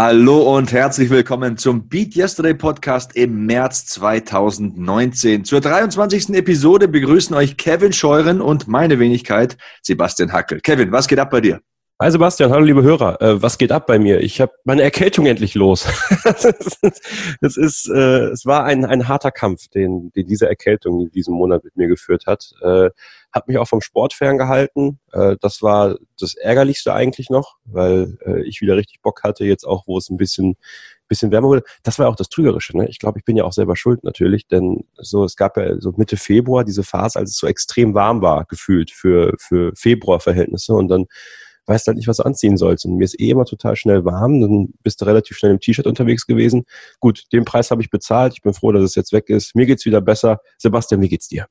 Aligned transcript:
Hallo 0.00 0.56
und 0.56 0.70
herzlich 0.70 1.10
willkommen 1.10 1.56
zum 1.56 1.88
Beat 1.88 2.14
Yesterday 2.14 2.54
Podcast 2.54 3.16
im 3.16 3.46
März 3.46 3.86
2019. 3.86 5.44
Zur 5.44 5.60
23. 5.60 6.36
Episode 6.36 6.86
begrüßen 6.86 7.34
euch 7.34 7.56
Kevin 7.56 7.92
Scheuren 7.92 8.40
und 8.40 8.68
meine 8.68 9.00
Wenigkeit 9.00 9.56
Sebastian 9.82 10.32
Hackel. 10.32 10.60
Kevin, 10.60 10.92
was 10.92 11.08
geht 11.08 11.18
ab 11.18 11.30
bei 11.30 11.40
dir? 11.40 11.58
Hi 12.00 12.12
Sebastian, 12.12 12.52
hallo 12.52 12.64
liebe 12.64 12.84
Hörer. 12.84 13.20
Äh, 13.20 13.42
was 13.42 13.58
geht 13.58 13.72
ab 13.72 13.88
bei 13.88 13.98
mir? 13.98 14.20
Ich 14.20 14.40
habe 14.40 14.52
meine 14.62 14.82
Erkältung 14.82 15.26
endlich 15.26 15.56
los. 15.56 15.84
es 17.40 17.56
ist, 17.56 17.88
äh, 17.88 18.26
es 18.26 18.46
war 18.46 18.62
ein, 18.62 18.84
ein 18.84 19.08
harter 19.08 19.32
Kampf, 19.32 19.66
den, 19.66 20.12
den 20.12 20.28
diese 20.28 20.48
Erkältung 20.48 21.00
in 21.00 21.10
diesem 21.10 21.34
Monat 21.34 21.64
mit 21.64 21.76
mir 21.76 21.88
geführt 21.88 22.26
hat. 22.28 22.52
Äh, 22.62 22.90
hat 23.32 23.48
mich 23.48 23.58
auch 23.58 23.68
vom 23.68 23.80
Sport 23.80 24.14
ferngehalten. 24.14 24.98
Äh, 25.12 25.36
das 25.40 25.62
war 25.62 25.96
das 26.18 26.34
Ärgerlichste 26.34 26.92
eigentlich 26.94 27.30
noch, 27.30 27.56
weil 27.64 28.18
äh, 28.24 28.42
ich 28.42 28.60
wieder 28.60 28.76
richtig 28.76 29.02
Bock 29.02 29.22
hatte, 29.22 29.44
jetzt 29.44 29.64
auch, 29.64 29.86
wo 29.86 29.98
es 29.98 30.08
ein 30.10 30.16
bisschen, 30.16 30.56
bisschen 31.08 31.30
wärmer 31.30 31.48
wurde. 31.48 31.62
Das 31.82 31.98
war 31.98 32.08
auch 32.08 32.16
das 32.16 32.28
Trügerische. 32.28 32.76
Ne? 32.76 32.88
Ich 32.88 32.98
glaube, 32.98 33.18
ich 33.18 33.24
bin 33.24 33.36
ja 33.36 33.44
auch 33.44 33.52
selber 33.52 33.76
schuld 33.76 34.04
natürlich, 34.04 34.46
denn 34.46 34.84
so 34.96 35.24
es 35.24 35.36
gab 35.36 35.56
ja 35.56 35.80
so 35.80 35.92
Mitte 35.96 36.16
Februar 36.16 36.64
diese 36.64 36.82
Phase, 36.82 37.18
als 37.18 37.30
es 37.30 37.38
so 37.38 37.46
extrem 37.46 37.94
warm 37.94 38.22
war, 38.22 38.44
gefühlt 38.44 38.90
für, 38.90 39.34
für 39.38 39.72
Februarverhältnisse 39.74 40.72
und 40.72 40.88
dann 40.88 41.06
weißt 41.68 41.86
halt 41.86 41.98
nicht, 41.98 42.08
was 42.08 42.16
du 42.16 42.22
anziehen 42.24 42.56
sollst. 42.56 42.86
Und 42.86 42.96
mir 42.96 43.04
ist 43.04 43.20
eh 43.20 43.30
immer 43.30 43.44
total 43.44 43.76
schnell 43.76 44.04
warm, 44.04 44.40
dann 44.40 44.72
bist 44.82 45.00
du 45.00 45.04
relativ 45.04 45.36
schnell 45.36 45.52
im 45.52 45.60
T-Shirt 45.60 45.86
unterwegs 45.86 46.26
gewesen. 46.26 46.64
Gut, 46.98 47.24
den 47.32 47.44
Preis 47.44 47.70
habe 47.70 47.82
ich 47.82 47.90
bezahlt. 47.90 48.32
Ich 48.32 48.42
bin 48.42 48.54
froh, 48.54 48.72
dass 48.72 48.82
es 48.82 48.94
jetzt 48.94 49.12
weg 49.12 49.28
ist. 49.28 49.54
Mir 49.54 49.66
geht's 49.66 49.84
wieder 49.84 50.00
besser. 50.00 50.40
Sebastian, 50.56 51.02
wie 51.02 51.08
geht's 51.08 51.28
dir? 51.28 51.46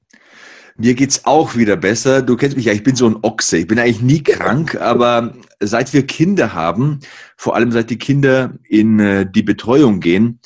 Mir 0.80 0.94
geht's 0.94 1.26
auch 1.26 1.56
wieder 1.56 1.76
besser. 1.76 2.22
Du 2.22 2.36
kennst 2.36 2.56
mich 2.56 2.66
ja, 2.66 2.74
ich 2.74 2.84
bin 2.84 2.96
so 2.96 3.08
ein 3.08 3.18
Ochse. 3.24 3.58
Ich 3.58 3.68
bin 3.68 3.80
eigentlich 3.80 4.02
nie 4.02 4.22
krank, 4.22 4.76
aber 4.76 5.34
seit 5.60 5.92
wir 5.94 6.06
Kinder 6.06 6.54
haben, 6.54 7.00
vor 7.36 7.56
allem 7.56 7.72
seit 7.72 7.90
die 7.90 7.98
Kinder 7.98 8.54
in 8.64 9.00
äh, 9.00 9.30
die 9.30 9.42
Betreuung 9.42 10.00
gehen, 10.00 10.40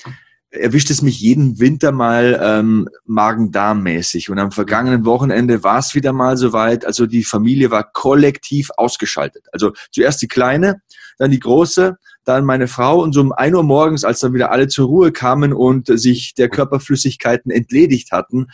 erwischt 0.49 0.89
es 0.89 1.02
mich 1.02 1.19
jeden 1.19 1.59
Winter 1.59 1.91
mal 1.91 2.39
ähm, 2.41 2.87
Magen-Darm-mäßig. 3.05 4.29
Und 4.29 4.39
am 4.39 4.52
vergangenen 4.52 5.05
Wochenende 5.05 5.63
war 5.63 5.79
es 5.79 5.95
wieder 5.95 6.13
mal 6.13 6.37
soweit. 6.37 6.85
Also 6.85 7.07
die 7.07 7.23
Familie 7.23 7.69
war 7.69 7.91
kollektiv 7.91 8.69
ausgeschaltet. 8.77 9.47
Also 9.52 9.73
zuerst 9.91 10.21
die 10.21 10.27
Kleine, 10.27 10.81
dann 11.17 11.31
die 11.31 11.39
Große, 11.39 11.97
dann 12.23 12.45
meine 12.45 12.67
Frau 12.67 13.02
und 13.02 13.14
so 13.14 13.22
um 13.22 13.31
ein 13.31 13.55
Uhr 13.55 13.64
morgens, 13.64 14.03
als 14.03 14.19
dann 14.19 14.33
wieder 14.33 14.52
alle 14.52 14.67
zur 14.67 14.88
Ruhe 14.88 15.11
kamen 15.11 15.53
und 15.53 15.88
sich 15.88 16.36
der 16.36 16.50
Körperflüssigkeiten 16.50 17.52
entledigt 17.52 18.11
hatten, 18.11 18.47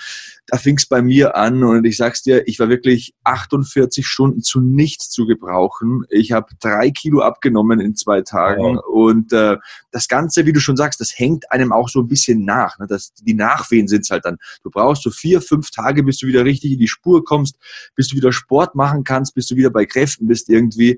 da 0.47 0.57
fing 0.57 0.77
es 0.77 0.85
bei 0.85 1.01
mir 1.01 1.35
an 1.35 1.63
und 1.63 1.83
ich 1.85 1.97
sag's 1.97 2.23
dir, 2.23 2.47
ich 2.47 2.59
war 2.59 2.69
wirklich 2.69 3.13
48 3.25 4.07
Stunden 4.07 4.41
zu 4.41 4.61
nichts 4.61 5.09
zu 5.09 5.25
gebrauchen. 5.25 6.05
Ich 6.09 6.31
habe 6.31 6.47
drei 6.61 6.89
Kilo 6.91 7.21
abgenommen 7.21 7.81
in 7.81 7.95
zwei 7.95 8.21
Tagen 8.21 8.77
wow. 8.77 8.85
und 8.85 9.33
äh, 9.33 9.57
das 9.91 10.07
Ganze, 10.07 10.45
wie 10.45 10.53
du 10.53 10.61
schon 10.61 10.77
sagst, 10.77 11.01
das 11.01 11.17
hängt 11.17 11.51
einem 11.51 11.73
auch 11.73 11.89
so 11.89 11.99
ein 11.99 12.07
bisschen 12.07 12.45
nach. 12.45 12.79
Ne? 12.79 12.87
Das, 12.87 13.13
die 13.15 13.33
Nachwehen 13.33 13.89
sind's 13.89 14.09
halt 14.09 14.23
dann. 14.23 14.37
Du 14.63 14.69
brauchst 14.69 15.03
so 15.03 15.11
vier, 15.11 15.41
fünf 15.41 15.69
Tage, 15.71 16.03
bis 16.03 16.17
du 16.19 16.27
wieder 16.27 16.45
richtig 16.45 16.71
in 16.71 16.79
die 16.79 16.87
Spur 16.87 17.25
kommst, 17.25 17.57
bis 17.95 18.07
du 18.07 18.15
wieder 18.15 18.31
Sport 18.31 18.75
machen 18.75 19.03
kannst, 19.03 19.35
bis 19.35 19.47
du 19.47 19.57
wieder 19.57 19.69
bei 19.69 19.85
Kräften 19.85 20.27
bist 20.27 20.49
irgendwie. 20.49 20.97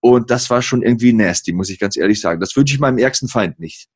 Und 0.00 0.30
das 0.30 0.50
war 0.50 0.62
schon 0.62 0.82
irgendwie 0.82 1.12
nasty, 1.12 1.52
muss 1.52 1.70
ich 1.70 1.78
ganz 1.78 1.96
ehrlich 1.96 2.20
sagen. 2.20 2.40
Das 2.40 2.56
wünsche 2.56 2.74
ich 2.74 2.80
meinem 2.80 2.98
ärgsten 2.98 3.28
Feind 3.28 3.58
nicht. 3.58 3.88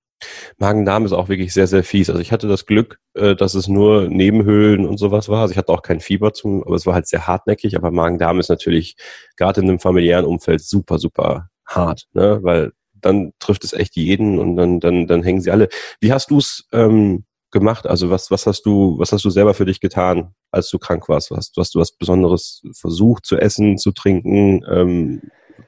Magen-Darm 0.58 1.04
ist 1.04 1.12
auch 1.12 1.28
wirklich 1.28 1.52
sehr, 1.52 1.66
sehr 1.66 1.84
fies. 1.84 2.08
Also 2.08 2.20
ich 2.20 2.32
hatte 2.32 2.48
das 2.48 2.66
Glück, 2.66 2.98
äh, 3.14 3.34
dass 3.34 3.54
es 3.54 3.68
nur 3.68 4.08
Nebenhöhlen 4.08 4.86
und 4.86 4.98
sowas 4.98 5.28
war. 5.28 5.42
Also 5.42 5.52
ich 5.52 5.58
hatte 5.58 5.72
auch 5.72 5.82
kein 5.82 6.00
Fieber 6.00 6.32
zum, 6.32 6.62
aber 6.64 6.76
es 6.76 6.86
war 6.86 6.94
halt 6.94 7.06
sehr 7.06 7.26
hartnäckig. 7.26 7.76
Aber 7.76 7.90
Magen-Darm 7.90 8.40
ist 8.40 8.48
natürlich 8.48 8.96
gerade 9.36 9.60
in 9.60 9.68
einem 9.68 9.80
familiären 9.80 10.24
Umfeld 10.24 10.62
super, 10.62 10.98
super 10.98 11.48
hart, 11.66 12.06
ne? 12.12 12.40
weil 12.42 12.72
dann 12.92 13.32
trifft 13.38 13.64
es 13.64 13.72
echt 13.72 13.96
jeden 13.96 14.38
und 14.38 14.56
dann, 14.56 14.80
dann, 14.80 15.06
dann 15.06 15.22
hängen 15.22 15.40
sie 15.40 15.50
alle. 15.50 15.68
Wie 16.00 16.12
hast 16.12 16.30
du 16.30 16.38
es 16.38 16.66
ähm, 16.72 17.24
gemacht? 17.50 17.86
Also 17.86 18.10
was, 18.10 18.30
was 18.30 18.46
hast 18.46 18.62
du, 18.62 18.98
was 18.98 19.12
hast 19.12 19.24
du 19.24 19.30
selber 19.30 19.54
für 19.54 19.66
dich 19.66 19.80
getan, 19.80 20.34
als 20.50 20.70
du 20.70 20.78
krank 20.78 21.08
warst? 21.08 21.30
Hast, 21.30 21.54
hast 21.56 21.74
du 21.74 21.80
was 21.80 21.92
Besonderes 21.92 22.62
versucht 22.72 23.26
zu 23.26 23.36
essen, 23.36 23.76
zu 23.76 23.92
trinken? 23.92 24.64
Ähm, 24.70 25.22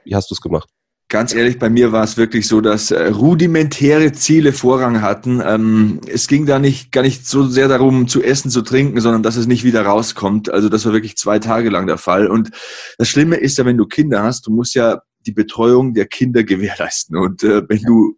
wie 0.07 0.15
hast 0.15 0.31
du 0.31 0.35
es 0.35 0.41
gemacht? 0.41 0.69
Ganz 1.09 1.33
ehrlich, 1.33 1.57
bei 1.57 1.69
mir 1.69 1.93
war 1.93 2.03
es 2.03 2.17
wirklich 2.17 2.47
so, 2.47 2.59
dass 2.59 2.91
äh, 2.91 3.07
rudimentäre 3.07 4.11
Ziele 4.11 4.51
Vorrang 4.51 5.01
hatten. 5.01 5.41
Ähm, 5.45 6.01
es 6.05 6.27
ging 6.27 6.45
da 6.45 6.59
nicht 6.59 6.91
gar 6.91 7.01
nicht 7.01 7.25
so 7.25 7.47
sehr 7.47 7.69
darum, 7.69 8.09
zu 8.09 8.21
essen, 8.21 8.51
zu 8.51 8.61
trinken, 8.61 8.99
sondern 8.99 9.23
dass 9.23 9.37
es 9.37 9.47
nicht 9.47 9.63
wieder 9.63 9.83
rauskommt. 9.83 10.51
Also 10.51 10.67
das 10.67 10.85
war 10.85 10.91
wirklich 10.91 11.15
zwei 11.15 11.39
Tage 11.39 11.69
lang 11.69 11.87
der 11.87 11.97
Fall. 11.97 12.27
Und 12.27 12.51
das 12.97 13.07
Schlimme 13.07 13.37
ist 13.37 13.57
ja, 13.57 13.65
wenn 13.65 13.77
du 13.77 13.85
Kinder 13.85 14.21
hast, 14.23 14.47
du 14.47 14.51
musst 14.51 14.75
ja 14.75 14.99
die 15.25 15.31
Betreuung 15.31 15.93
der 15.93 16.07
Kinder 16.07 16.43
gewährleisten. 16.43 17.15
Und 17.15 17.41
äh, 17.41 17.61
wenn 17.69 17.83
du 17.83 18.17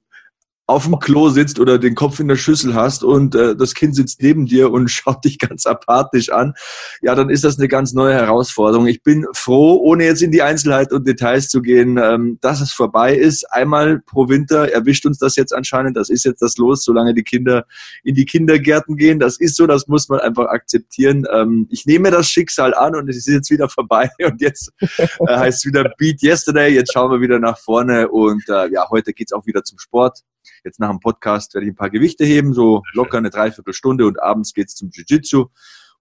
auf 0.69 0.85
dem 0.85 0.99
Klo 0.99 1.29
sitzt 1.29 1.59
oder 1.59 1.79
den 1.79 1.95
Kopf 1.95 2.19
in 2.19 2.27
der 2.27 2.35
Schüssel 2.35 2.75
hast 2.75 3.03
und 3.03 3.33
äh, 3.33 3.55
das 3.55 3.73
Kind 3.73 3.95
sitzt 3.95 4.21
neben 4.21 4.45
dir 4.45 4.71
und 4.71 4.87
schaut 4.91 5.25
dich 5.25 5.39
ganz 5.39 5.65
apathisch 5.65 6.29
an, 6.29 6.53
ja, 7.01 7.15
dann 7.15 7.29
ist 7.29 7.43
das 7.43 7.57
eine 7.57 7.67
ganz 7.67 7.93
neue 7.93 8.13
Herausforderung. 8.13 8.85
Ich 8.85 9.01
bin 9.01 9.25
froh, 9.33 9.79
ohne 9.81 10.05
jetzt 10.05 10.21
in 10.21 10.31
die 10.31 10.43
Einzelheiten 10.43 10.95
und 10.95 11.07
Details 11.07 11.49
zu 11.49 11.63
gehen, 11.63 11.97
ähm, 11.97 12.37
dass 12.41 12.61
es 12.61 12.71
vorbei 12.71 13.15
ist. 13.15 13.51
Einmal 13.51 13.99
pro 14.05 14.29
Winter 14.29 14.71
erwischt 14.71 15.07
uns 15.07 15.17
das 15.17 15.35
jetzt 15.35 15.55
anscheinend. 15.55 15.97
Das 15.97 16.09
ist 16.09 16.23
jetzt 16.23 16.43
das 16.43 16.57
Los, 16.57 16.83
solange 16.83 17.15
die 17.15 17.23
Kinder 17.23 17.65
in 18.03 18.13
die 18.13 18.25
Kindergärten 18.25 18.95
gehen. 18.95 19.17
Das 19.17 19.39
ist 19.39 19.55
so, 19.55 19.65
das 19.65 19.87
muss 19.87 20.07
man 20.07 20.19
einfach 20.19 20.49
akzeptieren. 20.49 21.25
Ähm, 21.33 21.67
ich 21.71 21.87
nehme 21.87 22.11
das 22.11 22.29
Schicksal 22.29 22.75
an 22.75 22.95
und 22.95 23.09
es 23.09 23.17
ist 23.17 23.27
jetzt 23.27 23.49
wieder 23.49 23.69
vorbei 23.69 24.11
und 24.23 24.39
jetzt 24.39 24.71
äh, 24.79 25.07
heißt 25.27 25.59
es 25.59 25.65
wieder 25.65 25.91
Beat 25.97 26.21
Yesterday. 26.21 26.71
Jetzt 26.71 26.93
schauen 26.93 27.09
wir 27.09 27.21
wieder 27.21 27.39
nach 27.39 27.57
vorne 27.57 28.07
und 28.07 28.47
äh, 28.49 28.69
ja, 28.69 28.87
heute 28.91 29.13
geht's 29.13 29.33
auch 29.33 29.47
wieder 29.47 29.63
zum 29.63 29.79
Sport. 29.79 30.19
Jetzt 30.63 30.79
nach 30.79 30.89
dem 30.89 30.99
Podcast 30.99 31.53
werde 31.53 31.67
ich 31.67 31.73
ein 31.73 31.75
paar 31.75 31.89
Gewichte 31.89 32.25
heben, 32.25 32.53
so 32.53 32.83
locker 32.93 33.17
eine 33.17 33.29
Dreiviertelstunde 33.29 34.05
und 34.05 34.21
abends 34.21 34.53
geht's 34.53 34.75
zum 34.75 34.89
Jiu-Jitsu 34.89 35.45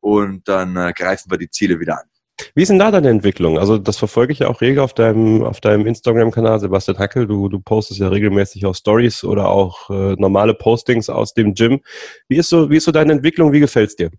und 0.01 0.49
dann 0.49 0.77
äh, 0.77 0.93
greifen 0.95 1.31
wir 1.31 1.39
die 1.39 1.51
Ziele 1.51 1.81
wieder 1.81 2.01
an. 2.01 2.07
Wie 2.55 2.63
ist 2.63 2.69
denn 2.69 2.79
da 2.79 2.91
deine 2.91 3.09
Entwicklung? 3.09 3.59
Also 3.59 3.79
das 3.79 3.97
verfolge 3.97 4.33
ich 4.33 4.41
ja 4.41 4.49
auch 4.49 4.61
rege 4.61 4.83
auf 4.83 4.95
deinem, 4.95 5.43
auf 5.43 5.61
deinem 5.61 5.87
Instagram-Kanal, 5.87 6.61
Sebastian 6.61 6.99
Hackel. 6.99 7.27
Du, 7.27 7.49
du 7.49 7.59
postest 7.61 8.01
ja 8.01 8.09
regelmäßig 8.09 8.65
auch 8.67 8.75
Stories 8.75 9.25
oder 9.25 9.49
auch 9.49 9.91
äh, 9.91 10.15
normale 10.15 10.55
Postings 10.55 11.09
aus 11.09 11.35
dem 11.35 11.55
Gym. 11.55 11.81
Wie 12.29 12.37
ist 12.37 12.49
so, 12.49 12.71
wie 12.71 12.77
ist 12.77 12.85
so 12.85 12.93
deine 12.93 13.13
Entwicklung? 13.13 13.53
Wie 13.53 13.61
gefällt's 13.61 13.97
dir? 13.97 14.11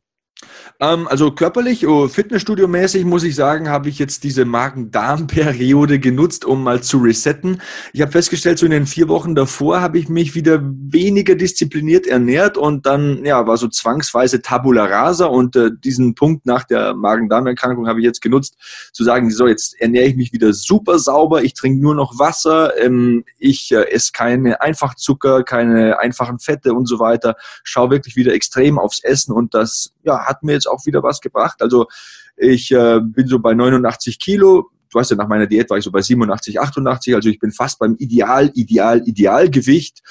Ähm, 0.79 1.07
also 1.09 1.31
körperlich, 1.31 1.85
oh, 1.87 2.07
Fitnessstudio-mäßig 2.07 3.03
muss 3.03 3.23
ich 3.23 3.35
sagen, 3.35 3.67
habe 3.67 3.89
ich 3.89 3.99
jetzt 3.99 4.23
diese 4.23 4.45
Magen-Darm-Periode 4.45 5.99
genutzt, 5.99 6.45
um 6.45 6.63
mal 6.63 6.81
zu 6.81 6.99
resetten. 6.99 7.61
Ich 7.91 8.01
habe 8.01 8.13
festgestellt, 8.13 8.59
so 8.59 8.65
in 8.65 8.71
den 8.71 8.85
vier 8.85 9.09
Wochen 9.09 9.35
davor 9.35 9.81
habe 9.81 9.99
ich 9.99 10.07
mich 10.07 10.35
wieder 10.35 10.61
weniger 10.63 11.35
diszipliniert 11.35 12.07
ernährt 12.07 12.57
und 12.57 12.85
dann 12.85 13.25
ja 13.25 13.45
war 13.45 13.57
so 13.57 13.67
zwangsweise 13.67 14.41
Tabula 14.41 14.85
Rasa 14.85 15.25
und 15.25 15.57
äh, 15.57 15.71
diesen 15.83 16.15
Punkt 16.15 16.45
nach 16.45 16.63
der 16.63 16.93
Magen-Darm-Erkrankung 16.93 17.87
habe 17.87 17.99
ich 17.99 18.05
jetzt 18.05 18.21
genutzt, 18.21 18.55
zu 18.93 19.03
sagen, 19.03 19.29
so 19.31 19.47
jetzt 19.47 19.79
ernähre 19.81 20.05
ich 20.05 20.15
mich 20.15 20.31
wieder 20.31 20.53
super 20.53 20.97
sauber, 20.97 21.43
ich 21.43 21.55
trinke 21.55 21.81
nur 21.81 21.95
noch 21.95 22.19
Wasser, 22.19 22.79
ähm, 22.79 23.25
ich 23.37 23.71
äh, 23.73 23.91
esse 23.91 24.11
keine 24.13 24.61
Einfachzucker, 24.61 25.43
keine 25.43 25.99
einfachen 25.99 26.39
Fette 26.39 26.73
und 26.73 26.85
so 26.85 26.99
weiter, 26.99 27.35
schaue 27.63 27.91
wirklich 27.91 28.15
wieder 28.15 28.33
extrem 28.33 28.79
aufs 28.79 29.03
Essen 29.03 29.33
und 29.33 29.53
das 29.53 29.91
ja, 30.09 30.25
hat 30.25 30.43
mir 30.43 30.53
jetzt 30.53 30.67
auch 30.67 30.85
wieder 30.85 31.03
was 31.03 31.21
gebracht. 31.21 31.61
Also 31.61 31.87
ich 32.35 32.71
äh, 32.71 32.99
bin 33.01 33.27
so 33.27 33.39
bei 33.39 33.53
89 33.53 34.19
Kilo. 34.19 34.69
Du 34.91 34.97
weißt 34.97 35.11
ja, 35.11 35.17
nach 35.17 35.27
meiner 35.27 35.45
Diät 35.45 35.69
war 35.69 35.77
ich 35.77 35.83
so 35.83 35.91
bei 35.91 36.01
87, 36.01 36.59
88. 36.59 37.13
Also 37.13 37.29
ich 37.29 37.37
bin 37.37 37.51
fast 37.51 37.77
beim 37.77 37.95
Ideal, 37.99 38.49
Ideal, 38.55 39.03
Idealgewicht. 39.05 40.01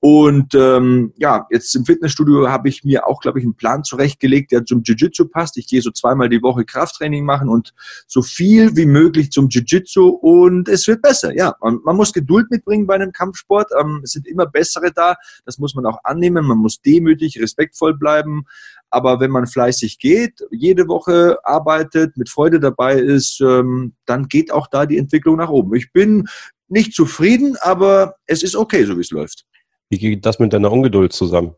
Und 0.00 0.54
ähm, 0.54 1.12
ja, 1.16 1.48
jetzt 1.50 1.74
im 1.74 1.84
Fitnessstudio 1.84 2.48
habe 2.48 2.68
ich 2.68 2.84
mir 2.84 3.08
auch, 3.08 3.20
glaube 3.20 3.40
ich, 3.40 3.44
einen 3.44 3.56
Plan 3.56 3.82
zurechtgelegt, 3.82 4.52
der 4.52 4.64
zum 4.64 4.82
Jiu-Jitsu 4.84 5.26
passt. 5.26 5.56
Ich 5.56 5.66
gehe 5.66 5.82
so 5.82 5.90
zweimal 5.90 6.28
die 6.28 6.40
Woche 6.40 6.64
Krafttraining 6.64 7.24
machen 7.24 7.48
und 7.48 7.74
so 8.06 8.22
viel 8.22 8.76
wie 8.76 8.86
möglich 8.86 9.32
zum 9.32 9.48
Jiu-Jitsu 9.48 10.06
und 10.06 10.68
es 10.68 10.86
wird 10.86 11.02
besser. 11.02 11.34
Ja, 11.34 11.56
man, 11.60 11.80
man 11.84 11.96
muss 11.96 12.12
Geduld 12.12 12.48
mitbringen 12.48 12.86
bei 12.86 12.94
einem 12.94 13.10
Kampfsport. 13.10 13.70
Ähm, 13.80 14.02
es 14.04 14.12
sind 14.12 14.28
immer 14.28 14.46
bessere 14.46 14.92
da. 14.92 15.16
Das 15.44 15.58
muss 15.58 15.74
man 15.74 15.84
auch 15.84 15.98
annehmen. 16.04 16.46
Man 16.46 16.58
muss 16.58 16.80
demütig, 16.80 17.40
respektvoll 17.40 17.98
bleiben. 17.98 18.44
Aber 18.90 19.20
wenn 19.20 19.30
man 19.30 19.46
fleißig 19.46 19.98
geht, 19.98 20.40
jede 20.50 20.88
Woche 20.88 21.38
arbeitet, 21.44 22.16
mit 22.16 22.28
Freude 22.28 22.60
dabei 22.60 22.94
ist, 22.94 23.40
ähm, 23.40 23.94
dann 24.06 24.28
geht 24.28 24.50
auch 24.50 24.66
da 24.66 24.86
die 24.86 24.98
Entwicklung 24.98 25.36
nach 25.36 25.50
oben. 25.50 25.74
Ich 25.74 25.92
bin 25.92 26.26
nicht 26.68 26.94
zufrieden, 26.94 27.56
aber 27.60 28.16
es 28.26 28.42
ist 28.42 28.56
okay, 28.56 28.84
so 28.84 28.96
wie 28.96 29.02
es 29.02 29.10
läuft. 29.10 29.44
Wie 29.90 29.98
geht 29.98 30.24
das 30.24 30.38
mit 30.38 30.52
deiner 30.52 30.70
Ungeduld 30.70 31.12
zusammen? 31.12 31.54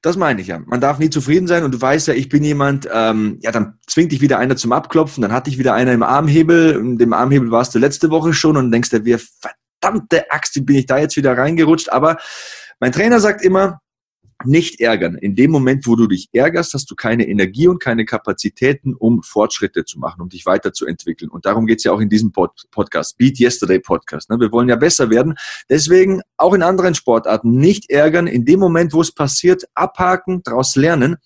Das 0.00 0.16
meine 0.16 0.40
ich 0.40 0.46
ja. 0.46 0.58
Man 0.58 0.80
darf 0.80 0.98
nie 0.98 1.10
zufrieden 1.10 1.46
sein 1.46 1.62
und 1.62 1.74
du 1.74 1.80
weißt 1.80 2.08
ja, 2.08 2.14
ich 2.14 2.28
bin 2.28 2.42
jemand, 2.42 2.88
ähm, 2.92 3.38
ja, 3.42 3.52
dann 3.52 3.78
zwingt 3.86 4.12
dich 4.12 4.22
wieder 4.22 4.38
einer 4.38 4.56
zum 4.56 4.72
Abklopfen, 4.72 5.20
dann 5.20 5.32
hatte 5.32 5.50
ich 5.50 5.58
wieder 5.58 5.74
einer 5.74 5.92
im 5.92 6.02
Armhebel, 6.02 6.72
in 6.72 6.98
dem 6.98 7.12
Armhebel 7.12 7.50
warst 7.50 7.74
du 7.74 7.78
letzte 7.78 8.10
Woche 8.10 8.32
schon 8.32 8.56
und 8.56 8.72
denkst 8.72 8.90
dir, 8.90 9.04
wie 9.04 9.18
verdammte 9.18 10.30
Axt, 10.30 10.56
wie 10.56 10.62
bin 10.62 10.76
ich 10.76 10.86
da 10.86 10.98
jetzt 10.98 11.16
wieder 11.16 11.36
reingerutscht, 11.36 11.90
aber 11.90 12.16
mein 12.80 12.92
Trainer 12.92 13.20
sagt 13.20 13.44
immer, 13.44 13.80
nicht 14.44 14.80
ärgern. 14.80 15.16
In 15.16 15.34
dem 15.34 15.50
Moment, 15.50 15.86
wo 15.86 15.96
du 15.96 16.06
dich 16.06 16.28
ärgerst, 16.32 16.74
hast 16.74 16.90
du 16.90 16.94
keine 16.94 17.28
Energie 17.28 17.68
und 17.68 17.80
keine 17.80 18.04
Kapazitäten, 18.04 18.94
um 18.94 19.22
Fortschritte 19.22 19.84
zu 19.84 19.98
machen, 19.98 20.20
um 20.20 20.28
dich 20.28 20.46
weiterzuentwickeln. 20.46 21.30
Und 21.30 21.46
darum 21.46 21.66
geht's 21.66 21.84
ja 21.84 21.92
auch 21.92 22.00
in 22.00 22.08
diesem 22.08 22.32
Pod 22.32 22.50
Podcast, 22.70 23.18
Beat 23.18 23.38
Yesterday 23.38 23.80
Podcast. 23.80 24.30
Ne? 24.30 24.38
Wir 24.40 24.52
wollen 24.52 24.68
ja 24.68 24.76
besser 24.76 25.10
werden. 25.10 25.34
Deswegen 25.68 26.22
auch 26.36 26.54
in 26.54 26.62
anderen 26.62 26.94
Sportarten 26.94 27.56
nicht 27.56 27.90
ärgern. 27.90 28.26
In 28.26 28.44
dem 28.44 28.60
Moment, 28.60 28.92
wo 28.92 29.00
es 29.00 29.12
passiert, 29.12 29.64
abhaken, 29.74 30.42
daraus 30.42 30.76
lernen. 30.76 31.16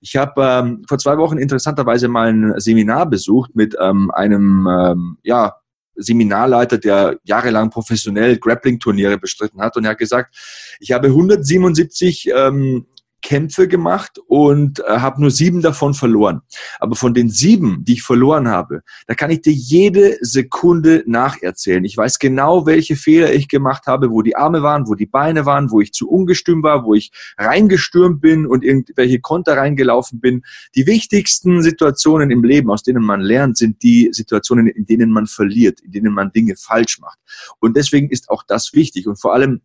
Ich 0.00 0.16
habe 0.16 0.42
ähm, 0.42 0.84
vor 0.88 0.98
zwei 0.98 1.16
Wochen 1.18 1.38
interessanterweise 1.38 2.08
mal 2.08 2.28
ein 2.28 2.60
Seminar 2.60 3.08
besucht 3.08 3.54
mit 3.54 3.76
ähm, 3.80 4.10
einem 4.10 4.66
ähm, 4.70 5.18
ja, 5.22 5.56
Seminarleiter, 5.96 6.78
der 6.78 7.18
jahrelang 7.24 7.70
professionell 7.70 8.38
Grappling-Turniere 8.38 9.18
bestritten 9.18 9.60
hat. 9.60 9.76
Und 9.76 9.84
er 9.84 9.92
hat 9.92 9.98
gesagt, 9.98 10.34
ich 10.80 10.92
habe 10.92 11.08
177 11.08 12.30
ähm, 12.34 12.86
Kämpfe 13.24 13.66
gemacht 13.66 14.18
und 14.28 14.80
äh, 14.80 14.98
habe 14.98 15.20
nur 15.20 15.30
sieben 15.30 15.62
davon 15.62 15.94
verloren. 15.94 16.42
Aber 16.78 16.94
von 16.94 17.14
den 17.14 17.30
sieben, 17.30 17.82
die 17.84 17.94
ich 17.94 18.02
verloren 18.02 18.48
habe, 18.48 18.82
da 19.06 19.14
kann 19.14 19.30
ich 19.30 19.40
dir 19.40 19.52
jede 19.52 20.18
Sekunde 20.20 21.02
nacherzählen. 21.06 21.84
Ich 21.84 21.96
weiß 21.96 22.18
genau, 22.18 22.66
welche 22.66 22.96
Fehler 22.96 23.32
ich 23.32 23.48
gemacht 23.48 23.86
habe, 23.86 24.10
wo 24.10 24.20
die 24.20 24.36
Arme 24.36 24.62
waren, 24.62 24.86
wo 24.86 24.94
die 24.94 25.06
Beine 25.06 25.46
waren, 25.46 25.70
wo 25.70 25.80
ich 25.80 25.92
zu 25.92 26.08
ungestüm 26.08 26.62
war, 26.62 26.84
wo 26.84 26.94
ich 26.94 27.12
reingestürmt 27.38 28.20
bin 28.20 28.46
und 28.46 28.62
irgendwelche 28.62 29.20
Konter 29.20 29.56
reingelaufen 29.56 30.20
bin. 30.20 30.42
Die 30.74 30.86
wichtigsten 30.86 31.62
Situationen 31.62 32.30
im 32.30 32.44
Leben, 32.44 32.70
aus 32.70 32.82
denen 32.82 33.02
man 33.02 33.20
lernt, 33.20 33.56
sind 33.56 33.82
die 33.82 34.10
Situationen, 34.12 34.66
in 34.66 34.84
denen 34.84 35.10
man 35.10 35.26
verliert, 35.26 35.80
in 35.80 35.92
denen 35.92 36.12
man 36.12 36.30
Dinge 36.30 36.56
falsch 36.56 37.00
macht. 37.00 37.18
Und 37.58 37.74
deswegen 37.74 38.10
ist 38.10 38.28
auch 38.28 38.42
das 38.46 38.74
wichtig. 38.74 39.08
Und 39.08 39.18
vor 39.18 39.32
allem 39.32 39.62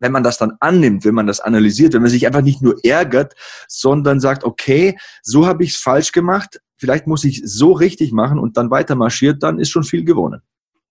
wenn 0.00 0.12
man 0.12 0.22
das 0.22 0.38
dann 0.38 0.54
annimmt, 0.60 1.04
wenn 1.04 1.14
man 1.14 1.26
das 1.26 1.40
analysiert, 1.40 1.92
wenn 1.94 2.02
man 2.02 2.10
sich 2.10 2.26
einfach 2.26 2.42
nicht 2.42 2.62
nur 2.62 2.76
ärgert, 2.82 3.34
sondern 3.68 4.18
sagt, 4.18 4.44
okay, 4.44 4.98
so 5.22 5.46
habe 5.46 5.62
ich 5.62 5.74
es 5.74 5.76
falsch 5.76 6.12
gemacht, 6.12 6.60
vielleicht 6.76 7.06
muss 7.06 7.24
ich 7.24 7.42
so 7.44 7.72
richtig 7.72 8.10
machen 8.12 8.38
und 8.38 8.56
dann 8.56 8.70
weiter 8.70 8.96
marschiert, 8.96 9.42
dann 9.42 9.60
ist 9.60 9.70
schon 9.70 9.84
viel 9.84 10.04
gewonnen. 10.04 10.42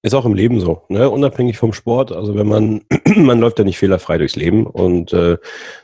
Ist 0.02 0.14
auch 0.14 0.26
im 0.26 0.34
Leben 0.34 0.62
so, 0.62 0.84
ne? 0.88 1.10
unabhängig 1.10 1.58
vom 1.58 1.74
Sport. 1.74 2.14
Also 2.14 2.34
wenn 2.34 2.48
man, 2.48 2.82
man 3.18 3.40
läuft 3.40 3.60
ja 3.60 3.66
nicht 3.66 3.78
fehlerfrei 3.78 4.18
durchs 4.18 4.38
Leben 4.38 4.66
und 4.66 5.12
äh, 5.12 5.38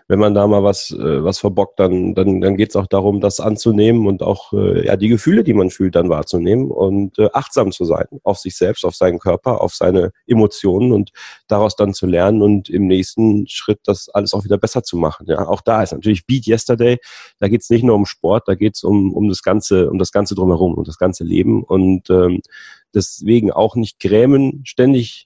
wenn 0.08 0.20
man 0.20 0.36
da 0.36 0.46
mal 0.46 0.64
was, 0.64 0.92
äh, 0.92 1.24
was 1.24 1.40
verbockt, 1.40 1.80
dann, 1.80 2.14
dann, 2.14 2.40
dann 2.40 2.58
geht 2.58 2.70
es 2.70 2.76
auch 2.76 2.86
darum, 2.86 3.22
das 3.22 3.40
anzunehmen 3.40 4.06
und 4.08 4.22
auch 4.22 4.54
äh, 4.54 4.86
ja, 4.86 4.96
die 4.96 5.08
Gefühle, 5.08 5.44
die 5.44 5.54
man 5.54 5.72
fühlt, 5.72 5.96
dann 5.96 6.10
wahrzunehmen 6.10 6.70
und 6.70 7.18
äh, 7.18 7.30
achtsam 7.34 7.72
zu 7.72 7.86
sein 7.86 8.06
auf 8.24 8.38
sich 8.38 8.56
selbst, 8.56 8.86
auf 8.86 8.96
seinen 8.96 9.20
Körper, 9.20 9.62
auf 9.62 9.74
seine 9.74 10.12
Emotionen 10.28 10.92
und 10.92 11.12
daraus 11.48 11.76
dann 11.76 11.94
zu 11.94 12.06
lernen 12.06 12.42
und 12.42 12.70
im 12.70 12.86
nächsten 12.88 13.48
Schritt 13.48 13.80
das 13.86 14.10
alles 14.10 14.34
auch 14.34 14.44
wieder 14.44 14.58
besser 14.58 14.84
zu 14.84 14.98
machen. 14.98 15.26
Ja, 15.28 15.48
auch 15.48 15.62
da 15.62 15.82
ist 15.82 15.94
natürlich 15.94 16.26
Beat 16.28 16.46
Yesterday. 16.48 16.98
Da 17.40 17.48
geht 17.48 17.62
es 17.62 17.70
nicht 17.70 17.84
nur 17.84 17.96
um 17.96 18.06
Sport, 18.06 18.48
da 18.48 18.56
geht 18.56 18.76
es 18.76 18.84
um, 18.84 19.12
um 19.14 19.28
das 19.28 19.42
ganze, 19.42 19.90
um 19.90 19.98
das 19.98 20.12
ganze 20.12 20.36
drumherum, 20.36 20.76
um 20.76 20.84
das 20.84 20.98
ganze 20.98 21.24
Leben 21.24 21.64
und 21.64 22.10
ähm, 22.12 22.42
deswegen 22.94 23.52
auch 23.52 23.76
nicht 23.76 24.00
grämen, 24.00 24.62
ständig 24.66 25.25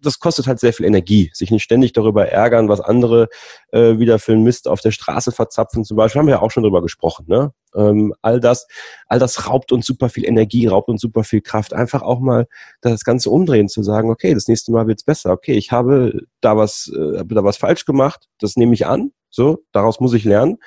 das 0.00 0.18
kostet 0.18 0.46
halt 0.46 0.60
sehr 0.60 0.72
viel 0.72 0.86
Energie, 0.86 1.30
sich 1.32 1.50
nicht 1.50 1.62
ständig 1.62 1.92
darüber 1.92 2.28
ärgern, 2.28 2.68
was 2.68 2.80
andere 2.80 3.28
äh, 3.72 3.98
wieder 3.98 4.18
für 4.18 4.32
einen 4.32 4.42
Mist 4.42 4.68
auf 4.68 4.80
der 4.80 4.90
Straße 4.90 5.32
verzapfen. 5.32 5.84
Zum 5.84 5.96
Beispiel 5.96 6.20
haben 6.20 6.26
wir 6.26 6.34
ja 6.34 6.42
auch 6.42 6.50
schon 6.50 6.62
drüber 6.62 6.82
gesprochen. 6.82 7.26
Ne? 7.28 7.52
Ähm, 7.74 8.14
all 8.22 8.40
das, 8.40 8.66
all 9.06 9.18
das 9.18 9.48
raubt 9.48 9.72
uns 9.72 9.86
super 9.86 10.08
viel 10.08 10.26
Energie, 10.26 10.66
raubt 10.66 10.88
uns 10.88 11.00
super 11.00 11.24
viel 11.24 11.40
Kraft. 11.40 11.72
Einfach 11.72 12.02
auch 12.02 12.20
mal 12.20 12.46
das 12.80 13.04
Ganze 13.04 13.30
umdrehen, 13.30 13.68
zu 13.68 13.82
sagen, 13.82 14.10
okay, 14.10 14.34
das 14.34 14.48
nächste 14.48 14.72
Mal 14.72 14.86
wird's 14.86 15.04
besser. 15.04 15.32
Okay, 15.32 15.54
ich 15.54 15.72
habe 15.72 16.20
da 16.40 16.56
was, 16.56 16.90
äh, 16.94 17.24
da 17.24 17.44
was 17.44 17.56
falsch 17.56 17.84
gemacht. 17.84 18.28
Das 18.38 18.56
nehme 18.56 18.74
ich 18.74 18.86
an. 18.86 19.12
So, 19.30 19.64
daraus 19.72 20.00
muss 20.00 20.12
ich 20.12 20.24
lernen 20.24 20.58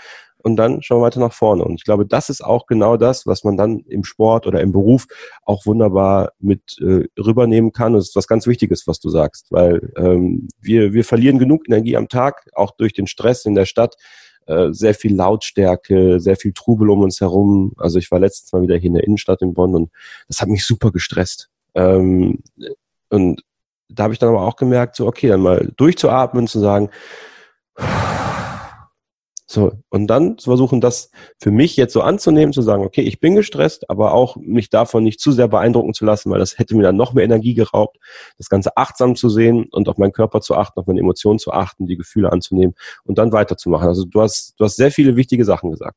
und 0.45 0.57
dann 0.57 0.83
schauen 0.83 0.99
wir 0.99 1.05
weiter 1.05 1.19
nach 1.19 1.33
vorne. 1.33 1.63
Und 1.63 1.73
ich 1.73 1.85
glaube, 1.85 2.05
das 2.05 2.29
ist 2.29 2.45
auch 2.45 2.67
genau 2.67 2.97
das, 2.97 3.25
was 3.25 3.43
man 3.43 3.57
dann 3.57 3.79
im 3.79 4.03
Sport 4.03 4.45
oder 4.45 4.61
im 4.61 4.71
Beruf 4.71 5.07
auch 5.43 5.65
wunderbar 5.65 6.33
mit 6.37 6.77
äh, 6.81 7.07
rübernehmen 7.19 7.71
kann. 7.71 7.93
Und 7.93 7.97
das 7.97 8.09
ist 8.09 8.15
was 8.15 8.27
ganz 8.27 8.45
Wichtiges, 8.45 8.85
was 8.85 8.99
du 8.99 9.09
sagst, 9.09 9.47
weil 9.49 9.91
ähm, 9.97 10.47
wir, 10.61 10.93
wir 10.93 11.03
verlieren 11.03 11.39
genug 11.39 11.67
Energie 11.67 11.97
am 11.97 12.09
Tag, 12.09 12.47
auch 12.53 12.69
durch 12.77 12.93
den 12.93 13.07
Stress 13.07 13.45
in 13.45 13.55
der 13.55 13.65
Stadt. 13.65 13.95
Äh, 14.45 14.67
sehr 14.71 14.93
viel 14.93 15.15
Lautstärke, 15.15 16.19
sehr 16.19 16.35
viel 16.35 16.53
Trubel 16.53 16.91
um 16.91 17.01
uns 17.01 17.21
herum. 17.21 17.73
Also 17.77 17.97
ich 17.97 18.11
war 18.11 18.19
letztens 18.19 18.53
mal 18.53 18.61
wieder 18.61 18.75
hier 18.75 18.89
in 18.89 18.93
der 18.93 19.03
Innenstadt 19.03 19.41
in 19.41 19.55
Bonn 19.55 19.73
und 19.73 19.89
das 20.27 20.41
hat 20.41 20.47
mich 20.47 20.63
super 20.63 20.91
gestresst. 20.91 21.49
Ähm, 21.73 22.43
und 23.09 23.41
da 23.89 24.03
habe 24.03 24.13
ich 24.13 24.19
dann 24.19 24.29
aber 24.29 24.43
auch 24.43 24.57
gemerkt, 24.57 24.95
so 24.95 25.07
okay, 25.07 25.27
dann 25.27 25.41
mal 25.41 25.73
durchzuatmen, 25.75 26.45
zu 26.45 26.59
sagen, 26.59 26.91
so, 29.47 29.73
und 29.89 30.07
dann 30.07 30.39
zu 30.39 30.49
versuchen, 30.49 30.81
das 30.81 31.11
für 31.39 31.51
mich 31.51 31.77
jetzt 31.77 31.93
so 31.93 32.01
anzunehmen, 32.01 32.51
zu 32.51 32.63
sagen, 32.63 32.83
okay, 32.83 33.01
ich 33.01 33.19
bin 33.19 33.35
gestresst, 33.35 33.89
aber 33.89 34.13
auch 34.13 34.37
mich 34.37 34.71
davon 34.71 35.03
nicht 35.03 35.19
zu 35.19 35.31
sehr 35.31 35.47
beeindrucken 35.47 35.93
zu 35.93 36.03
lassen, 36.03 36.31
weil 36.31 36.39
das 36.39 36.57
hätte 36.57 36.75
mir 36.75 36.81
dann 36.81 36.95
noch 36.95 37.13
mehr 37.13 37.23
Energie 37.23 37.53
geraubt, 37.53 37.97
das 38.39 38.49
Ganze 38.49 38.75
achtsam 38.75 39.15
zu 39.15 39.29
sehen 39.29 39.67
und 39.71 39.87
auf 39.87 39.97
meinen 39.97 40.13
Körper 40.13 40.41
zu 40.41 40.55
achten, 40.55 40.79
auf 40.79 40.87
meine 40.87 40.99
Emotionen 40.99 41.37
zu 41.37 41.51
achten, 41.51 41.85
die 41.85 41.95
Gefühle 41.95 42.31
anzunehmen 42.31 42.73
und 43.03 43.19
dann 43.19 43.31
weiterzumachen. 43.31 43.87
Also 43.87 44.05
du 44.05 44.21
hast, 44.21 44.55
du 44.57 44.65
hast 44.65 44.77
sehr 44.77 44.91
viele 44.91 45.15
wichtige 45.15 45.45
Sachen 45.45 45.69
gesagt. 45.69 45.95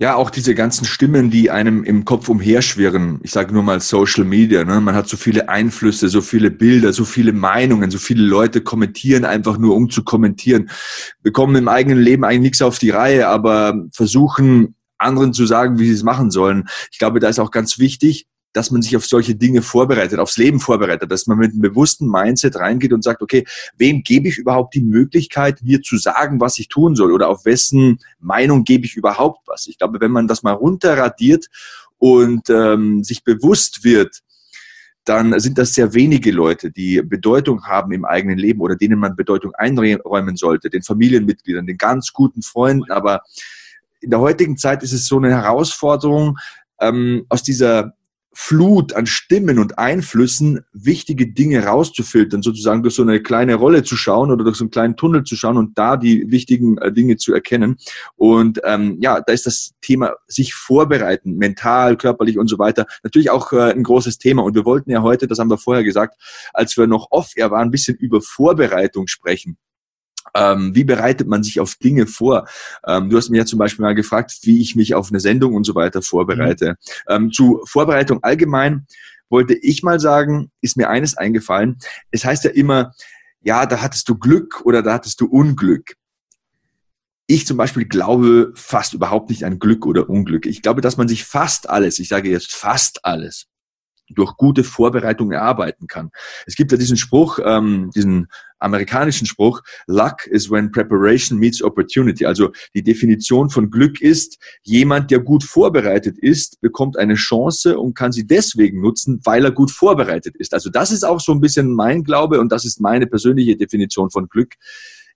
Ja, 0.00 0.16
auch 0.16 0.30
diese 0.30 0.54
ganzen 0.54 0.84
Stimmen, 0.84 1.30
die 1.30 1.50
einem 1.50 1.84
im 1.84 2.04
Kopf 2.04 2.28
umherschwirren. 2.28 3.20
Ich 3.22 3.30
sage 3.30 3.52
nur 3.52 3.62
mal 3.62 3.80
Social 3.80 4.24
Media. 4.24 4.64
Ne? 4.64 4.80
Man 4.80 4.94
hat 4.94 5.08
so 5.08 5.16
viele 5.16 5.48
Einflüsse, 5.48 6.08
so 6.08 6.20
viele 6.20 6.50
Bilder, 6.50 6.92
so 6.92 7.04
viele 7.04 7.32
Meinungen, 7.32 7.90
so 7.90 7.98
viele 7.98 8.22
Leute 8.22 8.62
kommentieren 8.62 9.24
einfach 9.24 9.58
nur, 9.58 9.76
um 9.76 9.90
zu 9.90 10.02
kommentieren. 10.02 10.70
Bekommen 11.22 11.54
im 11.56 11.68
eigenen 11.68 12.00
Leben 12.00 12.24
eigentlich 12.24 12.42
nichts 12.42 12.62
auf 12.62 12.71
die 12.78 12.90
Reihe, 12.90 13.28
aber 13.28 13.74
versuchen 13.92 14.74
anderen 14.98 15.34
zu 15.34 15.46
sagen, 15.46 15.78
wie 15.78 15.86
sie 15.86 15.94
es 15.94 16.02
machen 16.02 16.30
sollen. 16.30 16.68
Ich 16.90 16.98
glaube, 16.98 17.20
da 17.20 17.28
ist 17.28 17.40
auch 17.40 17.50
ganz 17.50 17.78
wichtig, 17.78 18.26
dass 18.52 18.70
man 18.70 18.82
sich 18.82 18.96
auf 18.96 19.06
solche 19.06 19.34
Dinge 19.34 19.62
vorbereitet, 19.62 20.18
aufs 20.18 20.36
Leben 20.36 20.60
vorbereitet, 20.60 21.10
dass 21.10 21.26
man 21.26 21.38
mit 21.38 21.52
einem 21.52 21.62
bewussten 21.62 22.08
Mindset 22.08 22.56
reingeht 22.56 22.92
und 22.92 23.02
sagt, 23.02 23.22
okay, 23.22 23.44
wem 23.76 24.02
gebe 24.02 24.28
ich 24.28 24.38
überhaupt 24.38 24.74
die 24.74 24.82
Möglichkeit, 24.82 25.62
mir 25.62 25.80
zu 25.82 25.96
sagen, 25.96 26.40
was 26.40 26.58
ich 26.58 26.68
tun 26.68 26.94
soll 26.94 27.12
oder 27.12 27.28
auf 27.28 27.44
wessen 27.44 27.98
Meinung 28.20 28.64
gebe 28.64 28.84
ich 28.84 28.94
überhaupt 28.94 29.40
was? 29.46 29.66
Ich 29.66 29.78
glaube, 29.78 30.00
wenn 30.00 30.10
man 30.10 30.28
das 30.28 30.42
mal 30.42 30.52
runterradiert 30.52 31.46
und 31.98 32.50
ähm, 32.50 33.02
sich 33.04 33.24
bewusst 33.24 33.84
wird, 33.84 34.20
dann 35.04 35.38
sind 35.40 35.58
das 35.58 35.74
sehr 35.74 35.94
wenige 35.94 36.30
Leute, 36.30 36.70
die 36.70 37.02
Bedeutung 37.02 37.64
haben 37.64 37.92
im 37.92 38.04
eigenen 38.04 38.38
Leben 38.38 38.60
oder 38.60 38.76
denen 38.76 38.98
man 38.98 39.16
Bedeutung 39.16 39.52
einräumen 39.54 40.36
sollte, 40.36 40.70
den 40.70 40.82
Familienmitgliedern, 40.82 41.66
den 41.66 41.76
ganz 41.78 42.12
guten 42.12 42.42
Freunden. 42.42 42.90
Aber 42.92 43.22
in 44.00 44.10
der 44.10 44.20
heutigen 44.20 44.56
Zeit 44.56 44.82
ist 44.82 44.92
es 44.92 45.06
so 45.06 45.18
eine 45.18 45.30
Herausforderung, 45.30 46.38
ähm, 46.80 47.24
aus 47.28 47.42
dieser 47.42 47.94
Flut 48.34 48.94
an 48.94 49.06
Stimmen 49.06 49.58
und 49.58 49.78
Einflüssen 49.78 50.60
wichtige 50.72 51.26
Dinge 51.32 51.64
rauszufiltern, 51.64 52.42
sozusagen 52.42 52.82
durch 52.82 52.94
so 52.94 53.02
eine 53.02 53.22
kleine 53.22 53.56
Rolle 53.56 53.82
zu 53.82 53.96
schauen 53.96 54.30
oder 54.30 54.44
durch 54.44 54.56
so 54.56 54.64
einen 54.64 54.70
kleinen 54.70 54.96
Tunnel 54.96 55.24
zu 55.24 55.36
schauen 55.36 55.58
und 55.58 55.76
da 55.76 55.96
die 55.96 56.30
wichtigen 56.30 56.78
äh, 56.78 56.92
Dinge 56.92 57.16
zu 57.16 57.34
erkennen. 57.34 57.76
Und 58.16 58.60
ähm, 58.64 58.96
ja, 59.00 59.20
da 59.20 59.32
ist 59.32 59.46
das 59.46 59.72
Thema 59.82 60.14
sich 60.26 60.54
vorbereiten, 60.54 61.36
mental, 61.36 61.96
körperlich 61.96 62.38
und 62.38 62.48
so 62.48 62.58
weiter, 62.58 62.86
natürlich 63.02 63.30
auch 63.30 63.52
äh, 63.52 63.72
ein 63.72 63.82
großes 63.82 64.18
Thema. 64.18 64.42
Und 64.42 64.54
wir 64.54 64.64
wollten 64.64 64.90
ja 64.90 65.02
heute, 65.02 65.26
das 65.26 65.38
haben 65.38 65.50
wir 65.50 65.58
vorher 65.58 65.84
gesagt, 65.84 66.16
als 66.54 66.76
wir 66.76 66.86
noch 66.86 67.08
off-air 67.10 67.50
waren, 67.50 67.68
ein 67.68 67.70
bisschen 67.70 67.96
über 67.96 68.22
Vorbereitung 68.22 69.06
sprechen. 69.08 69.58
Ähm, 70.34 70.74
wie 70.74 70.84
bereitet 70.84 71.28
man 71.28 71.42
sich 71.42 71.60
auf 71.60 71.74
Dinge 71.74 72.06
vor? 72.06 72.46
Ähm, 72.86 73.10
du 73.10 73.16
hast 73.16 73.30
mir 73.30 73.38
ja 73.38 73.44
zum 73.44 73.58
Beispiel 73.58 73.84
mal 73.84 73.94
gefragt, 73.94 74.38
wie 74.42 74.60
ich 74.60 74.76
mich 74.76 74.94
auf 74.94 75.10
eine 75.10 75.20
Sendung 75.20 75.54
und 75.54 75.64
so 75.64 75.74
weiter 75.74 76.02
vorbereite. 76.02 76.76
Mhm. 77.08 77.14
Ähm, 77.14 77.30
zu 77.32 77.60
Vorbereitung 77.64 78.22
allgemein 78.22 78.86
wollte 79.28 79.54
ich 79.54 79.82
mal 79.82 79.98
sagen, 79.98 80.50
ist 80.60 80.76
mir 80.76 80.90
eines 80.90 81.16
eingefallen. 81.16 81.78
Es 82.10 82.24
heißt 82.24 82.44
ja 82.44 82.50
immer, 82.50 82.94
ja, 83.42 83.66
da 83.66 83.80
hattest 83.80 84.08
du 84.08 84.16
Glück 84.16 84.62
oder 84.64 84.82
da 84.82 84.94
hattest 84.94 85.20
du 85.20 85.26
Unglück. 85.26 85.96
Ich 87.26 87.46
zum 87.46 87.56
Beispiel 87.56 87.86
glaube 87.86 88.52
fast 88.54 88.94
überhaupt 88.94 89.30
nicht 89.30 89.44
an 89.44 89.58
Glück 89.58 89.86
oder 89.86 90.10
Unglück. 90.10 90.44
Ich 90.46 90.60
glaube, 90.60 90.82
dass 90.82 90.96
man 90.96 91.08
sich 91.08 91.24
fast 91.24 91.68
alles, 91.68 91.98
ich 91.98 92.08
sage 92.08 92.30
jetzt 92.30 92.54
fast 92.54 93.04
alles, 93.04 93.46
durch 94.14 94.36
gute 94.36 94.64
Vorbereitung 94.64 95.32
erarbeiten 95.32 95.86
kann. 95.86 96.10
Es 96.46 96.56
gibt 96.56 96.72
ja 96.72 96.78
diesen 96.78 96.96
Spruch, 96.96 97.38
ähm, 97.44 97.90
diesen 97.94 98.28
amerikanischen 98.62 99.26
Spruch, 99.26 99.62
Luck 99.86 100.26
is 100.26 100.50
when 100.50 100.70
preparation 100.70 101.38
meets 101.38 101.62
opportunity. 101.62 102.24
Also 102.24 102.52
die 102.74 102.82
Definition 102.82 103.50
von 103.50 103.70
Glück 103.70 104.00
ist, 104.00 104.38
jemand, 104.62 105.10
der 105.10 105.18
gut 105.18 105.44
vorbereitet 105.44 106.18
ist, 106.18 106.60
bekommt 106.60 106.96
eine 106.96 107.14
Chance 107.14 107.78
und 107.78 107.94
kann 107.94 108.12
sie 108.12 108.26
deswegen 108.26 108.80
nutzen, 108.80 109.20
weil 109.24 109.44
er 109.44 109.50
gut 109.50 109.70
vorbereitet 109.70 110.36
ist. 110.36 110.54
Also 110.54 110.70
das 110.70 110.90
ist 110.90 111.04
auch 111.04 111.20
so 111.20 111.32
ein 111.32 111.40
bisschen 111.40 111.74
mein 111.74 112.04
Glaube 112.04 112.40
und 112.40 112.52
das 112.52 112.64
ist 112.64 112.80
meine 112.80 113.06
persönliche 113.06 113.56
Definition 113.56 114.10
von 114.10 114.28
Glück. 114.28 114.54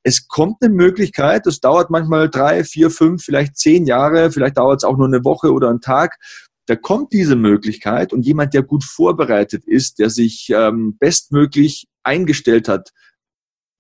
Es 0.03 0.29
kommt 0.29 0.63
eine 0.63 0.73
Möglichkeit, 0.73 1.47
das 1.47 1.59
dauert 1.59 1.91
manchmal 1.91 2.29
drei, 2.31 2.63
vier, 2.63 2.91
fünf, 2.91 3.25
vielleicht 3.25 3.57
zehn 3.57 3.87
Jahre, 3.87 4.31
vielleicht 4.31 4.57
dauert 4.57 4.81
es 4.81 4.85
auch 4.85 4.97
nur 4.97 5.09
eine 5.09 5.25
Woche 5.25 5.53
oder 5.53 5.69
einen 5.69 5.81
Tag 5.81 6.19
da 6.67 6.77
kommt 6.77 7.13
diese 7.13 7.37
Möglichkeit 7.37 8.13
und 8.13 8.27
jemand, 8.27 8.55
der 8.55 8.63
gut 8.63 8.85
vorbereitet 8.85 9.65
ist, 9.65 9.99
der 9.99 10.11
sich 10.11 10.49
ähm, 10.51 10.97
bestmöglich 10.99 11.87
eingestellt 12.03 12.69
hat 12.69 12.93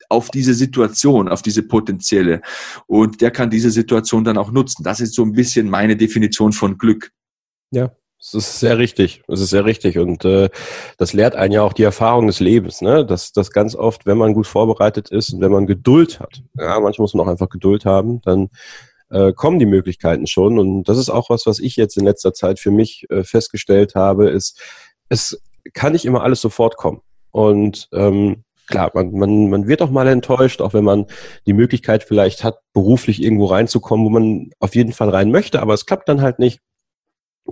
auf 0.08 0.30
diese 0.30 0.54
Situation, 0.54 1.28
auf 1.28 1.42
diese 1.42 1.64
potenzielle. 1.64 2.40
Und 2.86 3.20
der 3.20 3.30
kann 3.30 3.50
diese 3.50 3.70
Situation 3.70 4.24
dann 4.24 4.38
auch 4.38 4.52
nutzen. 4.52 4.84
Das 4.84 5.00
ist 5.00 5.14
so 5.14 5.22
ein 5.22 5.32
bisschen 5.32 5.68
meine 5.68 5.96
Definition 5.96 6.52
von 6.52 6.78
Glück. 6.78 7.10
Ja, 7.72 7.90
das 8.18 8.34
ist 8.34 8.60
sehr 8.60 8.78
richtig. 8.78 9.22
Das 9.26 9.40
ist 9.40 9.50
sehr 9.50 9.64
richtig. 9.64 9.98
Und 9.98 10.24
äh, 10.24 10.48
das 10.96 11.12
lehrt 11.12 11.34
einen 11.34 11.52
ja 11.52 11.62
auch 11.62 11.72
die 11.72 11.82
Erfahrung 11.82 12.28
des 12.28 12.40
Lebens, 12.40 12.82
ne? 12.82 13.04
Dass 13.04 13.32
das 13.32 13.50
ganz 13.50 13.74
oft, 13.74 14.06
wenn 14.06 14.18
man 14.18 14.32
gut 14.32 14.46
vorbereitet 14.46 15.10
ist 15.10 15.32
und 15.32 15.40
wenn 15.40 15.52
man 15.52 15.66
Geduld 15.66 16.20
hat, 16.20 16.42
ja, 16.54 16.78
manchmal 16.80 17.04
muss 17.04 17.14
man 17.14 17.26
auch 17.26 17.30
einfach 17.30 17.48
Geduld 17.48 17.84
haben, 17.84 18.20
dann 18.22 18.48
äh, 19.10 19.32
kommen 19.32 19.58
die 19.58 19.66
Möglichkeiten 19.66 20.26
schon. 20.26 20.58
Und 20.58 20.84
das 20.88 20.98
ist 20.98 21.10
auch 21.10 21.30
was, 21.30 21.46
was 21.46 21.58
ich 21.58 21.76
jetzt 21.76 21.96
in 21.96 22.04
letzter 22.04 22.32
Zeit 22.32 22.58
für 22.58 22.70
mich 22.70 23.06
äh, 23.10 23.22
festgestellt 23.24 23.94
habe, 23.94 24.30
ist, 24.30 24.60
es 25.08 25.40
kann 25.74 25.92
nicht 25.92 26.04
immer 26.04 26.22
alles 26.22 26.40
sofort 26.40 26.76
kommen. 26.76 27.00
Und 27.30 27.88
ähm, 27.92 28.44
klar, 28.66 28.90
man, 28.94 29.12
man, 29.12 29.50
man 29.50 29.68
wird 29.68 29.82
auch 29.82 29.90
mal 29.90 30.08
enttäuscht, 30.08 30.60
auch 30.60 30.74
wenn 30.74 30.84
man 30.84 31.06
die 31.46 31.52
Möglichkeit 31.52 32.04
vielleicht 32.04 32.44
hat, 32.44 32.58
beruflich 32.72 33.22
irgendwo 33.22 33.46
reinzukommen, 33.46 34.06
wo 34.06 34.10
man 34.10 34.50
auf 34.58 34.74
jeden 34.74 34.92
Fall 34.92 35.10
rein 35.10 35.30
möchte, 35.30 35.60
aber 35.60 35.74
es 35.74 35.86
klappt 35.86 36.08
dann 36.08 36.22
halt 36.22 36.38
nicht. 36.38 36.60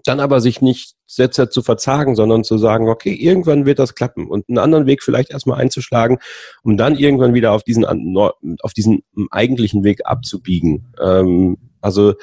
Dann 0.05 0.21
aber 0.21 0.41
sich 0.41 0.61
nicht 0.61 0.95
Sätze 1.07 1.49
zu 1.49 1.63
verzagen, 1.63 2.17
sondern 2.17 2.45
zu 2.45 2.59
sagen, 2.59 2.89
okay, 2.89 3.13
irgendwann 3.13 3.67
wird 3.67 3.79
das 3.79 3.95
klappen 3.95 4.29
und 4.29 4.49
einen 4.49 4.59
anderen 4.59 4.87
Weg 4.87 5.03
vielleicht 5.03 5.31
erstmal 5.31 5.61
einzuschlagen, 5.61 6.19
um 6.63 6.77
dann 6.77 6.97
irgendwann 6.97 7.35
wieder 7.35 7.53
auf 7.53 7.63
diesen, 7.63 7.85
auf 8.61 8.73
diesen 8.73 9.03
eigentlichen 9.31 9.85
Weg 9.85 10.07
abzubiegen. 10.07 10.93
Ähm, 11.01 11.59
also 11.81 12.15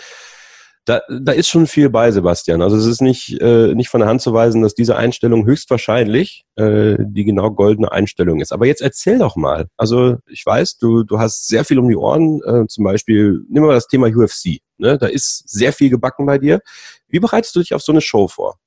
da, 0.86 1.02
da 1.10 1.32
ist 1.32 1.48
schon 1.48 1.68
viel 1.68 1.90
bei, 1.90 2.12
Sebastian. 2.12 2.62
Also 2.62 2.76
es 2.76 2.86
ist 2.86 3.02
nicht, 3.02 3.40
äh, 3.40 3.76
nicht 3.76 3.90
von 3.90 4.02
der 4.02 4.10
Hand 4.10 4.22
zu 4.22 4.34
weisen, 4.34 4.64
dass 4.64 4.74
diese 4.74 4.98
Einstellung 4.98 5.46
höchstwahrscheinlich 5.46 6.44
äh, 6.56 6.96
die 7.00 7.24
genau 7.24 7.52
goldene 7.52 7.92
Einstellung 7.92 8.40
ist. 8.40 8.52
Aber 8.52 8.66
jetzt 8.66 8.82
erzähl 8.82 9.20
doch 9.20 9.36
mal. 9.36 9.68
Also 9.78 10.18
ich 10.28 10.44
weiß, 10.44 10.78
du, 10.78 11.04
du 11.04 11.20
hast 11.20 11.48
sehr 11.48 11.66
viel 11.66 11.78
um 11.78 11.88
die 11.88 11.96
Ohren. 11.96 12.42
Äh, 12.44 12.66
zum 12.68 12.84
Beispiel, 12.84 13.42
nimm 13.48 13.64
mal 13.64 13.76
das 13.76 13.88
Thema 13.88 14.08
UFC. 14.08 14.60
Ne? 14.82 14.98
Da 14.98 15.08
ist 15.08 15.48
sehr 15.48 15.72
viel 15.72 15.90
gebacken 15.90 16.26
bei 16.26 16.38
dir. 16.38 16.62
Wie 17.08 17.20
bereitest 17.20 17.56
du 17.56 17.60
dich 17.60 17.74
auf 17.74 17.82
so 17.82 17.92
eine 17.92 18.02
Show 18.02 18.28
vor? 18.28 18.58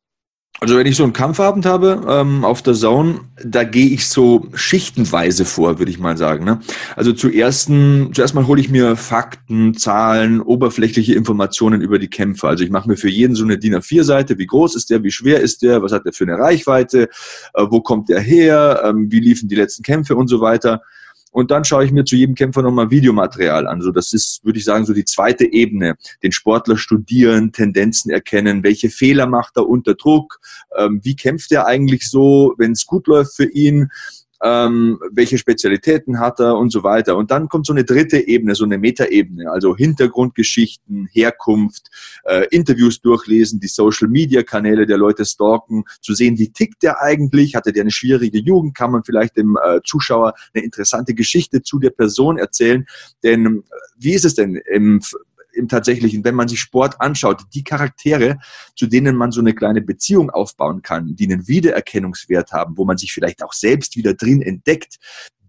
Also 0.61 0.78
wenn 0.78 0.87
ich 0.87 0.97
so 0.97 1.02
einen 1.02 1.12
Kampfabend 1.12 1.66
habe 1.66 2.06
ähm, 2.09 2.44
auf 2.44 2.62
der 2.62 2.75
Zone, 2.75 3.21
da 3.44 3.64
gehe 3.64 3.88
ich 3.88 4.09
so 4.09 4.47
schichtenweise 4.54 5.44
vor, 5.44 5.78
würde 5.78 5.90
ich 5.90 5.99
mal 5.99 6.16
sagen. 6.16 6.44
Ne? 6.44 6.61
Also 6.94 7.12
zuerst, 7.12 7.71
zuerst 8.12 8.35
mal 8.35 8.47
hole 8.47 8.61
ich 8.61 8.71
mir 8.71 8.97
Fakten, 8.97 9.75
Zahlen, 9.75 10.40
oberflächliche 10.40 11.14
Informationen 11.14 11.83
über 11.83 11.99
die 11.99 12.09
Kämpfer. 12.09 12.49
Also 12.49 12.62
ich 12.62 12.71
mache 12.71 12.88
mir 12.88 12.97
für 12.97 13.11
jeden 13.11 13.35
so 13.35 13.44
eine 13.44 13.59
DIN 13.59 13.75
A4-Seite. 13.75 14.38
Wie 14.38 14.47
groß 14.47 14.76
ist 14.76 14.90
der? 14.90 15.02
Wie 15.02 15.11
schwer 15.11 15.40
ist 15.40 15.62
der? 15.62 15.83
Was 15.83 15.92
hat 15.92 16.06
der 16.06 16.12
für 16.12 16.25
eine 16.25 16.38
Reichweite? 16.38 17.09
Äh, 17.52 17.66
wo 17.68 17.80
kommt 17.80 18.09
der 18.09 18.21
her? 18.21 18.80
Ähm, 18.85 19.11
wie 19.11 19.21
liefen 19.21 19.49
die 19.49 19.56
letzten 19.56 19.83
Kämpfe 19.83 20.14
und 20.14 20.28
so 20.28 20.40
weiter? 20.40 20.83
Und 21.34 21.50
dann 21.50 21.64
schaue 21.64 21.84
ich 21.84 21.90
mir 21.90 22.04
zu 22.04 22.14
jedem 22.14 22.36
Kämpfer 22.36 22.62
nochmal 22.62 22.92
Videomaterial 22.92 23.66
an. 23.66 23.82
So, 23.82 23.90
das 23.90 24.12
ist, 24.12 24.44
würde 24.44 24.60
ich 24.60 24.64
sagen, 24.64 24.86
so 24.86 24.94
die 24.94 25.04
zweite 25.04 25.52
Ebene. 25.52 25.96
Den 26.22 26.30
Sportler 26.30 26.78
studieren, 26.78 27.50
Tendenzen 27.50 28.12
erkennen, 28.12 28.62
welche 28.62 28.88
Fehler 28.88 29.26
macht 29.26 29.56
er 29.56 29.66
unter 29.68 29.96
Druck, 29.96 30.38
ähm, 30.78 31.00
wie 31.02 31.16
kämpft 31.16 31.50
er 31.50 31.66
eigentlich 31.66 32.08
so, 32.08 32.54
wenn 32.56 32.70
es 32.70 32.86
gut 32.86 33.08
läuft 33.08 33.34
für 33.34 33.50
ihn 33.50 33.90
ähm, 34.44 35.00
welche 35.10 35.38
Spezialitäten 35.38 36.20
hat 36.20 36.38
er 36.38 36.58
und 36.58 36.70
so 36.70 36.82
weiter. 36.82 37.16
Und 37.16 37.30
dann 37.30 37.48
kommt 37.48 37.66
so 37.66 37.72
eine 37.72 37.84
dritte 37.84 38.18
Ebene, 38.18 38.54
so 38.54 38.64
eine 38.64 38.76
Metaebene, 38.76 39.50
also 39.50 39.74
Hintergrundgeschichten, 39.74 41.08
Herkunft, 41.10 41.88
äh, 42.24 42.46
Interviews 42.50 43.00
durchlesen, 43.00 43.58
die 43.58 43.68
Social-Media-Kanäle 43.68 44.84
der 44.84 44.98
Leute 44.98 45.24
stalken, 45.24 45.84
zu 46.02 46.12
sehen, 46.12 46.38
wie 46.38 46.50
tickt 46.50 46.82
der 46.82 47.00
eigentlich, 47.00 47.54
hatte 47.54 47.72
der 47.72 47.82
eine 47.82 47.90
schwierige 47.90 48.38
Jugend, 48.38 48.74
kann 48.74 48.90
man 48.90 49.02
vielleicht 49.02 49.38
dem 49.38 49.56
äh, 49.64 49.80
Zuschauer 49.82 50.34
eine 50.52 50.62
interessante 50.62 51.14
Geschichte 51.14 51.62
zu 51.62 51.78
der 51.78 51.90
Person 51.90 52.36
erzählen. 52.36 52.84
Denn 53.22 53.46
äh, 53.46 53.60
wie 53.96 54.12
ist 54.12 54.26
es 54.26 54.34
denn 54.34 54.60
im 54.70 55.00
im 55.54 55.68
tatsächlichen, 55.68 56.25
wenn 56.25 56.34
man 56.34 56.49
sich 56.49 56.61
Sport 56.61 57.00
anschaut, 57.00 57.42
die 57.54 57.64
Charaktere, 57.64 58.38
zu 58.76 58.87
denen 58.87 59.16
man 59.16 59.32
so 59.32 59.40
eine 59.40 59.54
kleine 59.54 59.80
Beziehung 59.80 60.30
aufbauen 60.30 60.82
kann, 60.82 61.16
die 61.16 61.25
einen 61.25 61.49
Wiedererkennungswert 61.49 62.52
haben, 62.52 62.76
wo 62.76 62.84
man 62.84 62.99
sich 62.99 63.12
vielleicht 63.12 63.42
auch 63.42 63.52
selbst 63.52 63.96
wieder 63.96 64.14
drin 64.14 64.42
entdeckt, 64.42 64.99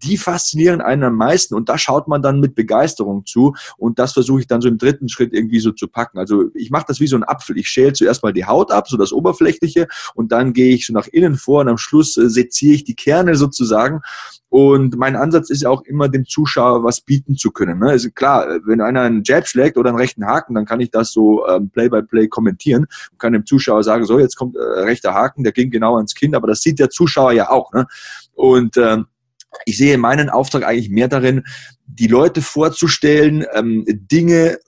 die 0.02 0.16
faszinieren 0.16 0.80
einen 0.80 1.04
am 1.04 1.16
meisten 1.16 1.54
und 1.54 1.68
da 1.68 1.78
schaut 1.78 2.08
man 2.08 2.22
dann 2.22 2.40
mit 2.40 2.54
Begeisterung 2.54 3.24
zu 3.24 3.54
und 3.76 3.98
das 3.98 4.12
versuche 4.12 4.40
ich 4.40 4.46
dann 4.46 4.60
so 4.60 4.68
im 4.68 4.78
dritten 4.78 5.08
Schritt 5.08 5.32
irgendwie 5.32 5.60
so 5.60 5.72
zu 5.72 5.88
packen. 5.88 6.18
Also 6.18 6.44
ich 6.54 6.70
mache 6.70 6.86
das 6.88 7.00
wie 7.00 7.06
so 7.06 7.16
ein 7.16 7.24
Apfel. 7.24 7.58
Ich 7.58 7.68
schäle 7.68 7.92
zuerst 7.92 8.22
mal 8.22 8.32
die 8.32 8.46
Haut 8.46 8.70
ab, 8.70 8.88
so 8.88 8.96
das 8.96 9.12
Oberflächliche 9.12 9.88
und 10.14 10.32
dann 10.32 10.52
gehe 10.52 10.74
ich 10.74 10.86
so 10.86 10.92
nach 10.92 11.06
innen 11.08 11.36
vor 11.36 11.60
und 11.60 11.68
am 11.68 11.78
Schluss 11.78 12.16
äh, 12.16 12.28
seziere 12.28 12.74
ich 12.74 12.84
die 12.84 12.94
Kerne 12.94 13.36
sozusagen 13.36 14.00
und 14.48 14.96
mein 14.96 15.16
Ansatz 15.16 15.50
ist 15.50 15.66
auch 15.66 15.82
immer, 15.82 16.08
dem 16.08 16.24
Zuschauer 16.24 16.84
was 16.84 17.00
bieten 17.00 17.36
zu 17.36 17.50
können. 17.50 17.80
Ne? 17.80 17.90
Also 17.90 18.10
klar, 18.10 18.46
wenn 18.64 18.80
einer 18.80 19.02
einen 19.02 19.22
Jab 19.24 19.46
schlägt 19.46 19.76
oder 19.76 19.90
einen 19.90 19.98
rechten 19.98 20.24
Haken, 20.24 20.54
dann 20.54 20.64
kann 20.64 20.80
ich 20.80 20.90
das 20.90 21.12
so 21.12 21.46
ähm, 21.46 21.68
Play-by-Play 21.70 22.22
-play 22.22 22.28
kommentieren 22.28 22.86
und 23.10 23.18
kann 23.18 23.32
dem 23.32 23.44
Zuschauer 23.44 23.82
sagen, 23.82 24.04
so, 24.04 24.18
jetzt 24.18 24.36
kommt 24.36 24.56
äh, 24.56 24.60
rechter 24.60 25.14
Haken, 25.14 25.42
der 25.42 25.52
ging 25.52 25.70
genau 25.70 25.96
ans 25.96 26.14
Kinn, 26.14 26.34
aber 26.34 26.46
das 26.46 26.62
sieht 26.62 26.78
der 26.78 26.90
Zuschauer 26.90 27.32
ja 27.32 27.50
auch. 27.50 27.72
Ne? 27.72 27.86
Und 28.34 28.76
ähm, 28.76 29.06
ich 29.64 29.78
sehe 29.78 29.98
meinen 29.98 30.28
Auftrag 30.28 30.64
eigentlich 30.64 30.90
mehr 30.90 31.08
darin, 31.08 31.44
die 31.86 32.08
Leute 32.08 32.42
vorzustellen, 32.42 33.44
ähm, 33.54 33.84
Dinge 33.86 34.58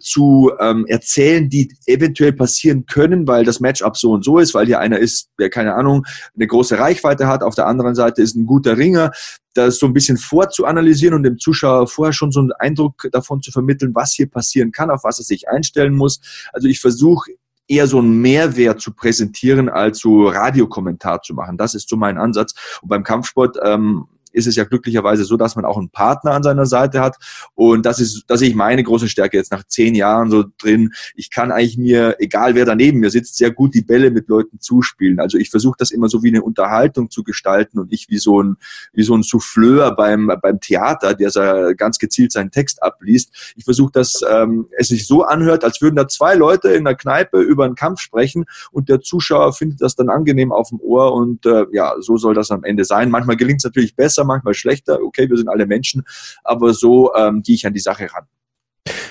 zu 0.00 0.52
ähm, 0.60 0.86
erzählen, 0.86 1.48
die 1.48 1.74
eventuell 1.86 2.32
passieren 2.32 2.86
können, 2.86 3.26
weil 3.26 3.44
das 3.44 3.60
Matchup 3.60 3.96
so 3.96 4.12
und 4.12 4.24
so 4.24 4.38
ist, 4.38 4.54
weil 4.54 4.66
hier 4.66 4.78
einer 4.78 4.98
ist, 4.98 5.30
der 5.38 5.50
keine 5.50 5.74
Ahnung, 5.74 6.04
eine 6.34 6.46
große 6.46 6.78
Reichweite 6.78 7.26
hat, 7.26 7.42
auf 7.42 7.54
der 7.54 7.66
anderen 7.66 7.94
Seite 7.94 8.22
ist 8.22 8.34
ein 8.36 8.46
guter 8.46 8.76
Ringer, 8.76 9.10
das 9.54 9.78
so 9.78 9.86
ein 9.86 9.92
bisschen 9.92 10.16
vorzuanalysieren 10.16 11.14
und 11.14 11.22
dem 11.22 11.38
Zuschauer 11.38 11.86
vorher 11.86 12.12
schon 12.12 12.32
so 12.32 12.40
einen 12.40 12.52
Eindruck 12.52 13.08
davon 13.12 13.42
zu 13.42 13.52
vermitteln, 13.52 13.94
was 13.94 14.12
hier 14.12 14.28
passieren 14.28 14.72
kann, 14.72 14.90
auf 14.90 15.04
was 15.04 15.18
er 15.18 15.24
sich 15.24 15.48
einstellen 15.48 15.94
muss. 15.94 16.20
Also 16.52 16.68
ich 16.68 16.80
versuche 16.80 17.32
eher 17.66 17.86
so 17.86 17.98
einen 17.98 18.20
Mehrwert 18.20 18.80
zu 18.80 18.92
präsentieren, 18.92 19.68
als 19.68 20.00
so 20.00 20.28
Radiokommentar 20.28 21.22
zu 21.22 21.34
machen. 21.34 21.56
Das 21.56 21.74
ist 21.74 21.88
so 21.88 21.96
mein 21.96 22.18
Ansatz. 22.18 22.54
Und 22.82 22.88
beim 22.88 23.04
Kampfsport 23.04 23.56
ähm, 23.62 24.06
ist 24.34 24.46
es 24.46 24.56
ja 24.56 24.64
glücklicherweise 24.64 25.24
so, 25.24 25.36
dass 25.36 25.56
man 25.56 25.64
auch 25.64 25.78
einen 25.78 25.90
Partner 25.90 26.32
an 26.32 26.42
seiner 26.42 26.66
Seite 26.66 27.00
hat. 27.00 27.16
Und 27.54 27.86
das 27.86 28.00
ist, 28.00 28.24
das 28.26 28.40
sehe 28.40 28.48
ich 28.48 28.54
meine 28.54 28.82
große 28.82 29.08
Stärke 29.08 29.36
jetzt 29.36 29.52
nach 29.52 29.64
zehn 29.64 29.94
Jahren 29.94 30.30
so 30.30 30.44
drin. 30.58 30.92
Ich 31.14 31.30
kann 31.30 31.52
eigentlich 31.52 31.78
mir, 31.78 32.16
egal 32.18 32.54
wer 32.54 32.64
daneben 32.64 33.00
mir 33.00 33.10
sitzt, 33.10 33.36
sehr 33.36 33.50
gut 33.50 33.74
die 33.74 33.82
Bälle 33.82 34.10
mit 34.10 34.28
Leuten 34.28 34.60
zuspielen. 34.60 35.20
Also 35.20 35.38
ich 35.38 35.50
versuche 35.50 35.76
das 35.78 35.90
immer 35.90 36.08
so 36.08 36.22
wie 36.22 36.28
eine 36.28 36.42
Unterhaltung 36.42 37.10
zu 37.10 37.22
gestalten 37.22 37.78
und 37.78 37.90
nicht 37.90 38.10
wie 38.10 38.18
so 38.18 38.42
ein, 38.42 38.56
wie 38.92 39.02
so 39.02 39.16
ein 39.16 39.22
Souffleur 39.22 39.94
beim, 39.94 40.30
beim 40.42 40.60
Theater, 40.60 41.14
der 41.14 41.74
ganz 41.76 41.98
gezielt 41.98 42.32
seinen 42.32 42.50
Text 42.50 42.82
abliest. 42.82 43.54
Ich 43.56 43.64
versuche, 43.64 43.92
dass 43.92 44.20
ähm, 44.28 44.66
es 44.76 44.88
sich 44.88 45.06
so 45.06 45.22
anhört, 45.22 45.64
als 45.64 45.80
würden 45.80 45.96
da 45.96 46.08
zwei 46.08 46.34
Leute 46.34 46.68
in 46.68 46.84
der 46.84 46.94
Kneipe 46.94 47.40
über 47.40 47.64
einen 47.64 47.74
Kampf 47.74 48.00
sprechen 48.00 48.44
und 48.72 48.88
der 48.88 49.00
Zuschauer 49.00 49.52
findet 49.52 49.80
das 49.80 49.94
dann 49.94 50.08
angenehm 50.08 50.52
auf 50.52 50.70
dem 50.70 50.80
Ohr 50.80 51.14
und 51.14 51.46
äh, 51.46 51.66
ja, 51.72 51.94
so 52.00 52.16
soll 52.16 52.34
das 52.34 52.50
am 52.50 52.64
Ende 52.64 52.84
sein. 52.84 53.10
Manchmal 53.10 53.36
gelingt 53.36 53.60
es 53.60 53.64
natürlich 53.64 53.94
besser, 53.96 54.23
besser, 54.24 54.26
manchmal 54.26 54.54
schlechter. 54.54 55.00
Okay, 55.02 55.28
wir 55.28 55.36
sind 55.36 55.48
alle 55.48 55.66
Menschen, 55.66 56.04
aber 56.42 56.74
so 56.74 57.14
ähm, 57.14 57.42
gehe 57.42 57.54
ich 57.54 57.66
an 57.66 57.72
die 57.72 57.80
Sache 57.80 58.08
ran. 58.12 58.26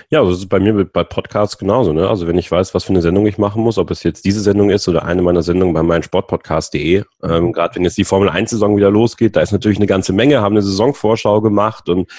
Ja, 0.10 0.24
das 0.24 0.38
ist 0.38 0.50
bei 0.50 0.60
mir 0.60 0.86
bei 0.86 1.04
Podcasts 1.04 1.58
genauso. 1.58 1.92
Ne? 1.92 2.08
Also 2.08 2.28
wenn 2.28 2.38
ich 2.38 2.52
weiß, 2.52 2.76
was 2.76 2.84
für 2.84 2.92
eine 2.92 3.02
Sendung 3.02 3.26
ich 3.26 3.40
machen 3.40 3.64
muss, 3.64 3.80
ob 3.80 3.90
es 3.90 4.04
jetzt 4.04 4.26
diese 4.26 4.42
Sendung 4.42 4.70
ist 4.70 4.88
oder 4.88 5.06
eine 5.06 5.24
meiner 5.24 5.42
Sendungen 5.42 5.74
bei 5.74 5.82
meinsportpodcast.de, 5.82 7.04
ähm, 7.24 7.44
mhm. 7.44 7.52
gerade 7.52 7.76
wenn 7.76 7.84
jetzt 7.84 7.98
die 7.98 8.04
Formel 8.04 8.30
1-Saison 8.30 8.78
wieder 8.78 8.92
losgeht, 8.92 9.36
da 9.36 9.42
ist 9.42 9.52
natürlich 9.52 9.80
eine 9.80 9.88
ganze 9.88 10.14
Menge, 10.14 10.42
haben 10.42 10.54
eine 10.54 10.62
Saisonvorschau 10.62 11.42
gemacht 11.42 11.90
und 11.90 12.12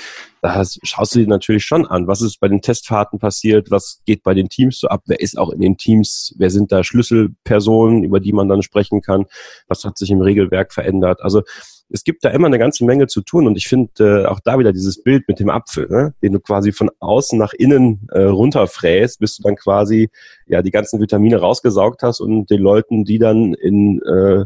da 0.42 0.64
schaust 0.82 1.14
du 1.14 1.20
dir 1.20 1.28
natürlich 1.28 1.64
schon 1.64 1.86
an, 1.86 2.08
was 2.08 2.20
ist 2.20 2.40
bei 2.40 2.48
den 2.48 2.60
Testfahrten 2.60 3.20
passiert, 3.20 3.70
was 3.70 4.02
geht 4.04 4.24
bei 4.24 4.34
den 4.34 4.48
Teams 4.48 4.80
so 4.80 4.88
ab, 4.88 5.02
wer 5.06 5.20
ist 5.20 5.38
auch 5.38 5.50
in 5.50 5.60
den 5.60 5.76
Teams, 5.76 6.34
wer 6.36 6.50
sind 6.50 6.72
da 6.72 6.82
Schlüsselpersonen, 6.82 8.02
über 8.02 8.18
die 8.18 8.32
man 8.32 8.48
dann 8.48 8.62
sprechen 8.62 9.02
kann, 9.02 9.26
was 9.68 9.84
hat 9.84 9.96
sich 9.96 10.10
im 10.10 10.20
Regelwerk 10.20 10.72
verändert. 10.72 11.22
Also 11.22 11.42
es 11.90 12.04
gibt 12.04 12.24
da 12.24 12.30
immer 12.30 12.46
eine 12.46 12.58
ganze 12.58 12.84
Menge 12.84 13.06
zu 13.06 13.20
tun 13.20 13.46
und 13.46 13.56
ich 13.56 13.68
finde 13.68 14.22
äh, 14.24 14.26
auch 14.26 14.40
da 14.40 14.58
wieder 14.58 14.72
dieses 14.72 15.02
Bild 15.02 15.28
mit 15.28 15.38
dem 15.38 15.50
Apfel, 15.50 15.88
ne? 15.88 16.14
den 16.22 16.32
du 16.32 16.40
quasi 16.40 16.72
von 16.72 16.90
außen 16.98 17.38
nach 17.38 17.52
innen 17.52 18.08
äh, 18.10 18.22
runterfräst, 18.22 19.20
bis 19.20 19.36
du 19.36 19.42
dann 19.42 19.56
quasi 19.56 20.10
ja 20.46 20.62
die 20.62 20.70
ganzen 20.70 21.00
Vitamine 21.00 21.38
rausgesaugt 21.38 22.02
hast 22.02 22.20
und 22.20 22.50
den 22.50 22.60
Leuten 22.60 23.04
die 23.04 23.18
dann 23.18 23.54
in 23.54 24.00
äh, 24.02 24.44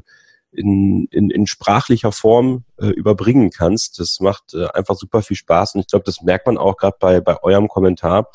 in, 0.50 1.06
in, 1.10 1.30
in 1.30 1.46
sprachlicher 1.46 2.10
Form 2.10 2.64
äh, 2.78 2.86
überbringen 2.86 3.50
kannst. 3.50 4.00
Das 4.00 4.18
macht 4.20 4.54
äh, 4.54 4.66
einfach 4.72 4.96
super 4.96 5.22
viel 5.22 5.36
Spaß 5.36 5.74
und 5.74 5.82
ich 5.82 5.86
glaube, 5.86 6.04
das 6.04 6.22
merkt 6.22 6.46
man 6.46 6.58
auch 6.58 6.76
gerade 6.76 6.96
bei, 6.98 7.20
bei 7.20 7.40
eurem 7.42 7.68
Kommentar. 7.68 8.30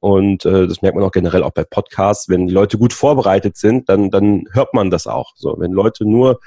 Und 0.00 0.44
äh, 0.44 0.66
das 0.66 0.82
merkt 0.82 0.96
man 0.96 1.04
auch 1.04 1.12
generell 1.12 1.44
auch 1.44 1.52
bei 1.52 1.62
Podcasts. 1.62 2.28
Wenn 2.28 2.48
die 2.48 2.52
Leute 2.52 2.76
gut 2.76 2.92
vorbereitet 2.92 3.56
sind, 3.56 3.88
dann, 3.88 4.10
dann 4.10 4.46
hört 4.50 4.74
man 4.74 4.90
das 4.90 5.06
auch. 5.06 5.32
So, 5.36 5.54
wenn 5.60 5.70
Leute 5.70 6.04
nur 6.04 6.40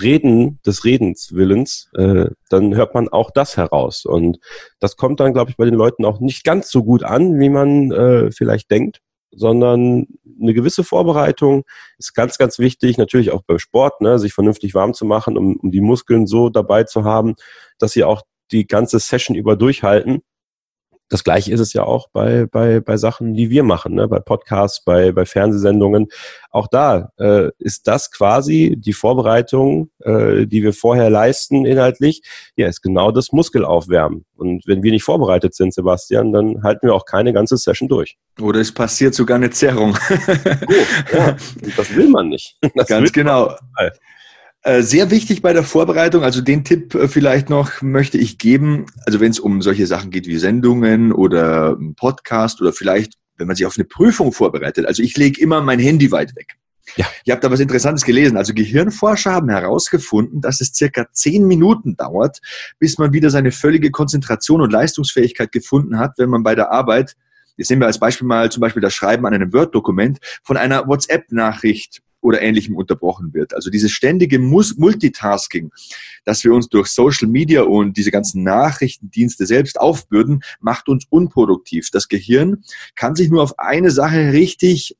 Reden 0.00 0.60
des 0.66 0.84
Redens 0.84 1.34
Willens, 1.34 1.90
äh, 1.94 2.26
dann 2.48 2.74
hört 2.74 2.94
man 2.94 3.08
auch 3.08 3.30
das 3.30 3.56
heraus. 3.56 4.04
Und 4.04 4.38
das 4.80 4.96
kommt 4.96 5.20
dann, 5.20 5.32
glaube 5.32 5.50
ich, 5.50 5.56
bei 5.56 5.64
den 5.64 5.74
Leuten 5.74 6.04
auch 6.04 6.20
nicht 6.20 6.44
ganz 6.44 6.70
so 6.70 6.84
gut 6.84 7.04
an, 7.04 7.38
wie 7.38 7.48
man 7.48 7.92
äh, 7.92 8.30
vielleicht 8.30 8.70
denkt, 8.70 9.00
sondern 9.30 10.06
eine 10.40 10.54
gewisse 10.54 10.84
Vorbereitung 10.84 11.64
ist 11.98 12.14
ganz, 12.14 12.38
ganz 12.38 12.58
wichtig. 12.58 12.98
Natürlich 12.98 13.30
auch 13.30 13.42
beim 13.42 13.58
Sport, 13.58 14.00
ne, 14.00 14.18
sich 14.18 14.32
vernünftig 14.32 14.74
warm 14.74 14.94
zu 14.94 15.04
machen, 15.04 15.36
um, 15.38 15.56
um 15.56 15.70
die 15.70 15.80
Muskeln 15.80 16.26
so 16.26 16.50
dabei 16.50 16.84
zu 16.84 17.04
haben, 17.04 17.34
dass 17.78 17.92
sie 17.92 18.04
auch 18.04 18.22
die 18.52 18.66
ganze 18.66 18.98
Session 18.98 19.36
über 19.36 19.56
durchhalten. 19.56 20.22
Das 21.08 21.22
gleiche 21.22 21.52
ist 21.52 21.60
es 21.60 21.72
ja 21.72 21.84
auch 21.84 22.08
bei, 22.12 22.46
bei, 22.46 22.80
bei 22.80 22.96
Sachen, 22.96 23.34
die 23.34 23.50
wir 23.50 23.62
machen, 23.62 23.94
ne? 23.94 24.08
bei 24.08 24.20
Podcasts, 24.20 24.82
bei, 24.84 25.12
bei 25.12 25.26
Fernsehsendungen. 25.26 26.08
Auch 26.50 26.66
da 26.66 27.10
äh, 27.18 27.50
ist 27.58 27.86
das 27.86 28.10
quasi 28.10 28.76
die 28.78 28.92
Vorbereitung, 28.92 29.90
äh, 30.00 30.46
die 30.46 30.62
wir 30.62 30.72
vorher 30.72 31.10
leisten 31.10 31.66
inhaltlich, 31.66 32.22
ja, 32.56 32.68
ist 32.68 32.80
genau 32.80 33.10
das 33.10 33.32
Muskelaufwärmen. 33.32 34.24
Und 34.36 34.66
wenn 34.66 34.82
wir 34.82 34.92
nicht 34.92 35.04
vorbereitet 35.04 35.54
sind, 35.54 35.74
Sebastian, 35.74 36.32
dann 36.32 36.62
halten 36.62 36.86
wir 36.86 36.94
auch 36.94 37.04
keine 37.04 37.32
ganze 37.32 37.56
Session 37.56 37.88
durch. 37.88 38.16
Oder 38.40 38.60
es 38.60 38.72
passiert 38.72 39.14
sogar 39.14 39.36
eine 39.36 39.50
Zerrung. 39.50 39.96
oh, 40.08 41.16
ja, 41.16 41.36
das 41.76 41.94
will 41.94 42.08
man 42.08 42.28
nicht. 42.28 42.56
Das 42.74 42.88
Ganz 42.88 43.12
genau. 43.12 43.54
Äh, 43.76 43.90
sehr 44.82 45.10
wichtig 45.10 45.42
bei 45.42 45.52
der 45.52 45.62
Vorbereitung, 45.62 46.22
also 46.22 46.40
den 46.40 46.64
Tipp 46.64 46.94
äh, 46.94 47.06
vielleicht 47.06 47.50
noch 47.50 47.82
möchte 47.82 48.16
ich 48.16 48.38
geben, 48.38 48.86
also 49.04 49.20
wenn 49.20 49.30
es 49.30 49.38
um 49.38 49.60
solche 49.60 49.86
Sachen 49.86 50.10
geht 50.10 50.26
wie 50.26 50.38
Sendungen 50.38 51.12
oder 51.12 51.76
Podcast 51.96 52.62
oder 52.62 52.72
vielleicht, 52.72 53.14
wenn 53.36 53.46
man 53.46 53.56
sich 53.56 53.66
auf 53.66 53.76
eine 53.76 53.84
Prüfung 53.84 54.32
vorbereitet. 54.32 54.86
Also 54.86 55.02
ich 55.02 55.16
lege 55.16 55.40
immer 55.40 55.60
mein 55.60 55.78
Handy 55.78 56.10
weit 56.10 56.34
weg. 56.34 56.56
Ja. 56.96 57.06
Ich 57.24 57.30
habe 57.30 57.40
da 57.40 57.50
was 57.50 57.60
Interessantes 57.60 58.04
gelesen. 58.04 58.36
Also 58.36 58.54
Gehirnforscher 58.54 59.32
haben 59.32 59.48
herausgefunden, 59.48 60.40
dass 60.40 60.60
es 60.60 60.72
circa 60.74 61.06
zehn 61.12 61.46
Minuten 61.46 61.96
dauert, 61.96 62.40
bis 62.78 62.98
man 62.98 63.12
wieder 63.12 63.30
seine 63.30 63.52
völlige 63.52 63.90
Konzentration 63.90 64.60
und 64.60 64.72
Leistungsfähigkeit 64.72 65.52
gefunden 65.52 65.98
hat, 65.98 66.12
wenn 66.18 66.30
man 66.30 66.42
bei 66.42 66.54
der 66.54 66.72
Arbeit, 66.72 67.16
jetzt 67.56 67.70
nehmen 67.70 67.82
wir 67.82 67.86
als 67.86 67.98
Beispiel 67.98 68.26
mal 68.26 68.50
zum 68.50 68.60
Beispiel 68.60 68.82
das 68.82 68.94
Schreiben 68.94 69.26
an 69.26 69.34
einem 69.34 69.52
Word-Dokument, 69.52 70.18
von 70.42 70.56
einer 70.56 70.86
WhatsApp-Nachricht 70.86 72.00
oder 72.24 72.40
ähnlichem 72.42 72.74
unterbrochen 72.74 73.34
wird. 73.34 73.54
Also 73.54 73.70
dieses 73.70 73.92
ständige 73.92 74.38
Multitasking, 74.38 75.70
dass 76.24 76.42
wir 76.42 76.52
uns 76.52 76.68
durch 76.68 76.88
Social 76.88 77.28
Media 77.28 77.62
und 77.62 77.96
diese 77.96 78.10
ganzen 78.10 78.42
Nachrichtendienste 78.42 79.46
selbst 79.46 79.78
aufbürden, 79.78 80.42
macht 80.60 80.88
uns 80.88 81.04
unproduktiv. 81.10 81.90
Das 81.92 82.08
Gehirn 82.08 82.64
kann 82.94 83.14
sich 83.14 83.28
nur 83.28 83.42
auf 83.42 83.58
eine 83.58 83.90
Sache 83.90 84.32
richtig 84.32 84.96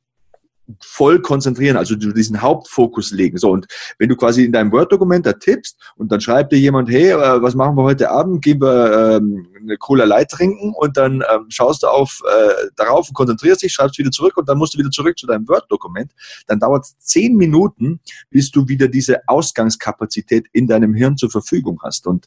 voll 0.81 1.21
konzentrieren, 1.21 1.77
also 1.77 1.95
du 1.95 2.13
diesen 2.13 2.41
Hauptfokus 2.41 3.11
legen. 3.11 3.39
So, 3.39 3.51
und 3.51 3.67
wenn 3.99 4.09
du 4.09 4.17
quasi 4.17 4.45
in 4.45 4.53
deinem 4.53 4.73
Word-Dokument 4.73 5.27
da 5.27 5.33
tippst 5.33 5.79
und 5.97 6.11
dann 6.11 6.21
schreibt 6.21 6.53
dir 6.53 6.59
jemand, 6.59 6.91
hey, 6.91 7.11
äh, 7.11 7.43
was 7.43 7.55
machen 7.55 7.77
wir 7.77 7.83
heute 7.83 8.11
Abend? 8.11 8.43
Gehen 8.43 8.61
wir 8.61 9.17
ähm, 9.17 9.47
eine 9.61 9.77
Cola 9.77 10.05
Light 10.05 10.31
trinken 10.31 10.73
und 10.75 10.97
dann 10.97 11.23
ähm, 11.33 11.47
schaust 11.49 11.83
du 11.83 11.89
auf 11.89 12.23
äh, 12.27 12.69
darauf 12.77 13.09
und 13.09 13.15
konzentrierst 13.15 13.63
dich, 13.63 13.73
schreibst 13.73 13.99
wieder 13.99 14.11
zurück 14.11 14.37
und 14.37 14.49
dann 14.49 14.59
musst 14.59 14.75
du 14.75 14.79
wieder 14.79 14.91
zurück 14.91 15.19
zu 15.19 15.27
deinem 15.27 15.47
Word-Dokument. 15.49 16.13
Dann 16.47 16.61
dauert 16.61 16.87
zehn 16.99 17.37
Minuten, 17.37 18.01
bis 18.31 18.51
du 18.51 18.69
wieder 18.69 18.89
diese 18.89 19.29
Ausgangskapazität 19.29 20.47
in 20.53 20.67
deinem 20.67 20.95
Hirn 20.95 21.17
zur 21.17 21.31
Verfügung 21.31 21.81
hast. 21.83 22.07
Und 22.07 22.27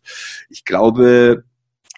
ich 0.50 0.66
glaube, 0.66 1.44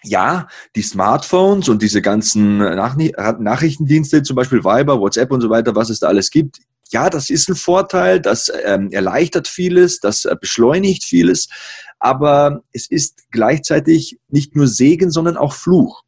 ja, 0.02 0.48
die 0.76 0.82
Smartphones 0.82 1.68
und 1.68 1.82
diese 1.82 2.02
ganzen 2.02 2.58
Nachrichtendienste, 2.58 4.22
zum 4.22 4.36
Beispiel 4.36 4.64
Viber, 4.64 5.00
WhatsApp 5.00 5.30
und 5.30 5.40
so 5.40 5.50
weiter, 5.50 5.74
was 5.74 5.90
es 5.90 6.00
da 6.00 6.08
alles 6.08 6.30
gibt, 6.30 6.58
ja, 6.92 7.08
das 7.08 7.30
ist 7.30 7.48
ein 7.48 7.54
Vorteil, 7.54 8.20
das 8.20 8.50
ähm, 8.64 8.90
erleichtert 8.90 9.46
vieles, 9.46 10.00
das 10.00 10.24
äh, 10.24 10.34
beschleunigt 10.40 11.04
vieles, 11.04 11.48
aber 12.00 12.62
es 12.72 12.90
ist 12.90 13.30
gleichzeitig 13.30 14.18
nicht 14.28 14.56
nur 14.56 14.66
Segen, 14.66 15.10
sondern 15.10 15.36
auch 15.36 15.52
Fluch. 15.52 16.02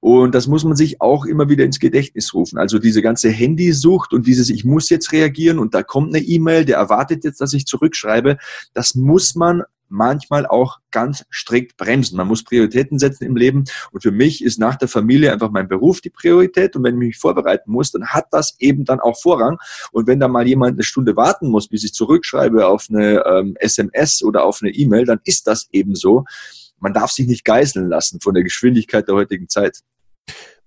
Und 0.00 0.34
das 0.34 0.46
muss 0.46 0.64
man 0.64 0.76
sich 0.76 1.00
auch 1.00 1.26
immer 1.26 1.48
wieder 1.48 1.64
ins 1.64 1.80
Gedächtnis 1.80 2.32
rufen. 2.32 2.58
Also 2.58 2.78
diese 2.78 3.02
ganze 3.02 3.30
Handysucht 3.30 4.12
und 4.12 4.26
dieses, 4.26 4.48
ich 4.48 4.64
muss 4.64 4.88
jetzt 4.88 5.12
reagieren 5.12 5.58
und 5.58 5.74
da 5.74 5.82
kommt 5.82 6.14
eine 6.14 6.24
E-Mail, 6.24 6.64
der 6.64 6.76
erwartet 6.76 7.24
jetzt, 7.24 7.40
dass 7.40 7.52
ich 7.52 7.66
zurückschreibe, 7.66 8.38
das 8.72 8.94
muss 8.94 9.34
man 9.34 9.62
manchmal 9.88 10.46
auch 10.46 10.78
ganz 10.90 11.24
strikt 11.30 11.76
bremsen. 11.76 12.16
Man 12.16 12.28
muss 12.28 12.44
Prioritäten 12.44 12.98
setzen 12.98 13.24
im 13.24 13.36
Leben. 13.36 13.64
Und 13.92 14.02
für 14.02 14.10
mich 14.10 14.42
ist 14.44 14.58
nach 14.58 14.76
der 14.76 14.88
Familie 14.88 15.32
einfach 15.32 15.50
mein 15.50 15.68
Beruf 15.68 16.00
die 16.00 16.10
Priorität. 16.10 16.76
Und 16.76 16.84
wenn 16.84 16.94
ich 16.94 17.08
mich 17.08 17.18
vorbereiten 17.18 17.70
muss, 17.70 17.92
dann 17.92 18.06
hat 18.06 18.26
das 18.30 18.56
eben 18.58 18.84
dann 18.84 19.00
auch 19.00 19.20
Vorrang. 19.20 19.58
Und 19.92 20.06
wenn 20.06 20.20
da 20.20 20.28
mal 20.28 20.46
jemand 20.46 20.74
eine 20.74 20.82
Stunde 20.82 21.16
warten 21.16 21.48
muss, 21.48 21.68
bis 21.68 21.84
ich 21.84 21.92
zurückschreibe 21.92 22.66
auf 22.66 22.86
eine 22.88 23.24
ähm, 23.26 23.56
SMS 23.58 24.22
oder 24.22 24.44
auf 24.44 24.60
eine 24.62 24.70
E-Mail, 24.70 25.04
dann 25.04 25.20
ist 25.24 25.46
das 25.46 25.68
eben 25.72 25.94
so. 25.94 26.24
Man 26.80 26.94
darf 26.94 27.10
sich 27.10 27.26
nicht 27.26 27.44
geißeln 27.44 27.88
lassen 27.88 28.20
von 28.20 28.34
der 28.34 28.44
Geschwindigkeit 28.44 29.08
der 29.08 29.14
heutigen 29.16 29.48
Zeit. 29.48 29.80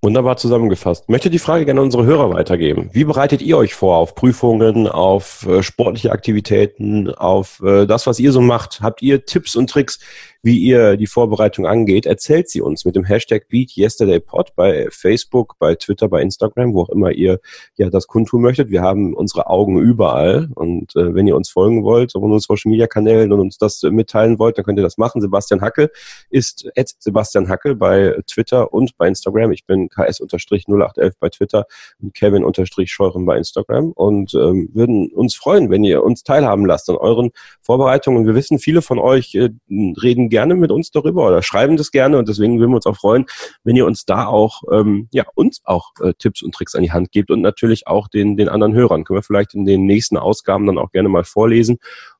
Wunderbar 0.04 0.36
zusammengefasst. 0.36 1.10
Möchte 1.10 1.30
die 1.30 1.38
Frage 1.38 1.64
gerne 1.64 1.80
an 1.80 1.86
unsere 1.86 2.06
Hörer 2.06 2.32
weitergeben. 2.32 2.90
Wie 2.92 3.04
bereitet 3.04 3.44
ihr 3.44 3.56
euch 3.56 3.76
vor 3.76 3.98
auf 3.98 4.16
Prüfungen, 4.16 4.88
auf 4.88 5.46
äh, 5.46 5.62
sportliche 5.62 6.12
Aktivitäten, 6.12 7.14
auf 7.14 7.62
äh, 7.64 7.86
das, 7.86 8.08
was 8.08 8.20
ihr 8.20 8.32
so 8.32 8.42
macht? 8.42 8.82
Habt 8.82 9.04
ihr 9.04 9.26
Tipps 9.26 9.56
und 9.56 9.70
Tricks, 9.70 10.00
wie 10.44 10.58
ihr 10.58 10.98
die 10.98 11.08
Vorbereitung 11.08 11.68
angeht, 11.68 12.06
erzählt 12.06 12.50
sie 12.50 12.62
uns 12.62 12.84
mit 12.84 12.96
dem 12.96 13.04
Hashtag 13.04 13.48
BeatYesterdayPod 13.48 14.56
bei 14.56 14.88
Facebook, 14.90 15.56
bei 15.60 15.76
Twitter, 15.76 16.08
bei 16.08 16.22
Instagram, 16.22 16.74
wo 16.74 16.84
auch 16.84 16.90
immer 16.90 17.12
ihr 17.12 17.40
ja 17.76 17.90
das 17.90 18.08
kundtun 18.08 18.42
möchtet. 18.42 18.72
Wir 18.72 18.82
haben 18.82 19.14
unsere 19.14 19.48
Augen 19.48 19.80
überall 19.80 20.50
und 20.56 20.96
äh, 20.96 21.14
wenn 21.14 21.28
ihr 21.28 21.36
uns 21.36 21.50
folgen 21.50 21.84
wollt 21.84 22.16
auf 22.16 22.24
unseren 22.24 22.40
Social 22.40 22.72
Media 22.72 22.88
Kanälen 22.88 23.32
und 23.32 23.40
uns 23.40 23.58
das 23.58 23.84
äh, 23.84 23.92
mitteilen 23.92 24.40
wollt, 24.40 24.58
dann 24.58 24.66
könnt 24.66 24.80
ihr 24.80 24.84
das 24.84 24.98
machen. 24.98 25.22
Sebastian 25.22 25.62
Hackel 25.62 25.92
ist 26.32 26.68
at 26.76 26.90
Sebastian 26.98 27.48
Hackel 27.48 27.76
bei 27.76 28.16
Twitter 28.26 28.74
und 28.74 28.98
bei 28.98 29.08
Instagram. 29.08 29.52
Ich 29.52 29.66
bin 29.66 29.90
ks-0811 29.90 31.14
bei 31.20 31.30
Twitter 31.30 31.66
und 32.02 32.16
Kevin-Scheuren 32.16 33.26
bei 33.26 33.38
Instagram 33.38 33.92
und 33.92 34.34
ähm, 34.34 34.70
würden 34.74 35.12
uns 35.12 35.36
freuen, 35.36 35.70
wenn 35.70 35.84
ihr 35.84 36.04
uns 36.04 36.24
teilhaben 36.24 36.66
lasst 36.66 36.90
an 36.90 36.96
euren 36.96 37.30
Vorbereitungen. 37.62 38.26
Wir 38.26 38.34
wissen, 38.34 38.58
viele 38.58 38.82
von 38.82 38.98
euch 38.98 39.36
äh, 39.36 39.50
reden 39.70 40.31
gerne 40.32 40.56
mit 40.56 40.72
uns 40.72 40.90
darüber 40.90 41.28
oder 41.28 41.44
schreiben 41.44 41.78
das 41.78 41.92
gerne 41.92 42.18
und 42.18 42.28
deswegen 42.28 42.60
würden 42.60 42.72
wir 42.72 42.78
uns 42.78 42.88
auch 42.88 42.98
freuen, 42.98 43.28
wenn 43.64 43.76
ihr 43.76 43.86
uns 43.86 44.06
da 44.06 44.26
auch, 44.26 44.64
ähm, 44.72 45.08
ja, 45.12 45.26
uns 45.36 45.62
auch 45.64 45.92
äh, 46.02 46.14
Tipps 46.18 46.42
und 46.42 46.56
Tricks 46.56 46.74
an 46.74 46.82
die 46.82 46.92
Hand 46.92 47.12
gebt 47.12 47.30
und 47.30 47.42
natürlich 47.42 47.86
auch 47.86 48.08
den, 48.08 48.36
den 48.38 48.50
anderen 48.50 48.74
Hörern. 48.74 49.04
Können 49.04 49.20
wir 49.20 49.24
vielleicht 49.24 49.54
in 49.54 49.66
den 49.66 49.86
nächsten 49.86 50.18
Ausgaben 50.18 50.66
dann 50.66 50.80
auch 50.80 50.92
gerne 50.92 51.10
mal 51.10 51.24
vorlesen 51.24 51.78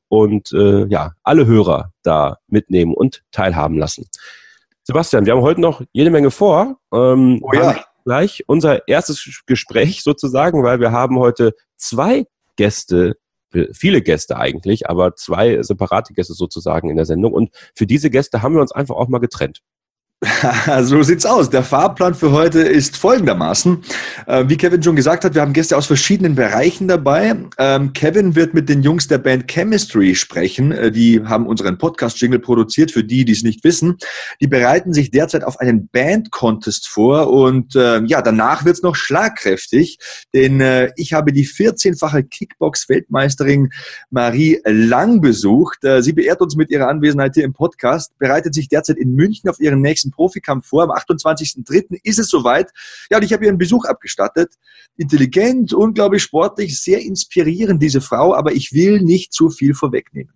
und 0.08 0.52
äh, 0.52 0.86
ja, 0.88 1.14
alle 1.24 1.48
Hörer 1.48 1.94
da 2.04 2.38
mitnehmen 2.48 2.94
und 2.94 3.24
teilhaben 3.32 3.80
lassen. 3.80 4.06
Sebastian, 4.84 5.26
wir 5.26 5.34
haben 5.34 5.42
heute 5.42 5.62
noch 5.62 5.82
jede 5.94 6.10
Menge 6.10 6.32
vor. 6.32 6.78
Ähm, 6.94 7.40
oh 7.42 7.54
ja. 7.54 7.84
Gleich 8.04 8.44
unser 8.48 8.88
erstes 8.88 9.44
Gespräch 9.46 10.04
sozusagen, 10.04 10.64
weil 10.64 10.80
wir 10.80 10.92
haben 10.92 11.18
heute 11.20 11.54
zwei 11.78 12.26
Gäste 12.58 13.16
viele 13.74 14.02
Gäste 14.02 14.38
eigentlich, 14.38 14.90
aber 14.90 15.16
zwei 15.16 15.62
separate 15.62 16.14
Gäste 16.14 16.34
sozusagen 16.34 16.90
in 16.90 16.96
der 16.96 17.06
Sendung. 17.06 17.34
Und 17.34 17.52
für 17.76 17.86
diese 17.86 18.10
Gäste 18.10 18.42
haben 18.42 18.56
wir 18.56 18.62
uns 18.62 18.72
einfach 18.72 18.96
auch 18.96 19.08
mal 19.08 19.20
getrennt. 19.20 19.62
so 20.84 21.02
sieht's 21.02 21.26
aus. 21.26 21.50
Der 21.50 21.64
Fahrplan 21.64 22.14
für 22.14 22.32
heute 22.32 22.60
ist 22.60 22.96
folgendermaßen. 22.96 23.84
Äh, 24.28 24.44
wie 24.48 24.56
Kevin 24.56 24.84
schon 24.84 24.96
gesagt 24.96 25.26
hat, 25.26 25.34
wir 25.34 25.42
haben 25.42 25.54
Gäste 25.54 25.76
aus 25.76 25.88
verschiedenen 25.88 26.36
Bereichen 26.36 26.88
dabei. 26.88 27.36
Ähm, 27.58 27.94
Kevin 27.94 28.36
wird 28.36 28.54
mit 28.54 28.70
den 28.70 28.84
Jungs 28.84 29.08
der 29.08 29.18
Band 29.18 29.48
Chemistry 29.48 30.14
sprechen. 30.14 30.72
Äh, 30.74 30.92
die 30.92 31.24
haben 31.24 31.48
unseren 31.48 31.80
Podcast-Jingle 31.80 32.38
produziert, 32.38 32.92
für 32.92 33.04
die, 33.04 33.26
die 33.26 33.32
es 33.32 33.42
nicht 33.42 33.64
wissen. 33.64 33.98
Die 34.40 34.46
bereiten 34.46 34.94
sich 34.94 35.10
derzeit 35.10 35.44
auf 35.44 35.60
einen 35.60 35.88
Band-Contest 35.88 36.88
vor 36.88 37.34
und 37.34 37.76
äh, 37.76 38.04
ja, 38.04 38.22
danach 38.22 38.64
wird's 38.64 38.84
noch 38.84 38.96
schlagkräftig, 38.96 39.98
denn 40.36 40.62
äh, 40.62 40.92
ich 40.98 41.14
habe 41.14 41.32
die 41.32 41.48
14-fache 41.48 42.22
Kickbox-Weltmeisterin 42.22 43.72
Marie 44.12 44.60
Lang 44.66 45.20
besucht. 45.22 45.80
Sie 46.00 46.14
beehrt 46.14 46.42
uns 46.42 46.56
mit 46.56 46.70
ihrer 46.70 46.88
Anwesenheit 46.88 47.34
hier 47.34 47.44
im 47.44 47.54
Podcast, 47.54 48.18
bereitet 48.20 48.54
sich 48.54 48.68
derzeit 48.68 48.98
in 48.98 49.16
München 49.16 49.50
auf 49.50 49.60
ihren 49.60 49.82
nächsten 49.82 50.11
nächsten 50.12 50.16
Profikampf 50.16 50.68
vor. 50.68 50.84
Am 50.84 50.92
28.03. 50.92 52.00
ist 52.04 52.20
es 52.20 52.30
soweit. 52.30 52.70
Ja, 53.10 53.18
und 53.18 53.24
ich 53.24 53.34
habe 53.34 53.46
ihren 53.46 53.58
Besuch 53.58 53.86
abgestattet. 53.86 54.54
Intelligent, 54.98 55.74
unglaublich 55.74 56.24
sportlich, 56.24 56.80
sehr 56.80 57.00
inspirierend, 57.00 57.82
diese 57.82 58.02
Frau, 58.02 58.36
aber 58.36 58.52
ich 58.52 58.74
will 58.74 59.02
nicht 59.02 59.34
zu 59.34 59.50
viel 59.50 59.74
vorwegnehmen. 59.74 60.34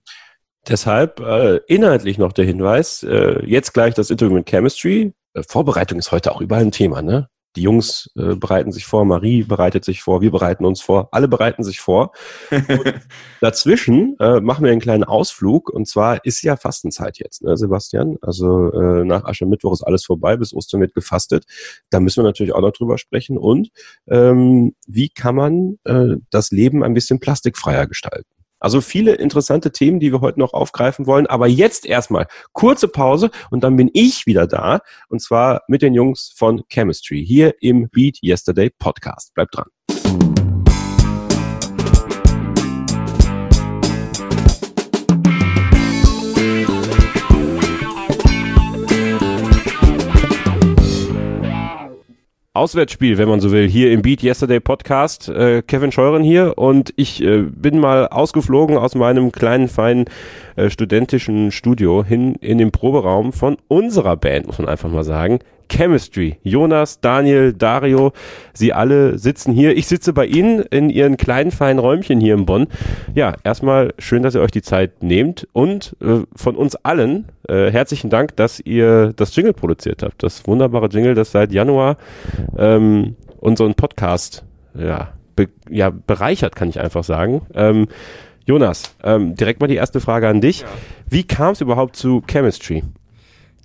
Deshalb 0.67 1.19
äh, 1.19 1.57
inhaltlich 1.67 2.17
noch 2.17 2.33
der 2.33 2.45
Hinweis, 2.45 3.03
äh, 3.03 3.45
jetzt 3.45 3.73
gleich 3.73 3.93
das 3.93 4.09
Interview 4.09 4.33
mit 4.33 4.49
Chemistry. 4.49 5.13
Äh, 5.33 5.43
Vorbereitung 5.47 5.99
ist 5.99 6.11
heute 6.11 6.31
auch 6.31 6.41
überall 6.41 6.63
ein 6.63 6.71
Thema, 6.71 7.01
ne? 7.03 7.29
Die 7.55 7.61
Jungs 7.61 8.09
äh, 8.15 8.35
bereiten 8.35 8.71
sich 8.71 8.85
vor, 8.85 9.05
Marie 9.05 9.43
bereitet 9.43 9.85
sich 9.85 10.01
vor, 10.01 10.21
wir 10.21 10.31
bereiten 10.31 10.65
uns 10.65 10.81
vor, 10.81 11.09
alle 11.11 11.27
bereiten 11.27 11.63
sich 11.63 11.79
vor. 11.79 12.11
dazwischen 13.41 14.15
äh, 14.19 14.39
machen 14.39 14.63
wir 14.65 14.71
einen 14.71 14.81
kleinen 14.81 15.03
Ausflug 15.03 15.69
und 15.69 15.87
zwar 15.87 16.23
ist 16.25 16.41
ja 16.41 16.57
Fastenzeit 16.57 17.17
jetzt, 17.19 17.43
ne, 17.43 17.57
Sebastian? 17.57 18.17
Also 18.21 18.71
äh, 18.71 19.05
nach 19.05 19.23
Aschermittwoch 19.25 19.73
ist 19.73 19.83
alles 19.83 20.05
vorbei, 20.05 20.37
bis 20.37 20.53
Ostern 20.53 20.81
wird 20.81 20.93
gefastet. 20.93 21.45
Da 21.89 21.99
müssen 21.99 22.23
wir 22.23 22.27
natürlich 22.27 22.53
auch 22.53 22.61
noch 22.61 22.71
drüber 22.71 22.97
sprechen. 22.97 23.37
Und 23.37 23.69
ähm, 24.07 24.75
wie 24.87 25.09
kann 25.09 25.35
man 25.35 25.77
äh, 25.85 26.17
das 26.29 26.51
Leben 26.51 26.83
ein 26.83 26.93
bisschen 26.93 27.19
plastikfreier 27.19 27.87
gestalten? 27.87 28.34
Also 28.65 28.81
viele 28.81 29.13
interessante 29.13 29.71
Themen, 29.71 29.99
die 29.99 30.11
wir 30.11 30.21
heute 30.21 30.39
noch 30.39 30.53
aufgreifen 30.53 31.05
wollen. 31.05 31.27
Aber 31.27 31.45
jetzt 31.45 31.85
erstmal 31.85 32.25
kurze 32.51 32.87
Pause 32.87 33.29
und 33.51 33.63
dann 33.63 33.75
bin 33.75 33.91
ich 33.93 34.25
wieder 34.25 34.47
da. 34.47 34.79
Und 35.07 35.21
zwar 35.21 35.61
mit 35.67 35.83
den 35.83 35.93
Jungs 35.93 36.33
von 36.35 36.63
Chemistry 36.67 37.23
hier 37.23 37.53
im 37.61 37.89
Beat 37.91 38.17
Yesterday 38.23 38.71
Podcast. 38.71 39.35
Bleibt 39.35 39.55
dran. 39.55 40.44
Auswärtsspiel, 52.55 53.17
wenn 53.17 53.27
man 53.27 53.41
so 53.41 53.51
will, 53.51 53.67
hier 53.67 53.91
im 53.91 54.01
Beat 54.01 54.23
Yesterday 54.23 54.61
Podcast. 54.61 55.27
Äh, 55.27 55.61
Kevin 55.61 55.91
Scheuren 55.91 56.23
hier 56.23 56.57
und 56.57 56.93
ich 56.95 57.21
äh, 57.21 57.41
bin 57.41 57.79
mal 57.79 58.07
ausgeflogen 58.07 58.77
aus 58.77 58.95
meinem 58.95 59.33
kleinen, 59.33 59.67
feinen 59.67 60.05
äh, 60.55 60.69
studentischen 60.69 61.51
Studio 61.51 62.05
hin 62.05 62.35
in 62.35 62.57
den 62.57 62.71
Proberaum 62.71 63.33
von 63.33 63.57
unserer 63.67 64.15
Band, 64.15 64.47
muss 64.47 64.57
man 64.57 64.69
einfach 64.69 64.89
mal 64.89 65.03
sagen. 65.03 65.39
Chemistry. 65.69 66.37
Jonas, 66.43 66.99
Daniel, 66.99 67.53
Dario, 67.53 68.13
sie 68.53 68.73
alle 68.73 69.17
sitzen 69.17 69.53
hier. 69.53 69.75
Ich 69.75 69.87
sitze 69.87 70.13
bei 70.13 70.25
Ihnen 70.25 70.59
in 70.59 70.89
Ihren 70.89 71.17
kleinen, 71.17 71.51
feinen 71.51 71.79
Räumchen 71.79 72.19
hier 72.19 72.33
in 72.33 72.45
Bonn. 72.45 72.67
Ja, 73.13 73.35
erstmal 73.43 73.93
schön, 73.99 74.23
dass 74.23 74.35
ihr 74.35 74.41
euch 74.41 74.51
die 74.51 74.61
Zeit 74.61 75.03
nehmt 75.03 75.47
und 75.53 75.95
äh, 76.01 76.21
von 76.35 76.55
uns 76.55 76.75
allen 76.75 77.25
äh, 77.47 77.71
herzlichen 77.71 78.09
Dank, 78.09 78.35
dass 78.35 78.59
ihr 78.59 79.13
das 79.15 79.35
Jingle 79.35 79.53
produziert 79.53 80.03
habt. 80.03 80.23
Das 80.23 80.45
wunderbare 80.47 80.87
Jingle, 80.87 81.15
das 81.15 81.31
seit 81.31 81.51
Januar 81.51 81.97
ähm, 82.57 83.15
unseren 83.39 83.75
Podcast 83.75 84.43
ja, 84.77 85.13
be 85.35 85.49
ja, 85.69 85.89
bereichert, 85.89 86.55
kann 86.55 86.69
ich 86.69 86.79
einfach 86.79 87.03
sagen. 87.03 87.41
Ähm, 87.53 87.87
Jonas, 88.45 88.95
ähm, 89.03 89.35
direkt 89.35 89.59
mal 89.59 89.67
die 89.67 89.75
erste 89.75 89.99
Frage 89.99 90.27
an 90.27 90.41
dich. 90.41 90.61
Ja. 90.61 90.67
Wie 91.09 91.23
kam 91.23 91.53
es 91.53 91.61
überhaupt 91.61 91.95
zu 91.95 92.21
Chemistry? 92.27 92.83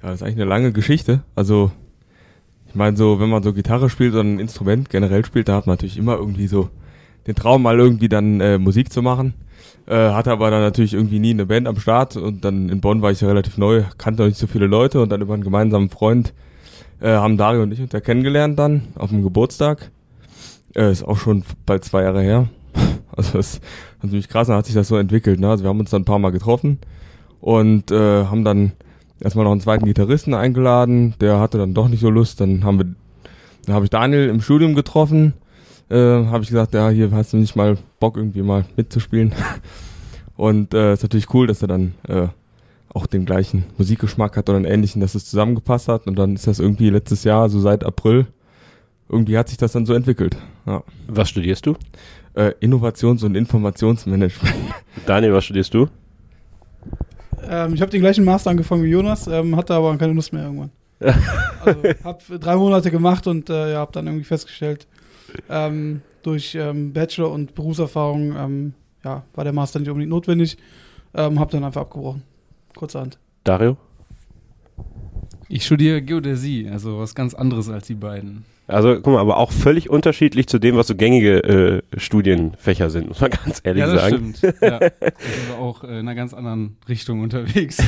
Ja, 0.03 0.09
das 0.09 0.15
ist 0.17 0.23
eigentlich 0.23 0.37
eine 0.37 0.47
lange 0.47 0.73
Geschichte. 0.73 1.23
Also 1.35 1.71
ich 2.71 2.77
meine, 2.77 2.97
so, 2.97 3.19
wenn 3.19 3.29
man 3.29 3.43
so 3.43 3.53
Gitarre 3.53 3.91
spielt 3.91 4.15
oder 4.15 4.23
ein 4.23 4.39
Instrument 4.39 4.91
generell 4.91 5.25
spielt, 5.25 5.49
da 5.49 5.57
hat 5.57 5.67
man 5.67 5.75
natürlich 5.75 5.99
immer 5.99 6.15
irgendwie 6.15 6.47
so 6.47 6.71
den 7.27 7.35
Traum, 7.35 7.63
mal 7.63 7.79
irgendwie 7.79 8.09
dann 8.09 8.41
äh, 8.41 8.59
Musik 8.59 8.93
zu 8.93 9.03
machen. 9.03 9.35
Äh, 9.87 10.11
hatte 10.11 10.31
aber 10.31 10.53
dann 10.53 10.61
natürlich 10.61 10.95
irgendwie 10.95 11.19
nie 11.19 11.31
eine 11.31 11.47
Band 11.47 11.67
am 11.67 11.81
Start 11.81 12.17
und 12.17 12.45
dann 12.45 12.69
in 12.69 12.81
Bonn 12.81 13.03
war 13.03 13.11
ich 13.11 13.21
ja 13.21 13.27
relativ 13.27 13.59
neu, 13.59 13.83
kannte 13.99 14.23
noch 14.23 14.29
nicht 14.29 14.39
so 14.39 14.47
viele 14.47 14.69
Leute 14.69 15.01
und 15.01 15.11
dann 15.11 15.21
über 15.21 15.35
einen 15.35 15.43
gemeinsamen 15.43 15.91
Freund 15.91 16.33
äh, 17.01 17.09
haben 17.09 17.37
Dario 17.37 17.63
und 17.65 17.73
ich 17.73 17.81
uns 17.81 17.93
ja 17.93 17.99
kennengelernt 17.99 18.57
dann 18.57 18.83
auf 18.95 19.11
dem 19.11 19.25
Geburtstag. 19.25 19.91
Äh, 20.77 20.93
ist 20.93 21.03
auch 21.03 21.19
schon 21.19 21.43
bald 21.67 21.85
zwei 21.85 22.03
Jahre 22.03 22.23
her. 22.23 22.49
Also 23.17 23.39
das 23.39 23.55
ist 23.55 23.63
natürlich 24.01 24.29
krass, 24.29 24.47
dann 24.47 24.57
hat 24.57 24.67
sich 24.67 24.75
das 24.77 24.87
so 24.87 24.97
entwickelt. 24.97 25.41
Ne? 25.41 25.51
Also 25.51 25.65
wir 25.65 25.69
haben 25.69 25.81
uns 25.81 25.91
dann 25.91 26.03
ein 26.03 26.05
paar 26.05 26.21
Mal 26.21 26.31
getroffen 26.31 26.79
und 27.41 27.91
äh, 27.91 28.25
haben 28.27 28.45
dann 28.45 28.73
erstmal 29.21 29.45
noch 29.45 29.53
einen 29.53 29.61
zweiten 29.61 29.85
Gitarristen 29.85 30.35
eingeladen, 30.35 31.15
der 31.21 31.39
hatte 31.39 31.59
dann 31.59 31.75
doch 31.75 31.89
nicht 31.89 32.01
so 32.01 32.11
Lust, 32.11 32.41
dann 32.41 32.65
haben 32.65 32.79
wir, 32.79 32.87
dann 33.67 33.75
habe 33.75 33.85
ich 33.85 33.91
Daniel 33.91 34.29
im 34.29 34.41
Studium 34.41 34.75
getroffen, 34.75 35.35
äh, 35.91 35.97
habe 35.97 36.43
ich 36.43 36.49
gesagt, 36.49 36.75
ja, 36.75 36.89
hier 36.91 37.11
hast 37.13 37.33
du 37.33 37.37
nicht 37.37 37.57
mal 37.57 37.77
Bock 37.99 38.17
irgendwie 38.17 38.43
mal 38.43 38.65
mitzuspielen. 38.77 39.33
Und 40.37 40.73
äh, 40.73 40.95
ist 40.95 41.03
natürlich 41.03 41.35
cool, 41.35 41.47
dass 41.47 41.61
er 41.61 41.69
dann 41.69 41.93
äh, 42.09 42.29
auch 42.95 43.07
den 43.07 43.27
gleichen 43.27 43.65
Musikgeschmack 43.77 44.37
hat 44.37 44.49
oder 44.49 44.57
einen 44.57 44.65
ähnlichen, 44.65 45.01
dass 45.01 45.15
es 45.15 45.27
zusammengepasst 45.27 45.89
hat. 45.89 46.07
Und 46.07 46.19
dann 46.19 46.35
ist 46.35 46.47
das 46.47 46.59
irgendwie 46.59 46.89
letztes 46.89 47.25
Jahr, 47.25 47.51
so 47.51 47.61
seit 47.61 47.85
April, 47.85 48.27
irgendwie 49.09 49.37
hat 49.37 49.49
sich 49.49 49.59
das 49.59 49.73
dann 49.73 49.87
so 49.87 49.93
entwickelt. 49.93 50.37
Ja. 50.67 50.83
Was 51.09 51.29
studierst 51.29 51.67
du? 51.67 51.77
Äh, 52.35 52.53
Innovations- 52.61 53.23
und 53.23 53.35
Informationsmanagement. 53.37 54.55
Daniel, 55.07 55.35
was 55.35 55.45
studierst 55.45 55.75
du? 55.75 55.89
Ähm, 57.49 57.75
ich 57.75 57.81
habe 57.81 57.91
den 57.91 58.01
gleichen 58.01 58.25
Master 58.25 58.51
angefangen 58.51 58.83
wie 58.83 58.89
Jonas, 58.89 59.27
ähm, 59.27 59.57
hatte 59.57 59.75
aber 59.75 59.97
keine 59.97 60.13
Lust 60.13 60.33
mehr 60.33 60.45
irgendwann. 60.45 60.71
also 61.01 61.83
habe 62.05 62.39
drei 62.39 62.57
Monate 62.57 62.91
gemacht 62.91 63.27
und 63.27 63.49
äh, 63.49 63.73
ja, 63.73 63.79
habe 63.79 63.93
dann 63.93 64.07
irgendwie 64.07 64.25
festgestellt, 64.25 64.87
ähm, 65.49 66.03
durch 66.23 66.55
ähm, 66.55 66.93
Bachelor 66.93 67.31
und 67.31 67.55
Berufserfahrung 67.55 68.37
ähm, 68.37 68.75
ja, 69.05 69.23
war 69.35 69.45
der 69.45 69.53
Master 69.53 69.79
nicht 69.79 69.89
unbedingt 69.89 70.11
notwendig. 70.11 70.59
Ähm, 71.15 71.41
habe 71.41 71.51
dann 71.51 71.65
einfach 71.65 71.83
abgebrochen. 71.83 72.23
Kurzerhand. 72.77 73.19
Dario? 73.45 73.77
Ich 75.49 75.65
studiere 75.65 76.03
Geodäsie, 76.03 76.69
also 76.69 76.99
was 76.99 77.15
ganz 77.15 77.35
anderes 77.35 77.69
als 77.69 77.87
die 77.87 77.95
beiden. 77.95 78.45
Also 78.71 78.95
guck 78.95 79.09
mal, 79.09 79.21
aber 79.21 79.37
auch 79.37 79.53
völlig 79.53 79.91
unterschiedlich 79.91 80.47
zu 80.47 80.59
dem, 80.59 80.77
was 80.77 80.87
so 80.87 80.95
gängige 80.95 81.83
äh, 81.93 81.99
Studienfächer 81.99 82.91
sind, 82.91 83.09
muss 83.09 83.21
man 83.21 83.31
ganz 83.45 83.61
ehrlich 83.65 83.83
ja, 83.83 83.93
das 83.93 84.03
sagen. 84.03 84.35
Stimmt. 84.37 84.57
Ja, 84.63 84.79
das 84.79 84.91
sind 85.01 85.59
auch 85.59 85.85
äh, 85.85 85.89
in 85.89 85.93
einer 85.99 86.15
ganz 86.15 86.35
anderen 86.35 86.77
Richtung 86.89 87.21
unterwegs. 87.21 87.79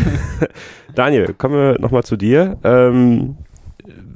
Daniel, 0.95 1.35
kommen 1.35 1.55
wir 1.55 1.81
nochmal 1.81 2.03
zu 2.03 2.17
dir. 2.17 2.59
Ähm, 2.65 3.37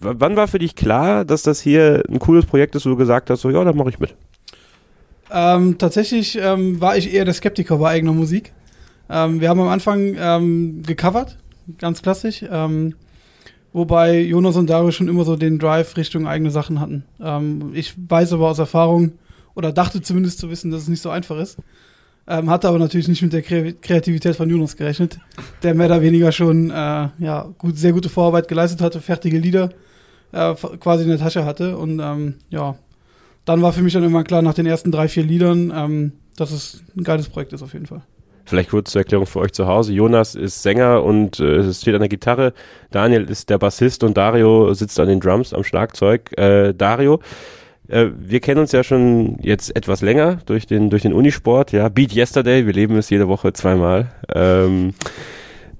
wann 0.00 0.36
war 0.36 0.48
für 0.48 0.58
dich 0.58 0.74
klar, 0.76 1.24
dass 1.24 1.42
das 1.42 1.60
hier 1.60 2.02
ein 2.08 2.18
cooles 2.18 2.46
Projekt 2.46 2.74
ist, 2.74 2.86
wo 2.86 2.90
du 2.90 2.96
gesagt 2.96 3.30
hast, 3.30 3.40
so 3.40 3.50
ja, 3.50 3.62
da 3.64 3.72
mache 3.72 3.90
ich 3.90 3.98
mit? 3.98 4.14
Ähm, 5.30 5.78
tatsächlich 5.78 6.38
ähm, 6.40 6.80
war 6.80 6.96
ich 6.96 7.12
eher 7.12 7.24
der 7.24 7.34
Skeptiker 7.34 7.78
bei 7.78 7.90
eigener 7.90 8.12
Musik. 8.12 8.52
Ähm, 9.10 9.40
wir 9.40 9.48
haben 9.48 9.60
am 9.60 9.68
Anfang 9.68 10.16
ähm, 10.18 10.82
gecovert, 10.82 11.38
ganz 11.78 12.02
klassisch. 12.02 12.44
Ähm, 12.48 12.94
Wobei 13.76 14.20
Jonas 14.22 14.56
und 14.56 14.70
Dario 14.70 14.90
schon 14.90 15.06
immer 15.06 15.24
so 15.24 15.36
den 15.36 15.58
Drive 15.58 15.98
Richtung 15.98 16.26
eigene 16.26 16.50
Sachen 16.50 16.80
hatten. 16.80 17.04
Ähm, 17.20 17.72
ich 17.74 17.92
weiß 18.08 18.32
aber 18.32 18.48
aus 18.48 18.58
Erfahrung, 18.58 19.12
oder 19.54 19.70
dachte 19.70 20.00
zumindest 20.00 20.38
zu 20.38 20.48
wissen, 20.48 20.70
dass 20.70 20.80
es 20.80 20.88
nicht 20.88 21.02
so 21.02 21.10
einfach 21.10 21.38
ist. 21.38 21.58
Ähm, 22.26 22.48
hatte 22.48 22.68
aber 22.68 22.78
natürlich 22.78 23.06
nicht 23.06 23.20
mit 23.20 23.34
der 23.34 23.42
Kreativität 23.42 24.34
von 24.34 24.48
Jonas 24.48 24.78
gerechnet, 24.78 25.18
der 25.62 25.74
mehr 25.74 25.88
oder 25.88 26.00
weniger 26.00 26.32
schon 26.32 26.70
äh, 26.70 27.08
ja, 27.18 27.54
gut, 27.58 27.76
sehr 27.76 27.92
gute 27.92 28.08
Vorarbeit 28.08 28.48
geleistet 28.48 28.80
hatte, 28.80 29.02
fertige 29.02 29.38
Lieder 29.38 29.68
äh, 30.32 30.54
quasi 30.80 31.02
in 31.02 31.10
der 31.10 31.18
Tasche 31.18 31.44
hatte. 31.44 31.76
Und 31.76 32.00
ähm, 32.00 32.36
ja, 32.48 32.76
dann 33.44 33.60
war 33.60 33.74
für 33.74 33.82
mich 33.82 33.92
dann 33.92 34.04
immer 34.04 34.24
klar, 34.24 34.40
nach 34.40 34.54
den 34.54 34.64
ersten 34.64 34.90
drei, 34.90 35.06
vier 35.06 35.22
Liedern, 35.22 35.70
ähm, 35.76 36.12
dass 36.36 36.50
es 36.50 36.82
ein 36.96 37.04
geiles 37.04 37.28
Projekt 37.28 37.52
ist 37.52 37.62
auf 37.62 37.74
jeden 37.74 37.84
Fall. 37.84 38.00
Vielleicht 38.46 38.70
kurz 38.70 38.92
zur 38.92 39.00
Erklärung 39.00 39.26
für 39.26 39.40
euch 39.40 39.52
zu 39.52 39.66
Hause. 39.66 39.92
Jonas 39.92 40.34
ist 40.34 40.62
Sänger 40.62 41.02
und 41.02 41.40
äh, 41.40 41.72
steht 41.72 41.94
an 41.94 42.00
der 42.00 42.08
Gitarre. 42.08 42.52
Daniel 42.90 43.24
ist 43.24 43.50
der 43.50 43.58
Bassist 43.58 44.04
und 44.04 44.16
Dario 44.16 44.72
sitzt 44.72 44.98
an 45.00 45.08
den 45.08 45.20
Drums, 45.20 45.52
am 45.52 45.64
Schlagzeug. 45.64 46.30
Äh, 46.38 46.72
Dario, 46.72 47.20
äh, 47.88 48.06
wir 48.16 48.40
kennen 48.40 48.60
uns 48.60 48.72
ja 48.72 48.84
schon 48.84 49.38
jetzt 49.42 49.74
etwas 49.74 50.00
länger 50.00 50.38
durch 50.46 50.66
den, 50.66 50.90
durch 50.90 51.02
den 51.02 51.12
Unisport. 51.12 51.72
Ja, 51.72 51.88
Beat 51.88 52.14
Yesterday, 52.14 52.66
wir 52.66 52.72
leben 52.72 52.96
es 52.96 53.10
jede 53.10 53.28
Woche 53.28 53.52
zweimal. 53.52 54.12
Ähm, 54.32 54.94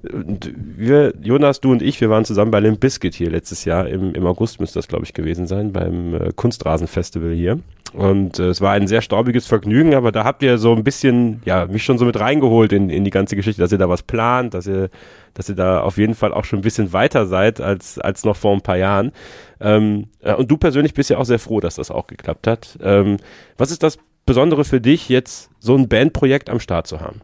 wir, 0.03 1.13
Jonas, 1.21 1.59
du 1.59 1.71
und 1.71 1.81
ich, 1.81 1.99
wir 2.01 2.09
waren 2.09 2.25
zusammen 2.25 2.51
bei 2.51 2.59
Limp 2.59 2.79
Bizkit 2.79 3.15
hier 3.15 3.29
letztes 3.29 3.65
Jahr. 3.65 3.87
Im, 3.87 4.13
im 4.13 4.25
August 4.25 4.59
müsste 4.59 4.79
das, 4.79 4.87
glaube 4.87 5.05
ich, 5.05 5.13
gewesen 5.13 5.47
sein, 5.47 5.73
beim 5.73 6.13
äh, 6.13 6.31
Kunstrasenfestival 6.35 7.33
hier. 7.33 7.59
Und 7.93 8.37
äh, 8.39 8.49
es 8.49 8.61
war 8.61 8.73
ein 8.73 8.87
sehr 8.87 9.01
staubiges 9.01 9.47
Vergnügen, 9.47 9.95
aber 9.95 10.11
da 10.11 10.23
habt 10.23 10.43
ihr 10.43 10.57
so 10.57 10.73
ein 10.73 10.83
bisschen, 10.83 11.41
ja, 11.45 11.65
mich 11.65 11.83
schon 11.83 11.97
so 11.97 12.05
mit 12.05 12.19
reingeholt 12.19 12.73
in, 12.73 12.89
in 12.89 13.03
die 13.03 13.11
ganze 13.11 13.35
Geschichte, 13.35 13.61
dass 13.61 13.71
ihr 13.71 13.77
da 13.77 13.89
was 13.89 14.03
plant, 14.03 14.53
dass 14.53 14.67
ihr, 14.67 14.89
dass 15.33 15.49
ihr 15.49 15.55
da 15.55 15.81
auf 15.81 15.97
jeden 15.97 16.15
Fall 16.15 16.33
auch 16.33 16.45
schon 16.45 16.59
ein 16.59 16.63
bisschen 16.63 16.93
weiter 16.93 17.25
seid 17.25 17.61
als, 17.61 17.97
als 17.97 18.23
noch 18.23 18.35
vor 18.35 18.53
ein 18.53 18.61
paar 18.61 18.77
Jahren. 18.77 19.11
Ähm, 19.59 20.09
äh, 20.21 20.33
und 20.33 20.51
du 20.51 20.57
persönlich 20.57 20.93
bist 20.93 21.09
ja 21.09 21.17
auch 21.17 21.25
sehr 21.25 21.39
froh, 21.39 21.59
dass 21.59 21.75
das 21.75 21.91
auch 21.91 22.07
geklappt 22.07 22.45
hat. 22.45 22.77
Ähm, 22.81 23.17
was 23.57 23.71
ist 23.71 23.83
das 23.83 23.97
Besondere 24.25 24.65
für 24.65 24.81
dich, 24.81 25.09
jetzt 25.09 25.49
so 25.59 25.75
ein 25.75 25.87
Bandprojekt 25.87 26.49
am 26.49 26.59
Start 26.59 26.85
zu 26.85 26.99
haben? 26.99 27.21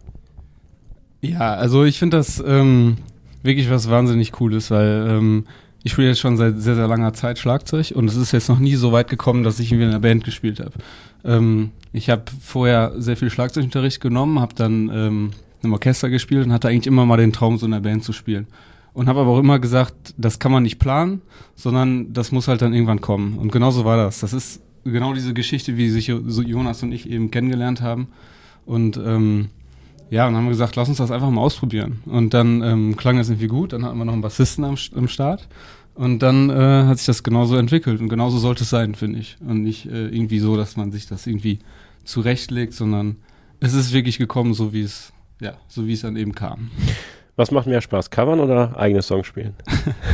Ja, 1.24 1.54
also 1.54 1.86
ich 1.86 2.00
finde 2.00 2.18
das 2.18 2.44
ähm, 2.46 2.98
wirklich 3.44 3.70
was 3.70 3.90
wahnsinnig 3.90 4.34
Cooles, 4.34 4.70
weil 4.72 5.08
ähm, 5.10 5.46
ich 5.82 5.94
spiele 5.94 6.10
jetzt 6.10 6.20
schon 6.20 6.36
seit 6.36 6.60
sehr, 6.60 6.76
sehr 6.76 6.88
langer 6.88 7.14
Zeit 7.14 7.40
Schlagzeug 7.40 7.94
und 7.96 8.10
es 8.10 8.18
ist 8.18 8.34
jetzt 8.34 8.50
noch 8.50 8.60
nie 8.60 8.76
so 8.76 8.92
weit 8.92 9.10
gekommen, 9.10 9.44
dass 9.44 9.58
ich 9.60 9.72
irgendwie 9.72 9.86
in 9.86 9.92
einer 9.92 10.02
Band 10.02 10.26
gespielt 10.26 10.60
habe. 10.60 10.74
Ähm, 11.24 11.72
ich 11.94 12.10
habe 12.10 12.24
vorher 12.42 12.92
sehr 12.98 13.16
viel 13.16 13.30
Schlagzeugunterricht 13.30 14.02
genommen, 14.02 14.42
habe 14.42 14.54
dann 14.54 14.92
ähm, 14.94 15.30
im 15.62 15.72
Orchester 15.72 16.10
gespielt 16.10 16.46
und 16.46 16.52
hatte 16.52 16.68
eigentlich 16.68 16.88
immer 16.88 17.06
mal 17.06 17.16
den 17.16 17.32
Traum, 17.32 17.58
so 17.58 17.66
in 17.66 17.74
einer 17.74 17.82
Band 17.82 18.04
zu 18.04 18.12
spielen. 18.12 18.48
Und 18.94 19.08
habe 19.08 19.22
aber 19.22 19.30
auch 19.30 19.40
immer 19.40 19.60
gesagt, 19.60 20.14
das 20.18 20.40
kann 20.40 20.52
man 20.52 20.64
nicht 20.64 20.78
planen, 20.78 21.22
sondern 21.56 22.12
das 22.12 22.34
muss 22.34 22.50
halt 22.50 22.62
dann 22.62 22.74
irgendwann 22.74 23.00
kommen. 23.00 23.38
Und 23.38 23.52
genauso 23.52 23.86
war 23.86 23.96
das. 23.96 24.20
Das 24.20 24.34
ist 24.34 24.62
genau 24.84 25.14
diese 25.14 25.34
Geschichte, 25.34 25.78
wie 25.78 25.90
sich 25.90 26.08
Jonas 26.08 26.84
und 26.84 26.92
ich 26.92 27.10
eben 27.10 27.32
kennengelernt 27.32 27.82
haben. 27.82 28.10
Und 28.66 28.98
ähm, 28.98 29.50
ja, 30.13 30.28
und 30.28 30.34
dann 30.34 30.41
haben 30.41 30.45
wir 30.45 30.52
gesagt, 30.52 30.76
lass 30.76 30.89
uns 30.89 30.99
das 30.99 31.10
einfach 31.10 31.32
mal 31.32 31.41
ausprobieren. 31.41 32.04
Und 32.06 32.36
dann 32.36 32.62
ähm, 32.62 32.95
klang 32.95 33.17
das 33.17 33.30
irgendwie 33.30 33.47
gut. 33.47 33.73
Dann 33.73 33.84
hatten 33.84 33.97
wir 33.97 34.06
noch 34.06 34.13
einen 34.13 34.21
Bassisten 34.21 34.63
am, 34.63 34.76
am 34.95 35.08
Start. 35.08 35.47
Und 35.95 36.19
dann 36.19 36.52
äh, 36.52 36.84
hat 36.86 36.99
sich 36.99 37.08
das 37.08 37.23
genauso 37.23 37.56
entwickelt. 37.56 37.99
Und 37.99 38.10
genauso 38.10 38.38
sollte 38.38 38.62
es 38.62 38.69
sein, 38.69 38.93
finde 38.93 39.17
ich. 39.17 39.38
Und 39.39 39.63
nicht 39.63 39.88
äh, 39.88 40.10
irgendwie 40.10 40.38
so, 40.38 40.56
dass 40.56 40.78
man 40.78 40.91
sich 40.91 41.08
das 41.08 41.26
irgendwie 41.26 41.58
zurechtlegt, 42.04 42.76
sondern 42.76 43.15
es 43.60 43.73
ist 43.73 43.91
wirklich 43.91 44.19
gekommen, 44.19 44.54
so 44.54 44.71
wie 44.71 44.84
es, 44.84 45.13
ja, 45.41 45.54
so 45.67 45.88
wie 45.88 45.93
es 45.93 46.02
dann 46.02 46.15
eben 46.15 46.36
kam. 46.36 46.69
Was 47.36 47.49
macht 47.49 47.65
mehr 47.65 47.82
Spaß, 47.82 48.12
covern 48.12 48.39
oder 48.39 48.78
eigene 48.78 49.02
Songs 49.02 49.26
spielen? 49.26 49.56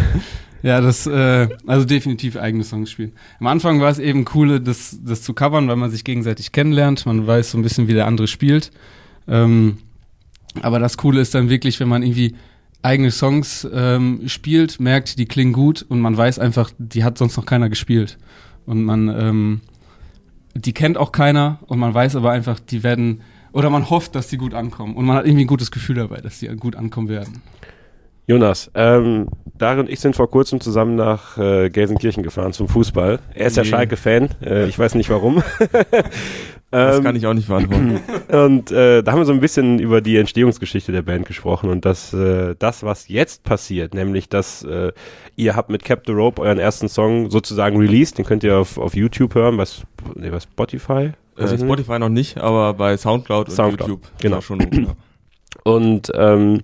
ja, 0.64 0.80
das, 0.80 1.08
äh, 1.08 1.50
also 1.68 1.84
definitiv 1.84 2.38
eigene 2.38 2.64
Songs 2.64 2.90
spielen. 2.90 3.12
Am 3.42 3.48
Anfang 3.48 3.82
war 3.82 3.90
es 3.90 4.00
eben 4.00 4.24
cool, 4.34 4.62
das, 4.62 4.98
das 5.04 5.24
zu 5.24 5.34
covern, 5.34 5.68
weil 5.68 5.76
man 5.76 5.92
sich 5.92 6.06
gegenseitig 6.06 6.54
kennenlernt. 6.54 7.06
Man 7.06 7.28
weiß 7.28 7.52
so 7.52 7.58
ein 7.58 7.64
bisschen, 7.64 7.90
wie 7.90 7.94
der 7.94 8.08
andere 8.08 8.28
spielt. 8.28 8.72
Ähm, 9.28 9.80
aber 10.62 10.80
das 10.80 10.98
Coole 10.98 11.22
ist 11.22 11.36
dann 11.36 11.50
wirklich, 11.50 11.80
wenn 11.80 11.88
man 11.88 12.04
irgendwie 12.04 12.36
eigene 12.82 13.12
Songs 13.12 13.68
ähm, 13.74 14.22
spielt, 14.28 14.80
merkt, 14.80 15.20
die 15.20 15.26
klingen 15.26 15.54
gut 15.54 15.86
und 15.88 16.00
man 16.00 16.16
weiß 16.16 16.40
einfach, 16.40 16.72
die 16.78 17.04
hat 17.04 17.18
sonst 17.18 17.38
noch 17.38 17.46
keiner 17.46 17.70
gespielt. 17.70 18.18
Und 18.66 18.84
man, 18.84 19.10
ähm, 19.10 19.62
die 20.54 20.74
kennt 20.74 20.98
auch 20.98 21.12
keiner 21.12 21.60
und 21.68 21.80
man 21.80 21.94
weiß 21.94 22.16
aber 22.16 22.32
einfach, 22.32 22.60
die 22.60 22.84
werden, 22.84 23.22
oder 23.52 23.70
man 23.70 23.90
hofft, 23.90 24.16
dass 24.16 24.28
die 24.28 24.38
gut 24.38 24.54
ankommen 24.54 24.96
und 24.96 25.06
man 25.06 25.18
hat 25.18 25.26
irgendwie 25.26 25.46
ein 25.46 25.48
gutes 25.48 25.72
Gefühl 25.72 25.96
dabei, 25.96 26.22
dass 26.22 26.40
die 26.40 26.48
gut 26.48 26.76
ankommen 26.76 27.10
werden. 27.10 27.42
Jonas, 28.30 28.70
ähm, 28.76 29.28
Darin 29.58 29.80
und 29.80 29.90
ich 29.90 30.00
sind 30.00 30.16
vor 30.16 30.30
kurzem 30.30 30.62
zusammen 30.62 30.96
nach 30.96 31.36
äh, 31.40 31.72
Gelsenkirchen 31.72 32.22
gefahren 32.22 32.54
zum 32.54 32.68
Fußball. 32.68 33.18
Er 33.34 33.48
ist 33.48 33.58
ja 33.58 33.64
Nee. 33.64 33.70
Schalke-Fan, 33.70 34.30
äh, 34.46 34.68
ich 34.68 34.78
weiß 34.78 34.94
nicht 34.96 35.10
warum. 35.10 35.44
Das 36.72 37.00
Ähm, 37.00 37.04
kann 37.04 37.16
ich 37.16 37.26
auch 37.26 37.34
nicht 37.34 37.48
beantworten. 37.48 38.00
Und 38.32 38.72
äh, 38.72 39.02
da 39.02 39.12
haben 39.12 39.18
wir 39.18 39.26
so 39.26 39.34
ein 39.34 39.40
bisschen 39.40 39.80
über 39.80 40.02
die 40.02 40.18
Entstehungsgeschichte 40.18 40.92
der 40.92 41.02
Band 41.02 41.26
gesprochen 41.26 41.72
und 41.72 41.84
das, 41.84 42.14
äh, 42.14 42.54
das 42.60 42.84
was 42.84 43.08
jetzt 43.08 43.44
passiert, 43.44 43.96
nämlich 43.96 44.30
dass 44.30 44.62
äh, 44.66 44.92
ihr 45.36 45.56
habt 45.56 45.72
mit 45.72 45.84
Cap 45.84 46.04
the 46.06 46.12
Rope 46.12 46.40
euren 46.40 46.60
ersten 46.60 46.88
Song 46.88 47.32
sozusagen 47.32 47.78
released, 47.78 48.20
den 48.20 48.26
könnt 48.26 48.44
ihr 48.44 48.56
auf, 48.60 48.78
auf 48.78 48.96
YouTube 48.96 49.34
hören, 49.34 49.58
bei, 49.58 49.64
Sp 49.66 49.82
nee, 50.14 50.30
bei 50.30 50.40
Spotify. 50.40 51.14
Äh. 51.38 51.58
Spotify 51.58 51.98
noch 51.98 52.10
nicht, 52.10 52.38
aber 52.38 52.76
bei 52.76 52.96
Soundcloud 52.96 53.50
und 53.50 53.56
Soundcloud, 53.56 53.90
YouTube. 53.90 54.08
genau. 54.22 54.36
Ja, 54.36 54.42
schon, 54.44 54.60
ja. 54.60 54.96
Und 55.64 56.12
ähm, 56.16 56.62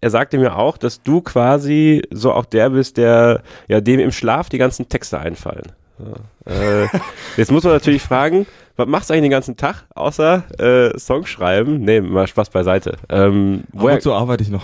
er 0.00 0.10
sagte 0.10 0.38
mir 0.38 0.56
auch, 0.56 0.76
dass 0.76 1.02
du 1.02 1.20
quasi 1.20 2.02
so 2.10 2.32
auch 2.32 2.44
der 2.44 2.70
bist, 2.70 2.96
der 2.96 3.42
ja 3.68 3.80
dem 3.80 4.00
im 4.00 4.12
Schlaf 4.12 4.48
die 4.48 4.58
ganzen 4.58 4.88
Texte 4.88 5.18
einfallen. 5.18 5.72
Ja. 5.98 6.52
Äh, 6.52 6.88
jetzt 7.36 7.50
muss 7.50 7.64
man 7.64 7.72
natürlich 7.72 8.02
fragen, 8.02 8.46
was 8.76 8.86
machst 8.86 9.10
du 9.10 9.14
eigentlich 9.14 9.24
den 9.24 9.32
ganzen 9.32 9.56
Tag, 9.56 9.86
außer 9.94 10.44
äh, 10.60 10.98
Song 10.98 11.26
schreiben? 11.26 11.80
Nee, 11.80 12.00
mal 12.00 12.28
Spaß 12.28 12.50
beiseite. 12.50 12.96
Ähm, 13.08 13.64
woher, 13.72 13.96
dazu 13.96 14.12
arbeite 14.14 14.44
ich 14.44 14.50
noch. 14.50 14.62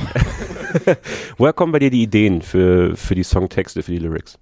woher 1.37 1.53
kommen 1.53 1.73
bei 1.73 1.81
dir 1.81 1.91
die 1.91 2.03
Ideen 2.03 2.41
für, 2.41 2.97
für 2.97 3.17
die 3.17 3.25
Songtexte, 3.25 3.83
für 3.83 3.91
die 3.91 3.99
Lyrics? 3.99 4.39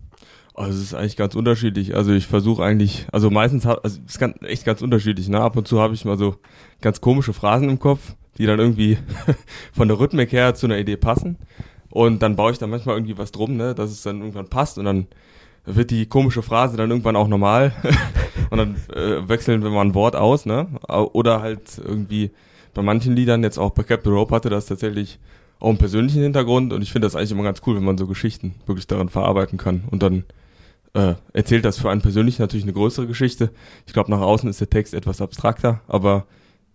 Also 0.54 0.78
es 0.78 0.84
ist 0.84 0.94
eigentlich 0.94 1.16
ganz 1.16 1.34
unterschiedlich. 1.34 1.96
Also 1.96 2.12
ich 2.12 2.26
versuche 2.26 2.62
eigentlich, 2.62 3.06
also 3.12 3.30
meistens, 3.30 3.64
also 3.64 3.80
es 3.82 3.98
ist 3.98 4.18
ganz, 4.18 4.36
echt 4.42 4.66
ganz 4.66 4.82
unterschiedlich. 4.82 5.28
Ne? 5.28 5.40
Ab 5.40 5.56
und 5.56 5.66
zu 5.66 5.80
habe 5.80 5.94
ich 5.94 6.04
mal 6.04 6.18
so 6.18 6.36
ganz 6.82 7.00
komische 7.00 7.32
Phrasen 7.32 7.70
im 7.70 7.78
Kopf, 7.78 8.14
die 8.38 8.46
dann 8.46 8.58
irgendwie 8.58 8.98
von 9.72 9.88
der 9.88 9.98
Rhythmik 9.98 10.32
her 10.32 10.54
zu 10.54 10.66
einer 10.66 10.78
Idee 10.78 10.96
passen. 10.96 11.36
Und 11.90 12.22
dann 12.22 12.36
baue 12.36 12.52
ich 12.52 12.58
da 12.58 12.66
manchmal 12.66 12.96
irgendwie 12.96 13.18
was 13.18 13.32
drum, 13.32 13.56
ne, 13.56 13.74
dass 13.74 13.90
es 13.90 14.02
dann 14.02 14.20
irgendwann 14.20 14.48
passt 14.48 14.78
und 14.78 14.86
dann 14.86 15.06
wird 15.64 15.90
die 15.90 16.06
komische 16.06 16.42
Phrase 16.42 16.76
dann 16.76 16.90
irgendwann 16.90 17.16
auch 17.16 17.28
normal 17.28 17.72
und 18.50 18.58
dann 18.58 18.76
äh, 18.94 19.28
wechseln 19.28 19.62
wir 19.62 19.70
mal 19.70 19.82
ein 19.82 19.94
Wort 19.94 20.16
aus, 20.16 20.46
ne? 20.46 20.66
Oder 20.88 21.40
halt 21.40 21.78
irgendwie 21.78 22.30
bei 22.74 22.82
manchen 22.82 23.14
Liedern, 23.14 23.42
jetzt 23.42 23.58
auch 23.58 23.70
bei 23.70 23.82
Cap 23.82 24.00
the 24.04 24.10
Rope 24.10 24.34
hatte 24.34 24.48
das 24.48 24.66
tatsächlich 24.66 25.18
auch 25.60 25.68
einen 25.68 25.78
persönlichen 25.78 26.22
Hintergrund 26.22 26.72
und 26.72 26.82
ich 26.82 26.90
finde 26.90 27.06
das 27.06 27.14
eigentlich 27.14 27.30
immer 27.30 27.44
ganz 27.44 27.60
cool, 27.66 27.76
wenn 27.76 27.84
man 27.84 27.98
so 27.98 28.06
Geschichten 28.06 28.54
wirklich 28.66 28.86
darin 28.86 29.08
verarbeiten 29.08 29.58
kann 29.58 29.84
und 29.90 30.02
dann 30.02 30.24
äh, 30.94 31.14
erzählt 31.32 31.64
das 31.64 31.78
für 31.78 31.90
einen 31.90 32.02
persönlich 32.02 32.38
natürlich 32.38 32.64
eine 32.64 32.72
größere 32.72 33.06
Geschichte. 33.06 33.50
Ich 33.86 33.92
glaube, 33.92 34.10
nach 34.10 34.20
außen 34.20 34.48
ist 34.48 34.60
der 34.60 34.70
Text 34.70 34.94
etwas 34.94 35.20
abstrakter, 35.20 35.80
aber 35.86 36.26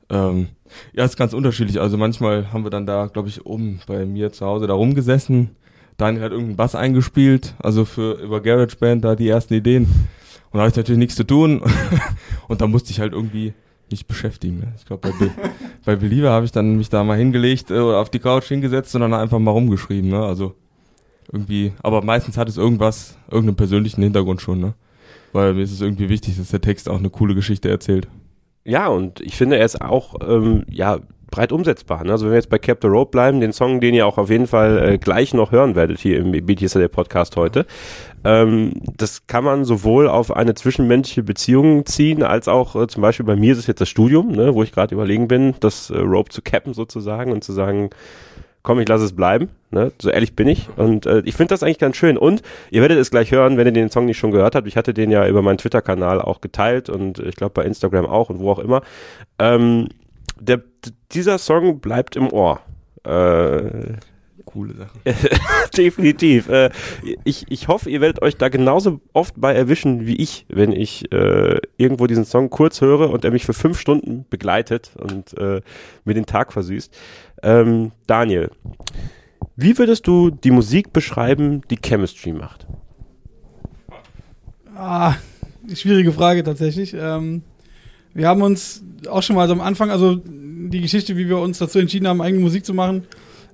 ähm, 0.10 0.48
ja, 0.94 1.06
ist 1.06 1.18
ganz 1.18 1.34
unterschiedlich. 1.34 1.80
Also 1.80 1.98
manchmal 1.98 2.52
haben 2.52 2.64
wir 2.64 2.70
dann 2.70 2.86
da, 2.86 3.08
glaube 3.08 3.30
ich, 3.30 3.46
oben 3.46 3.80
bei 3.88 4.06
mir 4.06 4.32
zu 4.32 4.46
Hause 4.46 4.68
da 4.68 4.74
rumgesessen. 4.74 5.52
Daniel 5.98 6.24
hat 6.24 6.32
irgendeinen 6.32 6.58
Bass 6.58 6.76
eingespielt, 6.76 7.56
also 7.60 7.84
für 7.84 8.22
über 8.22 8.42
GarageBand 8.42 9.04
da 9.04 9.16
die 9.16 9.28
ersten 9.28 9.56
Ideen. 9.56 9.84
Und 10.52 10.60
da 10.60 10.62
hatte 10.62 10.72
ich 10.72 10.78
natürlich 10.78 11.00
nichts 11.00 11.16
zu 11.16 11.24
tun. 11.26 11.62
und 12.48 12.62
da 12.62 12.68
musste 12.68 12.92
ich 12.92 13.00
halt 13.00 13.14
irgendwie 13.14 13.54
mich 13.90 14.06
beschäftigen. 14.06 14.74
Ich 14.78 14.86
glaube, 14.86 15.10
bei, 15.10 15.18
Be 15.18 15.32
bei 15.86 15.96
Believer 15.96 16.30
habe 16.30 16.46
ich 16.46 16.52
dann 16.52 16.78
mich 16.78 16.90
da 16.90 17.04
mal 17.04 17.18
hingelegt 17.18 17.72
äh, 17.72 17.80
oder 17.80 18.00
auf 18.00 18.10
die 18.10 18.20
Couch 18.20 18.46
hingesetzt 18.46 18.94
und 18.96 19.02
dann 19.02 19.14
einfach 19.14 19.40
mal 19.40 19.52
rumgeschrieben. 19.52 20.10
Ne? 20.10 20.24
Also 20.24 20.54
irgendwie, 21.32 21.74
aber 21.82 22.04
meistens 22.04 22.38
hat 22.38 22.48
es 22.48 22.58
irgendwas, 22.58 23.18
irgendeinen 23.30 23.58
persönlichen 23.58 24.02
Hintergrund 24.02 24.42
schon, 24.42 24.60
ne? 24.60 24.74
Weil 25.34 25.54
mir 25.54 25.62
ist 25.62 25.74
es 25.74 25.82
irgendwie 25.82 26.08
wichtig, 26.08 26.38
dass 26.38 26.50
der 26.50 26.62
Text 26.62 26.88
auch 26.88 26.98
eine 26.98 27.10
coole 27.10 27.36
Geschichte 27.36 27.70
erzählt. 27.70 28.08
Ja, 28.68 28.90
und 28.90 29.22
ich 29.22 29.38
finde, 29.38 29.58
er 29.58 29.66
ist 29.66 29.82
auch 29.82 30.16
ähm, 30.28 30.66
ja 30.70 31.00
breit 31.32 31.54
umsetzbar. 31.54 32.04
Ne? 32.04 32.12
Also 32.12 32.26
wenn 32.26 32.34
wir 32.34 32.38
jetzt 32.38 32.50
bei 32.50 32.58
Cap 32.58 32.80
the 32.82 32.90
Rope 32.90 33.12
bleiben, 33.12 33.40
den 33.40 33.54
Song, 33.54 33.80
den 33.80 33.94
ihr 33.94 34.06
auch 34.06 34.18
auf 34.18 34.30
jeden 34.30 34.46
Fall 34.46 34.78
äh, 34.78 34.98
gleich 34.98 35.34
noch 35.34 35.54
hören 35.54 35.76
werdet 35.76 36.00
hier 36.00 36.20
im 36.20 36.32
BTSL 36.32 36.90
Podcast 36.90 37.38
heute, 37.38 37.66
ähm, 38.26 38.74
das 38.98 39.26
kann 39.26 39.46
man 39.46 39.64
sowohl 39.64 40.10
auf 40.10 40.36
eine 40.36 40.54
zwischenmenschliche 40.54 41.24
Beziehung 41.24 41.86
ziehen, 41.86 42.24
als 42.24 42.50
auch 42.50 42.76
äh, 42.76 42.88
zum 42.88 43.02
Beispiel 43.02 43.26
bei 43.26 43.38
mir 43.38 43.54
ist 43.54 43.60
es 43.60 43.68
jetzt 43.68 43.80
das 43.80 43.88
Studium, 43.88 44.34
ne, 44.34 44.54
wo 44.54 44.64
ich 44.64 44.74
gerade 44.74 44.94
überlegen 44.94 45.30
bin, 45.30 45.56
das 45.62 45.90
äh, 45.90 46.00
Rope 46.00 46.30
zu 46.30 46.42
cappen 46.42 46.74
sozusagen 46.74 47.32
und 47.32 47.46
zu 47.46 47.54
sagen, 47.54 47.90
komm, 48.64 48.82
ich 48.82 48.90
lasse 48.90 49.06
es 49.06 49.16
bleiben. 49.16 49.48
Ne? 49.70 49.92
So 50.02 50.10
ehrlich 50.10 50.36
bin 50.36 50.48
ich. 50.48 50.70
Und 50.78 51.06
äh, 51.06 51.22
ich 51.26 51.36
finde 51.36 51.54
das 51.54 51.64
eigentlich 51.64 51.80
ganz 51.80 51.98
schön. 51.98 52.18
Und 52.18 52.42
ihr 52.72 52.82
werdet 52.82 52.98
es 52.98 53.12
gleich 53.12 53.32
hören, 53.32 53.58
wenn 53.58 53.68
ihr 53.68 53.74
den 53.74 53.90
Song 53.90 54.06
nicht 54.06 54.18
schon 54.18 54.32
gehört 54.32 54.56
habt. 54.56 54.68
Ich 54.68 54.78
hatte 54.78 54.94
den 54.94 55.12
ja 55.12 55.28
über 55.28 55.42
meinen 55.42 55.58
Twitter-Kanal 55.58 56.22
auch 56.22 56.42
geteilt 56.42 56.90
und 56.90 57.20
ich 57.20 57.36
glaube 57.36 57.54
bei 57.54 57.64
Instagram 57.64 58.06
auch 58.06 58.30
und 58.30 58.40
wo 58.40 58.52
auch 58.52 58.60
immer. 58.60 58.82
Ähm, 59.40 59.90
der, 60.40 60.62
dieser 61.12 61.38
Song 61.38 61.80
bleibt 61.80 62.16
im 62.16 62.32
Ohr. 62.32 62.62
Äh, 63.04 63.98
Coole 64.46 64.74
Sache. 64.74 64.98
definitiv. 65.78 66.48
Äh, 66.48 66.70
ich, 67.26 67.46
ich 67.50 67.68
hoffe, 67.68 67.90
ihr 67.90 68.00
werdet 68.00 68.22
euch 68.22 68.38
da 68.38 68.48
genauso 68.48 69.02
oft 69.12 69.34
bei 69.38 69.54
erwischen 69.54 70.08
wie 70.08 70.16
ich, 70.16 70.46
wenn 70.48 70.72
ich 70.72 71.12
äh, 71.12 71.60
irgendwo 71.76 72.08
diesen 72.08 72.24
Song 72.24 72.50
kurz 72.50 72.80
höre 72.80 73.10
und 73.10 73.26
er 73.26 73.32
mich 73.32 73.46
für 73.46 73.54
fünf 73.54 73.78
Stunden 73.78 74.26
begleitet 74.30 74.92
und 74.96 75.38
äh, 75.38 75.62
mir 76.06 76.14
den 76.14 76.26
Tag 76.26 76.54
versüßt. 76.54 76.98
Ähm, 77.44 77.92
Daniel, 78.08 78.50
wie 79.56 79.78
würdest 79.78 80.08
du 80.08 80.30
die 80.30 80.52
Musik 80.52 80.94
beschreiben, 80.94 81.62
die 81.70 81.78
Chemistry 81.78 82.34
macht? 82.34 82.68
Ah, 84.76 85.16
schwierige 85.74 86.12
Frage 86.12 86.44
tatsächlich. 86.44 86.96
Ähm, 86.98 87.42
wir 88.14 88.28
haben 88.28 88.42
uns 88.42 88.84
auch 89.10 89.24
schon 89.24 89.36
mal 89.36 89.48
so 89.48 89.54
am 89.54 89.62
Anfang, 89.62 89.90
also 89.90 90.16
die 90.16 90.82
Geschichte, 90.82 91.18
wie 91.18 91.28
wir 91.28 91.40
uns 91.40 91.58
dazu 91.58 91.80
entschieden 91.80 92.08
haben, 92.08 92.22
eigene 92.22 92.44
Musik 92.44 92.66
zu 92.66 92.74
machen. 92.74 93.04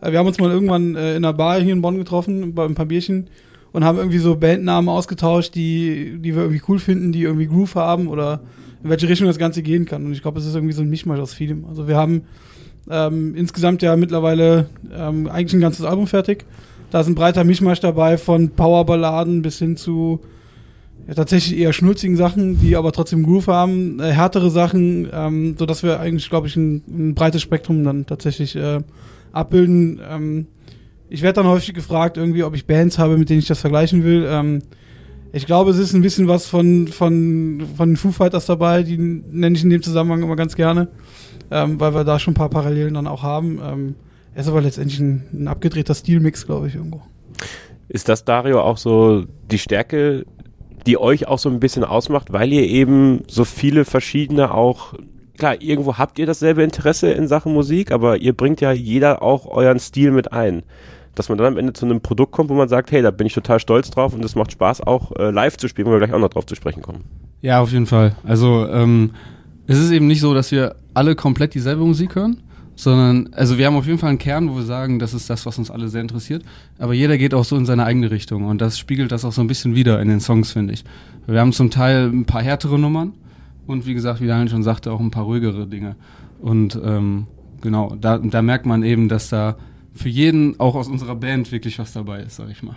Äh, 0.01 0.11
wir 0.11 0.19
haben 0.19 0.27
uns 0.27 0.39
mal 0.39 0.51
irgendwann 0.51 0.95
äh, 0.95 1.15
in 1.15 1.23
einer 1.23 1.33
Bar 1.33 1.61
hier 1.61 1.73
in 1.73 1.81
Bonn 1.81 1.97
getroffen, 1.97 2.53
bei 2.53 2.65
ein 2.65 2.75
paar 2.75 2.85
Bierchen 2.85 3.29
und 3.71 3.83
haben 3.83 3.97
irgendwie 3.97 4.19
so 4.19 4.35
Bandnamen 4.35 4.89
ausgetauscht, 4.89 5.55
die, 5.55 6.17
die 6.19 6.35
wir 6.35 6.43
irgendwie 6.43 6.61
cool 6.67 6.79
finden, 6.79 7.11
die 7.11 7.23
irgendwie 7.23 7.47
Groove 7.47 7.75
haben 7.75 8.07
oder 8.07 8.41
in 8.83 8.89
welche 8.89 9.09
Richtung 9.09 9.27
das 9.27 9.37
Ganze 9.37 9.63
gehen 9.63 9.85
kann. 9.85 10.05
Und 10.05 10.11
ich 10.11 10.21
glaube, 10.21 10.39
es 10.39 10.45
ist 10.45 10.55
irgendwie 10.55 10.73
so 10.73 10.81
ein 10.81 10.89
Mischmasch 10.89 11.19
aus 11.19 11.33
vielem. 11.33 11.65
Also 11.65 11.87
wir 11.87 11.95
haben 11.95 12.23
ähm, 12.89 13.35
insgesamt 13.35 13.81
ja 13.81 13.95
mittlerweile 13.95 14.67
ähm, 14.93 15.27
eigentlich 15.27 15.53
ein 15.53 15.61
ganzes 15.61 15.85
Album 15.85 16.07
fertig. 16.07 16.45
Da 16.91 16.99
ist 17.01 17.07
ein 17.07 17.15
breiter 17.15 17.43
Mischmasch 17.43 17.79
dabei 17.79 18.17
von 18.17 18.49
Powerballaden 18.49 19.41
bis 19.41 19.59
hin 19.59 19.77
zu 19.77 20.19
ja, 21.07 21.13
tatsächlich 21.15 21.59
eher 21.59 21.73
schnulzigen 21.73 22.15
Sachen, 22.15 22.59
die 22.59 22.75
aber 22.75 22.91
trotzdem 22.91 23.23
Groove 23.23 23.47
haben, 23.47 23.99
äh, 23.99 24.11
härtere 24.11 24.49
Sachen, 24.49 25.09
ähm, 25.11 25.55
so 25.57 25.65
dass 25.65 25.83
wir 25.83 25.99
eigentlich, 25.99 26.29
glaube 26.29 26.47
ich, 26.47 26.55
ein, 26.55 26.83
ein 26.87 27.15
breites 27.15 27.41
Spektrum 27.41 27.83
dann 27.83 28.05
tatsächlich 28.05 28.55
äh, 28.55 28.79
abbilden. 29.31 29.99
Ähm, 30.09 30.47
ich 31.09 31.21
werde 31.21 31.41
dann 31.41 31.47
häufig 31.47 31.73
gefragt, 31.73 32.17
irgendwie, 32.17 32.43
ob 32.43 32.55
ich 32.55 32.65
Bands 32.65 32.99
habe, 32.99 33.17
mit 33.17 33.29
denen 33.29 33.39
ich 33.39 33.47
das 33.47 33.59
vergleichen 33.59 34.03
will. 34.03 34.25
Ähm, 34.29 34.61
ich 35.33 35.45
glaube, 35.45 35.71
es 35.71 35.77
ist 35.77 35.93
ein 35.93 36.01
bisschen 36.01 36.27
was 36.27 36.45
von, 36.45 36.87
von, 36.87 37.63
von 37.75 37.97
Foo 37.97 38.11
Fighters 38.11 38.45
dabei, 38.45 38.83
die 38.83 38.97
nenne 38.97 39.57
ich 39.57 39.63
in 39.63 39.71
dem 39.71 39.81
Zusammenhang 39.81 40.21
immer 40.21 40.35
ganz 40.35 40.55
gerne, 40.55 40.89
ähm, 41.53 41.79
weil 41.79 41.93
wir 41.93 42.03
da 42.03 42.17
schon 42.17 42.31
ein 42.31 42.35
paar 42.35 42.49
Parallelen 42.49 42.95
dann 42.95 43.07
auch 43.07 43.21
haben. 43.21 43.61
Ähm, 43.63 43.95
er 44.33 44.41
ist 44.41 44.47
aber 44.47 44.61
letztendlich 44.61 44.99
ein, 44.99 45.23
ein 45.31 45.47
abgedrehter 45.47 45.93
Stilmix, 45.93 46.47
glaube 46.47 46.67
ich, 46.67 46.75
irgendwo. 46.75 47.01
Ist 47.89 48.09
das, 48.09 48.25
Dario, 48.25 48.61
auch 48.61 48.77
so 48.77 49.25
die 49.51 49.59
Stärke, 49.59 50.25
die 50.87 50.97
euch 50.97 51.27
auch 51.27 51.37
so 51.37 51.49
ein 51.49 51.59
bisschen 51.59 51.83
ausmacht, 51.83 52.33
weil 52.33 52.51
ihr 52.51 52.63
eben 52.63 53.21
so 53.27 53.45
viele 53.45 53.85
verschiedene 53.85 54.51
auch, 54.51 54.95
klar, 55.37 55.61
irgendwo 55.61 55.97
habt 55.99 56.17
ihr 56.17 56.25
dasselbe 56.25 56.63
Interesse 56.63 57.11
in 57.11 57.27
Sachen 57.27 57.53
Musik, 57.53 57.91
aber 57.91 58.17
ihr 58.17 58.33
bringt 58.33 58.59
ja 58.59 58.71
jeder 58.71 59.21
auch 59.21 59.45
euren 59.45 59.79
Stil 59.79 60.09
mit 60.09 60.33
ein. 60.33 60.63
Dass 61.13 61.29
man 61.29 61.37
dann 61.37 61.53
am 61.53 61.57
Ende 61.59 61.73
zu 61.73 61.85
einem 61.85 62.01
Produkt 62.01 62.31
kommt, 62.31 62.49
wo 62.49 62.55
man 62.55 62.67
sagt, 62.67 62.91
hey, 62.91 63.03
da 63.03 63.11
bin 63.11 63.27
ich 63.27 63.35
total 63.35 63.59
stolz 63.59 63.91
drauf 63.91 64.15
und 64.15 64.25
es 64.25 64.33
macht 64.33 64.51
Spaß, 64.51 64.81
auch 64.81 65.11
äh, 65.17 65.29
live 65.29 65.57
zu 65.57 65.67
spielen, 65.67 65.87
wo 65.87 65.91
wir 65.91 65.99
gleich 65.99 66.13
auch 66.13 66.19
noch 66.19 66.29
drauf 66.29 66.47
zu 66.47 66.55
sprechen 66.55 66.81
kommen. 66.81 67.03
Ja, 67.41 67.61
auf 67.61 67.71
jeden 67.71 67.85
Fall. 67.85 68.15
Also 68.23 68.67
ähm, 68.67 69.11
es 69.67 69.79
ist 69.79 69.91
eben 69.91 70.07
nicht 70.07 70.21
so, 70.21 70.33
dass 70.33 70.51
wir 70.51 70.75
alle 70.93 71.15
komplett 71.15 71.53
dieselbe 71.53 71.83
Musik 71.83 72.15
hören, 72.15 72.41
sondern 72.75 73.29
also 73.33 73.57
wir 73.57 73.65
haben 73.65 73.75
auf 73.75 73.85
jeden 73.85 73.99
Fall 73.99 74.09
einen 74.09 74.17
Kern, 74.17 74.49
wo 74.49 74.55
wir 74.55 74.63
sagen, 74.63 74.99
das 74.99 75.13
ist 75.13 75.29
das, 75.29 75.45
was 75.45 75.57
uns 75.57 75.69
alle 75.69 75.87
sehr 75.87 76.01
interessiert. 76.01 76.43
Aber 76.79 76.93
jeder 76.93 77.17
geht 77.17 77.33
auch 77.33 77.45
so 77.45 77.55
in 77.55 77.65
seine 77.65 77.85
eigene 77.85 78.11
Richtung 78.11 78.45
und 78.45 78.61
das 78.61 78.77
spiegelt 78.77 79.11
das 79.11 79.25
auch 79.25 79.31
so 79.31 79.41
ein 79.41 79.47
bisschen 79.47 79.75
wieder 79.75 80.01
in 80.01 80.09
den 80.09 80.19
Songs, 80.19 80.51
finde 80.51 80.73
ich. 80.73 80.83
Wir 81.27 81.39
haben 81.39 81.53
zum 81.53 81.69
Teil 81.69 82.07
ein 82.07 82.25
paar 82.25 82.41
härtere 82.41 82.79
Nummern 82.79 83.13
und 83.67 83.85
wie 83.85 83.93
gesagt, 83.93 84.21
wie 84.21 84.27
Daniel 84.27 84.49
schon 84.49 84.63
sagte, 84.63 84.91
auch 84.91 84.99
ein 84.99 85.11
paar 85.11 85.23
ruhigere 85.23 85.67
Dinge. 85.67 85.95
Und 86.41 86.79
ähm, 86.83 87.27
genau, 87.61 87.95
da, 87.99 88.17
da 88.17 88.41
merkt 88.41 88.65
man 88.65 88.83
eben, 88.83 89.07
dass 89.07 89.29
da 89.29 89.55
für 89.93 90.09
jeden, 90.09 90.59
auch 90.59 90.75
aus 90.75 90.87
unserer 90.87 91.15
Band, 91.15 91.51
wirklich 91.51 91.79
was 91.79 91.93
dabei 91.93 92.21
ist, 92.21 92.35
sag 92.35 92.49
ich 92.49 92.63
mal. 92.63 92.75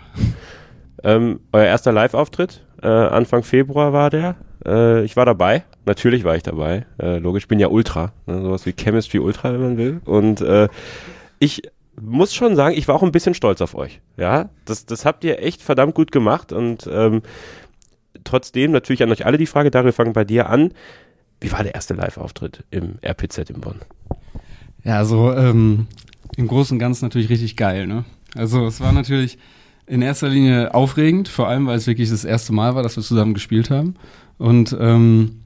Ähm, 1.03 1.39
euer 1.51 1.65
erster 1.65 1.91
Live-Auftritt, 1.91 2.61
äh, 2.81 2.87
Anfang 2.87 3.43
Februar 3.43 3.93
war 3.93 4.09
der. 4.09 4.35
Äh, 4.67 5.03
ich 5.03 5.15
war 5.15 5.25
dabei. 5.25 5.63
Natürlich 5.85 6.23
war 6.23 6.35
ich 6.35 6.43
dabei. 6.43 6.85
Äh, 6.99 7.17
logisch, 7.17 7.47
bin 7.47 7.59
ja 7.59 7.69
Ultra. 7.69 8.11
Ne, 8.25 8.41
sowas 8.41 8.65
wie 8.65 8.73
Chemistry 8.73 9.19
Ultra, 9.19 9.53
wenn 9.53 9.61
man 9.61 9.77
will. 9.77 10.01
Und 10.05 10.41
äh, 10.41 10.67
ich 11.39 11.63
muss 11.99 12.33
schon 12.33 12.55
sagen, 12.55 12.75
ich 12.77 12.87
war 12.87 12.95
auch 12.95 13.03
ein 13.03 13.11
bisschen 13.11 13.33
stolz 13.33 13.61
auf 13.61 13.73
euch. 13.73 14.01
Ja, 14.17 14.49
das, 14.65 14.85
das 14.85 15.05
habt 15.05 15.23
ihr 15.23 15.41
echt 15.41 15.61
verdammt 15.61 15.95
gut 15.95 16.11
gemacht. 16.11 16.51
Und 16.51 16.87
ähm, 16.91 17.21
trotzdem 18.23 18.71
natürlich 18.71 19.03
an 19.03 19.11
euch 19.11 19.25
alle 19.25 19.37
die 19.37 19.47
Frage, 19.47 19.71
Dario, 19.71 19.87
wir 19.87 19.93
fangen 19.93 20.13
bei 20.13 20.25
dir 20.25 20.49
an. 20.49 20.73
Wie 21.39 21.51
war 21.51 21.63
der 21.63 21.75
erste 21.75 21.93
Live-Auftritt 21.93 22.63
im 22.71 22.95
RPZ 23.01 23.49
in 23.49 23.61
Bonn? 23.61 23.79
Ja, 24.83 24.97
also 24.97 25.31
ähm, 25.33 25.87
im 26.35 26.47
Großen 26.47 26.75
und 26.75 26.79
Ganzen 26.79 27.05
natürlich 27.05 27.29
richtig 27.29 27.55
geil, 27.55 27.87
ne? 27.87 28.05
Also 28.35 28.65
es 28.65 28.81
war 28.81 28.91
natürlich 28.91 29.37
in 29.85 30.01
erster 30.01 30.27
Linie 30.27 30.73
aufregend, 30.73 31.27
vor 31.29 31.47
allem 31.47 31.67
weil 31.67 31.77
es 31.77 31.87
wirklich 31.87 32.09
das 32.09 32.25
erste 32.25 32.53
Mal 32.53 32.75
war, 32.75 32.83
dass 32.83 32.97
wir 32.97 33.03
zusammen 33.03 33.33
gespielt 33.33 33.69
haben. 33.69 33.95
Und 34.37 34.75
ähm, 34.79 35.41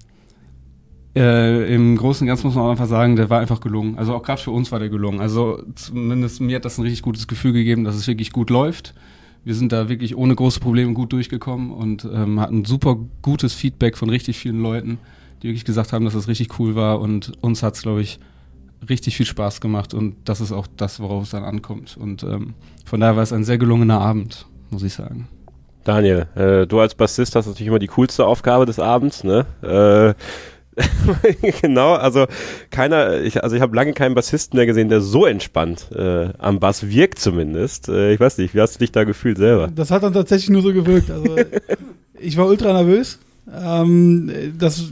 äh, 1.15 1.73
im 1.73 1.97
Großen 1.97 2.25
und 2.25 2.27
Ganzen 2.27 2.47
muss 2.47 2.55
man 2.55 2.65
auch 2.65 2.71
einfach 2.71 2.87
sagen, 2.87 3.15
der 3.15 3.29
war 3.29 3.39
einfach 3.39 3.59
gelungen. 3.59 3.97
Also 3.97 4.13
auch 4.13 4.23
gerade 4.23 4.41
für 4.41 4.51
uns 4.51 4.71
war 4.71 4.79
der 4.79 4.89
gelungen. 4.89 5.19
Also 5.19 5.61
zumindest 5.75 6.41
mir 6.41 6.57
hat 6.57 6.65
das 6.65 6.77
ein 6.77 6.83
richtig 6.83 7.01
gutes 7.01 7.27
Gefühl 7.27 7.53
gegeben, 7.53 7.83
dass 7.83 7.95
es 7.95 8.07
wirklich 8.07 8.31
gut 8.31 8.49
läuft. 8.49 8.93
Wir 9.43 9.55
sind 9.55 9.71
da 9.71 9.89
wirklich 9.89 10.15
ohne 10.15 10.35
große 10.35 10.59
Probleme 10.59 10.93
gut 10.93 11.13
durchgekommen 11.13 11.71
und 11.71 12.05
ähm, 12.05 12.39
hatten 12.39 12.63
super 12.63 12.97
gutes 13.21 13.53
Feedback 13.53 13.97
von 13.97 14.09
richtig 14.09 14.37
vielen 14.37 14.61
Leuten, 14.61 14.99
die 15.41 15.47
wirklich 15.47 15.65
gesagt 15.65 15.93
haben, 15.93 16.05
dass 16.05 16.13
es 16.13 16.23
das 16.23 16.27
richtig 16.27 16.59
cool 16.59 16.75
war 16.75 17.01
und 17.01 17.33
uns 17.41 17.63
hat 17.63 17.75
es, 17.75 17.81
glaube 17.81 18.01
ich, 18.01 18.19
richtig 18.87 19.17
viel 19.17 19.25
Spaß 19.25 19.59
gemacht 19.59 19.93
und 19.93 20.15
das 20.25 20.41
ist 20.41 20.51
auch 20.51 20.67
das, 20.77 20.99
worauf 20.99 21.23
es 21.23 21.31
dann 21.31 21.43
ankommt. 21.43 21.97
Und 21.97 22.23
ähm, 22.23 22.53
von 22.85 22.99
daher 22.99 23.15
war 23.15 23.23
es 23.23 23.33
ein 23.33 23.43
sehr 23.43 23.57
gelungener 23.57 23.99
Abend, 23.99 24.45
muss 24.69 24.83
ich 24.83 24.93
sagen. 24.93 25.27
Daniel, 25.83 26.27
äh, 26.35 26.67
du 26.67 26.79
als 26.79 26.95
Bassist 26.95 27.35
hast 27.35 27.47
natürlich 27.47 27.67
immer 27.67 27.79
die 27.79 27.87
coolste 27.87 28.25
Aufgabe 28.25 28.65
des 28.65 28.79
Abends, 28.79 29.23
ne? 29.23 29.45
Äh, 29.61 30.13
genau, 31.61 31.93
also 31.93 32.27
keiner, 32.69 33.21
ich, 33.21 33.43
also 33.43 33.55
ich 33.55 33.61
habe 33.61 33.75
lange 33.75 33.93
keinen 33.93 34.15
Bassisten 34.15 34.57
mehr 34.57 34.65
gesehen, 34.65 34.89
der 34.89 35.01
so 35.01 35.25
entspannt 35.25 35.89
äh, 35.93 36.29
am 36.37 36.59
Bass 36.59 36.87
wirkt 36.89 37.19
zumindest. 37.19 37.89
Äh, 37.89 38.13
ich 38.13 38.19
weiß 38.19 38.37
nicht, 38.37 38.55
wie 38.55 38.61
hast 38.61 38.75
du 38.75 38.79
dich 38.79 38.91
da 38.91 39.03
gefühlt 39.03 39.37
selber? 39.37 39.69
Das 39.73 39.91
hat 39.91 40.03
dann 40.03 40.13
tatsächlich 40.13 40.49
nur 40.49 40.61
so 40.61 40.73
gewirkt. 40.73 41.11
Also 41.11 41.35
ich 42.19 42.37
war 42.37 42.47
ultra 42.47 42.71
nervös. 42.73 43.19
Ähm, 43.53 44.31
das 44.57 44.85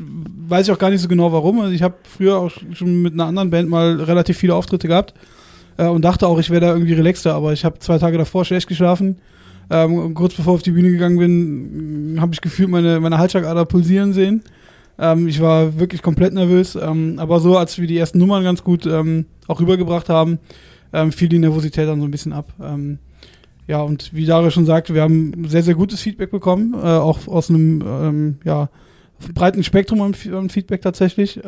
weiß 0.48 0.68
ich 0.68 0.74
auch 0.74 0.80
gar 0.80 0.90
nicht 0.90 1.02
so 1.02 1.08
genau 1.08 1.32
warum. 1.32 1.62
Also 1.62 1.72
ich 1.72 1.82
habe 1.82 1.96
früher 2.04 2.38
auch 2.38 2.52
schon 2.74 3.02
mit 3.02 3.14
einer 3.14 3.26
anderen 3.26 3.50
Band 3.50 3.70
mal 3.70 4.02
relativ 4.02 4.38
viele 4.38 4.56
Auftritte 4.56 4.88
gehabt 4.88 5.14
äh, 5.78 5.88
und 5.88 6.04
dachte 6.04 6.28
auch, 6.28 6.40
ich 6.40 6.50
wäre 6.50 6.62
da 6.62 6.74
irgendwie 6.74 6.94
relaxter, 6.94 7.36
aber 7.36 7.54
ich 7.54 7.64
habe 7.64 7.80
zwei 7.80 7.98
Tage 8.00 8.18
davor 8.18 8.44
schlecht 8.44 8.68
geschlafen. 8.68 9.18
Ähm, 9.70 10.14
kurz 10.16 10.34
bevor 10.34 10.54
ich 10.54 10.60
auf 10.60 10.64
die 10.64 10.72
Bühne 10.72 10.90
gegangen 10.90 11.18
bin, 11.20 12.18
habe 12.20 12.34
ich 12.34 12.42
gefühlt 12.42 12.70
meine, 12.70 13.00
meine 13.00 13.18
Halsschlagader 13.20 13.66
pulsieren 13.66 14.14
sehen. 14.14 14.44
Ähm, 14.98 15.28
ich 15.28 15.40
war 15.42 15.80
wirklich 15.80 16.02
komplett 16.02 16.34
nervös, 16.34 16.76
ähm, 16.76 17.16
aber 17.18 17.40
so, 17.40 17.58
als 17.58 17.80
wir 17.80 17.88
die 17.88 17.98
ersten 17.98 18.18
Nummern 18.18 18.44
ganz 18.44 18.64
gut 18.64 18.86
ähm, 18.86 19.26
auch 19.48 19.62
rübergebracht 19.62 20.10
haben, 20.10 20.40
ähm, 20.92 21.12
fiel 21.12 21.30
die 21.30 21.40
Nervosität 21.40 21.88
dann 21.88 22.02
so 22.02 22.08
ein 22.08 22.12
bisschen 22.12 22.34
ab. 22.34 22.54
Ähm, 22.62 23.00
ja, 23.68 23.82
und 23.82 24.14
wie 24.14 24.26
Dario 24.26 24.50
schon 24.50 24.66
sagte, 24.66 24.96
wir 24.96 25.04
haben 25.04 25.48
sehr, 25.48 25.62
sehr 25.62 25.76
gutes 25.76 26.02
Feedback 26.02 26.32
bekommen, 26.32 26.74
äh, 26.74 26.78
auch 26.78 27.28
aus 27.28 27.50
einem 27.50 27.84
ähm, 27.86 28.38
ja, 28.44 28.70
breiten 29.36 29.64
Spektrum 29.64 30.02
an, 30.02 30.14
Feedback 30.14 30.82
tatsächlich. 30.82 31.42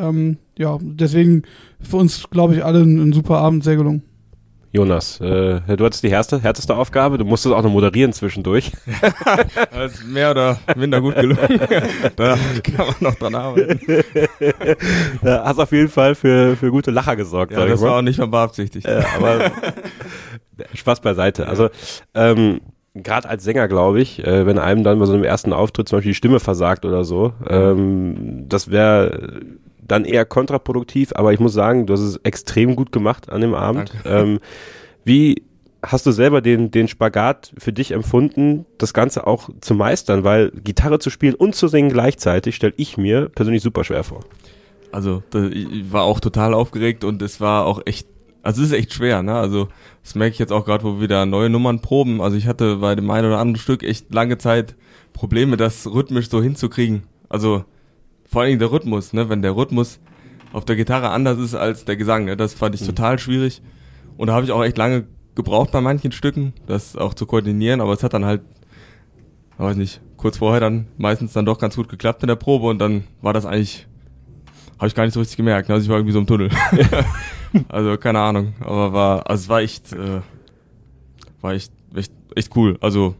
ja, 0.58 0.78
deswegen 0.82 1.44
für 1.80 1.96
uns, 1.96 2.30
glaube 2.30 2.54
ich, 2.54 2.66
alle 2.66 2.82
ein, 2.82 3.00
ein 3.00 3.14
super 3.14 3.38
Abend, 3.38 3.64
sehr 3.64 3.78
gelungen. 3.78 4.04
Jonas, 4.74 5.20
äh, 5.20 5.60
du 5.76 5.84
hattest 5.84 6.04
die 6.04 6.10
härteste, 6.10 6.42
härteste 6.42 6.76
Aufgabe, 6.76 7.18
du 7.18 7.26
musstest 7.26 7.54
auch 7.54 7.62
noch 7.62 7.70
moderieren 7.70 8.14
zwischendurch. 8.14 8.72
das 9.72 9.94
ist 9.94 10.08
mehr 10.08 10.32
oder 10.32 10.60
minder 10.78 11.02
gut 11.02 11.16
gelungen. 11.16 11.60
da 12.16 12.38
kann 12.64 12.86
man 12.88 12.96
noch 13.02 13.16
dran 13.16 13.36
arbeiten. 13.36 13.80
Da 15.22 15.44
hast 15.44 15.60
auf 15.60 15.72
jeden 15.74 15.90
Fall 15.90 16.16
für, 16.16 16.56
für 16.56 16.72
gute 16.72 16.92
Lacher 16.92 17.18
gesorgt. 17.18 17.52
Ja, 17.52 17.66
das 17.66 17.82
war 17.82 17.98
auch 17.98 18.02
nicht 18.02 18.20
mal 18.20 18.28
beabsichtigt. 18.28 18.86
Äh, 18.86 19.04
aber 19.18 19.52
Spaß 20.74 21.02
beiseite. 21.02 21.48
Also 21.48 21.70
ähm, 22.14 22.62
gerade 22.94 23.28
als 23.28 23.44
Sänger, 23.44 23.68
glaube 23.68 24.02
ich, 24.02 24.26
äh, 24.26 24.46
wenn 24.46 24.58
einem 24.58 24.84
dann 24.84 25.00
bei 25.00 25.06
so 25.06 25.14
einem 25.14 25.24
ersten 25.24 25.54
Auftritt 25.54 25.90
zum 25.90 25.98
Beispiel 25.98 26.12
die 26.12 26.18
Stimme 26.18 26.40
versagt 26.40 26.86
oder 26.86 27.04
so, 27.04 27.34
ähm, 27.48 28.46
das 28.48 28.72
wäre 28.72 29.42
dann 29.82 30.06
eher 30.06 30.26
kontraproduktiv, 30.26 31.12
aber 31.16 31.34
ich 31.34 31.40
muss 31.40 31.54
sagen, 31.54 31.86
du 31.86 31.94
hast 31.94 32.02
es 32.02 32.18
extrem 32.24 32.76
gut 32.76 32.92
gemacht 32.92 33.30
an 33.30 33.42
dem 33.42 33.54
Abend. 33.54 33.92
Ähm, 34.06 34.40
wie 35.04 35.44
hast 35.84 36.06
du 36.06 36.12
selber 36.12 36.42
den, 36.42 36.72
den 36.72 36.88
Spagat 36.88 37.54
für 37.58 37.74
dich 37.74 37.92
empfunden, 37.92 38.66
das 38.78 38.94
Ganze 38.94 39.26
auch 39.28 39.50
zu 39.62 39.74
meistern? 39.74 40.24
Weil 40.24 40.52
Gitarre 40.52 41.00
zu 41.00 41.10
spielen 41.10 41.34
und 41.34 41.56
zu 41.56 41.68
singen 41.68 41.90
gleichzeitig 41.90 42.56
stelle 42.56 42.74
ich 42.78 42.98
mir 42.98 43.30
persönlich 43.30 43.64
super 43.64 43.84
schwer 43.84 44.04
vor. 44.04 44.22
Also, 44.92 45.24
ich 45.34 45.92
war 45.92 46.04
auch 46.04 46.20
total 46.20 46.54
aufgeregt 46.54 47.04
und 47.04 47.22
es 47.22 47.40
war 47.40 47.66
auch 47.66 47.82
echt, 47.86 48.08
also 48.44 48.62
es 48.62 48.68
ist 48.68 48.74
echt 48.74 48.94
schwer, 48.94 49.24
ne? 49.24 49.36
Also, 49.36 49.70
das 50.04 50.16
merke 50.16 50.34
ich 50.34 50.40
jetzt 50.40 50.52
auch 50.52 50.66
gerade, 50.66 50.84
wo 50.84 50.96
wir 50.96 51.02
wieder 51.02 51.26
neue 51.26 51.50
Nummern 51.50 51.80
proben. 51.80 52.22
Also 52.22 52.38
ich 52.38 52.48
hatte 52.48 52.78
bei 52.78 52.96
dem 52.96 53.10
einen 53.10 53.28
oder 53.28 53.40
anderen 53.40 53.62
Stück 53.62 53.84
echt 53.84 54.14
lange 54.14 54.38
Zeit 54.38 54.76
Probleme, 55.14 55.58
das 55.58 55.88
rhythmisch 55.88 56.30
so 56.30 56.42
hinzukriegen. 56.42 57.04
Also, 57.30 57.64
vor 58.32 58.44
allem 58.44 58.60
der 58.60 58.72
Rhythmus, 58.72 59.12
ne? 59.14 59.30
Wenn 59.30 59.42
der 59.42 59.56
Rhythmus 59.56 60.00
auf 60.54 60.64
der 60.64 60.78
Gitarre 60.78 61.10
anders 61.10 61.38
ist 61.38 61.54
als 61.54 61.84
der 61.86 61.98
Gesang, 61.98 62.26
ne? 62.26 62.38
Das 62.38 62.54
fand 62.54 62.74
ich 62.74 62.82
mhm. 62.82 62.88
total 62.88 63.20
schwierig. 63.20 63.62
Und 64.18 64.28
da 64.28 64.34
habe 64.34 64.46
ich 64.46 64.52
auch 64.52 64.64
echt 64.64 64.78
lange 64.78 65.06
gebraucht 65.36 65.72
bei 65.72 65.82
manchen 65.82 66.12
Stücken, 66.12 66.54
das 66.66 66.96
auch 66.96 67.14
zu 67.14 67.26
koordinieren, 67.26 67.82
aber 67.82 67.94
es 67.94 68.04
hat 68.04 68.14
dann 68.14 68.26
halt, 68.26 68.42
weiß 69.58 69.76
nicht, 69.76 70.02
kurz 70.18 70.38
vorher 70.38 70.60
dann 70.60 70.88
meistens 70.98 71.34
dann 71.34 71.46
doch 71.46 71.60
ganz 71.60 71.76
gut 71.76 71.90
geklappt 71.90 72.24
in 72.24 72.28
der 72.28 72.36
Probe 72.36 72.68
und 72.68 72.80
dann 72.80 73.06
war 73.22 73.34
das 73.34 73.46
eigentlich, 73.46 73.88
habe 74.78 74.88
ich 74.88 74.96
gar 74.96 75.06
nicht 75.06 75.14
so 75.14 75.20
richtig 75.20 75.38
gemerkt, 75.38 75.70
ne? 75.70 75.76
also 75.76 75.84
ich 75.84 75.90
war 75.90 75.98
irgendwie 75.98 76.14
so 76.14 76.20
im 76.20 76.28
Tunnel. 76.28 76.50
also 77.70 77.98
keine 77.98 78.20
Ahnung, 78.20 78.54
aber 78.60 78.94
war, 78.94 79.30
also 79.30 79.42
es 79.42 79.50
war 79.50 79.62
echt, 79.62 79.94
äh, 79.94 80.22
war 81.42 81.54
echt, 81.54 81.72
echt, 81.96 82.12
echt 82.36 82.56
cool. 82.56 82.78
Also 82.82 83.16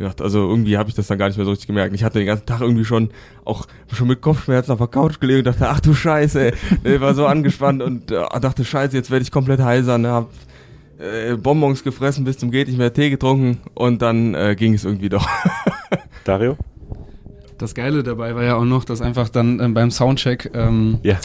gedacht, 0.00 0.20
also 0.22 0.48
irgendwie 0.48 0.78
habe 0.78 0.88
ich 0.88 0.94
das 0.94 1.06
dann 1.06 1.18
gar 1.18 1.28
nicht 1.28 1.36
mehr 1.36 1.44
so 1.44 1.50
richtig 1.50 1.66
gemerkt. 1.66 1.94
Ich 1.94 2.02
hatte 2.02 2.18
den 2.18 2.26
ganzen 2.26 2.46
Tag 2.46 2.62
irgendwie 2.62 2.84
schon 2.84 3.10
auch 3.44 3.66
schon 3.92 4.08
mit 4.08 4.20
Kopfschmerzen 4.20 4.72
auf 4.72 4.78
der 4.78 4.86
Couch 4.86 5.20
gelegen 5.20 5.40
und 5.40 5.46
dachte, 5.46 5.68
ach 5.68 5.80
du 5.80 5.94
Scheiße, 5.94 6.52
ey. 6.52 6.54
ich 6.84 7.00
war 7.00 7.14
so 7.14 7.26
angespannt 7.26 7.82
und 7.82 8.10
äh, 8.10 8.24
dachte, 8.40 8.64
Scheiße, 8.64 8.96
jetzt 8.96 9.10
werde 9.10 9.22
ich 9.22 9.30
komplett 9.30 9.60
heiser. 9.60 9.98
Ne? 9.98 10.08
Hab 10.08 10.30
äh, 10.98 11.36
Bonbons 11.36 11.84
gefressen 11.84 12.24
bis 12.24 12.38
zum 12.38 12.50
geht 12.50 12.68
nicht 12.68 12.78
mehr, 12.78 12.92
Tee 12.92 13.10
getrunken 13.10 13.58
und 13.74 14.00
dann 14.02 14.34
äh, 14.34 14.56
ging 14.56 14.74
es 14.74 14.84
irgendwie 14.84 15.10
doch. 15.10 15.28
Dario? 16.24 16.56
Das 17.58 17.74
Geile 17.74 18.02
dabei 18.02 18.34
war 18.34 18.42
ja 18.42 18.56
auch 18.56 18.64
noch, 18.64 18.84
dass 18.84 19.02
einfach 19.02 19.28
dann 19.28 19.60
ähm, 19.60 19.74
beim 19.74 19.90
Soundcheck 19.90 20.50
ähm, 20.54 20.98
ja. 21.02 21.18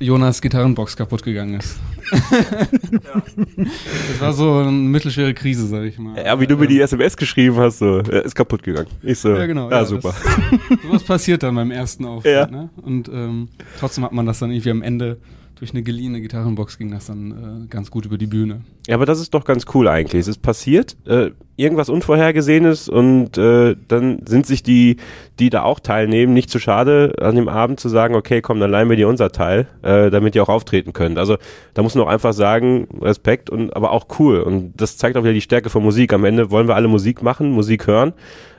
Jonas 0.00 0.40
Gitarrenbox 0.40 0.96
kaputt 0.96 1.22
gegangen 1.22 1.58
ist. 1.58 1.78
ja. 2.12 3.22
Das 4.08 4.20
war 4.20 4.32
so 4.32 4.58
eine 4.58 4.70
mittelschwere 4.70 5.34
Krise, 5.34 5.66
sag 5.66 5.82
ich 5.82 5.98
mal. 5.98 6.16
Ja, 6.24 6.38
wie 6.40 6.46
du 6.46 6.56
mir 6.56 6.66
die 6.66 6.80
SMS 6.80 7.16
geschrieben 7.16 7.56
hast, 7.56 7.78
so, 7.78 7.98
ist 7.98 8.34
kaputt 8.34 8.62
gegangen. 8.62 8.88
Ich 9.02 9.18
so, 9.18 9.30
ja, 9.30 9.46
genau, 9.46 9.70
ja, 9.70 9.78
ja 9.78 9.84
super. 9.84 10.14
Das, 10.14 10.82
sowas 10.82 11.04
passiert 11.04 11.42
dann 11.42 11.54
beim 11.54 11.70
ersten 11.70 12.04
Auftritt, 12.04 12.32
ja. 12.32 12.46
ne? 12.46 12.70
Und 12.82 13.08
ähm, 13.08 13.48
trotzdem 13.78 14.04
hat 14.04 14.12
man 14.12 14.26
das 14.26 14.38
dann 14.38 14.50
irgendwie 14.50 14.70
am 14.70 14.82
Ende 14.82 15.18
durch 15.58 15.72
eine 15.72 15.82
geliehene 15.82 16.20
Gitarrenbox 16.20 16.78
ging 16.78 16.90
das 16.90 17.06
dann 17.06 17.64
äh, 17.64 17.66
ganz 17.68 17.90
gut 17.90 18.06
über 18.06 18.16
die 18.16 18.26
Bühne. 18.26 18.60
Ja, 18.86 18.94
aber 18.94 19.06
das 19.06 19.20
ist 19.20 19.34
doch 19.34 19.44
ganz 19.44 19.64
cool 19.74 19.88
eigentlich. 19.88 20.20
Es 20.20 20.28
ist 20.28 20.40
passiert, 20.40 20.96
äh, 21.04 21.30
irgendwas 21.56 21.88
Unvorhergesehenes 21.88 22.88
und 22.88 23.36
äh, 23.36 23.74
dann 23.88 24.24
sind 24.24 24.46
sich 24.46 24.62
die, 24.62 24.98
die 25.40 25.50
da 25.50 25.62
auch 25.64 25.80
teilnehmen, 25.80 26.32
nicht 26.32 26.48
zu 26.48 26.60
schade, 26.60 27.16
an 27.20 27.34
dem 27.34 27.48
Abend 27.48 27.80
zu 27.80 27.88
sagen, 27.88 28.14
okay, 28.14 28.40
komm, 28.40 28.60
dann 28.60 28.70
leihen 28.70 28.88
wir 28.88 28.96
dir 28.96 29.08
unser 29.08 29.32
Teil, 29.32 29.66
äh, 29.82 30.10
damit 30.10 30.36
ihr 30.36 30.44
auch 30.44 30.48
auftreten 30.48 30.92
könnt. 30.92 31.18
Also 31.18 31.36
da 31.74 31.82
muss 31.82 31.96
man 31.96 32.04
auch 32.04 32.10
einfach 32.10 32.32
sagen, 32.32 32.86
Respekt 33.00 33.50
und 33.50 33.74
aber 33.74 33.90
auch 33.90 34.06
cool. 34.20 34.40
Und 34.40 34.80
das 34.80 34.96
zeigt 34.96 35.16
auch 35.16 35.24
wieder 35.24 35.32
die 35.32 35.40
Stärke 35.40 35.70
von 35.70 35.82
Musik. 35.82 36.12
Am 36.12 36.24
Ende 36.24 36.52
wollen 36.52 36.68
wir 36.68 36.76
alle 36.76 36.88
Musik 36.88 37.22
machen, 37.22 37.50
Musik 37.50 37.88
hören 37.88 38.12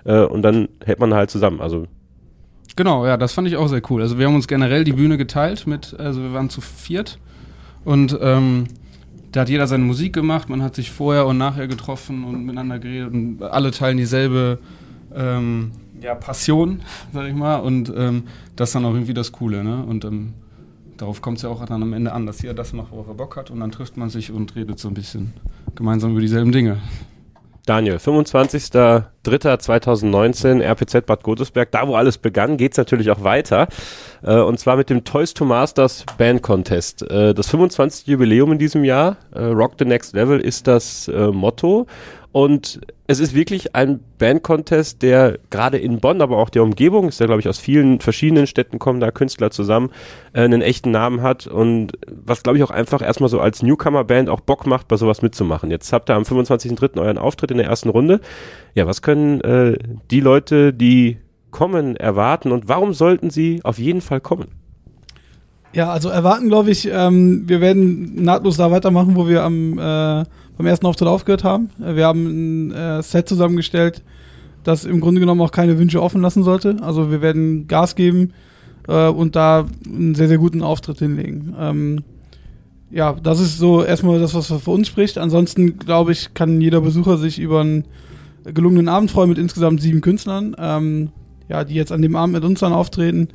äh, 0.04 0.20
und 0.20 0.42
dann 0.42 0.68
hält 0.84 1.00
man 1.00 1.14
halt 1.14 1.30
zusammen. 1.30 1.62
Also 1.62 1.88
Genau, 2.80 3.06
ja, 3.06 3.18
das 3.18 3.34
fand 3.34 3.46
ich 3.46 3.58
auch 3.58 3.68
sehr 3.68 3.82
cool. 3.90 4.02
Also 4.02 4.18
wir 4.18 4.26
haben 4.26 4.36
uns 4.36 4.48
generell 4.48 4.86
die 4.86 4.94
Bühne 4.94 5.18
geteilt 5.18 5.68
mit, 5.68 6.00
also 6.00 6.22
wir 6.22 6.32
waren 6.32 6.50
zu 6.50 6.62
viert 6.62 7.20
und 7.84 8.18
ähm, 8.22 8.68
da 9.34 9.42
hat 9.42 9.50
jeder 9.50 9.68
seine 9.68 9.84
Musik 9.84 10.14
gemacht, 10.14 10.48
man 10.48 10.64
hat 10.64 10.76
sich 10.76 10.90
vorher 10.90 11.28
und 11.28 11.38
nachher 11.38 11.68
getroffen 11.68 12.24
und 12.24 12.46
miteinander 12.46 12.80
geredet 12.80 13.12
und 13.12 13.44
alle 13.44 13.72
teilen 13.72 13.98
dieselbe 13.98 14.60
ähm, 15.14 15.72
ja, 16.00 16.16
Passion, 16.16 16.80
sag 17.14 17.28
ich 17.28 17.36
mal, 17.36 17.58
und 17.58 17.92
ähm, 17.94 18.24
das 18.56 18.70
ist 18.70 18.76
dann 18.76 18.86
auch 18.86 18.94
irgendwie 18.94 19.14
das 19.14 19.34
Coole, 19.34 19.62
ne? 19.62 19.84
Und 19.84 20.06
ähm, 20.06 20.34
darauf 20.96 21.22
kommt 21.22 21.36
es 21.36 21.44
ja 21.44 21.50
auch 21.50 21.66
dann 21.66 21.84
am 21.84 21.92
Ende 21.92 22.14
an, 22.14 22.26
dass 22.26 22.42
jeder 22.42 22.54
das 22.54 22.72
macht, 22.72 22.94
worauf 22.94 23.10
er 23.10 23.16
Bock 23.16 23.36
hat 23.36 23.52
und 23.52 23.60
dann 23.60 23.72
trifft 23.72 23.98
man 23.98 24.10
sich 24.10 24.32
und 24.32 24.56
redet 24.56 24.80
so 24.80 24.88
ein 24.88 24.94
bisschen 24.94 25.34
gemeinsam 25.76 26.12
über 26.12 26.22
dieselben 26.22 26.54
Dinge. 26.54 26.78
Daniel, 27.70 27.98
25.03.2019, 27.98 30.64
RPZ 30.64 31.06
Bad 31.06 31.22
Godesberg, 31.22 31.70
da 31.70 31.88
wo 31.88 31.94
alles 31.94 32.18
begann, 32.18 32.58
geht's 32.58 32.78
natürlich 32.78 33.12
auch 33.12 33.24
weiter. 33.24 33.68
Äh, 34.24 34.40
und 34.40 34.60
zwar 34.60 34.76
mit 34.76 34.90
dem 34.90 35.04
Toys 35.04 35.36
to 35.36 35.46
Masters 35.46 36.04
Band 36.18 36.42
Contest. 36.42 37.04
Äh, 37.04 37.36
das 37.36 37.50
25. 37.50 38.08
Jubiläum 38.08 38.54
in 38.54 38.58
diesem 38.58 38.84
Jahr, 38.84 39.18
äh, 39.36 39.44
Rock 39.44 39.74
the 39.78 39.86
Next 39.86 40.16
Level, 40.16 40.40
ist 40.40 40.66
das 40.66 41.12
Motto. 41.32 41.86
Und 42.32 42.82
es 43.08 43.20
ist 43.20 43.34
wirklich 43.34 43.76
ein 43.76 44.02
Band-Contest, 44.20 45.02
der 45.02 45.40
gerade 45.50 45.80
in 45.80 46.00
Bonn, 46.00 46.22
aber 46.22 46.38
auch 46.38 46.50
der 46.50 46.62
Umgebung, 46.62 47.10
ist 47.10 47.20
ja 47.20 47.26
glaube 47.26 47.42
ich 47.42 47.50
aus 47.50 47.58
vielen 47.58 48.00
verschiedenen 48.02 48.46
Städten 48.46 48.78
kommen 48.78 49.00
da 49.00 49.10
Künstler 49.10 49.50
zusammen, 49.50 49.90
äh, 50.34 50.42
einen 50.42 50.62
echten 50.62 50.92
Namen 50.92 51.24
hat 51.24 51.48
und 51.48 51.94
was 52.08 52.44
glaube 52.44 52.60
ich 52.60 52.64
auch 52.64 52.70
einfach 52.70 53.02
erstmal 53.02 53.30
so 53.30 53.40
als 53.40 53.64
Newcomer-Band 53.64 54.30
auch 54.30 54.42
Bock 54.42 54.68
macht, 54.68 54.88
bei 54.88 54.96
sowas 54.96 55.24
mitzumachen. 55.24 55.72
Jetzt 55.72 55.92
habt 55.92 56.10
ihr 56.12 56.16
am 56.16 56.24
25.03. 56.24 57.00
euren 57.02 57.18
Auftritt 57.18 57.50
in 57.50 57.58
der 57.58 57.66
ersten 57.66 57.90
Runde. 57.90 58.22
Ja, 58.76 58.86
was 58.86 59.02
können 59.02 59.42
äh, 59.42 59.80
die 60.12 60.20
Leute, 60.20 60.72
die 60.72 61.18
kommen, 61.50 61.96
erwarten 61.96 62.52
und 62.52 62.68
warum 62.68 62.94
sollten 62.94 63.32
sie 63.32 63.62
auf 63.64 63.80
jeden 63.80 64.02
Fall 64.02 64.22
kommen? 64.22 64.50
Ja, 65.74 65.92
also 65.92 66.10
erwarten, 66.10 66.50
glaube 66.50 66.72
ich, 66.72 66.90
ähm, 66.92 67.44
wir 67.48 67.62
werden 67.62 68.24
nahtlos 68.24 68.58
da 68.58 68.72
weitermachen, 68.72 69.16
wo 69.16 69.28
wir 69.28 69.44
am, 69.44 69.78
äh, 69.78 70.26
beim 70.60 70.68
ersten 70.68 70.86
Auftritt 70.86 71.08
aufgehört 71.08 71.46
haben. 71.46 71.70
Äh, 71.82 71.96
Wir 71.96 72.06
haben 72.06 72.26
ein 72.68 72.72
äh, 72.72 73.02
Set 73.02 73.30
zusammengestellt, 73.30 74.04
das 74.66 74.84
im 74.84 75.00
Grunde 75.00 75.22
genommen 75.22 75.40
auch 75.42 75.52
keine 75.52 75.80
Wünsche 75.80 76.04
offen 76.04 76.22
lassen 76.22 76.44
sollte. 76.44 76.78
Also 76.82 77.10
wir 77.10 77.22
werden 77.22 77.68
Gas 77.68 77.96
geben 77.96 78.34
äh, 78.90 79.08
und 79.08 79.38
da 79.38 79.66
einen 79.88 80.16
sehr, 80.16 80.28
sehr 80.28 80.38
guten 80.38 80.62
Auftritt 80.62 81.00
hinlegen. 81.00 81.56
Ähm, 81.58 82.04
ja, 82.92 83.16
das 83.24 83.40
ist 83.40 83.58
so 83.58 83.84
erstmal 83.84 84.20
das, 84.20 84.34
was 84.34 84.48
für 84.48 84.72
uns 84.72 84.90
spricht. 84.90 85.18
Ansonsten, 85.18 85.80
glaube 85.80 86.12
ich, 86.12 86.34
kann 86.34 86.60
jeder 86.60 86.82
Besucher 86.82 87.18
sich 87.18 87.40
über 87.40 87.62
einen 87.62 87.86
gelungenen 88.44 88.90
Abend 88.90 89.12
freuen 89.12 89.30
mit 89.30 89.38
insgesamt 89.38 89.82
sieben 89.82 90.02
Künstlern, 90.02 90.58
ähm, 90.60 91.10
ja, 91.48 91.64
die 91.64 91.76
jetzt 91.76 91.94
an 91.94 92.02
dem 92.02 92.18
Abend 92.18 92.34
mit 92.34 92.44
uns 92.44 92.60
dann 92.60 92.74
auftreten. 92.74 93.30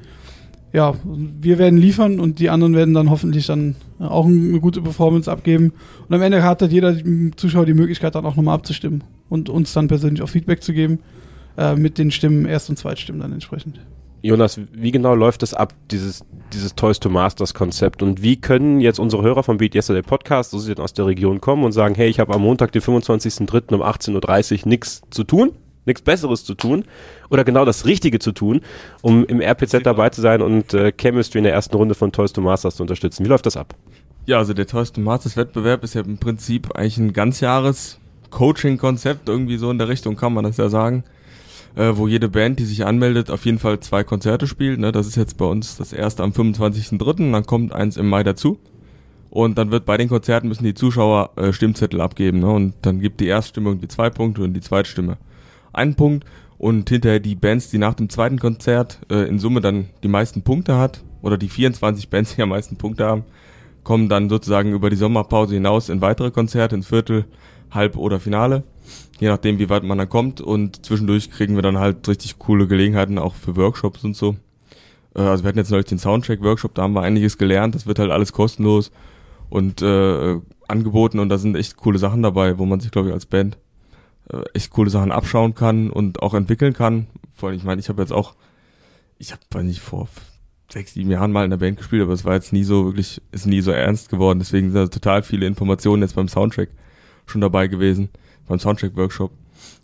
Ja, 0.74 0.92
wir 1.04 1.58
werden 1.58 1.78
liefern 1.78 2.18
und 2.18 2.40
die 2.40 2.50
anderen 2.50 2.74
werden 2.74 2.94
dann 2.94 3.08
hoffentlich 3.08 3.46
dann 3.46 3.76
auch 4.00 4.26
eine 4.26 4.58
gute 4.58 4.82
Performance 4.82 5.30
abgeben. 5.30 5.72
Und 6.08 6.14
am 6.16 6.20
Ende 6.20 6.42
hat 6.42 6.62
dann 6.62 6.70
jeder 6.72 6.96
Zuschauer 7.36 7.64
die 7.64 7.74
Möglichkeit, 7.74 8.16
dann 8.16 8.26
auch 8.26 8.34
nochmal 8.34 8.56
abzustimmen 8.56 9.04
und 9.28 9.48
uns 9.48 9.72
dann 9.72 9.86
persönlich 9.86 10.20
auch 10.20 10.28
Feedback 10.28 10.64
zu 10.64 10.72
geben, 10.72 10.98
äh, 11.56 11.76
mit 11.76 11.96
den 11.96 12.10
Stimmen, 12.10 12.44
Erst- 12.44 12.70
und 12.70 12.76
Zweitstimmen 12.76 13.20
dann 13.20 13.32
entsprechend. 13.32 13.78
Jonas, 14.22 14.58
wie 14.72 14.90
genau 14.90 15.14
läuft 15.14 15.42
das 15.42 15.54
ab, 15.54 15.74
dieses, 15.92 16.24
dieses 16.52 16.74
Toys 16.74 16.98
to 16.98 17.08
Masters 17.08 17.54
Konzept? 17.54 18.02
Und 18.02 18.22
wie 18.22 18.34
können 18.34 18.80
jetzt 18.80 18.98
unsere 18.98 19.22
Hörer 19.22 19.44
vom 19.44 19.58
Beat 19.58 19.76
Yesterday 19.76 20.02
Podcast, 20.02 20.50
so 20.50 20.58
sie 20.58 20.74
denn 20.74 20.82
aus 20.82 20.92
der 20.92 21.06
Region 21.06 21.40
kommen 21.40 21.62
und 21.62 21.70
sagen, 21.70 21.94
hey, 21.94 22.08
ich 22.08 22.18
habe 22.18 22.34
am 22.34 22.42
Montag, 22.42 22.72
den 22.72 22.82
25.03. 22.82 23.74
um 23.74 23.82
18.30 23.82 24.62
Uhr 24.64 24.68
nichts 24.70 25.02
zu 25.10 25.22
tun, 25.22 25.52
nichts 25.86 26.02
Besseres 26.02 26.44
zu 26.44 26.54
tun 26.54 26.84
oder 27.30 27.44
genau 27.44 27.64
das 27.64 27.86
Richtige 27.86 28.18
zu 28.18 28.32
tun, 28.32 28.60
um 29.02 29.24
im 29.26 29.40
RPZ 29.40 29.82
dabei 29.82 30.10
zu 30.10 30.20
sein 30.20 30.42
und 30.42 30.74
äh, 30.74 30.92
Chemistry 30.92 31.38
in 31.38 31.44
der 31.44 31.52
ersten 31.52 31.76
Runde 31.76 31.94
von 31.94 32.12
Toys 32.12 32.32
to 32.32 32.40
Masters 32.40 32.76
zu 32.76 32.82
unterstützen. 32.82 33.24
Wie 33.24 33.28
läuft 33.28 33.46
das 33.46 33.56
ab? 33.56 33.74
Ja, 34.26 34.38
also 34.38 34.54
der 34.54 34.66
Toys 34.66 34.92
to 34.92 35.00
Masters 35.00 35.36
Wettbewerb 35.36 35.84
ist 35.84 35.94
ja 35.94 36.00
im 36.00 36.18
Prinzip 36.18 36.74
eigentlich 36.74 36.98
ein 36.98 37.12
ganzjahres 37.12 37.98
Coaching-Konzept, 38.30 39.28
irgendwie 39.28 39.58
so 39.58 39.70
in 39.70 39.78
der 39.78 39.88
Richtung 39.88 40.16
kann 40.16 40.32
man 40.32 40.44
das 40.44 40.56
ja 40.56 40.68
sagen, 40.68 41.04
äh, 41.76 41.92
wo 41.94 42.08
jede 42.08 42.28
Band, 42.28 42.58
die 42.58 42.64
sich 42.64 42.84
anmeldet, 42.84 43.30
auf 43.30 43.44
jeden 43.44 43.58
Fall 43.58 43.80
zwei 43.80 44.04
Konzerte 44.04 44.46
spielt. 44.46 44.80
Ne? 44.80 44.92
Das 44.92 45.06
ist 45.06 45.16
jetzt 45.16 45.36
bei 45.36 45.44
uns 45.44 45.76
das 45.76 45.92
erste 45.92 46.22
am 46.22 46.30
25.03., 46.30 47.32
dann 47.32 47.46
kommt 47.46 47.72
eins 47.72 47.96
im 47.96 48.08
Mai 48.08 48.22
dazu. 48.22 48.58
Und 49.30 49.58
dann 49.58 49.72
wird 49.72 49.84
bei 49.84 49.96
den 49.96 50.08
Konzerten 50.08 50.46
müssen 50.46 50.62
die 50.62 50.74
Zuschauer 50.74 51.30
äh, 51.36 51.52
Stimmzettel 51.52 52.00
abgeben. 52.00 52.38
Ne? 52.40 52.48
Und 52.48 52.74
dann 52.82 53.00
gibt 53.00 53.20
die 53.20 53.26
Erststimme 53.26 53.70
irgendwie 53.70 53.88
zwei 53.88 54.08
Punkte 54.08 54.42
und 54.42 54.54
die 54.54 54.60
Zweitstimme 54.60 55.16
einen 55.74 55.94
Punkt. 55.94 56.24
Und 56.56 56.88
hinterher 56.88 57.20
die 57.20 57.34
Bands, 57.34 57.68
die 57.70 57.78
nach 57.78 57.94
dem 57.94 58.08
zweiten 58.08 58.38
Konzert 58.38 59.00
äh, 59.10 59.28
in 59.28 59.38
Summe 59.38 59.60
dann 59.60 59.90
die 60.02 60.08
meisten 60.08 60.42
Punkte 60.42 60.78
hat, 60.78 61.02
oder 61.20 61.38
die 61.38 61.48
24 61.48 62.10
Bands, 62.10 62.36
die 62.36 62.42
am 62.42 62.50
meisten 62.50 62.76
Punkte 62.76 63.06
haben, 63.06 63.24
kommen 63.82 64.08
dann 64.08 64.28
sozusagen 64.28 64.72
über 64.72 64.90
die 64.90 64.96
Sommerpause 64.96 65.54
hinaus 65.54 65.88
in 65.88 66.00
weitere 66.00 66.30
Konzerte, 66.30 66.74
ins 66.74 66.88
Viertel, 66.88 67.24
Halb- 67.70 67.96
oder 67.96 68.20
Finale. 68.20 68.62
Je 69.18 69.28
nachdem, 69.28 69.58
wie 69.58 69.70
weit 69.70 69.84
man 69.84 69.98
dann 69.98 70.08
kommt. 70.08 70.40
Und 70.40 70.84
zwischendurch 70.84 71.30
kriegen 71.30 71.54
wir 71.54 71.62
dann 71.62 71.78
halt 71.78 72.06
richtig 72.08 72.38
coole 72.38 72.66
Gelegenheiten 72.66 73.18
auch 73.18 73.34
für 73.34 73.56
Workshops 73.56 74.04
und 74.04 74.16
so. 74.16 74.36
Äh, 75.14 75.22
also 75.22 75.44
wir 75.44 75.48
hatten 75.48 75.58
jetzt 75.58 75.70
neulich 75.70 75.86
den 75.86 75.98
Soundtrack-Workshop, 75.98 76.74
da 76.74 76.82
haben 76.82 76.94
wir 76.94 77.02
einiges 77.02 77.38
gelernt. 77.38 77.74
Das 77.74 77.86
wird 77.86 77.98
halt 77.98 78.10
alles 78.10 78.32
kostenlos 78.32 78.92
und 79.48 79.82
äh, 79.82 80.36
angeboten 80.68 81.18
und 81.18 81.28
da 81.28 81.38
sind 81.38 81.56
echt 81.56 81.76
coole 81.76 81.98
Sachen 81.98 82.22
dabei, 82.22 82.58
wo 82.58 82.66
man 82.66 82.80
sich, 82.80 82.90
glaube 82.90 83.08
ich, 83.08 83.14
als 83.14 83.26
Band 83.26 83.58
äh, 84.32 84.42
echt 84.54 84.70
coole 84.70 84.90
Sachen 84.90 85.12
abschauen 85.12 85.54
kann 85.54 85.90
und 85.90 86.22
auch 86.22 86.34
entwickeln 86.34 86.72
kann. 86.72 87.06
Vor 87.36 87.48
allem, 87.48 87.58
ich 87.58 87.64
meine, 87.64 87.80
ich 87.80 87.88
habe 87.88 88.02
jetzt 88.02 88.12
auch, 88.12 88.34
ich 89.18 89.32
habe, 89.32 89.42
weiß 89.50 89.64
nicht, 89.64 89.80
vor 89.80 90.08
sechs, 90.70 90.94
sieben 90.94 91.10
Jahren 91.10 91.32
mal 91.32 91.44
in 91.44 91.50
der 91.50 91.58
Band 91.58 91.76
gespielt, 91.76 92.02
aber 92.02 92.12
es 92.12 92.24
war 92.24 92.34
jetzt 92.34 92.52
nie 92.52 92.64
so 92.64 92.86
wirklich, 92.86 93.20
ist 93.32 93.46
nie 93.46 93.60
so 93.60 93.70
ernst 93.70 94.08
geworden. 94.08 94.38
Deswegen 94.38 94.72
sind 94.72 94.80
da 94.80 94.88
total 94.88 95.22
viele 95.22 95.46
Informationen 95.46 96.02
jetzt 96.02 96.14
beim 96.14 96.28
Soundtrack 96.28 96.68
schon 97.26 97.40
dabei 97.40 97.68
gewesen, 97.68 98.08
beim 98.48 98.58
Soundtrack-Workshop. 98.58 99.32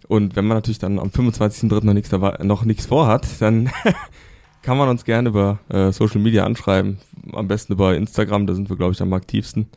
Und 0.08 0.36
wenn 0.36 0.46
man 0.46 0.56
natürlich 0.56 0.78
dann 0.78 0.98
am 0.98 1.08
25.03. 1.08 1.84
noch 1.84 1.94
nichts 1.94 2.10
dabei, 2.10 2.38
noch 2.42 2.64
nichts 2.64 2.86
vorhat, 2.86 3.26
dann 3.40 3.70
kann 4.62 4.76
man 4.76 4.88
uns 4.88 5.04
gerne 5.04 5.28
über 5.28 5.60
äh, 5.68 5.92
Social 5.92 6.20
Media 6.20 6.44
anschreiben. 6.44 6.98
Am 7.32 7.46
besten 7.48 7.74
über 7.74 7.94
Instagram, 7.94 8.46
da 8.46 8.54
sind 8.54 8.68
wir, 8.68 8.76
glaube 8.76 8.92
ich, 8.92 9.00
am 9.00 9.12
aktivsten. 9.12 9.68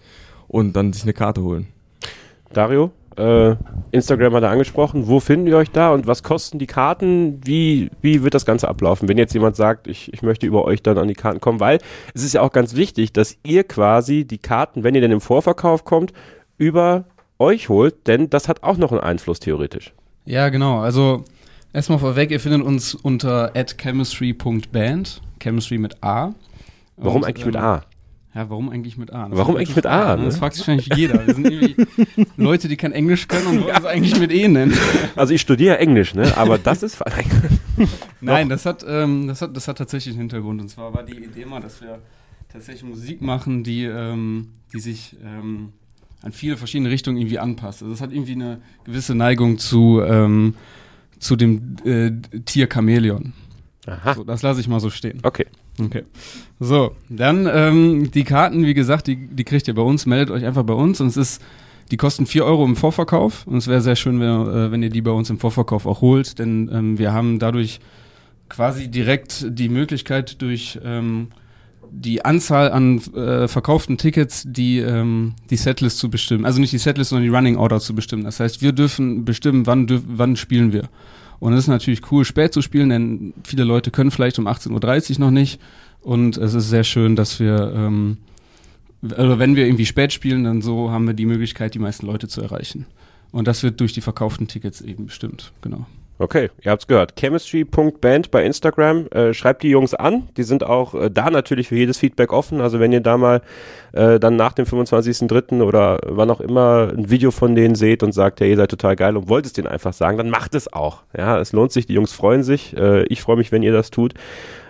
Und 0.48 0.74
dann 0.74 0.94
sich 0.94 1.04
eine 1.04 1.14
Karte 1.14 1.42
holen. 1.42 1.68
Dario, 2.52 2.92
äh, 3.18 3.56
Instagram 3.92 4.34
hat 4.34 4.44
er 4.44 4.50
angesprochen. 4.50 5.08
Wo 5.08 5.20
finden 5.20 5.46
wir 5.48 5.58
euch 5.58 5.72
da 5.72 5.94
und 5.94 6.08
was 6.08 6.24
kosten 6.24 6.60
die 6.60 6.68
Karten? 6.68 7.42
Wie, 7.46 7.90
wie 8.02 8.24
wird 8.24 8.34
das 8.34 8.46
Ganze 8.46 8.68
ablaufen, 8.68 9.08
wenn 9.08 9.18
jetzt 9.18 9.34
jemand 9.34 9.56
sagt, 9.56 9.88
ich, 9.88 10.12
ich 10.14 10.22
möchte 10.22 10.46
über 10.46 10.66
euch 10.66 10.82
dann 10.82 10.98
an 10.98 11.08
die 11.08 11.14
Karten 11.14 11.40
kommen? 11.40 11.60
Weil 11.60 11.80
es 12.14 12.24
ist 12.24 12.34
ja 12.34 12.42
auch 12.42 12.52
ganz 12.52 12.76
wichtig, 12.76 13.14
dass 13.14 13.38
ihr 13.44 13.64
quasi 13.64 14.26
die 14.26 14.38
Karten, 14.38 14.84
wenn 14.84 14.96
ihr 14.96 15.02
denn 15.02 15.12
im 15.12 15.22
Vorverkauf 15.22 15.86
kommt, 15.86 16.14
über 16.58 17.06
euch 17.40 17.70
holt, 17.70 18.08
denn 18.08 18.30
das 18.30 18.48
hat 18.48 18.64
auch 18.64 18.78
noch 18.78 18.92
einen 18.92 19.02
Einfluss 19.02 19.40
theoretisch. 19.40 19.94
Ja, 20.26 20.50
genau. 20.50 20.80
Also 20.80 21.26
erstmal 21.74 22.00
vorweg, 22.00 22.32
ihr 22.32 22.40
findet 22.40 22.62
uns 22.62 22.96
unter 22.96 23.52
chemistry.band, 23.54 25.22
chemistry 25.42 25.78
mit 25.78 26.04
A. 26.04 26.34
Warum 26.98 27.22
Und, 27.22 27.28
eigentlich 27.28 27.46
mit 27.46 27.56
ähm, 27.56 27.62
A? 27.62 27.84
Ja, 28.36 28.50
warum 28.50 28.70
eigentlich 28.70 28.98
mit 28.98 29.14
A? 29.14 29.30
Das 29.30 29.38
Warum 29.38 29.58
eigentlich 29.58 29.76
mit 29.76 29.86
A, 29.86 30.16
ne? 30.16 30.26
Das 30.26 30.38
fragt 30.38 30.56
sich 30.56 30.68
wahrscheinlich 30.68 30.90
jeder. 30.96 31.28
Wir 31.28 31.36
sind 31.36 31.46
irgendwie 31.46 31.86
Leute, 32.38 32.68
die 32.68 32.78
kein 32.78 32.92
Englisch 32.92 33.28
können 33.28 33.46
und 33.46 33.64
wollen 33.64 33.76
es 33.78 33.86
eigentlich 33.86 34.20
mit 34.20 34.32
E 34.32 34.48
nennen. 34.48 34.76
Also 35.16 35.36
ich 35.36 35.42
studiere 35.42 35.78
Englisch, 35.78 36.16
ne? 36.16 36.36
Aber 36.36 36.58
das 36.58 36.82
ist 36.82 37.04
Nein, 38.22 38.50
das 38.50 38.66
hat, 38.66 38.84
ähm, 38.88 39.28
das, 39.28 39.44
hat, 39.44 39.56
das 39.56 39.68
hat 39.68 39.78
tatsächlich 39.78 40.14
einen 40.14 40.22
Hintergrund. 40.22 40.62
Und 40.62 40.70
zwar 40.70 40.94
war 40.96 41.04
die 41.04 41.24
Idee 41.24 41.46
mal, 41.46 41.62
dass 41.62 41.80
wir 41.82 42.00
tatsächlich 42.52 42.84
Musik 42.84 43.22
machen, 43.22 43.64
die, 43.64 43.84
ähm, 43.84 44.50
die 44.74 44.80
sich 44.80 45.16
ähm, 45.24 45.74
an 46.24 46.32
viele 46.32 46.58
verschiedene 46.58 46.90
Richtungen 46.90 47.18
irgendwie 47.18 47.38
anpasst. 47.38 47.84
Also 47.84 47.94
es 47.94 48.02
hat 48.02 48.12
irgendwie 48.12 48.34
eine 48.34 48.62
gewisse 48.84 49.14
Neigung 49.14 49.60
zu, 49.60 50.02
ähm, 50.02 50.56
zu 51.20 51.36
dem 51.36 51.76
äh, 51.86 52.12
Tier 52.46 52.68
Chamäleon. 52.72 53.34
Aha. 53.86 54.16
So, 54.16 54.24
das 54.24 54.42
lasse 54.42 54.60
ich 54.60 54.68
mal 54.68 54.80
so 54.80 54.90
stehen. 54.90 55.20
Okay. 55.22 55.46
Okay. 55.80 56.04
So, 56.60 56.96
dann 57.10 57.50
ähm, 57.52 58.12
die 58.12 58.24
Karten, 58.24 58.66
wie 58.66 58.74
gesagt, 58.74 59.08
die, 59.08 59.16
die 59.16 59.44
kriegt 59.44 59.68
ihr 59.68 59.74
bei 59.74 59.82
uns. 59.82 60.06
Meldet 60.06 60.30
euch 60.30 60.46
einfach 60.46 60.64
bei 60.64 60.74
uns 60.74 61.02
und 61.02 61.08
es 61.08 61.18
ist, 61.18 61.42
die 61.92 61.98
kosten 61.98 62.26
4 62.26 62.46
Euro 62.46 62.64
im 62.66 62.76
Vorverkauf 62.76 63.46
und 63.48 63.58
es 63.58 63.68
wäre 63.68 63.82
sehr 63.82 63.96
schön, 63.96 64.20
wenn, 64.20 64.30
äh, 64.30 64.72
wenn 64.72 64.84
ihr 64.84 64.90
die 64.90 65.02
bei 65.02 65.12
uns 65.12 65.30
im 65.30 65.40
Vorverkauf 65.40 65.86
auch 65.86 66.02
holt, 66.02 66.40
denn 66.40 66.70
ähm, 66.72 66.98
wir 66.98 67.12
haben 67.12 67.40
dadurch 67.40 67.80
quasi 68.50 68.88
direkt 68.88 69.46
die 69.50 69.70
Möglichkeit 69.70 70.42
durch 70.42 70.80
ähm, 70.84 71.30
die 71.90 72.26
Anzahl 72.26 72.72
an 72.72 73.00
äh, 73.16 73.48
verkauften 73.48 73.98
Tickets 73.98 74.44
die, 74.48 74.80
ähm, 74.80 75.34
die 75.50 75.58
Setlist 75.58 76.00
zu 76.00 76.10
bestimmen. 76.10 76.46
Also 76.46 76.60
nicht 76.60 76.74
die 76.74 76.80
Setlist, 76.80 77.12
sondern 77.12 77.24
die 77.24 77.36
Running 77.36 77.56
Order 77.56 77.80
zu 77.80 77.94
bestimmen. 77.94 78.24
Das 78.24 78.40
heißt, 78.40 78.62
wir 78.62 78.72
dürfen 78.72 79.26
bestimmen, 79.26 79.68
wann, 79.68 79.86
dürf, 79.86 80.02
wann 80.08 80.36
spielen 80.36 80.74
wir. 80.74 80.90
Und 81.44 81.52
es 81.52 81.60
ist 81.60 81.68
natürlich 81.68 82.10
cool, 82.10 82.24
spät 82.24 82.54
zu 82.54 82.62
spielen, 82.62 82.88
denn 82.88 83.34
viele 83.44 83.66
Leute 83.66 83.92
können 83.92 84.12
vielleicht 84.12 84.40
um 84.40 84.48
18.30 84.48 85.16
Uhr 85.16 85.20
noch 85.20 85.32
nicht. 85.32 85.60
Und 86.00 86.38
es 86.38 86.54
ist 86.54 86.70
sehr 86.70 86.86
schön, 86.86 87.18
dass 87.18 87.38
wir, 87.38 87.74
ähm, 87.76 88.16
also 89.10 89.40
wenn 89.40 89.58
wir 89.58 89.66
irgendwie 89.66 89.86
spät 89.86 90.14
spielen, 90.14 90.46
dann 90.46 90.62
so 90.62 90.90
haben 90.90 91.06
wir 91.06 91.14
die 91.14 91.26
Möglichkeit, 91.26 91.74
die 91.74 91.80
meisten 91.80 92.06
Leute 92.06 92.30
zu 92.30 92.42
erreichen. 92.42 92.86
Und 93.34 93.50
das 93.50 93.62
wird 93.62 93.82
durch 93.82 93.92
die 93.92 94.00
verkauften 94.00 94.48
Tickets 94.48 94.80
eben 94.80 95.08
bestimmt, 95.08 95.52
genau. 95.60 95.86
Okay, 96.20 96.52
ihr 96.62 96.72
habt's 96.72 96.86
gehört. 96.86 97.16
Chemistry.band 97.20 98.30
bei 98.30 98.46
Instagram. 98.46 99.08
Äh, 99.08 99.34
schreibt 99.34 99.64
die 99.64 99.70
Jungs 99.70 99.96
an. 99.96 100.30
Die 100.38 100.44
sind 100.44 100.64
auch 100.64 100.94
äh, 100.94 101.10
da 101.10 101.32
natürlich 101.32 101.70
für 101.70 101.76
jedes 101.76 101.98
Feedback 101.98 102.32
offen. 102.32 102.62
Also 102.62 102.80
wenn 102.80 102.92
ihr 102.92 103.02
da 103.02 103.18
mal 103.18 103.42
äh, 103.94 104.20
dann 104.20 104.36
nach 104.36 104.54
dem 104.54 104.66
25.03. 104.66 105.64
oder 105.64 106.00
wann 106.06 106.30
auch 106.30 106.40
immer 106.40 106.92
ein 106.96 107.10
Video 107.10 107.32
von 107.32 107.56
denen 107.56 107.74
seht 107.74 108.04
und 108.04 108.12
sagt, 108.12 108.42
hey, 108.42 108.52
ihr 108.52 108.58
seid 108.58 108.70
total 108.70 108.96
geil 108.96 109.18
und 109.18 109.28
wollt 109.28 109.48
es 109.48 109.54
denen 109.54 109.68
einfach 109.68 109.94
sagen, 109.94 110.18
dann 110.18 110.30
macht 110.30 110.54
es 110.54 110.72
auch. 110.72 111.02
Ja, 111.18 111.40
es 111.40 111.52
lohnt 111.52 111.72
sich. 111.72 111.88
Die 111.88 111.94
Jungs 111.94 112.14
freuen 112.14 112.44
sich. 112.44 112.78
Äh, 112.78 113.06
ich 113.06 113.22
freue 113.22 113.38
mich, 113.38 113.52
wenn 113.52 113.64
ihr 113.64 113.74
das 113.74 113.90
tut. 113.90 114.14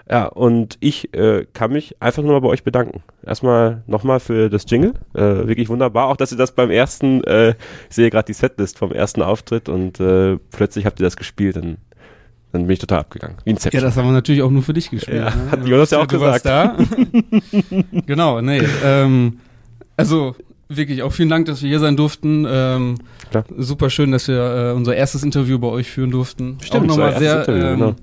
Ja, 0.10 0.26
und 0.26 0.78
ich 0.82 1.14
äh, 1.14 1.46
kann 1.54 1.72
mich 1.72 1.96
einfach 2.02 2.24
nur 2.24 2.34
mal 2.34 2.42
bei 2.42 2.50
euch 2.50 2.64
bedanken. 2.64 3.04
Erstmal 3.26 3.84
nochmal 3.88 4.20
für 4.20 4.50
das 4.50 4.66
Jingle. 4.68 4.94
Äh, 5.14 5.48
wirklich 5.48 5.70
wunderbar. 5.70 6.08
Auch, 6.08 6.18
dass 6.18 6.32
ihr 6.32 6.38
das 6.38 6.54
beim 6.54 6.70
ersten, 6.72 7.24
äh, 7.24 7.52
ich 7.90 7.96
sehe 7.96 8.10
gerade 8.10 8.26
die 8.26 8.34
Setlist 8.34 8.78
vom 8.78 8.92
ersten 8.92 9.22
Auftritt 9.22 9.70
und 9.70 10.00
äh, 10.02 10.38
plötzlich 10.52 10.86
habt 10.86 11.00
ihr 11.00 11.06
das 11.06 11.16
gespielt. 11.16 11.56
Dann, 11.56 11.78
dann 12.52 12.64
bin 12.64 12.72
ich 12.72 12.80
total 12.80 13.00
abgegangen. 13.00 13.38
Wie 13.46 13.52
ein 13.52 13.58
Ja, 13.72 13.80
das 13.80 13.96
haben 13.96 14.08
wir 14.08 14.12
natürlich 14.12 14.42
auch 14.42 14.52
nur 14.52 14.62
für 14.62 14.74
dich 14.74 14.90
gespielt. 14.90 15.18
Ja, 15.18 15.34
ne? 15.34 15.52
hat 15.52 15.66
Jonas 15.66 15.92
ja 15.92 16.00
auch 16.00 16.08
du 16.08 16.20
warst 16.20 16.46
Da. 16.46 16.76
genau, 18.06 18.42
nee. 18.42 18.62
Ähm, 18.84 19.40
also 19.96 20.36
wirklich 20.68 21.02
auch 21.02 21.14
vielen 21.14 21.30
Dank, 21.30 21.46
dass 21.46 21.62
wir 21.62 21.70
hier 21.70 21.80
sein 21.80 21.96
durften. 21.96 22.46
Ähm, 22.50 22.96
super 23.58 23.90
schön, 23.90 24.12
dass 24.12 24.28
wir 24.28 24.72
äh, 24.72 24.74
unser 24.74 24.96
erstes 24.96 25.24
Interview 25.24 25.60
bei 25.60 25.68
euch 25.68 25.90
führen 25.90 26.12
durften. 26.12 26.58
Stimmt, 26.62 26.84
auch 26.84 26.98
nochmal 26.98 27.18
sehr. 27.18 27.40
Interview, 27.48 27.86
ähm, 27.86 27.96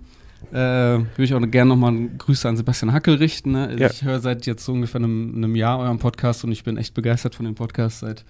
äh, 0.52 0.54
würde 0.54 1.06
ich 1.18 1.34
auch 1.34 1.40
gerne 1.40 1.68
nochmal 1.68 2.08
Grüße 2.18 2.48
an 2.48 2.56
Sebastian 2.56 2.92
Hackel 2.92 3.14
richten. 3.14 3.52
Ne? 3.52 3.76
Ja. 3.78 3.90
Ich 3.90 4.02
höre 4.02 4.20
seit 4.20 4.46
jetzt 4.46 4.64
so 4.64 4.72
ungefähr 4.72 5.00
einem, 5.00 5.34
einem 5.36 5.54
Jahr 5.54 5.78
euren 5.78 5.98
Podcast 5.98 6.44
und 6.44 6.52
ich 6.52 6.64
bin 6.64 6.76
echt 6.76 6.94
begeistert 6.94 7.34
von 7.34 7.44
dem 7.44 7.54
Podcast. 7.54 8.00
Seit 8.00 8.24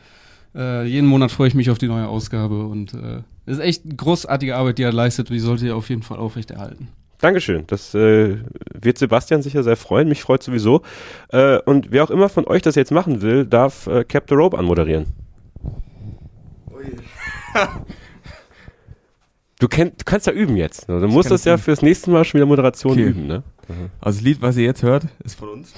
äh, 0.54 0.84
jeden 0.84 1.06
Monat 1.08 1.30
freue 1.30 1.48
ich 1.48 1.54
mich 1.54 1.70
auf 1.70 1.78
die 1.78 1.88
neue 1.88 2.08
Ausgabe 2.08 2.66
und 2.66 2.94
äh, 2.94 3.22
es 3.46 3.58
ist 3.58 3.64
echt 3.64 3.96
großartige 3.96 4.56
Arbeit, 4.56 4.78
die 4.78 4.82
er 4.82 4.92
leistet 4.92 5.30
und 5.30 5.34
die 5.34 5.40
sollte 5.40 5.66
ihr 5.66 5.76
auf 5.76 5.88
jeden 5.88 6.02
Fall 6.02 6.18
aufrechterhalten. 6.18 6.88
Dankeschön. 7.20 7.66
Das 7.66 7.94
äh, 7.94 8.38
wird 8.72 8.98
Sebastian 8.98 9.42
sicher 9.42 9.62
sehr 9.62 9.76
freuen. 9.76 10.08
Mich 10.08 10.22
freut 10.22 10.42
sowieso. 10.42 10.82
Äh, 11.28 11.58
und 11.58 11.92
wer 11.92 12.04
auch 12.04 12.10
immer 12.10 12.28
von 12.28 12.46
euch 12.46 12.62
das 12.62 12.76
jetzt 12.76 12.92
machen 12.92 13.20
will, 13.20 13.44
darf 13.44 13.86
äh, 13.86 14.04
Cap 14.04 14.24
the 14.28 14.34
Rope 14.34 14.58
anmoderieren. 14.58 15.06
Du, 19.60 19.68
kenn, 19.68 19.92
du 19.96 20.04
kannst 20.06 20.26
ja 20.26 20.32
üben 20.32 20.56
jetzt. 20.56 20.88
Du 20.88 21.06
musst 21.06 21.30
das 21.30 21.44
ja 21.44 21.58
fürs 21.58 21.82
nächste 21.82 22.10
Mal 22.10 22.24
schon 22.24 22.38
wieder 22.38 22.46
Moderation 22.46 22.92
Okay. 22.92 23.02
üben, 23.02 23.26
ne? 23.26 23.42
Also 24.00 24.18
das 24.18 24.22
Lied, 24.22 24.40
was 24.42 24.56
ihr 24.56 24.64
jetzt 24.64 24.82
hört, 24.82 25.06
ist 25.22 25.38
von 25.38 25.50
uns. 25.50 25.72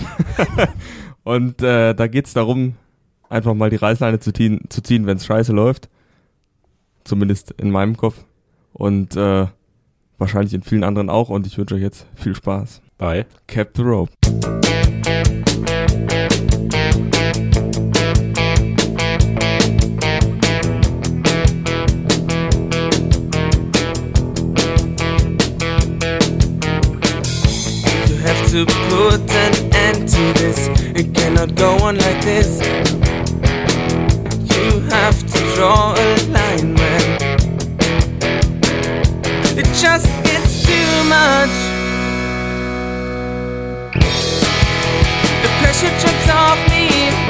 Und 1.25 1.61
äh, 1.63 1.93
da 1.93 2.07
geht's 2.07 2.33
darum, 2.33 2.77
einfach 3.29 3.55
mal 3.55 3.71
die 3.71 3.77
Reißleine 3.77 4.21
zu 4.21 4.33
ziehen, 4.33 4.61
zu 4.69 4.83
ziehen 4.83 5.07
wenn 5.07 5.17
es 5.17 5.27
scheiße 5.27 5.53
läuft. 5.53 5.89
Zumindest 7.05 7.51
in 7.59 7.71
meinem 7.71 7.97
Kopf. 7.97 8.25
Und 8.73 9.17
äh, 9.17 9.47
wahrscheinlich 10.17 10.55
in 10.55 10.63
vielen 10.63 10.85
anderen 10.85 11.11
auch. 11.11 11.29
Und 11.29 11.47
ich 11.49 11.59
wünsche 11.59 11.75
euch 11.75 11.83
jetzt 11.83 12.07
viel 12.15 12.37
Spaß. 12.37 12.81
Bye. 12.99 13.27
Cap 13.49 13.73
the 13.75 13.83
Rope. 13.83 14.13
To 28.53 28.67
put 28.67 29.31
an 29.31 29.75
end 29.75 30.07
to 30.07 30.33
this. 30.35 30.69
It 30.95 31.15
cannot 31.15 31.55
go 31.55 31.75
on 31.79 31.97
like 31.97 32.21
this. 32.21 32.61
You 34.55 34.81
have 34.91 35.19
to 35.33 35.39
draw 35.55 35.95
a 35.97 36.09
line, 36.29 36.75
man. 36.75 37.39
It 39.57 39.65
just 39.81 40.07
gets 40.23 40.67
too 40.67 40.93
much. 41.09 41.57
The 45.43 45.49
pressure 45.61 45.95
drops 46.01 46.29
off 46.29 46.59
me. 46.69 47.22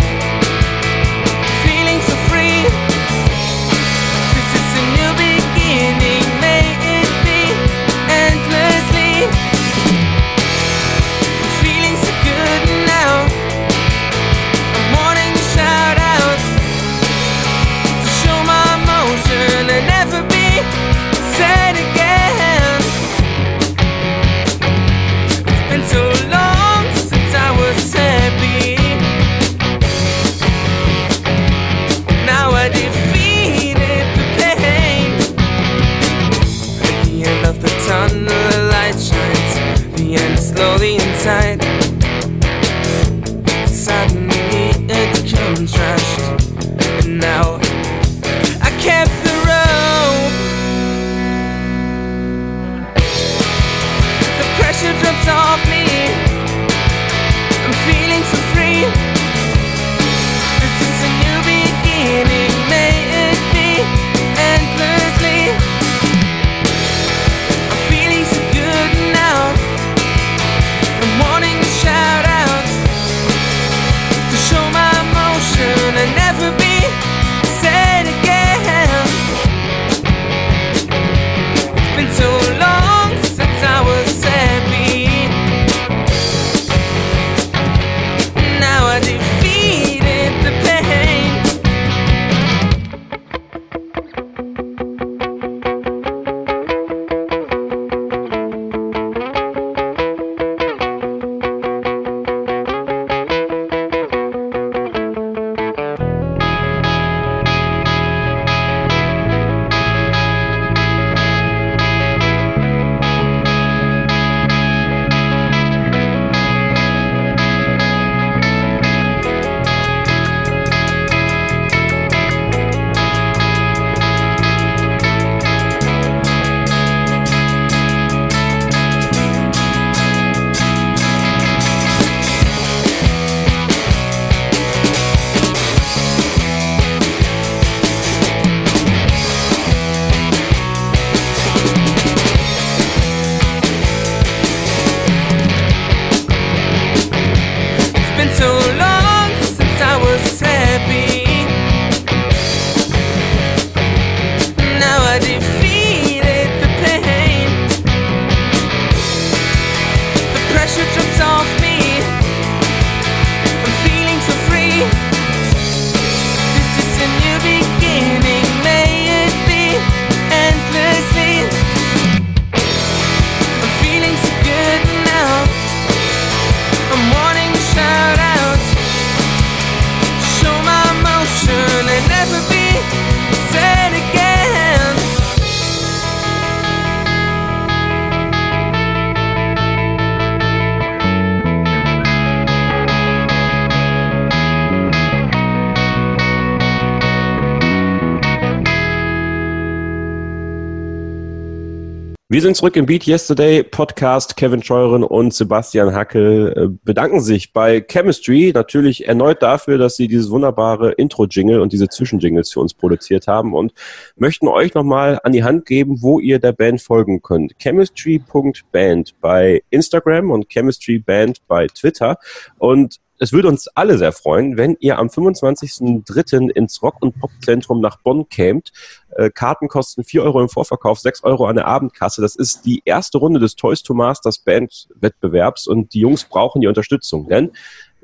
Wir 202.33 202.41
sind 202.41 202.57
zurück 202.57 202.77
im 202.77 202.87
Beat 202.87 203.07
Yesterday 203.07 203.63
Podcast. 203.63 204.39
Kevin 204.39 204.63
Scheuren 204.63 205.05
und 205.05 205.35
Sebastian 205.35 205.95
Hackel 205.95 206.55
äh, 206.57 206.79
bedanken 206.83 207.21
sich 207.21 207.53
bei 207.53 207.83
Chemistry 207.83 208.53
natürlich 208.55 209.07
erneut 209.07 209.43
dafür, 209.43 209.77
dass 209.77 209.97
sie 209.97 210.09
dieses 210.09 210.31
wunderbare 210.31 210.93
Intro-Jingle 210.93 211.61
und 211.61 211.75
diese 211.75 211.91
Zwischenjingles 211.91 212.51
für 212.51 212.61
uns 212.61 212.73
produziert 212.73 213.27
haben 213.27 213.53
und 213.53 213.75
möchten 214.17 214.49
euch 214.49 214.73
nochmal 214.73 215.21
an 215.25 215.33
die 215.33 215.45
Hand 215.45 215.67
geben, 215.67 216.01
wo 216.01 216.21
ihr 216.21 216.39
der 216.39 216.53
Band 216.53 216.81
folgen 216.81 217.21
könnt. 217.21 217.53
Chemistry.band 217.59 219.13
bei 219.21 219.63
Instagram 219.69 220.31
und 220.31 220.49
Chemistry 220.49 221.01
Band 221.01 221.47
bei 221.49 221.67
Twitter. 221.67 222.17
Und 222.57 222.97
es 223.23 223.33
würde 223.33 223.47
uns 223.47 223.69
alle 223.69 223.99
sehr 223.99 224.11
freuen, 224.11 224.57
wenn 224.57 224.77
ihr 224.81 224.99
am 224.99 225.07
25.03. 225.07 226.51
ins 226.51 226.83
Rock- 226.83 227.01
und 227.01 227.21
Pop-Zentrum 227.21 227.81
nach 227.81 228.01
Bonn 228.01 228.29
kämt. 228.29 228.73
Äh, 229.11 229.31
Karten 229.31 229.69
kosten 229.69 230.03
4 230.03 230.25
Euro 230.25 230.41
im 230.43 230.49
Vorverkauf, 230.49 230.99
6 230.99 231.23
Euro 231.23 231.47
an 231.47 231.55
der 231.55 231.69
Abendkasse. 231.69 232.21
Das 232.21 232.35
ist 232.35 232.65
die 232.65 232.83
erste 232.85 233.19
Runde 233.19 233.39
des 233.39 233.55
Toys 233.55 233.85
to 233.85 233.95
Masters 233.95 234.39
Band-Wettbewerbs 234.39 235.69
und 235.69 235.95
die 235.95 236.01
Jungs 236.01 236.25
brauchen 236.25 236.63
die 236.63 236.67
Unterstützung, 236.67 237.29
denn 237.29 237.53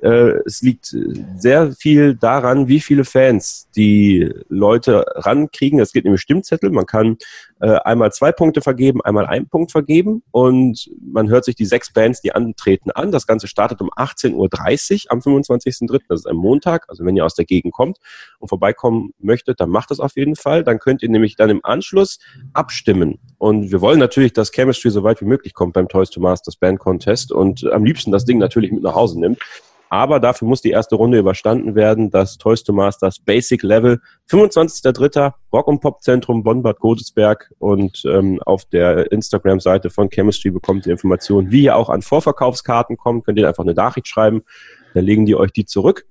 es 0.01 0.63
liegt 0.63 0.97
sehr 1.37 1.73
viel 1.73 2.15
daran, 2.15 2.69
wie 2.69 2.81
viele 2.81 3.05
Fans 3.05 3.69
die 3.75 4.33
Leute 4.49 5.05
rankriegen. 5.15 5.81
Es 5.81 5.93
geht 5.93 6.05
nämlich 6.05 6.21
Stimmzettel. 6.21 6.71
Man 6.71 6.87
kann 6.87 7.17
äh, 7.61 7.79
einmal 7.85 8.13
zwei 8.13 8.31
Punkte 8.33 8.61
vergeben, 8.61 9.03
einmal 9.03 9.27
einen 9.27 9.49
Punkt 9.49 9.73
vergeben 9.73 10.23
und 10.31 10.91
man 11.01 11.29
hört 11.29 11.45
sich 11.45 11.57
die 11.57 11.65
sechs 11.65 11.93
Bands, 11.93 12.21
die 12.21 12.33
antreten, 12.33 12.91
an. 12.91 13.11
Das 13.11 13.27
Ganze 13.27 13.49
startet 13.49 13.81
um 13.81 13.91
18.30 13.91 15.07
Uhr 15.07 15.13
am 15.13 15.19
25.03. 15.19 16.01
Das 16.09 16.21
ist 16.21 16.27
ein 16.27 16.37
Montag. 16.37 16.85
Also 16.89 17.05
wenn 17.05 17.17
ihr 17.17 17.25
aus 17.25 17.35
der 17.35 17.45
Gegend 17.45 17.73
kommt 17.73 17.99
und 18.39 18.49
vorbeikommen 18.49 19.13
möchtet, 19.19 19.61
dann 19.61 19.71
macht 19.71 19.91
das 19.91 20.01
auf 20.01 20.17
jeden 20.17 20.37
Fall. 20.37 20.63
Dann 20.63 20.79
könnt 20.79 21.03
ihr 21.03 21.09
nämlich 21.09 21.37
dann 21.37 21.51
im 21.51 21.61
Anschluss 21.65 22.19
abstimmen. 22.53 23.19
Und 23.39 23.73
wir 23.73 23.81
wollen 23.81 23.99
natürlich, 23.99 24.33
dass 24.33 24.53
Chemistry 24.53 24.91
so 24.91 25.03
weit 25.03 25.21
wie 25.21 25.27
möglich 25.27 25.55
kommt 25.55 25.73
beim 25.73 25.89
Toys 25.89 26.11
to 26.11 26.21
Masters 26.21 26.57
Band 26.57 26.79
Contest 26.79 27.33
und 27.33 27.65
am 27.67 27.85
liebsten 27.85 28.13
das 28.13 28.25
Ding 28.25 28.39
natürlich 28.39 28.73
mit 28.73 28.83
nach 28.83 28.95
Hause 28.95 29.19
nimmt. 29.19 29.39
Aber 29.91 30.21
dafür 30.21 30.49
muss 30.49 30.61
die 30.61 30.71
erste 30.71 30.97
Runde 30.97 31.19
überstanden 31.19 31.75
werden. 31.75 32.11
Das 32.11 32.37
Toys 32.37 32.63
to 32.63 32.73
Masters 32.73 33.19
Basic 33.19 33.63
Level. 33.63 34.01
25.03. 34.31 35.33
Rock- 35.53 35.69
und 35.69 35.81
Pop-Zentrum 35.81 36.43
Bonn-Bad 36.43 36.79
Godesberg. 36.81 37.53
Und 37.59 38.03
ähm, 38.05 38.41
auf 38.43 38.65
der 38.67 39.11
Instagram-Seite 39.13 39.91
von 39.91 40.11
Chemistry 40.11 40.51
bekommt 40.51 40.87
ihr 40.87 40.93
Informationen, 40.93 41.51
wie 41.51 41.63
ihr 41.65 41.77
auch 41.77 41.89
an 41.89 42.03
Vorverkaufskarten 42.03 42.97
kommt. 42.97 43.25
Könnt 43.25 43.39
ihr 43.39 43.49
einfach 43.49 43.65
eine 43.65 43.75
Nachricht 43.75 44.09
schreiben. 44.09 44.43
Dann 44.95 45.05
legen 45.05 45.27
die 45.27 45.37
euch 45.37 45.53
die 45.53 45.65
zurück. 45.65 46.07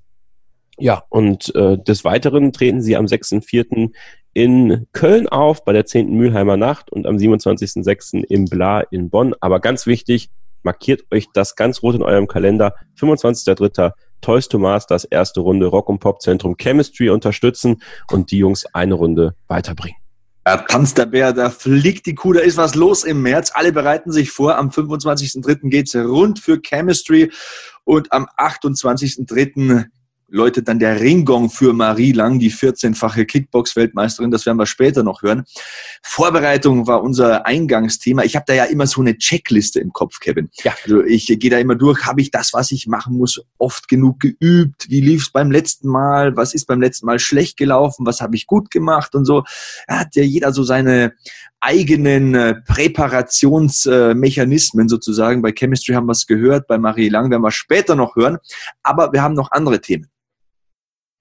Ja, 0.80 1.03
und 1.09 1.53
äh, 1.55 1.78
des 1.78 2.03
Weiteren 2.03 2.53
treten 2.53 2.82
sie 2.82 2.95
am 2.95 3.05
6.4. 3.05 3.91
in 4.34 4.88
Köln 4.91 5.28
auf 5.28 5.65
bei 5.65 5.73
der 5.73 5.86
10. 5.86 6.13
Mülheimer 6.13 6.55
Nacht 6.55 6.91
und 6.91 7.07
am 7.07 7.17
27.06. 7.17 8.23
im 8.23 8.45
Bla 8.45 8.82
in 8.82 9.09
Bonn. 9.09 9.34
Aber 9.39 9.59
ganz 9.59 9.88
wichtig, 9.88 10.30
markiert 10.68 11.03
euch 11.11 11.28
das 11.34 11.55
ganz 11.55 11.82
rot 11.82 11.95
in 11.95 12.03
eurem 12.03 12.28
Kalender. 12.28 12.76
25.03. 12.99 13.93
Toys 14.20 14.49
to 14.49 14.59
Masters, 14.59 15.05
erste 15.05 15.39
Runde 15.39 15.68
Rock 15.68 15.88
und 15.88 15.99
Pop 15.99 16.22
Zentrum 16.22 16.57
Chemistry 16.57 17.09
unterstützen 17.09 17.82
und 18.11 18.32
die 18.32 18.39
Jungs 18.39 18.65
eine 18.74 18.95
Runde 18.95 19.36
weiterbringen. 19.47 19.95
Da 20.43 20.57
tanzt 20.57 20.97
der 20.97 21.05
Bär, 21.05 21.34
da 21.34 21.49
fliegt 21.49 22.05
die 22.05 22.15
Kuh, 22.15 22.34
da 22.34 22.39
ist 22.39 22.57
was 22.57 22.76
los 22.76 23.03
im 23.03 23.22
März. 23.22 23.51
Alle 23.53 23.72
bereiten 23.72 24.11
sich 24.11 24.32
vor. 24.32 24.57
Am 24.57 24.70
25.03. 24.70 25.70
geht's 25.70 25.95
rund 25.95 26.39
für 26.39 26.59
Chemistry 26.61 27.32
und 27.84 28.11
am 28.11 28.28
28.03 28.38 29.86
läutet 30.30 30.67
dann 30.67 30.80
der 30.80 30.99
Ringgong 30.99 31.49
für 31.49 31.73
Marie 31.73 32.11
Lang, 32.11 32.39
die 32.39 32.51
14-fache 32.51 33.25
Kickbox-Weltmeisterin. 33.25 34.32
Das 34.32 34.45
werden 34.45 34.57
wir 34.57 34.65
später 34.65 35.03
noch 35.03 35.21
hören. 35.21 35.43
Vorbereitung 36.03 36.88
war 36.88 37.01
unser 37.01 37.45
Eingangsthema. 37.45 38.23
Ich 38.23 38.36
habe 38.36 38.45
da 38.47 38.53
ja 38.53 38.65
immer 38.65 38.88
so 38.88 39.01
eine 39.01 39.17
Checkliste 39.17 39.80
im 39.80 39.93
Kopf, 39.93 40.19
Kevin. 40.19 40.49
Ja. 40.63 40.73
Also 40.84 41.03
ich 41.03 41.28
gehe 41.28 41.49
da 41.49 41.59
immer 41.59 41.75
durch, 41.75 42.05
habe 42.05 42.21
ich 42.21 42.32
das, 42.32 42.53
was 42.53 42.71
ich 42.71 42.88
machen 42.88 43.15
muss, 43.15 43.41
oft 43.57 43.88
genug 43.88 44.19
geübt? 44.19 44.89
Wie 44.89 45.01
lief 45.01 45.23
es 45.23 45.32
beim 45.32 45.51
letzten 45.51 45.88
Mal? 45.88 46.36
Was 46.36 46.53
ist 46.53 46.65
beim 46.65 46.82
letzten 46.82 47.05
Mal 47.05 47.19
schlecht 47.19 47.57
gelaufen? 47.57 48.05
Was 48.05 48.21
habe 48.21 48.36
ich 48.36 48.47
gut 48.47 48.71
gemacht? 48.71 49.15
Und 49.15 49.25
so. 49.25 49.43
Da 49.88 49.99
hat 49.99 50.15
ja 50.15 50.23
jeder 50.23 50.51
so 50.51 50.63
seine 50.63 51.13
eigenen 51.59 52.36
äh, 52.36 52.55
Präparationsmechanismen 52.65 54.89
sozusagen. 54.89 55.41
Bei 55.41 55.51
Chemistry 55.51 55.93
haben 55.93 56.07
wir 56.07 56.11
es 56.11 56.28
gehört, 56.28 56.67
bei 56.67 56.78
Marie 56.78 57.09
Lang 57.09 57.32
werden 57.32 57.41
wir 57.41 57.51
später 57.51 57.95
noch 57.95 58.15
hören. 58.15 58.38
Aber 58.84 59.11
wir 59.13 59.21
haben 59.21 59.34
noch 59.34 59.51
andere 59.51 59.82
Themen. 59.82 60.09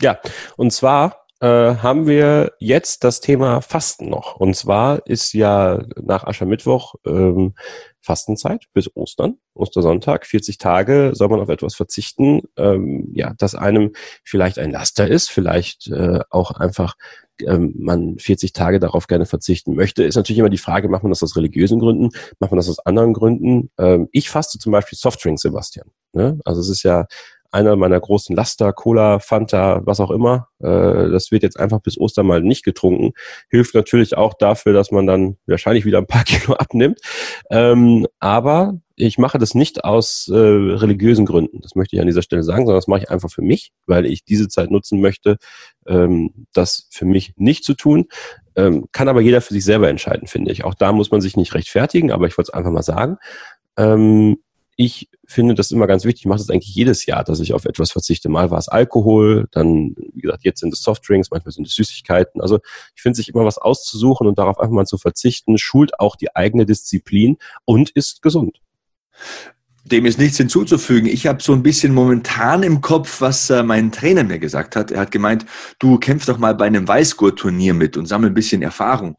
Ja, 0.03 0.19
und 0.57 0.73
zwar 0.73 1.27
äh, 1.41 1.47
haben 1.47 2.07
wir 2.07 2.53
jetzt 2.61 3.05
das 3.05 3.21
Thema 3.21 3.61
Fasten 3.61 4.09
noch. 4.09 4.37
Und 4.37 4.57
zwar 4.57 5.07
ist 5.07 5.35
ja 5.35 5.83
nach 6.01 6.25
Aschermittwoch 6.25 6.95
ähm, 7.07 7.55
Fastenzeit 8.01 8.67
bis 8.73 8.95
Ostern, 8.95 9.39
Ostersonntag, 9.53 10.27
40 10.27 10.59
Tage 10.59 11.11
soll 11.15 11.29
man 11.29 11.41
auf 11.41 11.49
etwas 11.49 11.75
verzichten, 11.75 12.43
ähm, 12.57 13.11
ja, 13.15 13.35
das 13.37 13.55
einem 13.55 13.93
vielleicht 14.25 14.59
ein 14.59 14.71
Laster 14.71 15.09
ist, 15.09 15.29
vielleicht 15.29 15.89
äh, 15.89 16.21
auch 16.31 16.53
einfach 16.53 16.95
ähm, 17.43 17.75
man 17.77 18.19
40 18.19 18.53
Tage 18.53 18.79
darauf 18.79 19.09
gerne 19.09 19.27
verzichten 19.27 19.75
möchte, 19.75 20.05
ist 20.05 20.17
natürlich 20.17 20.39
immer 20.39 20.49
die 20.49 20.57
Frage, 20.57 20.89
macht 20.89 21.03
man 21.03 21.11
das 21.11 21.23
aus 21.23 21.37
religiösen 21.37 21.81
Gründen, 21.81 22.11
macht 22.39 22.51
man 22.51 22.57
das 22.57 22.69
aus 22.69 22.79
anderen 22.79 23.13
Gründen? 23.13 23.71
Ähm, 23.77 24.09
ich 24.13 24.31
faste 24.31 24.59
zum 24.59 24.73
Beispiel 24.73 24.97
Softdrinks, 24.97 25.43
Sebastian. 25.43 25.91
Ne? 26.13 26.41
Also 26.45 26.61
es 26.61 26.71
ist 26.71 26.83
ja 26.83 27.07
einer 27.53 27.77
meiner 27.77 28.01
großen 28.01 28.35
Laster, 28.35 28.73
Cola, 28.73 29.19
Fanta, 29.19 29.83
was 29.85 30.01
auch 30.01 30.11
immer. 30.11 30.49
Äh, 30.61 31.11
das 31.11 31.31
wird 31.31 31.43
jetzt 31.43 31.59
einfach 31.59 31.81
bis 31.81 31.99
Ostern 31.99 32.27
mal 32.27 32.43
nicht 32.43 32.65
getrunken. 32.65 33.13
Hilft 33.49 33.75
natürlich 33.75 34.17
auch 34.17 34.35
dafür, 34.35 34.73
dass 34.73 34.91
man 34.91 35.07
dann 35.07 35.37
wahrscheinlich 35.47 35.85
wieder 35.85 35.99
ein 35.99 36.07
paar 36.07 36.25
Kilo 36.25 36.55
abnimmt. 36.55 37.01
Ähm, 37.51 38.07
aber 38.21 38.79
ich 38.97 39.19
mache 39.19 39.39
das 39.39 39.55
nicht 39.55 39.85
aus 39.85 40.29
äh, 40.33 40.37
religiösen 40.37 41.27
Gründen. 41.27 41.61
Das 41.61 41.75
möchte 41.75 41.97
ich 41.97 42.01
an 42.01 42.07
dieser 42.07 42.23
Stelle 42.23 42.43
sagen, 42.43 42.65
sondern 42.65 42.79
das 42.79 42.89
mache 42.89 43.01
ich 43.01 43.11
einfach 43.11 43.31
für 43.31 43.43
mich, 43.43 43.73
weil 43.87 44.07
ich 44.07 44.25
diese 44.25 44.49
Zeit 44.49 44.71
nutzen 44.71 45.01
möchte, 45.01 45.37
ähm, 45.87 46.47
das 46.55 46.89
für 46.91 47.05
mich 47.05 47.35
nicht 47.37 47.63
zu 47.63 47.75
tun. 47.75 48.07
Ähm, 48.57 48.87
kann 48.93 49.09
aber 49.09 49.21
jeder 49.21 49.43
für 49.43 49.53
sich 49.53 49.65
selber 49.65 49.91
entscheiden, 49.91 50.27
finde 50.27 50.51
ich. 50.51 50.65
Auch 50.65 50.75
da 50.75 50.93
muss 50.93 51.11
man 51.11 51.21
sich 51.21 51.37
nicht 51.37 51.55
rechtfertigen, 51.55 52.11
aber 52.11 52.27
ich 52.27 52.39
wollte 52.39 52.51
es 52.51 52.55
einfach 52.55 52.71
mal 52.71 52.83
sagen. 52.83 53.19
Ähm, 53.77 54.39
ich 54.77 55.09
finde 55.27 55.55
das 55.55 55.71
immer 55.71 55.87
ganz 55.87 56.05
wichtig. 56.05 56.23
Ich 56.23 56.27
mache 56.27 56.39
das 56.39 56.51
eigentlich 56.51 56.75
jedes 56.75 57.07
Jahr, 57.07 57.25
dass 57.25 57.41
ich 57.41 57.55
auf 57.55 57.65
etwas 57.65 57.91
verzichte. 57.91 58.29
Mal 58.29 58.51
war 58.51 58.59
es 58.59 58.69
Alkohol, 58.69 59.49
dann, 59.51 59.97
wie 60.13 60.21
gesagt, 60.21 60.45
jetzt 60.45 60.61
sind 60.61 60.73
es 60.73 60.83
Softdrinks, 60.83 61.31
manchmal 61.31 61.53
sind 61.53 61.67
es 61.67 61.75
Süßigkeiten. 61.75 62.43
Also 62.43 62.61
ich 62.95 63.03
finde, 63.03 63.17
sich 63.17 63.31
immer 63.31 63.45
was 63.45 63.57
auszusuchen 63.57 64.27
und 64.27 64.39
darauf 64.39 64.61
einfach 64.61 64.75
mal 64.75 64.87
zu 64.87 64.99
verzichten, 64.99 65.57
schult 65.57 65.99
auch 65.99 66.15
die 66.15 66.37
eigene 66.37 66.67
Disziplin 66.67 67.39
und 67.65 67.91
ist 67.91 68.21
gesund. 68.21 68.61
Dem 69.85 70.05
ist 70.05 70.19
nichts 70.19 70.37
hinzuzufügen. 70.37 71.09
Ich 71.09 71.27
habe 71.27 71.43
so 71.43 71.53
ein 71.53 71.63
bisschen 71.63 71.95
momentan 71.95 72.63
im 72.63 72.81
Kopf, 72.81 73.21
was 73.21 73.49
äh, 73.51 73.63
mein 73.63 73.93
Trainer 73.93 74.25
mir 74.25 74.41
gesagt 74.41 74.75
hat. 74.75 74.91
Er 74.91 75.01
hat 75.01 75.13
gemeint, 75.13 75.47
du 75.79 75.99
kämpfst 75.99 76.29
doch 76.29 76.39
mal 76.39 76.55
bei 76.55 76.67
einem 76.67 76.87
Weißgurt-Turnier 76.87 77.73
mit 77.73 77.97
und 77.97 78.07
sammel 78.07 78.31
ein 78.31 78.35
bisschen 78.35 78.63
Erfahrung. 78.63 79.17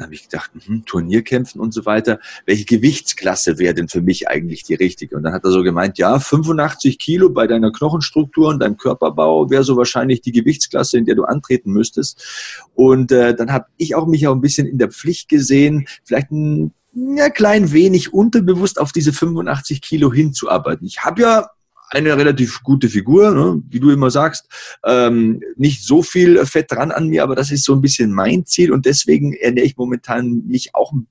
Dann 0.00 0.06
habe 0.06 0.14
ich 0.14 0.22
gedacht, 0.22 0.50
hm, 0.64 0.86
Turnierkämpfen 0.86 1.60
und 1.60 1.74
so 1.74 1.84
weiter. 1.84 2.20
Welche 2.46 2.64
Gewichtsklasse 2.64 3.58
wäre 3.58 3.74
denn 3.74 3.88
für 3.88 4.00
mich 4.00 4.28
eigentlich 4.28 4.62
die 4.62 4.72
richtige? 4.72 5.14
Und 5.14 5.24
dann 5.24 5.34
hat 5.34 5.44
er 5.44 5.50
so 5.50 5.62
gemeint, 5.62 5.98
ja, 5.98 6.18
85 6.18 6.98
Kilo 6.98 7.28
bei 7.28 7.46
deiner 7.46 7.70
Knochenstruktur 7.70 8.48
und 8.48 8.60
deinem 8.60 8.78
Körperbau 8.78 9.50
wäre 9.50 9.62
so 9.62 9.76
wahrscheinlich 9.76 10.22
die 10.22 10.32
Gewichtsklasse, 10.32 10.96
in 10.96 11.04
der 11.04 11.16
du 11.16 11.24
antreten 11.24 11.72
müsstest. 11.72 12.64
Und 12.74 13.12
äh, 13.12 13.36
dann 13.36 13.52
habe 13.52 13.66
ich 13.76 13.94
auch 13.94 14.06
mich 14.06 14.26
auch 14.26 14.34
ein 14.34 14.40
bisschen 14.40 14.66
in 14.66 14.78
der 14.78 14.88
Pflicht 14.88 15.28
gesehen, 15.28 15.86
vielleicht 16.02 16.30
ein 16.30 16.72
ja, 16.94 17.28
klein 17.28 17.70
wenig 17.70 18.14
unterbewusst 18.14 18.80
auf 18.80 18.92
diese 18.92 19.12
85 19.12 19.82
Kilo 19.82 20.10
hinzuarbeiten. 20.10 20.86
Ich 20.86 21.04
habe 21.04 21.20
ja 21.20 21.50
eine 21.90 22.16
relativ 22.16 22.62
gute 22.62 22.88
Figur, 22.88 23.32
ne? 23.32 23.62
wie 23.68 23.80
du 23.80 23.90
immer 23.90 24.10
sagst. 24.10 24.46
Ähm, 24.84 25.42
nicht 25.56 25.84
so 25.84 26.02
viel 26.02 26.44
Fett 26.46 26.70
dran 26.70 26.92
an 26.92 27.08
mir, 27.08 27.22
aber 27.22 27.34
das 27.34 27.50
ist 27.50 27.64
so 27.64 27.74
ein 27.74 27.80
bisschen 27.80 28.12
mein 28.12 28.46
Ziel 28.46 28.72
und 28.72 28.86
deswegen 28.86 29.34
ernähre 29.34 29.66
ich 29.66 29.76
momentan 29.76 30.44
mich 30.46 30.74
auch 30.74 30.92
ein 30.92 31.08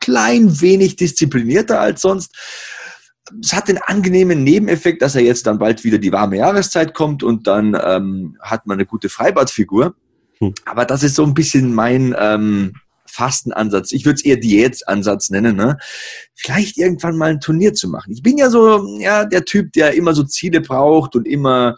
klein 0.00 0.60
wenig 0.60 0.96
disziplinierter 0.96 1.80
als 1.80 2.00
sonst. 2.00 2.34
Es 3.42 3.52
hat 3.52 3.68
den 3.68 3.78
angenehmen 3.78 4.42
Nebeneffekt, 4.42 5.02
dass 5.02 5.14
er 5.14 5.22
jetzt 5.22 5.46
dann 5.46 5.58
bald 5.58 5.84
wieder 5.84 5.98
die 5.98 6.10
warme 6.10 6.38
Jahreszeit 6.38 6.94
kommt 6.94 7.22
und 7.22 7.46
dann 7.46 7.78
ähm, 7.80 8.36
hat 8.40 8.66
man 8.66 8.76
eine 8.76 8.86
gute 8.86 9.08
Freibadfigur. 9.08 9.94
Hm. 10.38 10.54
Aber 10.64 10.84
das 10.84 11.04
ist 11.04 11.14
so 11.14 11.24
ein 11.24 11.34
bisschen 11.34 11.72
mein, 11.72 12.16
ähm, 12.18 12.72
Fastenansatz, 13.10 13.92
ich 13.92 14.04
würde 14.04 14.16
es 14.16 14.24
eher 14.24 14.36
Diätansatz 14.36 15.30
nennen, 15.30 15.56
ne? 15.56 15.76
vielleicht 16.34 16.78
irgendwann 16.78 17.16
mal 17.16 17.30
ein 17.30 17.40
Turnier 17.40 17.74
zu 17.74 17.88
machen. 17.88 18.12
Ich 18.12 18.22
bin 18.22 18.38
ja 18.38 18.50
so 18.50 18.98
ja, 18.98 19.24
der 19.24 19.44
Typ, 19.44 19.72
der 19.72 19.94
immer 19.94 20.14
so 20.14 20.24
Ziele 20.24 20.60
braucht 20.60 21.16
und 21.16 21.26
immer 21.26 21.76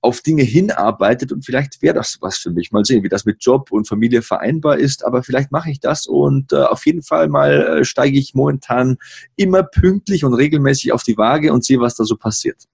auf 0.00 0.20
Dinge 0.20 0.44
hinarbeitet 0.44 1.32
und 1.32 1.44
vielleicht 1.44 1.82
wäre 1.82 1.94
das 1.94 2.18
was 2.20 2.38
für 2.38 2.50
mich. 2.50 2.70
Mal 2.70 2.84
sehen, 2.84 3.02
wie 3.02 3.08
das 3.08 3.24
mit 3.24 3.44
Job 3.44 3.72
und 3.72 3.88
Familie 3.88 4.22
vereinbar 4.22 4.78
ist, 4.78 5.04
aber 5.04 5.22
vielleicht 5.22 5.50
mache 5.50 5.70
ich 5.70 5.80
das 5.80 6.06
und 6.06 6.52
äh, 6.52 6.62
auf 6.62 6.86
jeden 6.86 7.02
Fall 7.02 7.28
mal 7.28 7.80
äh, 7.80 7.84
steige 7.84 8.18
ich 8.18 8.34
momentan 8.34 8.96
immer 9.36 9.64
pünktlich 9.64 10.24
und 10.24 10.34
regelmäßig 10.34 10.92
auf 10.92 11.02
die 11.02 11.16
Waage 11.16 11.52
und 11.52 11.64
sehe, 11.64 11.80
was 11.80 11.96
da 11.96 12.04
so 12.04 12.16
passiert. 12.16 12.67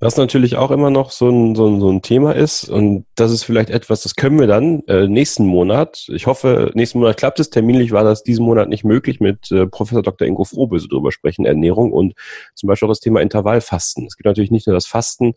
Was 0.00 0.16
natürlich 0.16 0.56
auch 0.56 0.70
immer 0.70 0.90
noch 0.90 1.10
so 1.10 1.30
ein, 1.30 1.54
so 1.54 1.66
ein, 1.66 1.80
so 1.80 1.90
ein 1.90 2.02
Thema 2.02 2.34
ist, 2.34 2.68
und 2.68 3.06
das 3.14 3.30
ist 3.30 3.44
vielleicht 3.44 3.70
etwas, 3.70 4.02
das 4.02 4.16
können 4.16 4.38
wir 4.38 4.46
dann 4.46 4.82
äh, 4.86 5.06
nächsten 5.06 5.46
Monat. 5.46 6.06
Ich 6.08 6.26
hoffe, 6.26 6.72
nächsten 6.74 6.98
Monat 6.98 7.16
klappt 7.16 7.40
es. 7.40 7.48
Terminlich 7.48 7.92
war 7.92 8.04
das 8.04 8.22
diesen 8.22 8.44
Monat 8.44 8.68
nicht 8.68 8.84
möglich, 8.84 9.20
mit 9.20 9.50
äh, 9.52 9.66
Professor 9.66 10.02
Dr. 10.02 10.26
Ingo 10.26 10.44
Frohböse 10.44 10.88
drüber 10.88 11.12
sprechen, 11.12 11.46
Ernährung 11.46 11.92
und 11.92 12.14
zum 12.54 12.66
Beispiel 12.66 12.86
auch 12.86 12.90
das 12.90 13.00
Thema 13.00 13.20
Intervallfasten. 13.20 14.06
Es 14.06 14.16
gibt 14.16 14.26
natürlich 14.26 14.50
nicht 14.50 14.66
nur 14.66 14.74
das 14.74 14.86
Fasten, 14.86 15.34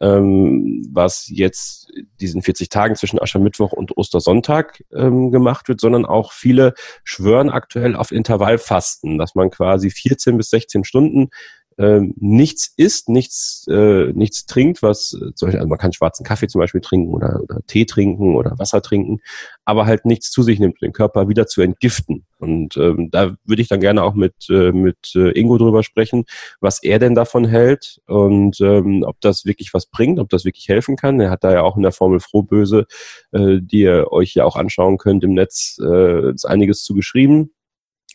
ähm, 0.00 0.86
was 0.92 1.28
jetzt 1.28 1.90
diesen 2.20 2.42
40 2.42 2.68
Tagen 2.68 2.96
zwischen 2.96 3.20
Aschermittwoch 3.20 3.72
und 3.72 3.96
Ostersonntag 3.96 4.82
ähm, 4.94 5.30
gemacht 5.30 5.68
wird, 5.68 5.80
sondern 5.80 6.04
auch 6.04 6.32
viele 6.32 6.74
schwören 7.04 7.48
aktuell 7.48 7.96
auf 7.96 8.12
Intervallfasten, 8.12 9.18
dass 9.18 9.34
man 9.34 9.50
quasi 9.50 9.90
14 9.90 10.36
bis 10.36 10.50
16 10.50 10.84
Stunden 10.84 11.30
ähm, 11.78 12.14
nichts 12.16 12.72
isst, 12.76 13.08
nichts, 13.08 13.66
äh, 13.68 14.12
nichts 14.12 14.46
trinkt, 14.46 14.82
was 14.82 15.12
äh, 15.12 15.34
zum 15.34 15.46
Beispiel, 15.46 15.60
also 15.60 15.68
man 15.68 15.78
kann 15.78 15.92
schwarzen 15.92 16.24
Kaffee 16.24 16.46
zum 16.46 16.60
Beispiel 16.60 16.80
trinken 16.80 17.12
oder, 17.12 17.40
oder 17.42 17.60
Tee 17.66 17.84
trinken 17.84 18.36
oder 18.36 18.58
Wasser 18.58 18.82
trinken, 18.82 19.20
aber 19.64 19.86
halt 19.86 20.04
nichts 20.04 20.30
zu 20.30 20.42
sich 20.42 20.58
nimmt, 20.60 20.80
den 20.82 20.92
Körper 20.92 21.28
wieder 21.28 21.46
zu 21.46 21.62
entgiften. 21.62 22.24
Und 22.38 22.76
ähm, 22.76 23.10
da 23.10 23.34
würde 23.44 23.62
ich 23.62 23.68
dann 23.68 23.80
gerne 23.80 24.02
auch 24.02 24.14
mit, 24.14 24.34
äh, 24.50 24.72
mit 24.72 25.14
äh, 25.14 25.30
Ingo 25.30 25.56
drüber 25.56 25.82
sprechen, 25.82 26.24
was 26.60 26.82
er 26.82 26.98
denn 26.98 27.14
davon 27.14 27.46
hält 27.46 28.00
und 28.06 28.60
ähm, 28.60 29.02
ob 29.06 29.20
das 29.20 29.46
wirklich 29.46 29.72
was 29.72 29.86
bringt, 29.86 30.20
ob 30.20 30.28
das 30.28 30.44
wirklich 30.44 30.68
helfen 30.68 30.96
kann. 30.96 31.20
Er 31.20 31.30
hat 31.30 31.42
da 31.42 31.52
ja 31.52 31.62
auch 31.62 31.76
in 31.76 31.82
der 31.82 31.92
Formel 31.92 32.20
Frohböse, 32.20 32.86
äh, 33.32 33.60
die 33.62 33.80
ihr 33.80 34.12
euch 34.12 34.34
ja 34.34 34.44
auch 34.44 34.56
anschauen 34.56 34.98
könnt 34.98 35.24
im 35.24 35.32
Netz, 35.32 35.78
äh, 35.80 36.32
einiges 36.44 36.84
zu 36.84 36.94
geschrieben. 36.94 37.53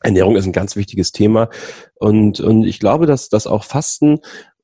Ernährung 0.02 0.36
ist 0.36 0.45
ein 0.45 0.54
ganz 0.54 0.76
wichtiges 0.76 1.12
Thema. 1.12 1.50
Und, 1.95 2.39
und 2.39 2.64
ich 2.64 2.80
glaube, 2.80 3.06
dass, 3.06 3.30
dass 3.30 3.47
auch 3.47 3.64
Fasten 3.64 4.20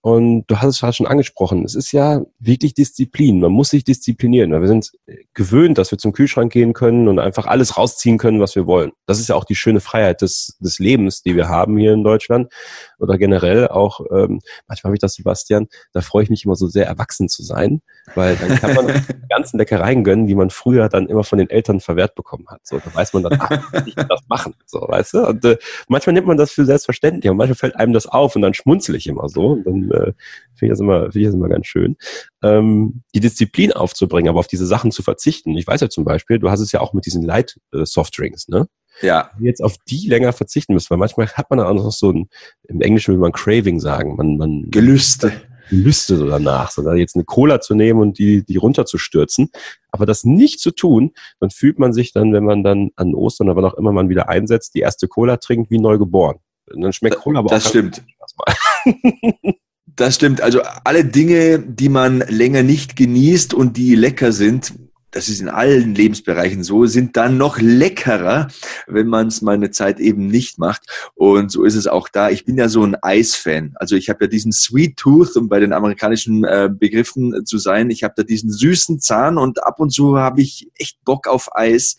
und 0.05 0.43
du 0.45 0.57
hast 0.57 0.75
es 0.75 0.79
gerade 0.81 0.93
schon 0.93 1.07
angesprochen, 1.07 1.65
es 1.65 1.73
ist 1.73 1.91
ja 1.91 2.21
wirklich 2.37 2.75
Disziplin. 2.75 3.39
Man 3.39 3.51
muss 3.51 3.71
sich 3.71 3.83
disziplinieren. 3.83 4.51
Weil 4.51 4.61
wir 4.61 4.67
sind 4.67 4.91
gewöhnt, 5.33 5.79
dass 5.79 5.89
wir 5.89 5.97
zum 5.97 6.13
Kühlschrank 6.13 6.53
gehen 6.53 6.73
können 6.73 7.07
und 7.07 7.17
einfach 7.17 7.47
alles 7.47 7.75
rausziehen 7.75 8.19
können, 8.19 8.39
was 8.39 8.55
wir 8.55 8.67
wollen. 8.67 8.91
Das 9.07 9.19
ist 9.19 9.29
ja 9.29 9.35
auch 9.35 9.45
die 9.45 9.55
schöne 9.55 9.79
Freiheit 9.79 10.21
des, 10.21 10.57
des 10.59 10.77
Lebens, 10.77 11.23
die 11.23 11.35
wir 11.35 11.49
haben 11.49 11.75
hier 11.79 11.93
in 11.93 12.03
Deutschland 12.03 12.53
oder 12.99 13.17
generell 13.17 13.67
auch, 13.67 13.99
ähm, 14.11 14.41
manchmal 14.67 14.89
habe 14.89 14.95
ich 14.95 14.99
das, 14.99 15.15
Sebastian, 15.15 15.67
da 15.91 16.01
freue 16.01 16.23
ich 16.23 16.29
mich 16.29 16.45
immer 16.45 16.55
so 16.55 16.67
sehr, 16.67 16.85
erwachsen 16.85 17.27
zu 17.27 17.41
sein, 17.41 17.81
weil 18.13 18.35
dann 18.35 18.59
kann 18.59 18.75
man 18.75 18.87
die 19.09 19.27
ganzen 19.27 19.57
Leckereien 19.57 20.03
gönnen, 20.03 20.27
die 20.27 20.35
man 20.35 20.51
früher 20.51 20.87
dann 20.87 21.07
immer 21.07 21.23
von 21.23 21.39
den 21.39 21.49
Eltern 21.49 21.79
verwehrt 21.79 22.13
bekommen 22.13 22.45
hat. 22.47 22.61
So, 22.63 22.77
da 22.77 22.93
weiß 22.93 23.13
man 23.13 23.23
dann, 23.23 23.39
ach, 23.39 23.83
ich 23.87 23.95
kann 23.95 24.07
das 24.07 24.21
machen, 24.27 24.53
so, 24.67 24.81
weißt 24.81 25.15
du? 25.15 25.27
Und 25.27 25.45
äh, 25.45 25.57
manchmal 25.87 26.13
nimmt 26.13 26.27
man 26.27 26.37
das 26.37 26.51
für 26.51 26.63
selbstverständlich 26.63 27.29
und 27.31 27.37
manchmal 27.37 27.55
fällt 27.55 27.75
einem 27.75 27.93
das 27.93 28.05
auf 28.05 28.35
und 28.35 28.43
dann 28.43 28.53
schmunzel 28.53 28.93
ich 28.95 29.07
immer 29.07 29.29
so 29.29 29.47
und 29.47 29.65
dann 29.65 29.94
äh, 29.95 30.13
finde 30.55 30.65
ich 30.65 30.69
das 30.71 30.79
immer, 30.79 31.03
finde 31.03 31.19
ich 31.19 31.25
das 31.25 31.35
immer 31.35 31.49
ganz 31.49 31.67
schön, 31.67 31.95
ähm, 32.43 33.03
die 33.13 33.19
Disziplin 33.19 33.71
aufzubringen, 33.71 34.29
aber 34.29 34.39
auf 34.39 34.47
diese 34.47 34.65
Sachen 34.65 34.91
zu 34.91 35.03
verzichten. 35.03 35.55
Ich 35.57 35.67
weiß 35.67 35.81
ja 35.81 35.89
zum 35.89 36.05
Beispiel, 36.05 36.39
du 36.39 36.49
hast 36.49 36.59
es 36.59 36.71
ja 36.71 36.81
auch 36.81 36.93
mit 36.93 37.05
diesen 37.05 37.23
Light 37.23 37.59
äh, 37.73 37.85
Softdrinks, 37.85 38.47
ne? 38.47 38.67
Ja. 39.01 39.29
Jetzt 39.39 39.61
auf 39.61 39.75
die 39.89 40.07
länger 40.07 40.31
verzichten 40.31 40.73
müssen, 40.73 40.89
weil 40.89 40.97
manchmal 40.97 41.27
hat 41.27 41.49
man 41.49 41.59
dann 41.59 41.67
auch 41.67 41.83
noch 41.83 41.91
so 41.91 42.11
ein, 42.11 42.29
im 42.63 42.81
Englischen 42.81 43.13
will 43.13 43.19
man 43.19 43.33
Craving 43.33 43.79
sagen, 43.79 44.15
man, 44.15 44.37
man 44.37 44.71
Gelüste. 44.71 45.33
Gelüste 45.69 46.15
so 46.17 46.27
danach, 46.27 46.71
sondern 46.71 46.97
jetzt 46.97 47.15
eine 47.15 47.25
Cola 47.25 47.59
zu 47.59 47.73
nehmen 47.73 47.99
und 47.99 48.19
die, 48.19 48.45
die 48.45 48.57
runterzustürzen. 48.57 49.49
Aber 49.89 50.05
das 50.05 50.23
nicht 50.23 50.59
zu 50.59 50.71
tun, 50.71 51.11
dann 51.39 51.49
fühlt 51.49 51.79
man 51.79 51.91
sich 51.91 52.13
dann, 52.13 52.33
wenn 52.33 52.45
man 52.45 52.63
dann 52.63 52.91
an 52.95 53.15
Ostern 53.15 53.49
oder 53.49 53.55
wann 53.57 53.65
auch 53.65 53.73
immer 53.73 53.91
man 53.91 54.09
wieder 54.09 54.29
einsetzt, 54.29 54.75
die 54.75 54.81
erste 54.81 55.07
Cola 55.07 55.37
trinkt, 55.37 55.71
wie 55.71 55.79
neu 55.79 55.97
geboren. 55.97 56.37
Und 56.71 56.81
dann 56.81 56.93
schmeckt 56.93 57.17
Cola 57.17 57.39
aber 57.39 57.49
Das 57.49 57.65
auch 57.65 57.69
stimmt. 57.69 58.03
Das 59.87 60.15
stimmt. 60.15 60.41
Also 60.41 60.61
alle 60.83 61.05
Dinge, 61.05 61.59
die 61.59 61.89
man 61.89 62.19
länger 62.19 62.63
nicht 62.63 62.95
genießt 62.95 63.53
und 63.53 63.77
die 63.77 63.95
lecker 63.95 64.31
sind, 64.31 64.73
das 65.15 65.29
ist 65.29 65.39
in 65.39 65.47
allen 65.47 65.95
Lebensbereichen 65.95 66.61
so, 66.61 66.85
sind 66.87 67.15
dann 67.15 67.37
noch 67.37 67.57
leckerer, 67.57 68.49
wenn 68.85 69.07
man 69.07 69.27
es 69.27 69.41
mal 69.41 69.55
eine 69.55 69.71
Zeit 69.71 70.01
eben 70.01 70.27
nicht 70.27 70.59
macht. 70.59 70.83
Und 71.13 71.53
so 71.53 71.63
ist 71.63 71.75
es 71.75 71.87
auch 71.87 72.09
da. 72.09 72.29
Ich 72.29 72.43
bin 72.43 72.57
ja 72.57 72.67
so 72.67 72.83
ein 72.83 72.97
Eisfan. 73.01 73.71
Also 73.75 73.95
ich 73.95 74.09
habe 74.09 74.25
ja 74.25 74.27
diesen 74.27 74.51
Sweet 74.51 74.97
Tooth, 74.97 75.37
um 75.37 75.47
bei 75.47 75.61
den 75.61 75.71
amerikanischen 75.71 76.43
äh, 76.43 76.69
Begriffen 76.69 77.45
zu 77.45 77.57
sein. 77.57 77.91
Ich 77.91 78.03
habe 78.03 78.13
da 78.17 78.23
diesen 78.23 78.51
süßen 78.51 78.99
Zahn 78.99 79.37
und 79.37 79.63
ab 79.63 79.79
und 79.79 79.91
zu 79.91 80.17
habe 80.17 80.41
ich 80.41 80.67
echt 80.75 81.01
Bock 81.05 81.27
auf 81.27 81.55
Eis. 81.55 81.95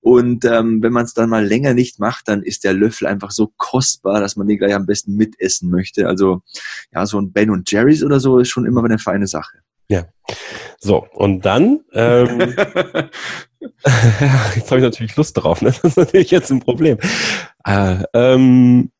Und 0.00 0.46
ähm, 0.46 0.82
wenn 0.82 0.94
man 0.94 1.04
es 1.04 1.12
dann 1.12 1.28
mal 1.28 1.44
länger 1.44 1.74
nicht 1.74 1.98
macht, 1.98 2.28
dann 2.28 2.42
ist 2.42 2.64
der 2.64 2.72
Löffel 2.72 3.06
einfach 3.06 3.30
so 3.30 3.52
kostbar, 3.58 4.20
dass 4.20 4.36
man 4.36 4.48
den 4.48 4.56
gleich 4.56 4.74
am 4.74 4.86
besten 4.86 5.16
mitessen 5.16 5.68
möchte. 5.68 6.08
Also 6.08 6.40
ja, 6.94 7.04
so 7.04 7.20
ein 7.20 7.30
Ben 7.30 7.50
und 7.50 7.70
Jerry's 7.70 8.02
oder 8.02 8.20
so 8.20 8.38
ist 8.38 8.48
schon 8.48 8.64
immer 8.64 8.82
eine 8.82 8.98
feine 8.98 9.26
Sache. 9.26 9.58
Ja. 9.88 10.06
So, 10.78 11.06
und 11.12 11.44
dann, 11.44 11.80
ähm, 11.92 12.40
jetzt 14.54 14.70
habe 14.70 14.78
ich 14.78 14.84
natürlich 14.84 15.16
Lust 15.16 15.36
drauf, 15.36 15.62
ne? 15.62 15.70
Das 15.70 15.84
ist 15.84 15.96
natürlich 15.96 16.30
jetzt 16.30 16.50
ein 16.50 16.60
Problem. 16.60 16.98
Äh, 17.64 18.04
ähm, 18.14 18.90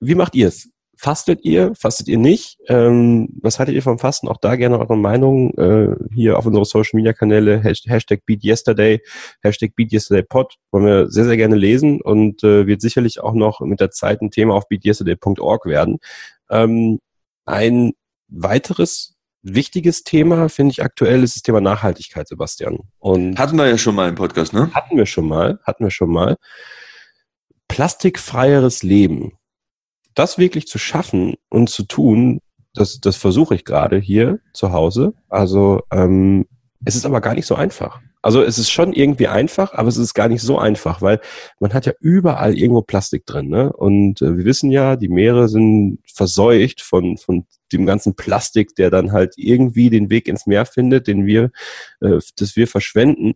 wie 0.00 0.14
macht 0.14 0.34
ihr 0.34 0.48
es? 0.48 0.70
Fastet 0.96 1.42
ihr? 1.44 1.74
Fastet 1.74 2.08
ihr 2.08 2.18
nicht? 2.18 2.58
Ähm, 2.68 3.30
was 3.40 3.58
haltet 3.58 3.74
ihr 3.74 3.82
vom 3.82 3.98
Fasten? 3.98 4.28
Auch 4.28 4.36
da 4.36 4.56
gerne 4.56 4.78
eure 4.78 4.98
Meinung 4.98 5.54
äh, 5.56 5.96
hier 6.12 6.36
auf 6.38 6.44
unsere 6.44 6.66
Social 6.66 6.98
Media 6.98 7.14
Kanäle, 7.14 7.62
Hashtag 7.62 8.26
BeatYesterday, 8.26 9.00
Hashtag 9.42 9.74
BeatYesterdayPod, 9.76 10.56
wollen 10.70 10.84
wir 10.84 11.10
sehr, 11.10 11.24
sehr 11.24 11.38
gerne 11.38 11.56
lesen 11.56 12.02
und 12.02 12.44
äh, 12.44 12.66
wird 12.66 12.82
sicherlich 12.82 13.20
auch 13.20 13.32
noch 13.32 13.60
mit 13.60 13.80
der 13.80 13.90
Zeit 13.90 14.20
ein 14.20 14.30
Thema 14.30 14.54
auf 14.54 14.68
beatyesterday.org 14.68 15.64
werden. 15.64 16.00
Ähm, 16.50 16.98
ein 17.46 17.92
weiteres 18.28 19.16
wichtiges 19.42 20.02
Thema, 20.02 20.48
finde 20.48 20.72
ich 20.72 20.82
aktuell, 20.82 21.22
ist 21.22 21.36
das 21.36 21.42
Thema 21.42 21.60
Nachhaltigkeit, 21.60 22.28
Sebastian. 22.28 22.78
Und 22.98 23.38
Hatten 23.38 23.56
wir 23.56 23.66
ja 23.66 23.78
schon 23.78 23.94
mal 23.94 24.08
im 24.08 24.14
Podcast, 24.14 24.52
ne? 24.52 24.70
hatten 24.74 24.96
wir 24.96 25.06
schon 25.06 25.26
mal, 25.26 25.58
hatten 25.64 25.84
wir 25.84 25.90
schon 25.90 26.10
mal. 26.10 26.36
Plastikfreieres 27.68 28.82
Leben. 28.82 29.32
Das 30.14 30.38
wirklich 30.38 30.66
zu 30.66 30.78
schaffen 30.78 31.34
und 31.48 31.70
zu 31.70 31.84
tun, 31.84 32.40
das, 32.74 33.00
das 33.00 33.16
versuche 33.16 33.54
ich 33.54 33.64
gerade 33.64 33.98
hier 33.98 34.40
zu 34.52 34.72
Hause. 34.72 35.14
Also 35.28 35.82
ähm, 35.90 36.46
es 36.84 36.96
ist 36.96 37.06
aber 37.06 37.20
gar 37.20 37.34
nicht 37.34 37.46
so 37.46 37.54
einfach. 37.54 38.00
Also 38.22 38.42
es 38.42 38.58
ist 38.58 38.70
schon 38.70 38.92
irgendwie 38.92 39.28
einfach, 39.28 39.72
aber 39.72 39.88
es 39.88 39.96
ist 39.96 40.12
gar 40.12 40.28
nicht 40.28 40.42
so 40.42 40.58
einfach, 40.58 41.00
weil 41.00 41.20
man 41.58 41.72
hat 41.72 41.86
ja 41.86 41.92
überall 42.00 42.56
irgendwo 42.56 42.82
Plastik 42.82 43.24
drin. 43.24 43.48
Ne? 43.48 43.72
Und 43.72 44.20
äh, 44.20 44.36
wir 44.36 44.44
wissen 44.44 44.70
ja, 44.70 44.96
die 44.96 45.08
Meere 45.08 45.48
sind 45.48 46.00
verseucht 46.12 46.82
von, 46.82 47.16
von 47.16 47.46
dem 47.72 47.86
ganzen 47.86 48.14
Plastik, 48.16 48.74
der 48.76 48.90
dann 48.90 49.12
halt 49.12 49.34
irgendwie 49.36 49.90
den 49.90 50.10
Weg 50.10 50.28
ins 50.28 50.46
Meer 50.46 50.66
findet, 50.66 51.06
den 51.06 51.26
wir, 51.26 51.50
äh, 52.00 52.18
das 52.36 52.56
wir 52.56 52.66
verschwenden. 52.66 53.34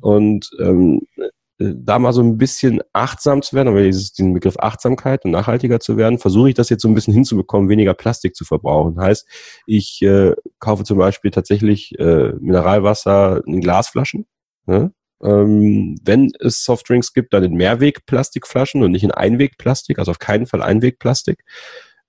Und 0.00 0.50
ähm, 0.60 1.02
äh, 1.18 1.28
da 1.58 1.98
mal 1.98 2.12
so 2.12 2.22
ein 2.22 2.36
bisschen 2.36 2.82
achtsam 2.92 3.42
zu 3.42 3.54
werden, 3.54 3.68
aber 3.68 3.82
dieses, 3.82 4.12
diesen 4.12 4.34
Begriff 4.34 4.56
Achtsamkeit 4.58 5.24
und 5.24 5.30
nachhaltiger 5.30 5.78
zu 5.80 5.96
werden, 5.96 6.18
versuche 6.18 6.48
ich 6.48 6.54
das 6.54 6.68
jetzt 6.68 6.82
so 6.82 6.88
ein 6.88 6.94
bisschen 6.94 7.14
hinzubekommen, 7.14 7.68
weniger 7.68 7.94
Plastik 7.94 8.34
zu 8.34 8.44
verbrauchen. 8.44 9.00
Heißt, 9.00 9.26
ich 9.66 10.02
äh, 10.02 10.34
kaufe 10.58 10.84
zum 10.84 10.98
Beispiel 10.98 11.30
tatsächlich 11.30 11.98
äh, 11.98 12.32
Mineralwasser 12.40 13.42
in 13.46 13.60
Glasflaschen. 13.60 14.26
Ne? 14.66 14.92
Ähm, 15.22 15.96
wenn 16.02 16.32
es 16.40 16.64
Softdrinks 16.64 17.12
gibt, 17.12 17.32
dann 17.32 17.44
in 17.44 17.54
Mehrwegplastikflaschen 17.54 18.82
und 18.82 18.90
nicht 18.90 19.04
in 19.04 19.12
Einwegplastik, 19.12 19.98
also 19.98 20.10
auf 20.10 20.18
keinen 20.18 20.46
Fall 20.46 20.62
Einwegplastik. 20.62 21.44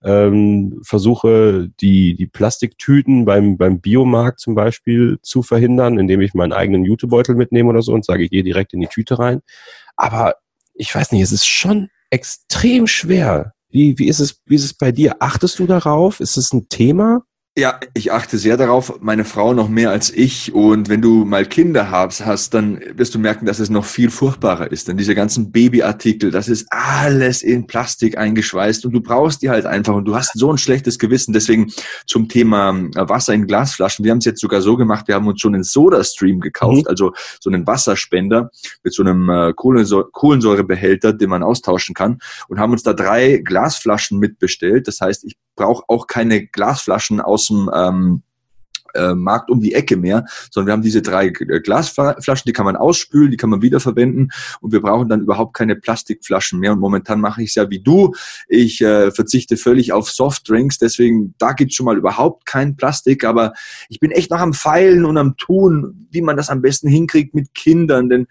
Ähm, 0.05 0.79
versuche 0.83 1.71
die, 1.81 2.15
die 2.15 2.27
Plastiktüten 2.27 3.25
beim, 3.25 3.57
beim 3.57 3.81
Biomarkt 3.81 4.39
zum 4.39 4.53
Beispiel 4.53 5.17
zu 5.23 5.41
verhindern, 5.41 5.97
indem 5.97 6.21
ich 6.21 6.35
meinen 6.35 6.53
eigenen 6.53 6.85
Jutebeutel 6.85 7.33
mitnehme 7.33 7.69
oder 7.69 7.81
so 7.81 7.91
und 7.91 8.05
sage, 8.05 8.23
ich 8.23 8.29
gehe 8.29 8.43
direkt 8.43 8.73
in 8.73 8.81
die 8.81 8.87
Tüte 8.87 9.17
rein. 9.17 9.41
Aber 9.95 10.35
ich 10.75 10.93
weiß 10.93 11.11
nicht, 11.11 11.21
es 11.21 11.31
ist 11.31 11.47
schon 11.47 11.89
extrem 12.11 12.85
schwer. 12.85 13.53
Wie, 13.69 13.97
wie, 13.97 14.07
ist 14.07 14.19
es, 14.19 14.41
wie 14.45 14.55
ist 14.55 14.63
es 14.63 14.73
bei 14.73 14.91
dir? 14.91 15.15
Achtest 15.19 15.57
du 15.59 15.65
darauf? 15.65 16.19
Ist 16.19 16.37
es 16.37 16.53
ein 16.53 16.69
Thema? 16.69 17.23
Ja, 17.57 17.79
ich 17.93 18.11
achte 18.11 18.37
sehr 18.37 18.57
darauf, 18.57 18.99
meine 18.99 19.23
Frau 19.23 19.53
noch 19.53 19.69
mehr 19.69 19.89
als 19.89 20.09
ich. 20.09 20.53
Und 20.53 20.89
wenn 20.89 21.01
du 21.01 21.23
mal 21.23 21.45
Kinder 21.45 21.89
hast, 21.89 22.25
hast, 22.25 22.53
dann 22.53 22.81
wirst 22.95 23.15
du 23.15 23.19
merken, 23.19 23.45
dass 23.45 23.59
es 23.59 23.69
noch 23.69 23.85
viel 23.85 24.09
furchtbarer 24.09 24.73
ist. 24.73 24.89
Denn 24.89 24.97
diese 24.97 25.15
ganzen 25.15 25.53
Babyartikel, 25.53 26.31
das 26.31 26.49
ist 26.49 26.67
alles 26.69 27.43
in 27.43 27.65
Plastik 27.65 28.17
eingeschweißt 28.17 28.85
und 28.85 28.91
du 28.91 28.99
brauchst 28.99 29.41
die 29.41 29.49
halt 29.49 29.65
einfach 29.65 29.95
und 29.95 30.03
du 30.03 30.15
hast 30.17 30.37
so 30.37 30.51
ein 30.51 30.57
schlechtes 30.57 30.99
Gewissen. 30.99 31.31
Deswegen 31.31 31.71
zum 32.05 32.27
Thema 32.27 32.71
äh, 32.93 33.07
Wasser 33.07 33.33
in 33.33 33.47
Glasflaschen. 33.47 34.03
Wir 34.03 34.11
haben 34.11 34.17
es 34.17 34.25
jetzt 34.25 34.41
sogar 34.41 34.59
so 34.61 34.75
gemacht, 34.75 35.07
wir 35.07 35.15
haben 35.15 35.27
uns 35.27 35.39
schon 35.39 35.53
einen 35.55 35.63
Soda-Stream 35.63 36.41
gekauft, 36.41 36.81
Mhm. 36.83 36.87
also 36.89 37.13
so 37.39 37.49
einen 37.49 37.65
Wasserspender 37.65 38.51
mit 38.83 38.93
so 38.93 39.01
einem 39.01 39.29
äh, 39.29 39.53
Kohlensäure 39.55 40.09
Kohlensäurebehälter, 40.11 41.13
den 41.13 41.29
man 41.29 41.41
austauschen 41.41 41.95
kann 41.95 42.19
und 42.49 42.59
haben 42.59 42.73
uns 42.73 42.83
da 42.83 42.91
drei 42.91 43.37
Glasflaschen 43.37 44.19
mitbestellt. 44.19 44.89
Das 44.89 44.99
heißt, 44.99 45.23
ich 45.23 45.37
brauche 45.55 45.83
auch 45.87 46.07
keine 46.07 46.45
Glasflaschen 46.47 47.21
aus 47.21 47.47
dem 47.47 47.69
ähm, 47.73 48.21
äh, 48.95 49.13
Markt 49.13 49.49
um 49.49 49.59
die 49.59 49.73
Ecke 49.73 49.97
mehr, 49.97 50.25
sondern 50.51 50.67
wir 50.67 50.73
haben 50.73 50.81
diese 50.81 51.01
drei 51.01 51.29
G- 51.29 51.59
Glasflaschen, 51.59 52.43
die 52.45 52.53
kann 52.53 52.65
man 52.65 52.77
ausspülen, 52.77 53.29
die 53.29 53.37
kann 53.37 53.49
man 53.49 53.61
wiederverwenden 53.61 54.31
und 54.61 54.71
wir 54.71 54.81
brauchen 54.81 55.09
dann 55.09 55.21
überhaupt 55.21 55.53
keine 55.53 55.75
Plastikflaschen 55.75 56.59
mehr. 56.59 56.71
Und 56.71 56.79
momentan 56.79 57.19
mache 57.19 57.43
ich 57.43 57.49
es 57.49 57.55
ja 57.55 57.69
wie 57.69 57.81
du. 57.81 58.13
Ich 58.47 58.81
äh, 58.81 59.11
verzichte 59.11 59.57
völlig 59.57 59.91
auf 59.91 60.09
Softdrinks, 60.09 60.77
deswegen 60.77 61.35
da 61.37 61.51
gibt's 61.51 61.75
schon 61.75 61.85
mal 61.85 61.97
überhaupt 61.97 62.45
kein 62.45 62.77
Plastik, 62.77 63.25
aber 63.25 63.53
ich 63.89 63.99
bin 63.99 64.11
echt 64.11 64.31
noch 64.31 64.39
am 64.39 64.53
Feilen 64.53 65.03
und 65.03 65.17
am 65.17 65.35
Tun, 65.35 66.07
wie 66.11 66.21
man 66.21 66.37
das 66.37 66.49
am 66.49 66.61
besten 66.61 66.87
hinkriegt 66.87 67.35
mit 67.35 67.53
Kindern, 67.53 68.09
denn 68.09 68.27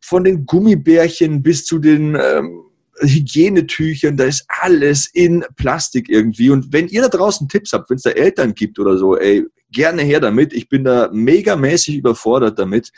von 0.00 0.24
den 0.24 0.46
Gummibärchen 0.46 1.44
bis 1.44 1.64
zu 1.64 1.78
den 1.78 2.16
ähm, 2.20 2.62
Hygienetüchern, 3.00 4.16
da 4.16 4.24
ist 4.24 4.44
alles 4.48 5.08
in 5.12 5.44
Plastik 5.56 6.08
irgendwie. 6.08 6.50
Und 6.50 6.72
wenn 6.72 6.88
ihr 6.88 7.02
da 7.02 7.08
draußen 7.08 7.48
Tipps 7.48 7.72
habt, 7.72 7.90
wenn 7.90 7.96
es 7.96 8.02
da 8.02 8.10
Eltern 8.10 8.54
gibt 8.54 8.78
oder 8.78 8.96
so, 8.98 9.16
ey, 9.16 9.46
gerne 9.72 10.02
her 10.02 10.20
damit. 10.20 10.52
Ich 10.52 10.68
bin 10.68 10.84
da 10.84 11.08
megamäßig 11.12 11.96
überfordert 11.96 12.58
damit. 12.58 12.90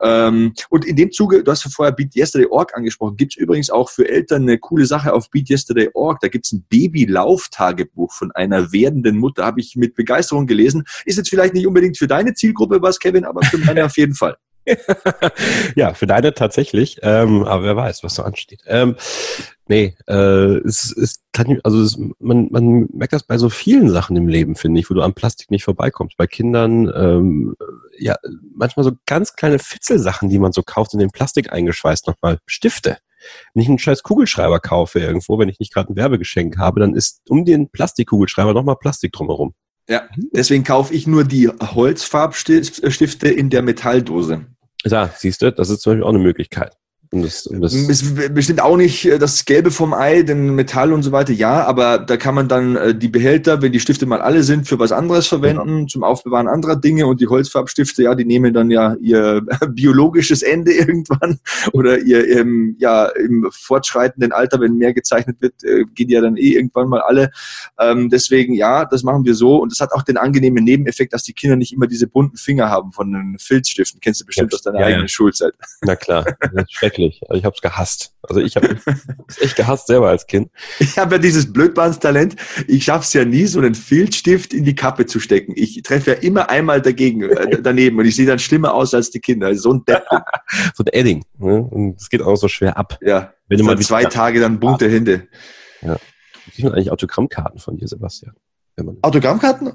Ähm, 0.00 0.52
und 0.68 0.84
in 0.84 0.96
dem 0.96 1.12
Zuge, 1.12 1.44
du 1.44 1.50
hast 1.50 1.64
ja 1.64 1.70
vorher 1.70 1.92
Beat 1.92 2.16
Yesterday.org 2.16 2.76
angesprochen, 2.76 3.16
gibt 3.16 3.34
es 3.34 3.36
übrigens 3.36 3.70
auch 3.70 3.88
für 3.88 4.08
Eltern 4.08 4.42
eine 4.42 4.58
coole 4.58 4.84
Sache 4.84 5.12
auf 5.12 5.30
Beat 5.30 5.48
Yesterday.org. 5.48 6.18
Da 6.20 6.28
gibt 6.28 6.46
es 6.46 6.52
ein 6.52 6.64
Baby-Lauftagebuch 6.68 8.12
von 8.12 8.32
einer 8.32 8.72
werdenden 8.72 9.16
Mutter, 9.16 9.44
habe 9.44 9.60
ich 9.60 9.76
mit 9.76 9.94
Begeisterung 9.94 10.46
gelesen. 10.46 10.84
Ist 11.04 11.18
jetzt 11.18 11.30
vielleicht 11.30 11.54
nicht 11.54 11.66
unbedingt 11.66 11.98
für 11.98 12.08
deine 12.08 12.34
Zielgruppe 12.34 12.82
was, 12.82 12.98
Kevin, 12.98 13.24
aber 13.24 13.42
für 13.42 13.58
meine 13.58 13.84
auf 13.84 13.96
jeden 13.96 14.14
Fall. 14.14 14.36
ja, 15.76 15.94
für 15.94 16.06
deine 16.06 16.34
tatsächlich, 16.34 16.98
ähm, 17.02 17.44
aber 17.44 17.64
wer 17.64 17.76
weiß, 17.76 18.04
was 18.04 18.14
so 18.14 18.22
ansteht. 18.22 18.60
Ähm, 18.66 18.96
nee, 19.66 19.96
äh, 20.06 20.58
es, 20.64 21.22
kann, 21.32 21.60
also 21.64 21.82
es, 21.82 21.98
man, 22.18 22.48
man 22.50 22.88
merkt 22.92 23.12
das 23.12 23.24
bei 23.24 23.38
so 23.38 23.48
vielen 23.48 23.90
Sachen 23.90 24.16
im 24.16 24.28
Leben, 24.28 24.54
finde 24.54 24.80
ich, 24.80 24.88
wo 24.88 24.94
du 24.94 25.02
am 25.02 25.14
Plastik 25.14 25.50
nicht 25.50 25.64
vorbeikommst. 25.64 26.16
Bei 26.16 26.26
Kindern, 26.26 26.92
ähm, 26.94 27.56
ja, 27.98 28.16
manchmal 28.54 28.84
so 28.84 28.92
ganz 29.06 29.34
kleine 29.34 29.58
Fitzelsachen, 29.58 30.28
die 30.28 30.38
man 30.38 30.52
so 30.52 30.62
kauft, 30.62 30.94
in 30.94 31.00
den 31.00 31.10
Plastik 31.10 31.52
eingeschweißt, 31.52 32.06
nochmal 32.06 32.38
Stifte. 32.46 32.98
Wenn 33.54 33.62
ich 33.62 33.68
einen 33.68 33.78
scheiß 33.78 34.02
Kugelschreiber 34.02 34.60
kaufe 34.60 34.98
irgendwo, 35.00 35.38
wenn 35.38 35.48
ich 35.48 35.60
nicht 35.60 35.72
gerade 35.72 35.92
ein 35.92 35.96
Werbegeschenk 35.96 36.58
habe, 36.58 36.80
dann 36.80 36.94
ist 36.94 37.22
um 37.28 37.44
den 37.44 37.70
Plastikkugelschreiber 37.70 38.52
nochmal 38.52 38.76
Plastik 38.76 39.12
drumherum. 39.12 39.54
Ja, 39.88 40.08
deswegen 40.32 40.64
kaufe 40.64 40.94
ich 40.94 41.06
nur 41.06 41.24
die 41.24 41.48
Holzfarbstifte 41.48 43.28
in 43.28 43.50
der 43.50 43.62
Metalldose. 43.62 44.46
Ja, 44.84 45.08
siehst 45.16 45.42
du, 45.42 45.52
das 45.52 45.70
ist 45.70 45.80
zum 45.82 45.92
Beispiel 45.92 46.04
auch 46.04 46.08
eine 46.10 46.18
Möglichkeit. 46.18 46.76
Und 47.12 47.26
das, 47.26 47.46
und 47.46 47.60
das 47.60 47.74
ist 47.74 48.34
bestimmt 48.34 48.62
auch 48.62 48.78
nicht 48.78 49.04
äh, 49.04 49.18
das 49.18 49.44
Gelbe 49.44 49.70
vom 49.70 49.92
Ei, 49.92 50.22
denn 50.22 50.54
Metall 50.54 50.94
und 50.94 51.02
so 51.02 51.12
weiter, 51.12 51.34
ja, 51.34 51.62
aber 51.66 51.98
da 51.98 52.16
kann 52.16 52.34
man 52.34 52.48
dann 52.48 52.74
äh, 52.74 52.94
die 52.94 53.10
Behälter, 53.10 53.60
wenn 53.60 53.70
die 53.70 53.80
Stifte 53.80 54.06
mal 54.06 54.22
alle 54.22 54.42
sind, 54.42 54.66
für 54.66 54.78
was 54.78 54.92
anderes 54.92 55.26
verwenden, 55.26 55.80
ja. 55.80 55.86
zum 55.88 56.04
Aufbewahren 56.04 56.48
anderer 56.48 56.74
Dinge 56.74 57.06
und 57.06 57.20
die 57.20 57.26
Holzfarbstifte, 57.26 58.04
ja, 58.04 58.14
die 58.14 58.24
nehmen 58.24 58.54
dann 58.54 58.70
ja 58.70 58.96
ihr 58.98 59.42
biologisches 59.68 60.40
Ende 60.40 60.72
irgendwann 60.72 61.38
oder 61.74 61.98
ihr 61.98 62.26
ähm, 62.28 62.76
ja 62.78 63.08
im 63.08 63.46
fortschreitenden 63.52 64.32
Alter, 64.32 64.58
wenn 64.60 64.78
mehr 64.78 64.94
gezeichnet 64.94 65.36
wird, 65.40 65.62
äh, 65.64 65.84
gehen 65.94 66.08
ja 66.08 66.22
dann 66.22 66.38
eh 66.38 66.54
irgendwann 66.54 66.88
mal 66.88 67.02
alle. 67.02 67.30
Ähm, 67.78 68.08
deswegen, 68.08 68.54
ja, 68.54 68.86
das 68.86 69.02
machen 69.02 69.26
wir 69.26 69.34
so 69.34 69.58
und 69.58 69.70
das 69.70 69.80
hat 69.80 69.92
auch 69.92 70.02
den 70.02 70.16
angenehmen 70.16 70.64
Nebeneffekt, 70.64 71.12
dass 71.12 71.24
die 71.24 71.34
Kinder 71.34 71.56
nicht 71.56 71.74
immer 71.74 71.88
diese 71.88 72.06
bunten 72.06 72.38
Finger 72.38 72.70
haben 72.70 72.90
von 72.92 73.12
den 73.12 73.36
Filzstiften. 73.38 74.00
Kennst 74.00 74.22
du 74.22 74.24
bestimmt 74.24 74.52
ja, 74.52 74.56
aus 74.56 74.62
deiner 74.62 74.80
ja, 74.80 74.86
eigenen 74.86 75.08
Schulzeit. 75.08 75.52
Na 75.82 75.94
klar, 75.94 76.24
schrecklich 76.70 77.01
schrecklich. 77.02 77.22
Also 77.28 77.38
ich 77.38 77.44
habe 77.44 77.54
es 77.54 77.60
gehasst. 77.60 78.14
Also 78.22 78.40
ich 78.40 78.56
habe 78.56 78.78
es 79.26 79.40
echt 79.40 79.56
gehasst 79.56 79.86
selber 79.86 80.08
als 80.08 80.26
Kind. 80.26 80.50
Ich 80.78 80.98
habe 80.98 81.16
ja 81.16 81.18
dieses 81.20 81.52
Blödmannstalent. 81.52 82.36
Ich 82.68 82.84
schaffe 82.84 83.04
es 83.04 83.12
ja 83.12 83.24
nie, 83.24 83.46
so 83.46 83.58
einen 83.58 83.74
Filzstift 83.74 84.54
in 84.54 84.64
die 84.64 84.74
Kappe 84.74 85.06
zu 85.06 85.20
stecken. 85.20 85.52
Ich 85.56 85.82
treffe 85.82 86.12
ja 86.12 86.16
immer 86.18 86.50
einmal 86.50 86.80
dagegen, 86.80 87.22
äh, 87.22 87.60
daneben 87.62 87.98
und 87.98 88.06
ich 88.06 88.16
sehe 88.16 88.26
dann 88.26 88.38
schlimmer 88.38 88.74
aus 88.74 88.94
als 88.94 89.10
die 89.10 89.20
Kinder. 89.20 89.48
Also 89.48 89.62
so 89.62 89.74
ein 89.74 89.84
Depp. 89.84 90.04
so 90.74 90.84
ein 90.84 90.92
Edding. 90.92 91.24
Ne? 91.38 91.62
Und 91.62 92.00
es 92.00 92.08
geht 92.08 92.22
auch 92.22 92.36
so 92.36 92.48
schwer 92.48 92.76
ab. 92.76 92.98
Ja. 93.02 93.32
Wenn 93.48 93.58
du 93.58 93.64
mal 93.64 93.78
zwei 93.78 94.04
Tage 94.04 94.40
dann 94.40 94.60
bunte 94.60 94.88
Hände. 94.88 95.28
Ja. 95.82 95.96
Kriegt 96.44 96.64
man 96.64 96.74
eigentlich 96.74 96.90
Autogrammkarten 96.90 97.60
von 97.60 97.76
dir, 97.76 97.86
Sebastian? 97.86 98.34
Autogrammkarten? 99.02 99.72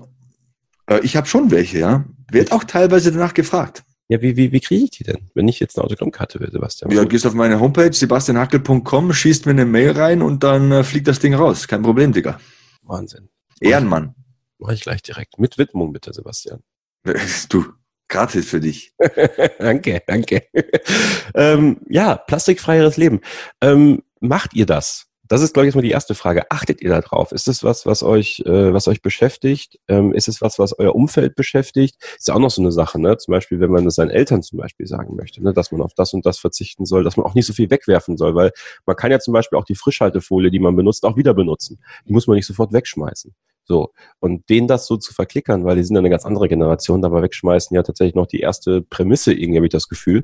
Äh, 0.90 1.00
ich 1.02 1.16
habe 1.16 1.28
schon 1.28 1.52
welche, 1.52 1.80
ja. 1.80 2.06
Wird 2.30 2.52
auch 2.52 2.64
teilweise 2.64 3.12
danach 3.12 3.34
gefragt. 3.34 3.84
Ja, 4.10 4.22
wie, 4.22 4.38
wie, 4.38 4.54
wie 4.54 4.62
kriege 4.62 4.86
ich 4.86 4.92
die 4.92 5.04
denn, 5.04 5.30
wenn 5.34 5.50
ich 5.50 5.60
jetzt 5.60 5.78
eine 5.78 5.84
Autogrammkarte 5.84 6.40
will, 6.40 6.50
Sebastian? 6.50 6.92
Ja, 6.92 7.04
gehst 7.04 7.26
auf 7.26 7.34
meine 7.34 7.60
Homepage, 7.60 7.92
sebastianhackel.com, 7.92 9.12
schießt 9.12 9.46
mir 9.46 9.52
eine 9.52 9.66
Mail 9.66 9.92
rein 9.92 10.22
und 10.22 10.44
dann 10.44 10.72
äh, 10.72 10.84
fliegt 10.86 11.10
das 11.10 11.20
Ding 11.20 11.34
raus. 11.34 11.68
Kein 11.68 11.82
Problem, 11.82 12.14
Digga. 12.14 12.40
Wahnsinn. 12.84 13.30
Ehrenmann. 13.60 14.16
Mach 14.60 14.72
ich 14.72 14.82
gleich 14.82 15.02
direkt. 15.02 15.40
Mit 15.40 15.58
Widmung 15.58 15.92
bitte, 15.92 16.14
Sebastian. 16.14 16.64
Du, 17.50 17.66
gratis 18.08 18.50
für 18.50 18.62
dich. 18.62 18.94
danke, 19.60 20.02
danke. 20.08 20.44
ähm, 21.36 21.82
ja, 21.90 22.16
plastikfreieres 22.16 22.96
Leben. 22.98 23.22
Ähm, 23.62 24.04
macht 24.22 24.54
ihr 24.54 24.66
das? 24.66 25.07
Das 25.28 25.42
ist, 25.42 25.54
glaube 25.54 25.66
ich, 25.66 25.68
erstmal 25.68 25.84
die 25.84 25.92
erste 25.92 26.16
Frage. 26.16 26.50
Achtet 26.50 26.82
ihr 26.82 26.90
da 26.90 27.02
drauf? 27.02 27.32
Ist 27.32 27.48
es 27.48 27.64
was, 27.64 27.86
was 27.86 28.04
euch, 28.04 28.42
äh, 28.46 28.74
was 28.74 28.88
euch 28.88 29.02
beschäftigt? 29.02 29.80
Ähm, 29.88 30.14
ist 30.14 30.28
es 30.28 30.42
was, 30.42 30.60
was 30.60 30.78
euer 30.78 30.96
Umfeld 30.96 31.36
beschäftigt? 31.36 31.96
Ist 32.18 32.28
ja 32.28 32.36
auch 32.36 32.40
noch 32.40 32.52
so 32.52 32.62
eine 32.62 32.72
Sache, 32.72 33.00
ne? 33.00 33.18
Zum 33.18 33.32
Beispiel, 33.34 33.60
wenn 33.60 33.72
man 33.72 33.86
das 33.86 33.96
seinen 33.96 34.12
Eltern 34.12 34.44
zum 34.44 34.60
Beispiel 34.60 34.88
sagen 34.88 35.16
möchte, 35.16 35.44
ne? 35.44 35.54
dass 35.54 35.72
man 35.72 35.82
auf 35.82 35.94
das 35.94 36.14
und 36.14 36.26
das 36.26 36.40
verzichten 36.40 36.86
soll, 36.86 37.04
dass 37.04 37.18
man 37.18 37.26
auch 37.26 37.36
nicht 37.36 37.46
so 37.46 37.54
viel 37.54 37.70
wegwerfen 37.70 38.18
soll, 38.18 38.36
weil 38.36 38.52
man 38.86 38.96
kann 38.96 39.12
ja 39.12 39.20
zum 39.20 39.34
Beispiel 39.34 39.58
auch 39.58 39.66
die 39.66 39.76
Frischhaltefolie, 39.76 40.52
die 40.52 40.60
man 40.60 40.76
benutzt, 40.76 41.04
auch 41.06 41.18
wieder 41.18 41.34
benutzen. 41.34 41.80
Die 42.08 42.14
muss 42.14 42.28
man 42.28 42.36
nicht 42.36 42.48
sofort 42.48 42.74
wegschmeißen. 42.74 43.34
So. 43.68 43.92
Und 44.20 44.50
denen 44.50 44.68
das 44.68 44.88
so 44.88 44.98
zu 44.98 45.14
verklickern, 45.14 45.66
weil 45.66 45.76
die 45.76 45.84
sind 45.84 45.96
ja 45.96 46.00
eine 46.00 46.10
ganz 46.10 46.26
andere 46.26 46.48
Generation, 46.48 47.02
dabei 47.02 47.22
wegschmeißen 47.22 47.76
ja 47.76 47.84
tatsächlich 47.84 48.16
noch 48.16 48.28
die 48.28 48.40
erste 48.40 48.82
Prämisse, 48.82 49.34
irgendwie 49.34 49.58
habe 49.58 49.66
ich 49.68 49.72
das 49.72 49.90
Gefühl. 49.90 50.24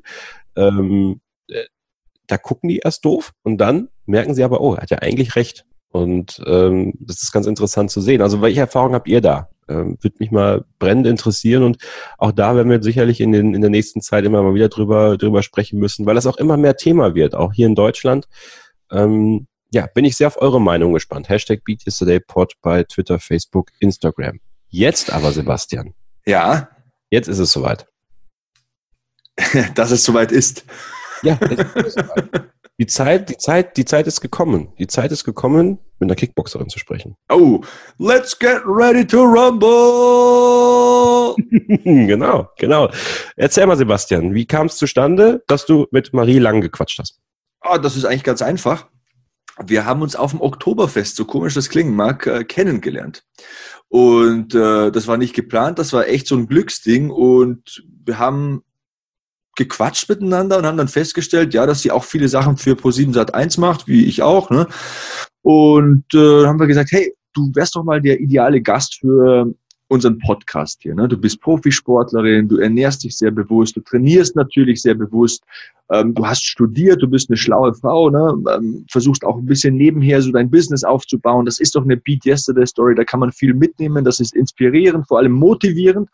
Ähm, 0.56 1.20
äh, 1.50 1.66
da 2.28 2.38
gucken 2.38 2.70
die 2.70 2.80
erst 2.80 3.06
doof 3.06 3.34
und 3.44 3.58
dann 3.58 3.90
merken 4.06 4.34
sie 4.34 4.44
aber, 4.44 4.62
oh, 4.62 4.76
er 4.76 4.84
hat 4.84 4.92
ja 4.92 5.00
eigentlich 5.00 5.36
recht. 5.36 5.66
Und 5.90 6.42
ähm, 6.48 6.94
das 7.00 7.22
ist 7.22 7.32
ganz 7.32 7.46
interessant 7.46 7.92
zu 7.92 8.02
sehen. 8.02 8.22
Also 8.22 8.42
welche 8.42 8.62
Erfahrungen 8.62 8.96
habt 8.96 9.08
ihr 9.08 9.22
da? 9.22 9.50
Ähm, 9.68 9.98
Würde 10.02 10.18
mich 10.20 10.32
mal 10.32 10.66
brennend 10.80 11.06
interessieren 11.06 11.64
und 11.64 11.78
auch 12.18 12.32
da 12.32 12.56
werden 12.56 12.70
wir 12.70 12.82
sicherlich 12.82 13.22
in, 13.22 13.32
den, 13.32 13.54
in 13.54 13.62
der 13.62 13.70
nächsten 13.70 14.02
Zeit 14.02 14.26
immer 14.26 14.42
mal 14.42 14.56
wieder 14.56 14.70
drüber, 14.70 15.18
drüber 15.18 15.44
sprechen 15.44 15.80
müssen, 15.80 16.06
weil 16.06 16.16
das 16.16 16.26
auch 16.26 16.38
immer 16.38 16.58
mehr 16.58 16.76
Thema 16.78 17.14
wird, 17.16 17.36
auch 17.36 17.54
hier 17.54 17.68
in 17.68 17.76
Deutschland. 17.76 18.28
Ähm, 18.92 19.48
ja, 19.72 19.88
bin 19.88 20.06
ich 20.06 20.16
sehr 20.16 20.28
auf 20.28 20.42
eure 20.42 20.62
Meinung 20.62 20.94
gespannt. 20.94 21.30
Hashtag 21.30 21.64
BeatYesterdayPod 21.64 22.54
bei 22.62 22.84
Twitter, 22.84 23.20
Facebook, 23.20 23.70
Instagram. 23.80 24.40
Jetzt 24.70 25.12
aber, 25.12 25.32
Sebastian. 25.32 25.94
Ja. 26.26 26.70
Jetzt 27.10 27.28
ist 27.28 27.40
es 27.40 27.52
soweit. 27.52 27.88
Dass 29.76 29.92
es 29.92 30.04
soweit 30.04 30.32
ist. 30.32 30.66
Ja, 31.24 31.40
die 32.80 32.88
Zeit, 32.88 33.30
die 33.30 33.38
Zeit, 33.38 33.78
die 33.78 33.86
Zeit 33.86 34.08
ist 34.08 34.20
gekommen. 34.20 34.74
Die 34.78 34.88
Zeit 34.88 35.12
ist 35.12 35.24
gekommen, 35.24 35.80
mit 36.00 36.10
einer 36.10 36.16
Kickboxerin 36.16 36.70
zu 36.70 36.80
sprechen. 36.80 37.16
Oh, 37.30 37.62
let's 37.98 38.38
get 38.38 38.62
ready 38.66 39.06
to 39.08 39.22
rumble! 39.24 39.74
genau, 41.84 42.50
genau. 42.58 42.90
Erzähl 43.38 43.68
mal, 43.68 43.78
Sebastian, 43.78 44.34
wie 44.34 44.46
kam 44.46 44.68
es 44.68 44.76
zustande, 44.78 45.44
dass 45.48 45.66
du 45.66 45.88
mit 45.92 46.14
Marie 46.14 46.40
Lang 46.40 46.62
gequatscht 46.62 47.00
hast? 47.00 47.20
Oh, 47.62 47.78
das 47.78 47.96
ist 47.96 48.06
eigentlich 48.06 48.24
ganz 48.24 48.42
einfach. 48.42 48.88
Wir 49.64 49.86
haben 49.86 50.02
uns 50.02 50.16
auf 50.16 50.32
dem 50.32 50.42
Oktoberfest, 50.42 51.16
so 51.16 51.26
komisch 51.26 51.54
das 51.54 51.70
klingen 51.70 51.96
mag, 51.96 52.26
äh, 52.26 52.44
kennengelernt. 52.44 53.24
Und 53.88 54.56
äh, 54.56 54.92
das 54.92 55.08
war 55.08 55.18
nicht 55.18 55.36
geplant, 55.36 55.78
das 55.78 55.94
war 55.94 56.08
echt 56.08 56.26
so 56.28 56.36
ein 56.36 56.48
Glücksding. 56.48 57.12
Und 57.12 57.84
wir 58.04 58.18
haben 58.18 58.64
gequatscht 59.56 60.10
miteinander 60.10 60.58
und 60.58 60.66
haben 60.66 60.78
dann 60.78 60.88
festgestellt, 60.88 61.54
ja, 61.54 61.66
dass 61.66 61.82
sie 61.82 61.92
auch 61.92 62.04
viele 62.04 62.28
Sachen 62.28 62.58
für 62.58 62.74
Pro7 62.74 63.14
Sat 63.14 63.34
1 63.34 63.58
macht, 63.58 63.88
wie 63.88 64.06
ich 64.06 64.22
auch. 64.22 64.50
Ne? 64.50 64.68
Und 65.42 66.06
äh, 66.14 66.46
haben 66.46 66.60
wir 66.60 66.68
gesagt, 66.68 66.92
hey, 66.92 67.14
du 67.34 67.52
wärst 67.54 67.76
doch 67.76 67.84
mal 67.84 68.02
der 68.02 68.20
ideale 68.20 68.62
Gast 68.62 69.00
für 69.00 69.54
unseren 69.94 70.18
Podcast 70.20 70.80
hier. 70.82 70.96
Ne? 70.96 71.08
Du 71.08 71.18
bist 71.18 71.40
Profisportlerin, 71.42 72.48
du 72.48 72.58
ernährst 72.58 73.04
dich 73.04 73.18
sehr 73.18 73.32
bewusst, 73.32 73.76
du 73.76 73.82
trainierst 73.82 74.36
natürlich 74.36 74.82
sehr 74.82 74.96
bewusst, 74.96 75.44
ähm, 75.92 76.16
du 76.16 76.26
hast 76.26 76.44
studiert, 76.44 77.02
du 77.02 77.08
bist 77.08 77.30
eine 77.30 77.38
schlaue 77.38 77.74
Frau, 77.76 78.10
ne? 78.10 78.36
ähm, 78.56 78.86
versuchst 78.90 79.24
auch 79.24 79.38
ein 79.38 79.46
bisschen 79.46 79.76
nebenher 79.76 80.22
so 80.22 80.32
dein 80.32 80.50
Business 80.50 80.84
aufzubauen. 80.84 81.46
Das 81.46 81.60
ist 81.60 81.76
doch 81.76 81.84
eine 81.84 81.98
Beat 81.98 82.26
Yesterday 82.26 82.66
Story, 82.66 82.96
da 82.96 83.04
kann 83.04 83.20
man 83.20 83.32
viel 83.32 83.54
mitnehmen, 83.54 84.04
das 84.04 84.20
ist 84.20 84.36
inspirierend, 84.36 85.08
vor 85.08 85.20
allem 85.20 85.34
motivierend. 85.34 86.10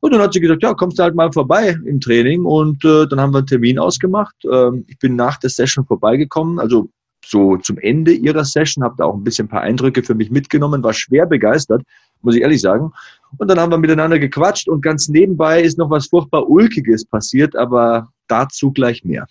Und 0.00 0.12
dann 0.12 0.20
hat 0.22 0.32
sie 0.32 0.40
gesagt, 0.40 0.62
ja, 0.62 0.74
kommst 0.74 0.98
du 0.98 1.02
halt 1.02 1.14
mal 1.14 1.30
vorbei 1.32 1.76
im 1.84 2.00
Training. 2.00 2.44
Und 2.44 2.84
äh, 2.84 3.06
dann 3.06 3.20
haben 3.20 3.32
wir 3.32 3.38
einen 3.38 3.46
Termin 3.46 3.78
ausgemacht. 3.78 4.34
Ähm, 4.50 4.84
ich 4.88 4.98
bin 4.98 5.14
nach 5.14 5.38
der 5.38 5.50
Session 5.50 5.84
vorbeigekommen, 5.84 6.58
also 6.58 6.88
so 7.24 7.56
zum 7.58 7.78
Ende 7.78 8.12
ihrer 8.12 8.44
Session, 8.44 8.82
habe 8.82 8.94
da 8.98 9.04
auch 9.04 9.14
ein 9.14 9.24
bisschen 9.24 9.46
ein 9.46 9.50
paar 9.50 9.60
Eindrücke 9.62 10.02
für 10.02 10.14
mich 10.14 10.30
mitgenommen, 10.30 10.82
war 10.82 10.94
schwer 10.94 11.26
begeistert, 11.26 11.82
muss 12.22 12.34
ich 12.34 12.42
ehrlich 12.42 12.60
sagen. 12.60 12.92
Und 13.38 13.48
dann 13.48 13.60
haben 13.60 13.70
wir 13.70 13.78
miteinander 13.78 14.18
gequatscht 14.18 14.68
und 14.68 14.80
ganz 14.80 15.08
nebenbei 15.08 15.60
ist 15.62 15.78
noch 15.78 15.90
was 15.90 16.08
furchtbar 16.08 16.48
Ulkiges 16.48 17.04
passiert, 17.04 17.54
aber 17.56 18.08
dazu 18.28 18.72
gleich 18.72 19.04
mehr. 19.04 19.26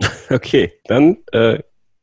Okay, 0.30 0.72
dann 0.86 1.18
äh, 1.32 1.58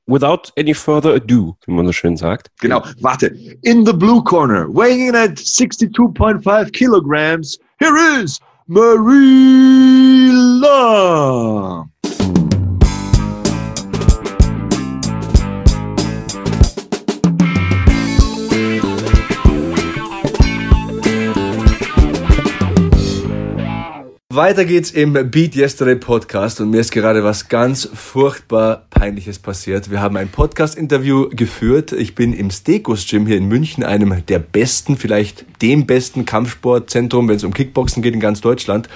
without 0.06 0.52
any 0.58 0.74
further 0.74 1.16
ado, 1.16 1.58
wie 1.66 1.74
man 1.74 1.86
so 1.88 1.92
schön 1.92 2.16
sagt. 2.16 2.50
Genau, 2.60 2.84
warte. 3.02 3.28
In 3.64 3.86
the 3.86 3.94
blue 3.94 4.24
corner, 4.24 4.68
weighing 4.68 5.10
in 5.10 5.16
at 5.16 5.38
62.5 5.38 6.72
kilograms, 6.72 7.60
Here 7.82 7.98
is 7.98 8.40
Marie 8.68 10.32
Weiter 24.34 24.64
geht's 24.64 24.92
im 24.92 25.12
Beat 25.12 25.58
Yesterday 25.58 25.98
Podcast 25.98 26.62
und 26.62 26.70
mir 26.70 26.80
ist 26.80 26.92
gerade 26.92 27.22
was 27.22 27.50
ganz 27.50 27.90
furchtbar 27.94 28.86
Peinliches 28.90 29.40
passiert. 29.40 29.92
Wir 29.92 30.00
haben 30.00 30.16
ein 30.16 30.30
Podcast-Interview 30.30 31.28
geführt. 31.32 31.92
Ich 31.92 32.16
bin 32.16 32.32
im 32.32 32.50
Stekos 32.50 33.06
Gym 33.08 33.26
hier 33.26 33.36
in 33.36 33.50
München, 33.50 33.84
einem 33.84 34.26
der 34.28 34.40
besten, 34.40 34.96
vielleicht 34.96 35.46
dem 35.62 35.86
besten 35.86 36.24
Kampfsportzentrum, 36.26 37.28
wenn 37.28 37.36
es 37.36 37.44
um 37.44 37.54
Kickboxen 37.54 38.02
geht 38.02 38.14
in 38.14 38.22
ganz 38.22 38.40
Deutschland. 38.40 38.88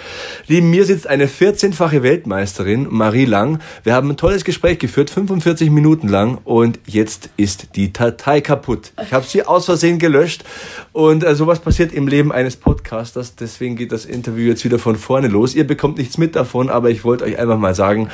Neben 0.48 0.70
mir 0.70 0.86
sitzt 0.86 1.08
eine 1.08 1.28
14-fache 1.28 2.02
Weltmeisterin, 2.02 2.88
Marie 2.90 3.26
Lang. 3.26 3.60
Wir 3.84 3.94
haben 3.94 4.10
ein 4.12 4.18
tolles 4.18 4.46
Gespräch 4.46 4.80
geführt, 4.80 5.10
45 5.10 5.70
Minuten 5.70 6.08
lang 6.08 6.38
und 6.46 6.80
jetzt 6.86 7.30
ist 7.36 7.76
die 7.76 7.92
Datei 7.92 8.40
kaputt. 8.40 8.94
Ich 9.04 9.12
habe 9.12 9.26
sie 9.26 9.44
aus 9.44 9.66
Versehen 9.66 10.00
gelöscht 10.00 10.46
und 10.94 11.24
äh, 11.24 11.36
sowas 11.36 11.60
passiert 11.60 11.92
im 11.92 12.08
Leben 12.08 12.32
eines 12.32 12.56
Podcasters. 12.56 13.36
Deswegen 13.36 13.76
geht 13.76 13.92
das 13.92 14.06
Interview 14.06 14.48
jetzt 14.48 14.64
wieder 14.64 14.80
von 14.80 14.96
vorne 14.96 15.26
los. 15.36 15.54
Ihr 15.54 15.68
bekommt 15.68 15.98
nichts 15.98 16.18
mit 16.18 16.36
davon, 16.36 16.70
aber 16.70 16.90
ich 16.90 17.04
wollte 17.04 17.26
euch 17.26 17.38
einfach 17.38 17.58
mal 17.58 17.76
sagen, 17.76 18.10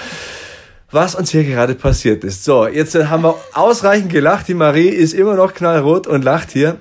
was 0.91 1.15
uns 1.15 1.31
hier 1.31 1.43
gerade 1.43 1.75
passiert 1.75 2.23
ist. 2.23 2.43
So, 2.43 2.67
jetzt 2.67 2.95
äh, 2.95 3.05
haben 3.05 3.23
wir 3.23 3.35
ausreichend 3.53 4.11
gelacht. 4.11 4.47
Die 4.47 4.53
Marie 4.53 4.89
ist 4.89 5.13
immer 5.13 5.35
noch 5.35 5.53
knallrot 5.53 6.07
und 6.07 6.23
lacht 6.23 6.51
hier. 6.51 6.77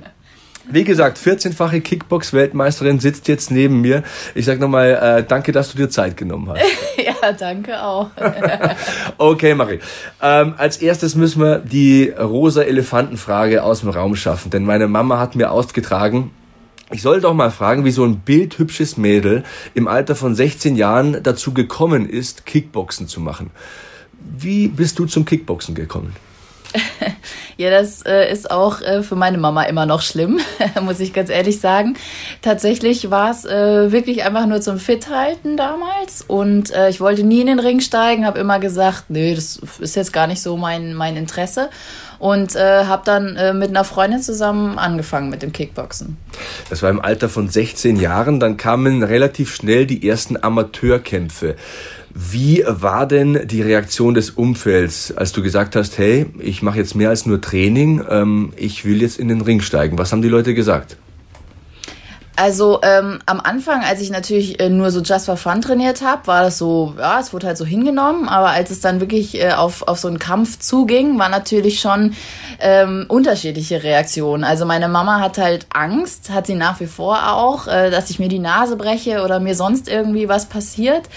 Wie 0.73 0.85
gesagt, 0.85 1.19
14-fache 1.19 1.81
Kickbox-Weltmeisterin 1.81 3.01
sitzt 3.01 3.27
jetzt 3.27 3.51
neben 3.51 3.81
mir. 3.81 4.05
Ich 4.37 4.45
sag 4.45 4.61
nochmal, 4.61 5.19
äh, 5.19 5.25
danke, 5.27 5.51
dass 5.51 5.73
du 5.73 5.77
dir 5.77 5.91
Zeit 5.91 6.17
genommen 6.17 6.51
hast. 6.51 6.61
Ja, 7.01 7.33
danke 7.33 7.83
auch. 7.83 8.11
Okay, 9.19 9.55
Marie. 9.55 9.81
Ähm, 10.23 10.55
als 10.59 10.77
erstes 10.77 11.15
müssen 11.15 11.41
wir 11.41 11.59
die 11.59 12.11
rosa 12.11 12.63
Elefantenfrage 12.63 13.63
aus 13.63 13.81
dem 13.81 13.89
Raum 13.89 14.17
schaffen, 14.17 14.51
denn 14.51 14.65
meine 14.65 14.87
Mama 14.87 15.19
hat 15.19 15.35
mir 15.35 15.51
ausgetragen, 15.51 16.31
ich 16.93 17.03
soll 17.03 17.21
doch 17.21 17.35
mal 17.35 17.51
fragen, 17.51 17.85
wie 17.85 17.91
so 17.91 18.05
ein 18.05 18.19
bildhübsches 18.21 18.97
Mädel 18.97 19.45
im 19.75 19.89
Alter 19.89 20.17
von 20.17 20.35
16 20.35 20.77
Jahren 20.77 21.23
dazu 21.23 21.55
gekommen 21.55 22.09
ist, 22.09 22.47
Kickboxen 22.47 23.07
zu 23.07 23.21
machen. 23.21 23.51
Wie 24.39 24.69
bist 24.69 24.99
du 24.99 25.07
zum 25.07 25.25
Kickboxen 25.25 25.75
gekommen? 25.75 26.15
Ja, 27.57 27.69
das 27.69 28.01
äh, 28.07 28.33
ist 28.33 28.51
auch 28.51 28.81
äh, 28.81 29.03
für 29.03 29.17
meine 29.17 29.37
Mama 29.37 29.65
immer 29.65 29.85
noch 29.85 30.01
schlimm, 30.01 30.41
muss 30.81 30.99
ich 30.99 31.13
ganz 31.13 31.29
ehrlich 31.29 31.61
sagen. 31.61 31.95
Tatsächlich 32.41 33.11
war 33.11 33.31
es 33.31 33.45
äh, 33.45 33.93
wirklich 33.93 34.25
einfach 34.25 34.47
nur 34.47 34.63
zum 34.63 34.79
Fithalten 34.79 35.59
damals 35.59 36.23
und 36.27 36.73
ich 36.89 37.03
wollte 37.03 37.23
nie 37.23 37.43
in 37.43 37.49
den 37.49 37.59
Ring 37.59 37.81
steigen, 37.81 38.25
habe 38.25 38.39
immer 38.39 38.61
gesagt, 38.61 39.11
nö, 39.11 39.35
das 39.35 39.61
ist 39.79 39.95
jetzt 39.95 40.15
gar 40.15 40.27
nicht 40.27 40.41
so 40.41 40.57
mein, 40.57 40.95
mein 40.95 41.19
Interesse 41.19 41.69
und 42.21 42.55
äh, 42.55 42.85
habe 42.85 43.03
dann 43.05 43.35
äh, 43.35 43.53
mit 43.53 43.71
einer 43.71 43.83
Freundin 43.83 44.23
zusammen 44.23 44.79
angefangen 44.79 45.31
mit 45.31 45.43
dem 45.43 45.53
Kickboxen. 45.53 46.17
Das 46.69 46.83
war 46.83 46.91
im 46.91 47.01
Alter 47.01 47.29
von 47.29 47.49
16 47.49 47.97
Jahren, 47.97 48.39
dann 48.39 48.57
kamen 48.57 49.03
relativ 49.03 49.53
schnell 49.53 49.87
die 49.87 50.07
ersten 50.07 50.41
Amateurkämpfe. 50.41 51.57
Wie 52.13 52.63
war 52.67 53.07
denn 53.07 53.47
die 53.47 53.63
Reaktion 53.63 54.15
des 54.15 54.31
Umfelds, 54.31 55.17
als 55.17 55.33
du 55.33 55.43
gesagt 55.43 55.77
hast, 55.77 55.97
hey, 55.97 56.27
ich 56.39 56.61
mache 56.63 56.79
jetzt 56.79 56.95
mehr 56.95 57.09
als 57.09 57.25
nur 57.25 57.41
Training, 57.41 58.05
ähm, 58.09 58.53
ich 58.57 58.85
will 58.85 59.01
jetzt 59.01 59.19
in 59.19 59.29
den 59.29 59.41
Ring 59.41 59.61
steigen? 59.61 59.97
Was 59.97 60.13
haben 60.13 60.23
die 60.23 60.29
Leute 60.29 60.55
gesagt? 60.55 60.97
Also 62.41 62.81
ähm, 62.83 63.19
am 63.27 63.39
Anfang, 63.39 63.83
als 63.85 64.01
ich 64.01 64.09
natürlich 64.09 64.61
äh, 64.61 64.71
nur 64.71 64.91
so 64.91 65.03
Just 65.03 65.27
for 65.27 65.37
Fun 65.37 65.61
trainiert 65.61 66.01
habe, 66.01 66.27
war 66.27 66.43
das 66.43 66.57
so, 66.57 66.95
ja, 66.97 67.21
es 67.21 67.35
wurde 67.35 67.49
halt 67.49 67.59
so 67.59 67.67
hingenommen. 67.67 68.31
Aber 68.31 68.49
als 68.49 68.71
es 68.71 68.81
dann 68.81 68.99
wirklich 68.99 69.39
äh, 69.39 69.53
auf, 69.53 69.87
auf 69.87 69.99
so 69.99 70.09
einen 70.09 70.19
Kampf 70.19 70.59
zuging, 70.59 71.19
war 71.19 71.29
natürlich 71.29 71.81
schon 71.81 72.15
ähm, 72.59 73.05
unterschiedliche 73.09 73.83
Reaktionen. 73.83 74.43
Also 74.43 74.65
meine 74.65 74.89
Mama 74.89 75.21
hat 75.21 75.37
halt 75.37 75.67
Angst, 75.69 76.31
hat 76.31 76.47
sie 76.47 76.55
nach 76.55 76.81
wie 76.81 76.87
vor 76.87 77.31
auch, 77.31 77.67
äh, 77.67 77.91
dass 77.91 78.09
ich 78.09 78.19
mir 78.19 78.29
die 78.29 78.39
Nase 78.39 78.77
breche 78.77 79.23
oder 79.23 79.39
mir 79.39 79.55
sonst 79.55 79.87
irgendwie 79.87 80.31
was 80.31 80.47
passiert. 80.47 81.11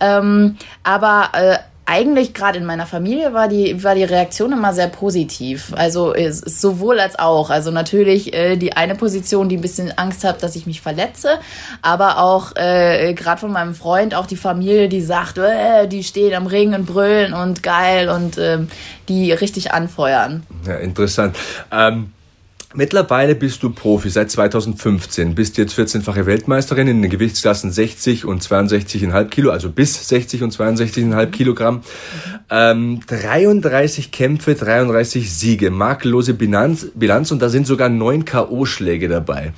Ähm, 0.00 0.58
aber 0.84 1.30
äh, 1.32 1.58
eigentlich 1.88 2.34
gerade 2.34 2.58
in 2.58 2.66
meiner 2.66 2.84
Familie 2.84 3.32
war 3.32 3.48
die, 3.48 3.82
war 3.82 3.94
die 3.94 4.04
Reaktion 4.04 4.52
immer 4.52 4.74
sehr 4.74 4.88
positiv. 4.88 5.72
Also 5.74 6.14
sowohl 6.30 7.00
als 7.00 7.18
auch. 7.18 7.48
Also 7.48 7.70
natürlich 7.70 8.34
äh, 8.34 8.56
die 8.56 8.74
eine 8.74 8.94
Position, 8.94 9.48
die 9.48 9.56
ein 9.56 9.62
bisschen 9.62 9.96
Angst 9.96 10.22
hat, 10.22 10.42
dass 10.42 10.54
ich 10.54 10.66
mich 10.66 10.82
verletze, 10.82 11.38
aber 11.80 12.18
auch 12.18 12.54
äh, 12.56 13.14
gerade 13.14 13.40
von 13.40 13.52
meinem 13.52 13.74
Freund, 13.74 14.14
auch 14.14 14.26
die 14.26 14.36
Familie, 14.36 14.90
die 14.90 15.00
sagt, 15.00 15.38
äh, 15.38 15.88
die 15.88 16.04
stehen 16.04 16.34
am 16.34 16.46
Ring 16.46 16.74
und 16.74 16.84
brüllen 16.84 17.32
und 17.32 17.62
geil 17.62 18.10
und 18.10 18.36
ähm, 18.36 18.68
die 19.08 19.32
richtig 19.32 19.72
anfeuern. 19.72 20.42
Ja, 20.66 20.74
interessant. 20.74 21.36
Ähm, 21.72 22.12
mittlerweile 22.74 23.34
bist 23.34 23.62
du 23.62 23.70
Profi 23.70 24.10
seit 24.10 24.30
2015, 24.30 25.34
bist 25.34 25.56
jetzt 25.58 25.78
14-fache 25.78 26.26
Weltmeisterin 26.26 26.88
in 26.88 27.02
den 27.02 27.10
Gewichtsklassen 27.10 27.72
60 27.72 28.24
und 28.24 28.42
62,5 28.42 29.24
Kilo, 29.26 29.50
also 29.50 29.70
bis 29.70 30.08
60 30.08 30.42
und 30.42 30.54
62,5 30.54 31.26
Kilogramm. 31.26 31.82
Ähm, 32.50 33.00
33 33.06 34.10
Kämpfe, 34.10 34.54
33 34.54 35.32
Siege, 35.32 35.70
makellose 35.70 36.34
Bilanz, 36.34 36.88
Bilanz 36.94 37.30
und 37.30 37.40
da 37.40 37.48
sind 37.48 37.66
sogar 37.66 37.88
neun 37.88 38.24
K.O.-Schläge 38.24 39.08
dabei. 39.08 39.52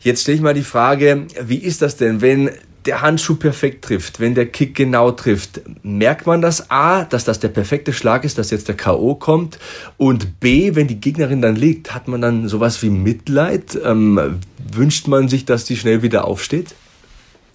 Jetzt 0.00 0.22
stelle 0.22 0.36
ich 0.36 0.42
mal 0.42 0.54
die 0.54 0.62
Frage, 0.62 1.26
wie 1.42 1.58
ist 1.58 1.82
das 1.82 1.96
denn, 1.96 2.20
wenn 2.20 2.50
der 2.88 3.02
Handschuh 3.02 3.34
perfekt 3.36 3.84
trifft, 3.84 4.18
wenn 4.18 4.34
der 4.34 4.46
Kick 4.46 4.74
genau 4.74 5.10
trifft, 5.10 5.60
merkt 5.82 6.26
man 6.26 6.40
das 6.40 6.70
A, 6.70 7.04
dass 7.04 7.24
das 7.24 7.38
der 7.38 7.48
perfekte 7.48 7.92
Schlag 7.92 8.24
ist, 8.24 8.38
dass 8.38 8.50
jetzt 8.50 8.66
der 8.66 8.76
K.O. 8.76 9.14
kommt 9.14 9.58
und 9.98 10.40
B, 10.40 10.74
wenn 10.74 10.88
die 10.88 10.98
Gegnerin 10.98 11.42
dann 11.42 11.54
liegt, 11.54 11.94
hat 11.94 12.08
man 12.08 12.22
dann 12.22 12.48
sowas 12.48 12.82
wie 12.82 12.88
Mitleid? 12.88 13.78
Ähm, 13.84 14.40
wünscht 14.72 15.06
man 15.06 15.28
sich, 15.28 15.44
dass 15.44 15.66
die 15.66 15.76
schnell 15.76 16.02
wieder 16.02 16.24
aufsteht? 16.26 16.74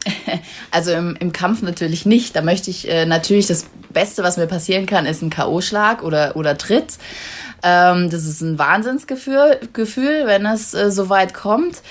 Also 0.72 0.92
im, 0.92 1.16
im 1.20 1.32
Kampf 1.32 1.62
natürlich 1.62 2.08
nicht. 2.08 2.36
Da 2.36 2.42
möchte 2.42 2.72
ich 2.72 2.90
äh, 2.90 3.06
natürlich 3.06 3.46
das 3.46 3.68
Beste, 3.92 4.24
was 4.24 4.38
mir 4.38 4.48
passieren 4.48 4.88
kann, 4.88 5.06
ist 5.06 5.22
ein 5.22 5.30
K.O.-Schlag 5.30 6.02
oder, 6.02 6.36
oder 6.36 6.58
Tritt. 6.58 6.98
Ähm, 7.62 8.10
das 8.10 8.26
ist 8.26 8.42
ein 8.42 8.58
Wahnsinnsgefühl, 8.58 9.60
Gefühl, 9.72 10.24
wenn 10.26 10.48
es 10.48 10.74
äh, 10.74 10.90
so 10.90 11.10
weit 11.10 11.36
kommt. 11.36 11.84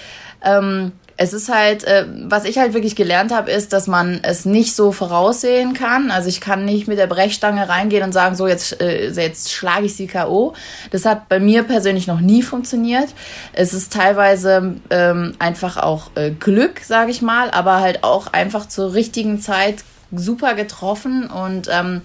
Ähm, 0.45 0.91
es 1.17 1.33
ist 1.33 1.49
halt, 1.49 1.85
äh, 1.85 2.07
was 2.25 2.45
ich 2.45 2.59
halt 2.59 2.75
wirklich 2.75 2.97
gelernt 2.97 3.33
habe, 3.33 3.51
ist, 3.51 3.73
dass 3.73 3.87
man 3.87 4.21
es 4.23 4.45
nicht 4.45 4.75
so 4.75 4.93
voraussehen 4.93 5.75
kann. 5.75 6.11
Also 6.11 6.29
ich 6.29 6.41
kann 6.41 6.65
nicht 6.65 6.89
mit 6.89 6.99
der 6.99 7.07
Brechstange 7.07 7.69
reingehen 7.69 8.03
und 8.03 8.13
sagen, 8.13 8.35
so 8.35 8.47
jetzt, 8.47 8.81
äh, 8.81 9.11
jetzt 9.11 9.53
schlage 9.53 9.87
ich 9.87 9.97
sie 9.97 10.07
K.O. 10.07 10.55
Das 10.91 11.05
hat 11.05 11.29
bei 11.29 11.41
mir 11.41 11.63
persönlich 11.63 12.07
noch 12.07 12.21
nie 12.21 12.43
funktioniert. 12.43 13.09
Es 13.53 13.75
ist 13.75 13.93
teilweise 13.93 14.77
ähm, 14.91 15.35
einfach 15.39 15.77
auch 15.77 16.11
äh, 16.15 16.31
Glück, 16.31 16.81
sage 16.81 17.11
ich 17.11 17.23
mal, 17.23 17.51
aber 17.51 17.81
halt 17.81 18.05
auch 18.05 18.29
einfach 18.29 18.67
zur 18.67 18.95
richtigen 18.95 19.41
Zeit 19.41 19.85
super 20.15 20.55
getroffen 20.55 21.27
und 21.29 21.69
ähm, 21.71 22.03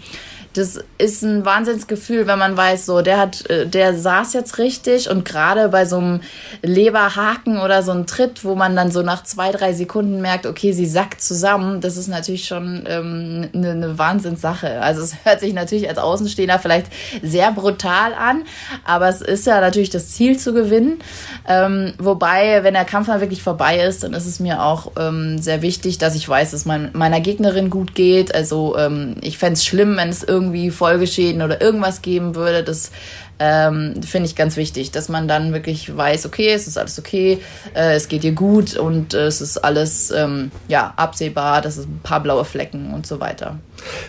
das 0.58 0.80
ist 0.98 1.22
ein 1.22 1.46
Wahnsinnsgefühl, 1.46 2.26
wenn 2.26 2.40
man 2.40 2.58
weiß, 2.58 2.88
so, 2.88 3.02
der 3.02 3.20
hat, 3.20 3.48
äh, 3.50 3.68
der 3.68 3.94
saß 3.94 4.34
jetzt 4.34 4.58
richtig 4.58 5.10
und 5.10 5.24
gerade 5.24 5.70
bei 5.70 5.86
so 5.86 5.98
einem 5.98 6.22
Leberhaken 6.64 7.60
oder 7.60 7.84
so 7.84 7.92
einem 7.92 8.08
Tritt, 8.08 8.44
wo 8.44 8.56
man 8.56 8.76
dann 8.76 8.92
so 8.92 9.04
nach 9.04 9.24
zwei, 9.24 9.52
drei 9.52 9.74
Sekunden 9.74 10.20
merkt, 10.22 10.48
okay, 10.48 10.72
sie 10.72 10.88
sackt 10.88 11.22
zusammen, 11.22 11.80
das 11.82 11.96
ist 11.96 12.08
natürlich 12.08 12.48
schon 12.48 12.84
ähm, 12.88 13.50
eine, 13.54 13.72
eine 13.72 13.98
Wahnsinnssache. 14.00 14.82
Also 14.82 15.02
es 15.02 15.16
hört 15.24 15.40
sich 15.42 15.54
natürlich 15.54 15.88
als 15.88 16.00
Außenstehender 16.00 16.58
vielleicht 16.58 16.88
sehr 17.22 17.52
brutal 17.52 18.14
an, 18.14 18.44
aber 18.84 19.10
es 19.10 19.22
ist 19.22 19.46
ja 19.46 19.62
natürlich 19.62 19.92
das 19.92 20.10
Ziel 20.10 20.40
zu 20.40 20.54
gewinnen. 20.54 21.00
Ähm, 21.48 21.94
wobei, 22.00 22.64
wenn 22.64 22.74
der 22.74 22.86
Kampf 22.86 23.08
dann 23.08 23.22
wirklich 23.22 23.44
vorbei 23.44 23.80
ist, 23.80 24.04
dann 24.04 24.14
ist 24.14 24.26
es 24.26 24.40
mir 24.40 24.64
auch 24.64 24.94
ähm, 25.00 25.38
sehr 25.38 25.62
wichtig, 25.62 26.00
dass 26.00 26.16
ich 26.16 26.28
weiß, 26.28 26.52
dass 26.52 26.66
mein, 26.66 26.90
meiner 26.94 27.20
Gegnerin 27.20 27.70
gut 27.70 27.94
geht. 27.94 28.34
Also 28.34 28.76
ähm, 28.78 29.16
ich 29.22 29.38
fände 29.38 29.54
es 29.54 29.66
schlimm, 29.66 29.98
wenn 29.98 30.10
es 30.10 30.24
irgendwie 30.24 30.47
Folgeschäden 30.72 31.42
oder 31.42 31.62
irgendwas 31.62 32.02
geben 32.02 32.36
würde. 32.36 32.64
Das 32.64 32.92
ähm, 33.40 34.02
finde 34.02 34.28
ich 34.28 34.36
ganz 34.36 34.58
wichtig, 34.58 34.92
dass 34.92 35.10
man 35.10 35.28
dann 35.28 35.54
wirklich 35.54 35.96
weiß, 35.96 36.26
okay, 36.26 36.52
es 36.52 36.68
ist 36.68 36.78
alles 36.78 36.98
okay, 36.98 37.40
äh, 37.76 37.96
es 37.96 38.08
geht 38.08 38.24
ihr 38.24 38.32
gut 38.32 38.76
und 38.76 39.14
äh, 39.14 39.28
es 39.28 39.42
ist 39.42 39.58
alles 39.58 40.12
ähm, 40.12 40.52
ja, 40.68 40.94
absehbar, 40.96 41.62
das 41.62 41.78
ist 41.78 41.88
ein 41.88 42.00
paar 42.02 42.22
blaue 42.22 42.46
Flecken 42.46 42.94
und 42.94 43.06
so 43.06 43.20
weiter. 43.20 43.60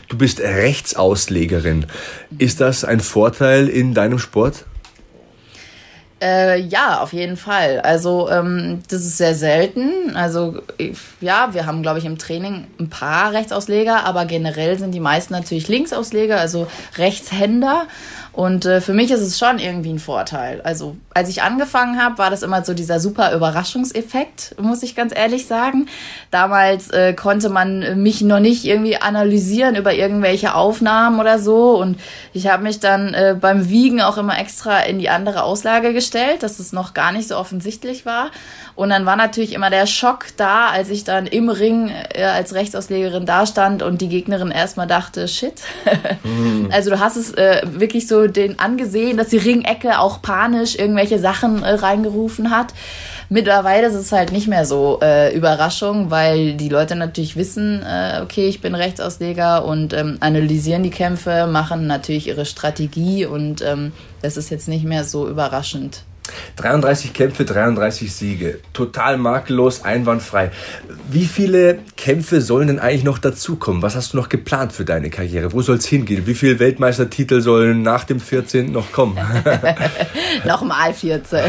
Du 0.09 0.16
bist 0.16 0.41
Rechtsauslegerin. 0.41 1.86
Ist 2.39 2.61
das 2.61 2.84
ein 2.84 3.01
Vorteil 3.01 3.68
in 3.68 3.93
deinem 3.93 4.18
Sport? 4.18 4.64
Äh, 6.20 6.58
ja, 6.60 7.00
auf 7.00 7.12
jeden 7.12 7.36
Fall. 7.36 7.78
Also 7.80 8.28
ähm, 8.28 8.80
das 8.88 9.02
ist 9.02 9.18
sehr 9.18 9.34
selten. 9.36 10.16
Also 10.16 10.56
ich- 10.76 10.98
ja, 11.20 11.50
wir 11.54 11.64
haben, 11.64 11.80
glaube 11.82 12.00
ich, 12.00 12.04
im 12.04 12.18
Training 12.18 12.66
ein 12.80 12.90
paar 12.90 13.32
Rechtsausleger, 13.32 14.04
aber 14.04 14.24
generell 14.24 14.76
sind 14.78 14.92
die 14.92 15.00
meisten 15.00 15.32
natürlich 15.32 15.68
Linksausleger, 15.68 16.40
also 16.40 16.66
Rechtshänder. 16.96 17.86
Und 18.39 18.66
äh, 18.66 18.80
für 18.80 18.95
mich 18.95 19.11
ist 19.11 19.20
es 19.20 19.36
schon 19.36 19.59
irgendwie 19.59 19.93
ein 19.93 19.99
Vorteil. 19.99 20.61
Also 20.61 20.97
als 21.12 21.28
ich 21.28 21.43
angefangen 21.43 22.01
habe, 22.01 22.18
war 22.18 22.30
das 22.30 22.45
immer 22.45 22.64
so 22.64 22.72
dieser 22.72 23.01
super 23.01 23.34
Überraschungseffekt, 23.34 24.55
muss 24.61 24.84
ich 24.84 24.95
ganz 24.95 25.12
ehrlich 25.12 25.49
sagen. 25.49 25.89
Damals 26.30 26.89
äh, 26.91 27.14
konnte 27.14 27.49
man 27.49 28.01
mich 28.01 28.20
noch 28.20 28.39
nicht 28.39 28.64
irgendwie 28.64 28.97
analysieren 28.97 29.74
über 29.74 29.93
irgendwelche 29.93 30.55
Aufnahmen 30.55 31.18
oder 31.18 31.41
so. 31.41 31.76
Und 31.80 31.99
ich 32.32 32.47
habe 32.47 32.62
mich 32.62 32.78
dann 32.78 33.12
äh, 33.12 33.36
beim 33.39 33.68
Wiegen 33.70 34.01
auch 34.01 34.18
immer 34.18 34.39
extra 34.39 34.82
in 34.82 35.01
die 35.01 35.09
andere 35.09 35.43
Auslage 35.43 35.93
gestellt, 35.93 36.45
dass 36.45 36.61
es 36.61 36.72
noch 36.72 36.95
gar 36.95 37.11
nicht 37.11 37.26
so 37.26 37.36
offensichtlich 37.36 38.07
war. 38.07 38.30
Und 38.79 38.91
dann 38.91 39.07
war 39.07 39.16
natürlich 39.16 39.55
immer 39.55 39.70
der 39.70 39.89
Schock 39.89 40.26
da, 40.37 40.68
als 40.68 40.89
ich 40.89 41.03
dann 41.03 41.26
im 41.26 41.49
Ring 41.49 41.91
äh, 42.14 42.22
als 42.22 42.55
Rechtsauslegerin 42.55 43.26
dastand 43.26 43.83
und 43.83 44.01
die 44.01 44.09
Gegnerin 44.09 44.53
erstmal 44.53 44.87
dachte, 44.87 45.26
shit. 45.26 45.55
also 46.70 46.91
du 46.91 47.01
hast 47.01 47.16
es 47.16 47.35
äh, 47.35 47.62
wirklich 47.64 48.07
so 48.07 48.29
den 48.29 48.61
angesehen, 48.61 49.16
dass 49.16 49.31
die 49.31 49.39
Ringecke 49.39 49.99
auch 49.99 50.22
panisch 50.22 50.76
irgendwelche 50.76 51.18
Sachen 51.18 51.64
äh, 51.64 51.70
reingerufen 51.70 52.53
hat. 52.53 52.72
Mittlerweile 53.29 53.89
ist 53.89 53.95
es 53.95 54.12
halt 54.12 54.31
nicht 54.31 54.47
mehr 54.47 54.64
so 54.64 55.01
äh, 55.03 55.35
Überraschung, 55.35 56.12
weil 56.12 56.55
die 56.55 56.68
Leute 56.68 56.95
natürlich 56.95 57.35
wissen, 57.35 57.83
äh, 57.83 58.20
okay, 58.22 58.47
ich 58.47 58.61
bin 58.61 58.76
Rechtsausleger 58.76 59.64
und 59.64 59.93
ähm, 59.93 60.18
analysieren 60.20 60.85
die 60.85 60.91
Kämpfe, 60.91 61.49
machen 61.49 61.89
natürlich 61.89 62.29
ihre 62.29 62.47
Strategie 62.47 63.26
und 63.26 63.61
ähm, 63.61 63.91
das 64.22 64.37
ist 64.37 64.51
jetzt 64.51 64.68
nicht 64.68 64.85
mehr 64.85 65.03
so 65.03 65.29
überraschend. 65.29 66.05
33 66.57 67.12
Kämpfe, 67.12 67.45
33 67.45 68.12
Siege. 68.12 68.59
Total 68.72 69.16
makellos, 69.16 69.85
einwandfrei. 69.85 70.51
Wie 71.11 71.24
viele 71.24 71.79
Kämpfe 71.97 72.41
sollen 72.41 72.68
denn 72.68 72.79
eigentlich 72.79 73.05
noch 73.05 73.18
dazukommen? 73.18 73.83
Was 73.83 73.97
hast 73.97 74.12
du 74.12 74.16
noch 74.16 74.29
geplant 74.29 74.72
für 74.72 74.85
deine 74.85 75.11
Karriere? 75.11 75.53
Wo 75.53 75.62
soll 75.62 75.76
es 75.76 75.87
hingehen? 75.87 76.26
Wie 76.26 76.35
viele 76.35 76.59
Weltmeistertitel 76.59 77.41
sollen 77.41 77.83
nach 77.83 78.05
dem 78.05 78.20
14. 78.20 78.72
noch 78.72 78.93
kommen? 78.93 79.18
Nochmal 80.47 80.95
14. 80.95 81.41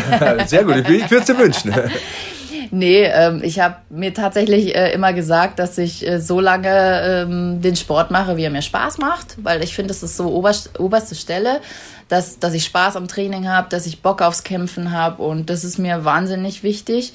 Sehr 0.48 0.64
gut, 0.64 0.78
ich 0.78 1.12
würde 1.12 1.18
es 1.18 1.26
dir 1.26 1.38
wünschen. 1.38 1.74
Nee, 2.72 3.06
ähm, 3.06 3.42
ich 3.44 3.60
habe 3.60 3.78
mir 3.90 4.14
tatsächlich 4.14 4.76
äh, 4.76 4.92
immer 4.94 5.14
gesagt, 5.14 5.58
dass 5.60 5.78
ich 5.78 6.08
äh, 6.08 6.20
so 6.20 6.40
lange 6.40 7.02
ähm, 7.04 7.62
den 7.62 7.76
Sport 7.76 8.12
mache, 8.12 8.38
wie 8.38 8.44
er 8.44 8.52
mir 8.52 8.62
Spaß 8.62 9.00
macht, 9.00 9.38
weil 9.44 9.64
ich 9.64 9.74
finde, 9.74 9.88
das 9.90 10.04
ist 10.04 10.18
so 10.18 10.28
oberst, 10.32 10.80
oberste 10.80 11.16
Stelle, 11.16 11.62
dass, 12.10 12.40
dass 12.40 12.54
ich 12.54 12.66
Spaß 12.66 12.96
am 12.96 13.08
Training 13.08 13.48
habe, 13.48 13.70
dass 13.70 13.86
ich 13.86 14.02
Bock 14.02 14.22
aufs 14.22 14.44
Kämpfen 14.44 14.92
habe 14.92 15.24
und 15.24 15.50
das 15.50 15.64
ist 15.64 15.80
mir 15.80 16.06
wahnsinnig 16.06 16.62
wichtig. 16.64 17.14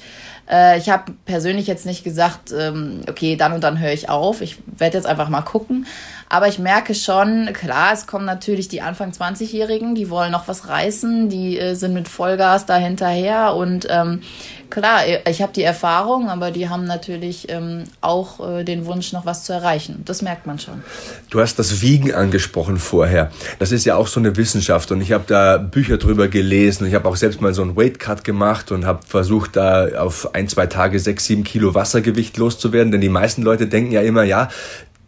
Äh, 0.49 0.77
ich 0.77 0.89
habe 0.89 1.13
persönlich 1.25 1.67
jetzt 1.67 1.85
nicht 1.85 2.03
gesagt, 2.03 2.51
ähm, 2.57 3.01
okay, 3.09 3.35
dann 3.35 3.53
und 3.53 3.63
dann 3.63 3.79
höre 3.79 3.93
ich 3.93 4.09
auf. 4.09 4.41
Ich 4.41 4.57
werde 4.77 4.97
jetzt 4.97 5.07
einfach 5.07 5.29
mal 5.29 5.41
gucken. 5.41 5.85
Aber 6.27 6.47
ich 6.47 6.59
merke 6.59 6.95
schon, 6.95 7.51
klar, 7.53 7.93
es 7.93 8.07
kommen 8.07 8.25
natürlich 8.25 8.67
die 8.67 8.81
Anfang 8.81 9.11
20-Jährigen, 9.11 9.93
die 9.95 10.09
wollen 10.09 10.31
noch 10.31 10.47
was 10.47 10.67
reißen, 10.67 11.29
die 11.29 11.59
äh, 11.59 11.75
sind 11.75 11.93
mit 11.93 12.07
Vollgas 12.07 12.65
da 12.65 12.77
hinterher 12.77 13.53
und 13.55 13.87
ähm, 13.89 14.21
klar, 14.69 15.01
ich 15.29 15.41
habe 15.41 15.53
die 15.53 15.63
Erfahrung, 15.63 16.29
aber 16.29 16.51
die 16.51 16.69
haben 16.69 16.85
natürlich 16.85 17.49
ähm, 17.49 17.85
auch 18.01 18.39
äh, 18.39 18.63
den 18.63 18.85
Wunsch, 18.85 19.13
noch 19.13 19.25
was 19.25 19.43
zu 19.43 19.53
erreichen. 19.53 20.01
Das 20.05 20.21
merkt 20.21 20.45
man 20.45 20.59
schon. 20.59 20.83
Du 21.29 21.39
hast 21.39 21.57
das 21.59 21.81
Wiegen 21.81 22.13
angesprochen 22.13 22.77
vorher. 22.77 23.31
Das 23.59 23.71
ist 23.71 23.85
ja 23.85 23.95
auch 23.95 24.07
so 24.07 24.19
eine 24.19 24.37
Wissenschaft 24.37 24.91
und 24.91 25.01
ich 25.01 25.11
habe 25.11 25.25
da 25.27 25.57
Bücher 25.57 25.97
drüber 25.97 26.27
gelesen. 26.27 26.87
Ich 26.87 26.93
habe 26.93 27.07
auch 27.07 27.15
selbst 27.15 27.41
mal 27.41 27.53
so 27.53 27.61
einen 27.61 27.75
Weight 27.75 27.99
Cut 27.99 28.23
gemacht 28.23 28.71
und 28.71 28.85
habe 28.85 29.05
versucht, 29.05 29.55
da 29.55 29.87
auf 29.97 30.33
ein, 30.33 30.47
zwei 30.47 30.67
Tage 30.67 30.99
sechs, 30.99 31.25
sieben 31.25 31.43
Kilo 31.43 31.73
Wassergewicht 31.73 32.37
loszuwerden. 32.37 32.91
Denn 32.91 33.01
die 33.01 33.09
meisten 33.09 33.41
Leute 33.41 33.67
denken 33.67 33.91
ja 33.91 34.01
immer, 34.01 34.23
ja, 34.23 34.49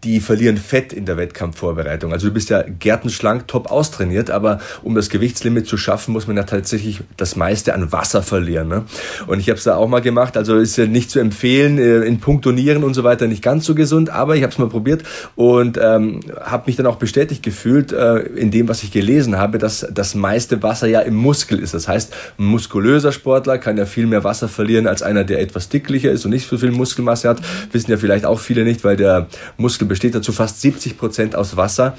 die 0.07 0.21
verlieren 0.21 0.55
Fett 0.55 0.93
in 0.93 1.05
der 1.05 1.17
Wettkampfvorbereitung. 1.17 2.13
Also 2.13 2.27
du 2.27 2.33
bist 2.33 2.49
ja 2.49 2.63
gärtenschlank, 2.63 3.47
top 3.47 3.69
austrainiert, 3.69 4.31
aber 4.31 4.59
um 4.81 4.95
das 4.95 5.09
Gewichtslimit 5.09 5.67
zu 5.67 5.75
schaffen, 5.75 6.13
muss 6.13 6.27
man 6.27 6.37
ja 6.37 6.43
tatsächlich 6.43 7.01
das 7.17 7.35
meiste 7.35 7.73
an 7.73 7.91
Wasser 7.91 8.21
verlieren. 8.21 8.69
Ne? 8.69 8.85
Und 9.27 9.39
ich 9.39 9.49
habe 9.49 9.57
es 9.57 9.65
da 9.65 9.75
auch 9.75 9.89
mal 9.89 9.99
gemacht, 9.99 10.37
also 10.37 10.55
ist 10.55 10.77
ja 10.77 10.85
nicht 10.85 11.11
zu 11.11 11.19
empfehlen, 11.19 11.77
äh, 11.77 11.99
in 12.05 12.21
puncto 12.21 12.53
Nieren 12.53 12.85
und 12.85 12.93
so 12.93 13.03
weiter 13.03 13.27
nicht 13.27 13.43
ganz 13.43 13.65
so 13.65 13.75
gesund, 13.75 14.09
aber 14.09 14.37
ich 14.37 14.43
habe 14.43 14.53
es 14.53 14.57
mal 14.57 14.69
probiert 14.69 15.03
und 15.35 15.77
ähm, 15.81 16.21
habe 16.39 16.63
mich 16.67 16.77
dann 16.77 16.85
auch 16.85 16.95
bestätigt 16.95 17.43
gefühlt 17.43 17.91
äh, 17.91 18.19
in 18.19 18.49
dem, 18.49 18.69
was 18.69 18.83
ich 18.83 18.91
gelesen 18.91 19.37
habe, 19.37 19.57
dass 19.57 19.85
das 19.91 20.15
meiste 20.15 20.63
Wasser 20.63 20.87
ja 20.87 21.01
im 21.01 21.15
Muskel 21.15 21.59
ist. 21.59 21.73
Das 21.73 21.89
heißt, 21.89 22.15
ein 22.39 22.45
muskulöser 22.45 23.11
Sportler 23.11 23.57
kann 23.57 23.77
ja 23.77 23.85
viel 23.85 24.07
mehr 24.07 24.23
Wasser 24.23 24.47
verlieren 24.47 24.87
als 24.87 25.03
einer, 25.03 25.25
der 25.25 25.41
etwas 25.41 25.67
dicklicher 25.67 26.11
ist 26.11 26.23
und 26.23 26.31
nicht 26.31 26.47
so 26.47 26.57
viel 26.57 26.71
Muskelmasse 26.71 27.27
hat. 27.27 27.41
Wissen 27.73 27.91
ja 27.91 27.97
vielleicht 27.97 28.23
auch 28.23 28.39
viele 28.39 28.63
nicht, 28.63 28.85
weil 28.85 28.95
der 28.95 29.27
Muskel 29.57 29.85
besteht 29.97 30.13
dazu 30.13 30.31
fast 30.31 30.61
70 30.61 30.95
Prozent 30.95 31.35
aus 31.35 31.57
Wasser. 31.57 31.95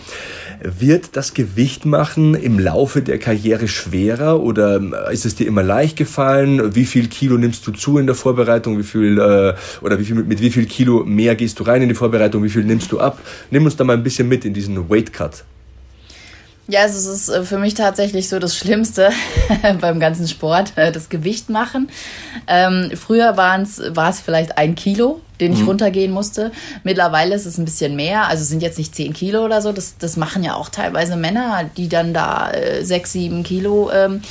Wird 0.62 1.16
das 1.16 1.34
Gewicht 1.34 1.84
machen 1.84 2.36
im 2.36 2.60
Laufe 2.60 3.02
der 3.02 3.18
Karriere 3.18 3.66
schwerer 3.66 4.40
oder 4.40 5.10
ist 5.10 5.26
es 5.26 5.34
dir 5.34 5.48
immer 5.48 5.64
leicht 5.64 5.96
gefallen? 5.96 6.76
Wie 6.76 6.84
viel 6.84 7.08
Kilo 7.08 7.36
nimmst 7.38 7.66
du 7.66 7.72
zu 7.72 7.98
in 7.98 8.06
der 8.06 8.14
Vorbereitung? 8.14 8.78
Wie 8.78 8.84
viel 8.84 9.18
äh, 9.18 9.54
oder 9.84 9.98
wie 9.98 10.04
viel, 10.04 10.14
mit 10.14 10.40
wie 10.40 10.50
viel 10.50 10.66
Kilo 10.66 11.02
mehr 11.04 11.34
gehst 11.34 11.58
du 11.58 11.64
rein 11.64 11.82
in 11.82 11.88
die 11.88 11.96
Vorbereitung? 11.96 12.44
Wie 12.44 12.50
viel 12.50 12.62
nimmst 12.62 12.92
du 12.92 13.00
ab? 13.00 13.18
Nimm 13.50 13.64
uns 13.64 13.74
da 13.74 13.82
mal 13.82 13.94
ein 13.94 14.04
bisschen 14.04 14.28
mit 14.28 14.44
in 14.44 14.54
diesen 14.54 14.88
Weight 14.88 15.12
Cut. 15.12 15.42
Ja, 16.68 16.82
also 16.82 16.98
es 16.98 17.06
ist 17.06 17.28
äh, 17.30 17.42
für 17.42 17.58
mich 17.58 17.74
tatsächlich 17.74 18.28
so 18.28 18.38
das 18.38 18.56
Schlimmste 18.56 19.10
beim 19.80 19.98
ganzen 19.98 20.28
Sport, 20.28 20.74
äh, 20.76 20.92
das 20.92 21.08
Gewicht 21.08 21.50
machen. 21.50 21.88
Ähm, 22.46 22.92
früher 22.94 23.36
war 23.36 23.60
es 23.60 24.20
vielleicht 24.20 24.56
ein 24.56 24.76
Kilo, 24.76 25.20
den 25.40 25.52
ich 25.52 25.60
mhm. 25.60 25.68
runtergehen 25.68 26.12
musste. 26.12 26.52
Mittlerweile 26.84 27.34
ist 27.34 27.46
es 27.46 27.58
ein 27.58 27.64
bisschen 27.64 27.96
mehr, 27.96 28.28
also 28.28 28.44
sind 28.44 28.62
jetzt 28.62 28.78
nicht 28.78 28.94
zehn 28.94 29.12
Kilo 29.12 29.44
oder 29.44 29.62
so. 29.62 29.72
Das, 29.72 29.96
das 29.98 30.16
machen 30.16 30.44
ja 30.44 30.54
auch 30.54 30.68
teilweise 30.68 31.16
Männer, 31.16 31.68
die 31.76 31.88
dann 31.88 32.14
da 32.14 32.50
äh, 32.50 32.84
sechs, 32.84 33.12
sieben 33.12 33.42
Kilo 33.42 33.90
ähm, 33.92 34.22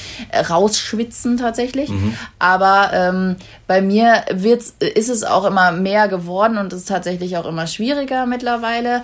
rausschwitzen 0.49 1.37
tatsächlich. 1.37 1.89
Mhm. 1.89 2.15
Aber 2.39 2.91
ähm, 2.93 3.35
bei 3.67 3.81
mir 3.81 4.23
wird's, 4.31 4.75
ist 4.79 5.09
es 5.09 5.23
auch 5.23 5.45
immer 5.45 5.71
mehr 5.71 6.07
geworden 6.07 6.57
und 6.57 6.73
es 6.73 6.79
ist 6.79 6.89
tatsächlich 6.89 7.37
auch 7.37 7.45
immer 7.45 7.67
schwieriger 7.67 8.25
mittlerweile. 8.25 9.03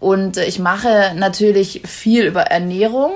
Und 0.00 0.36
ich 0.36 0.58
mache 0.58 1.12
natürlich 1.14 1.82
viel 1.84 2.24
über 2.24 2.42
Ernährung, 2.42 3.12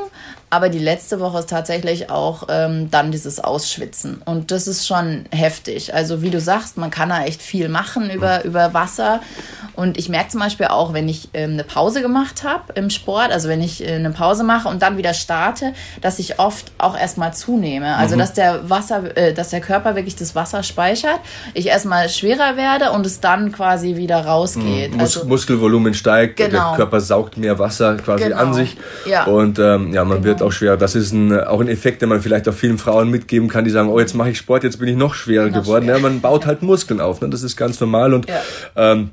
aber 0.49 0.69
die 0.69 0.79
letzte 0.79 1.19
Woche 1.19 1.41
ist 1.41 1.51
tatsächlich 1.51 2.09
auch 2.09 2.45
ähm, 2.49 2.89
dann 2.91 3.11
dieses 3.11 3.41
Ausschwitzen. 3.41 4.23
Und 4.25 4.53
das 4.53 4.69
ist 4.69 4.87
schon 4.87 5.25
heftig. 5.33 5.93
Also 5.93 6.23
wie 6.23 6.31
du 6.31 6.41
sagst, 6.41 6.77
man 6.77 6.91
kann 6.91 7.09
da 7.09 7.25
echt 7.25 7.43
viel 7.43 7.69
machen 7.69 8.11
über, 8.11 8.45
über 8.45 8.73
Wasser. 8.73 9.21
Und 9.75 9.99
ich 9.99 10.09
merke 10.09 10.29
zum 10.29 10.41
Beispiel 10.41 10.67
auch, 10.67 10.93
wenn 10.93 11.09
ich 11.09 11.31
ähm, 11.35 11.53
eine 11.53 11.65
Pause 11.65 12.01
gemacht 12.01 12.45
habe 12.45 12.73
im 12.75 12.91
Sport, 12.91 13.33
also 13.33 13.49
wenn 13.49 13.61
ich 13.61 13.85
äh, 13.85 13.95
eine 13.95 14.11
Pause 14.11 14.45
mache 14.45 14.69
und 14.69 14.83
dann 14.83 14.97
wieder 14.97 15.15
starte, 15.15 15.73
dass 16.01 16.21
ich 16.21 16.39
oft 16.39 16.71
auch 16.79 16.97
erstmal 16.97 17.35
zunehme. 17.35 17.97
Also 17.97 18.15
mhm. 18.15 18.21
dass 18.21 18.33
der 18.33 18.71
Wasser, 18.71 19.17
äh, 19.17 19.35
dass 19.35 19.51
der 19.51 19.61
Körper 19.61 19.97
wirklich 19.97 20.15
das 20.15 20.37
Wasser 20.37 20.63
speichert, 20.63 21.19
ich 21.55 21.67
erstmal 21.67 22.09
schwerer 22.09 22.57
werde 22.57 22.93
und 22.93 23.05
es 23.05 23.19
dann 23.19 23.51
quasi 23.51 23.97
wieder 23.97 24.25
rausgeht. 24.25 24.93
Mhm. 24.93 24.99
Mus 24.99 25.17
also, 25.17 25.29
Muskelvolumen 25.29 25.93
steigt, 25.93 26.37
genau. 26.37 26.69
der 26.69 26.77
Körper 26.77 27.01
saugt 27.01 27.37
mehr 27.37 27.59
Wasser 27.59 27.97
quasi 27.97 28.25
genau. 28.25 28.37
an 28.37 28.55
sich. 28.55 28.77
Ja. 29.07 29.25
Und 29.25 29.59
ähm, 29.59 29.93
ja, 29.93 30.05
man 30.05 30.23
genau. 30.23 30.36
Wird 30.39 30.49
auch 30.49 30.53
schwerer. 30.53 30.76
Das 30.76 30.95
ist 30.95 31.12
ein, 31.12 31.39
auch 31.41 31.61
ein 31.61 31.68
Effekt, 31.68 32.03
den 32.03 32.09
man 32.09 32.20
vielleicht 32.20 32.49
auch 32.49 32.55
vielen 32.55 32.78
Frauen 32.78 33.11
mitgeben 33.11 33.49
kann, 33.49 33.64
die 33.64 33.70
sagen, 33.70 33.89
oh, 33.89 33.99
jetzt 33.99 34.14
mache 34.14 34.30
ich 34.30 34.39
Sport, 34.39 34.64
jetzt 34.64 34.78
bin 34.78 34.89
ich 34.89 34.97
noch 34.97 35.14
schwerer 35.14 35.49
noch 35.49 35.61
geworden. 35.62 35.84
Schwer. 35.84 35.97
Ja, 35.97 36.03
man 36.03 36.20
baut 36.20 36.47
halt 36.47 36.62
Muskeln 36.62 37.01
auf. 37.01 37.20
Ne? 37.20 37.28
Das 37.28 37.43
ist 37.43 37.57
ganz 37.57 37.80
normal 37.80 38.14
und 38.14 38.28
ja. 38.28 38.41
ähm, 38.76 39.11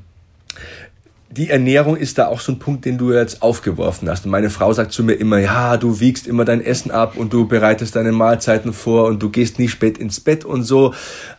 die 1.30 1.49
Ernährung 1.49 1.95
ist 1.97 2.19
da 2.19 2.28
auch 2.28 2.39
so 2.39 2.51
ein 2.51 2.59
Punkt, 2.59 2.86
den 2.86 2.99
du 2.99 3.11
jetzt 3.11 3.41
aufgeworfen 3.41 4.07
hast. 4.07 4.26
Und 4.26 4.32
meine 4.32 4.51
Frau 4.51 4.71
sagt 4.71 4.91
zu 4.91 5.03
mir 5.03 5.13
immer, 5.13 5.39
ja, 5.39 5.78
du 5.78 5.99
wiegst 5.99 6.28
immer 6.28 6.45
dein 6.45 6.63
Essen 6.63 6.91
ab 6.91 7.17
und 7.17 7.34
du 7.34 7.47
bereitest 7.47 7.95
deine 7.95 8.11
Mahlzeiten 8.11 8.71
vor 8.71 9.05
und 9.05 9.24
du 9.24 9.30
gehst 9.30 9.58
nie 9.58 9.67
spät 9.67 9.97
ins 9.97 10.20
Bett 10.20 10.45
und 10.45 10.62
so. 10.62 10.93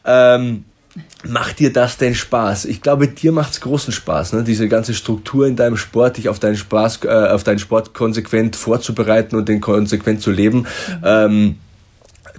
Ähm, 0.04 0.64
Macht 1.26 1.58
dir 1.58 1.72
das 1.72 1.96
denn 1.96 2.14
Spaß? 2.14 2.66
Ich 2.66 2.80
glaube, 2.80 3.08
dir 3.08 3.32
macht's 3.32 3.60
großen 3.60 3.92
Spaß, 3.92 4.34
ne? 4.34 4.44
diese 4.44 4.68
ganze 4.68 4.94
Struktur 4.94 5.46
in 5.46 5.56
deinem 5.56 5.76
Sport, 5.76 6.18
dich 6.18 6.28
auf 6.28 6.38
deinen 6.38 6.56
Spaß, 6.56 7.00
äh, 7.04 7.08
auf 7.08 7.42
deinen 7.42 7.58
Sport 7.58 7.94
konsequent 7.94 8.54
vorzubereiten 8.54 9.34
und 9.34 9.48
den 9.48 9.60
konsequent 9.60 10.22
zu 10.22 10.30
leben. 10.30 10.58
Mhm. 10.58 10.66
Ähm, 11.02 11.58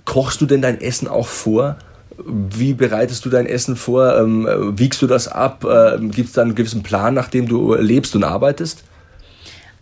kochst 0.05 0.39
du 0.39 0.45
denn 0.45 0.61
dein 0.61 0.79
Essen 0.79 1.07
auch 1.07 1.27
vor? 1.27 1.77
Wie 2.17 2.73
bereitest 2.73 3.25
du 3.25 3.29
dein 3.29 3.45
Essen 3.45 3.75
vor? 3.75 4.17
Ähm, 4.17 4.47
wiegst 4.77 5.01
du 5.01 5.07
das 5.07 5.27
ab? 5.27 5.65
Ähm, 5.65 6.11
Gibt 6.11 6.29
es 6.29 6.33
da 6.35 6.43
einen 6.43 6.55
gewissen 6.55 6.81
Plan, 6.81 7.13
nach 7.13 7.27
dem 7.27 7.49
du 7.49 7.75
lebst 7.75 8.15
und 8.15 8.23
arbeitest? 8.23 8.83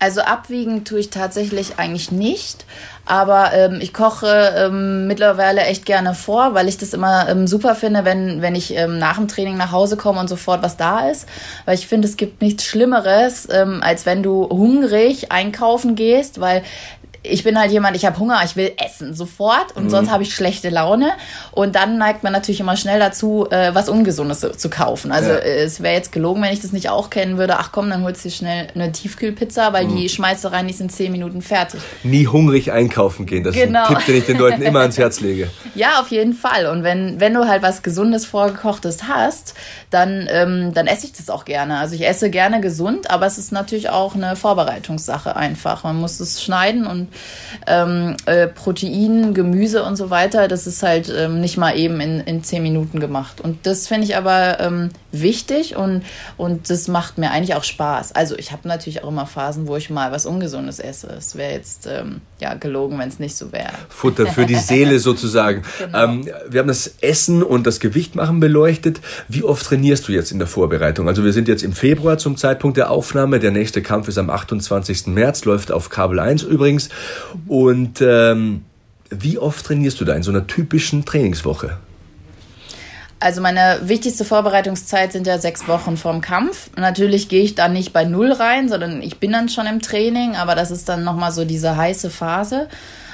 Also 0.04 0.20
abwiegen 0.20 0.84
tue 0.84 1.00
ich 1.00 1.12
tatsächlich 1.12 1.80
eigentlich 1.80 2.12
nicht, 2.12 2.66
aber 3.06 3.54
ähm, 3.54 3.80
ich 3.80 3.94
koche 3.94 4.54
ähm, 4.58 5.08
mittlerweile 5.08 5.62
echt 5.62 5.86
gerne 5.86 6.14
vor, 6.14 6.54
weil 6.54 6.68
ich 6.68 6.78
das 6.78 6.94
immer 6.94 7.30
ähm, 7.30 7.48
super 7.48 7.74
finde, 7.74 8.04
wenn, 8.04 8.42
wenn 8.42 8.54
ich 8.54 8.76
ähm, 8.76 8.98
nach 8.98 9.16
dem 9.16 9.30
Training 9.30 9.56
nach 9.56 9.72
Hause 9.72 9.96
komme 9.96 10.20
und 10.20 10.28
sofort 10.28 10.62
was 10.62 10.76
da 10.76 11.10
ist. 11.10 11.26
Weil 11.64 11.76
ich 11.76 11.88
finde, 11.88 12.10
es 12.10 12.18
gibt 12.18 12.42
nichts 12.42 12.66
Schlimmeres, 12.66 13.48
ähm, 13.50 13.80
als 13.82 14.06
wenn 14.06 14.24
du 14.24 14.50
hungrig 14.50 15.32
einkaufen 15.32 15.96
gehst, 15.96 16.42
weil 16.42 16.64
ich 17.24 17.44
bin 17.44 17.58
halt 17.58 17.72
jemand, 17.72 17.95
ich 17.95 18.06
habe 18.06 18.20
Hunger, 18.20 18.41
ich 18.44 18.58
will 18.58 18.74
essen 18.78 19.14
sofort 19.14 19.76
und 19.76 19.86
mhm. 19.86 19.90
sonst 19.90 20.12
habe 20.12 20.24
ich 20.24 20.36
schlechte 20.36 20.70
Laune. 20.70 21.12
Und 21.52 21.76
dann 21.76 21.98
neigt 21.98 22.24
man 22.24 22.34
natürlich 22.34 22.60
immer 22.60 22.76
schnell 22.76 23.00
dazu, 23.00 23.48
äh, 23.50 23.74
was 23.74 23.88
Ungesundes 23.88 24.41
zu, 24.41 24.52
zu 24.52 24.70
kaufen. 24.70 25.12
Also 25.12 25.30
ja. 25.30 25.38
äh, 25.38 25.64
es 25.64 25.82
wäre 25.82 25.95
jetzt 25.95 26.12
gelogen, 26.12 26.41
wenn 26.41 26.52
ich 26.52 26.60
das 26.60 26.74
nicht 26.74 26.90
auch 26.90 27.10
kennen 27.10 27.38
würde. 27.38 27.58
Ach 27.58 27.72
komm, 27.72 27.90
dann 27.90 28.04
holst 28.04 28.26
du 28.26 28.30
schnell 28.30 28.68
eine 28.76 28.91
Tiefkühlpizza, 28.91 29.72
weil 29.72 29.86
mhm. 29.86 29.95
die 29.95 30.10
schmeißt 30.10 30.44
du 30.44 30.52
rein, 30.52 30.68
die 30.68 30.74
sind 30.74 30.91
zehn 30.91 31.14
Minuten 31.14 31.41
fertig. 31.41 31.80
Nie 32.04 32.28
hungrig 32.28 32.74
einkaufen 32.74 33.26
gehen, 33.26 33.44
das 33.44 33.56
genau. 33.56 33.84
ist 33.84 33.90
ein 33.90 33.95
Tipp, 33.95 34.06
den 34.06 34.16
ich 34.18 34.26
den 34.26 34.38
Leuten 34.38 34.62
immer 34.62 34.82
ans 34.82 34.98
Herz 34.98 35.20
lege. 35.20 35.50
Ja, 35.76 36.02
auf 36.02 36.10
jeden 36.10 36.34
Fall. 36.34 36.68
Und 36.68 36.84
wenn, 36.84 37.20
wenn 37.20 37.34
du 37.34 37.48
halt 37.48 37.64
was 37.64 37.82
Gesundes 37.82 38.28
vorgekochtes 38.28 39.08
hast, 39.08 39.56
dann, 39.90 40.28
ähm, 40.30 40.72
dann 40.74 40.86
esse 40.86 41.08
ich 41.08 41.14
das 41.14 41.32
auch 41.32 41.45
gerne. 41.45 41.80
Also 41.80 41.95
ich 41.95 42.06
esse 42.06 42.30
gerne 42.30 42.62
gesund, 42.62 43.10
aber 43.10 43.26
es 43.26 43.40
ist 43.40 43.52
natürlich 43.52 43.90
auch 43.90 44.14
eine 44.14 44.36
Vorbereitungssache 44.36 45.36
einfach. 45.36 45.84
Man 45.84 46.00
muss 46.00 46.20
es 46.20 46.44
schneiden 46.44 46.86
und 46.86 47.08
ähm, 47.68 48.15
äh, 48.26 48.48
Protein, 48.48 49.34
Gemüse 49.34 49.84
und 49.84 49.95
so 49.95 50.10
weiter. 50.10 50.48
Das 50.48 50.68
ist 50.68 50.84
halt 50.84 51.14
ähm, 51.15 51.40
nicht 51.40 51.57
mal 51.57 51.77
eben 51.77 51.99
in, 51.99 52.19
in 52.22 52.44
zehn 52.44 52.64
Minuten 52.64 52.99
gemacht. 52.99 53.41
Und 53.41 53.65
das 53.65 53.88
finde 53.88 54.06
ich 54.06 54.15
aber 54.15 54.60
ähm, 54.60 54.90
wichtig 55.11 55.76
und, 55.76 56.03
und 56.38 56.69
das 56.69 56.88
macht 56.88 57.18
mir 57.18 57.31
eigentlich 57.31 57.56
auch 57.56 57.64
Spaß. 57.64 58.14
Also 58.14 58.38
ich 58.38 58.52
habe 58.52 58.68
natürlich 58.68 59.03
auch 59.03 59.10
immer 59.10 59.26
Phasen, 59.26 59.68
wo 59.68 59.76
ich 59.76 59.90
mal 59.90 60.11
was 60.11 60.26
Ungesundes 60.26 60.80
esse. 60.80 61.07
Es 61.07 61.35
wäre 61.35 61.53
jetzt 61.53 61.88
ähm, 61.88 62.22
ja 62.44 62.53
gelogen, 62.53 62.99
wenn 62.99 63.10
es 63.10 63.20
nicht 63.20 63.36
so 63.36 63.52
wäre. 63.52 63.72
Futter 63.90 64.28
für 64.28 64.45
die 64.45 64.56
Seele 64.56 64.99
sozusagen. 64.99 65.64
Genau. 65.84 66.03
Ähm, 66.03 66.30
wir 66.49 66.60
haben 66.60 66.68
das 66.68 66.95
Essen 67.02 67.41
und 67.44 67.65
das 67.68 67.80
Gewichtmachen 67.80 68.40
beleuchtet. 68.40 69.02
Wie 69.28 69.44
oft 69.44 69.65
trainierst 69.65 70.07
du 70.07 70.11
jetzt 70.11 70.32
in 70.32 70.38
der 70.38 70.48
Vorbereitung? 70.48 71.07
Also 71.07 71.24
wir 71.24 71.34
sind 71.34 71.48
jetzt 71.48 71.64
im 71.64 71.74
Februar 71.74 72.18
zum 72.18 72.38
Zeitpunkt 72.38 72.78
der 72.78 72.90
Aufnahme. 72.90 73.40
Der 73.40 73.52
nächste 73.52 73.82
Kampf 73.82 74.07
ist 74.07 74.18
am 74.18 74.30
28. 74.30 75.07
März, 75.07 75.45
läuft 75.45 75.72
auf 75.72 75.90
Kabel 75.90 76.20
1 76.20 76.44
übrigens. 76.44 76.90
Und 77.48 78.02
ähm, 78.02 78.61
wie 79.10 79.38
oft 79.38 79.65
trainierst 79.65 79.99
du 79.99 80.06
da 80.06 80.14
in 80.14 80.24
so 80.24 80.32
einer 80.32 80.48
typischen 80.48 81.06
Trainingswoche? 81.06 81.78
Also 83.24 83.40
meine 83.40 83.80
wichtigste 83.84 84.26
Vorbereitungszeit 84.26 85.14
sind 85.14 85.28
ja 85.28 85.38
sechs 85.38 85.66
Wochen 85.70 85.95
vorm 85.95 86.20
Kampf. 86.20 86.70
Natürlich 86.76 87.30
gehe 87.30 87.41
ich 87.41 87.56
dann 87.56 87.72
nicht 87.72 87.94
bei 87.94 88.04
Null 88.04 88.34
rein, 88.34 88.68
sondern 88.68 89.02
ich 89.02 89.22
bin 89.22 89.32
dann 89.32 89.48
schon 89.48 89.66
im 89.66 89.82
Training, 89.82 90.36
aber 90.36 90.56
das 90.56 90.72
ist 90.72 90.90
dann 90.90 91.06
nochmal 91.06 91.32
so 91.32 91.45
diese 91.45 91.78
heiße 91.78 92.10
Phase. 92.10 92.68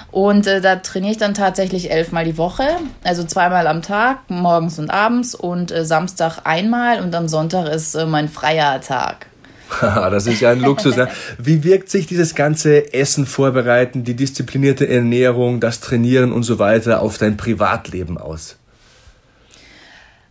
Und 0.09 0.47
äh, 0.47 0.61
da 0.61 0.77
trainiere 0.77 1.11
ich 1.11 1.19
dann 1.19 1.35
tatsächlich 1.35 1.91
elfmal 1.91 2.25
die 2.25 2.39
Woche, 2.39 2.63
also 3.03 3.23
zweimal 3.23 3.67
am 3.67 3.83
Tag, 3.83 4.17
morgens 4.29 4.79
und 4.79 4.89
abends 4.89 5.35
und 5.35 5.71
äh, 5.71 5.85
Samstag 5.85 6.39
einmal 6.43 7.03
und 7.03 7.13
am 7.13 7.27
Sonntag 7.27 7.69
ist 7.71 7.93
äh, 7.93 8.07
mein 8.07 8.29
freier 8.29 8.81
Tag. 8.81 9.27
Das 9.81 10.25
ist 10.25 10.41
ja 10.41 10.49
ein 10.49 10.61
Luxus. 10.61 10.95
Ne? 10.95 11.07
Wie 11.37 11.63
wirkt 11.63 11.91
sich 11.91 12.07
dieses 12.07 12.33
ganze 12.33 12.95
Essen 12.95 13.27
vorbereiten, 13.27 14.03
die 14.03 14.15
disziplinierte 14.15 14.89
Ernährung, 14.89 15.59
das 15.59 15.81
Trainieren 15.81 16.31
und 16.31 16.41
so 16.41 16.57
weiter 16.57 17.03
auf 17.03 17.19
dein 17.19 17.37
Privatleben 17.37 18.17
aus? 18.17 18.58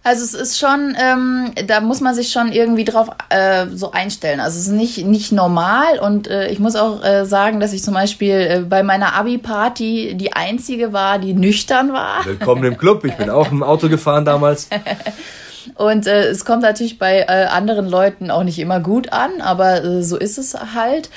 Also 0.09 0.25
es 0.25 0.33
ist 0.33 0.59
schon, 0.59 0.97
ähm, 0.99 1.53
da 1.67 1.83
muss 1.83 2.01
man 2.01 2.15
sich 2.15 2.33
schon 2.33 2.51
irgendwie 2.51 2.87
drauf 2.87 3.11
äh, 3.29 3.67
so 3.75 3.93
einstellen. 3.93 4.41
Also 4.41 4.59
es 4.59 4.69
ist 4.69 4.73
nicht, 4.73 5.05
nicht 5.05 5.33
normal 5.33 5.99
und 5.99 6.29
äh, 6.29 6.49
ich 6.49 6.59
muss 6.59 6.77
auch 6.77 7.05
äh, 7.05 7.27
sagen, 7.27 7.61
dass 7.61 7.75
ich 7.75 7.83
zum 7.83 7.93
Beispiel 7.93 8.35
äh, 8.35 8.61
bei 8.67 8.83
meiner 8.83 9.15
Abi-Party 9.17 10.15
die 10.15 10.33
einzige 10.33 10.95
war, 10.95 11.19
die 11.19 11.35
nüchtern 11.35 11.93
war. 11.93 12.25
Willkommen 12.25 12.65
im 12.65 12.79
Club. 12.79 13.05
Ich 13.05 13.17
bin 13.19 13.29
auch 13.29 13.53
im 13.53 13.63
Auto 13.63 13.91
gefahren 13.91 14.25
damals. 14.25 14.71
Und 15.75 16.07
äh, 16.07 16.29
es 16.29 16.47
kommt 16.47 16.63
natürlich 16.63 16.99
bei 16.99 17.27
äh, 17.29 17.45
anderen 17.45 17.87
Leuten 17.87 18.31
auch 18.31 18.45
nicht 18.45 18.59
immer 18.59 18.81
gut 18.81 19.13
an, 19.13 19.43
aber 19.43 19.85
äh, 19.85 20.03
so 20.03 20.17
ist 20.17 20.39
es 20.39 20.57
halt. 20.75 21.11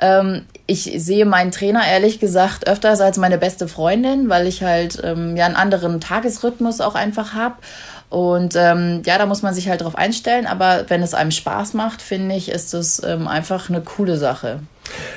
Ähm, 0.00 0.42
ich 0.66 0.92
sehe 0.96 1.24
meinen 1.24 1.50
Trainer 1.50 1.86
ehrlich 1.86 2.20
gesagt 2.20 2.68
öfters 2.68 3.00
als 3.00 3.16
meine 3.16 3.38
beste 3.38 3.68
Freundin, 3.68 4.28
weil 4.28 4.46
ich 4.46 4.62
halt 4.62 5.00
ähm, 5.02 5.36
ja 5.36 5.46
einen 5.46 5.56
anderen 5.56 6.00
Tagesrhythmus 6.00 6.80
auch 6.80 6.94
einfach 6.94 7.32
habe. 7.32 7.54
Und 8.14 8.54
ähm, 8.54 9.02
ja, 9.04 9.18
da 9.18 9.26
muss 9.26 9.42
man 9.42 9.54
sich 9.54 9.68
halt 9.68 9.80
drauf 9.80 9.96
einstellen. 9.96 10.46
Aber 10.46 10.84
wenn 10.86 11.02
es 11.02 11.14
einem 11.14 11.32
Spaß 11.32 11.74
macht, 11.74 12.00
finde 12.00 12.36
ich, 12.36 12.48
ist 12.48 12.72
das 12.72 13.02
ähm, 13.04 13.26
einfach 13.26 13.68
eine 13.68 13.80
coole 13.80 14.16
Sache. 14.18 14.60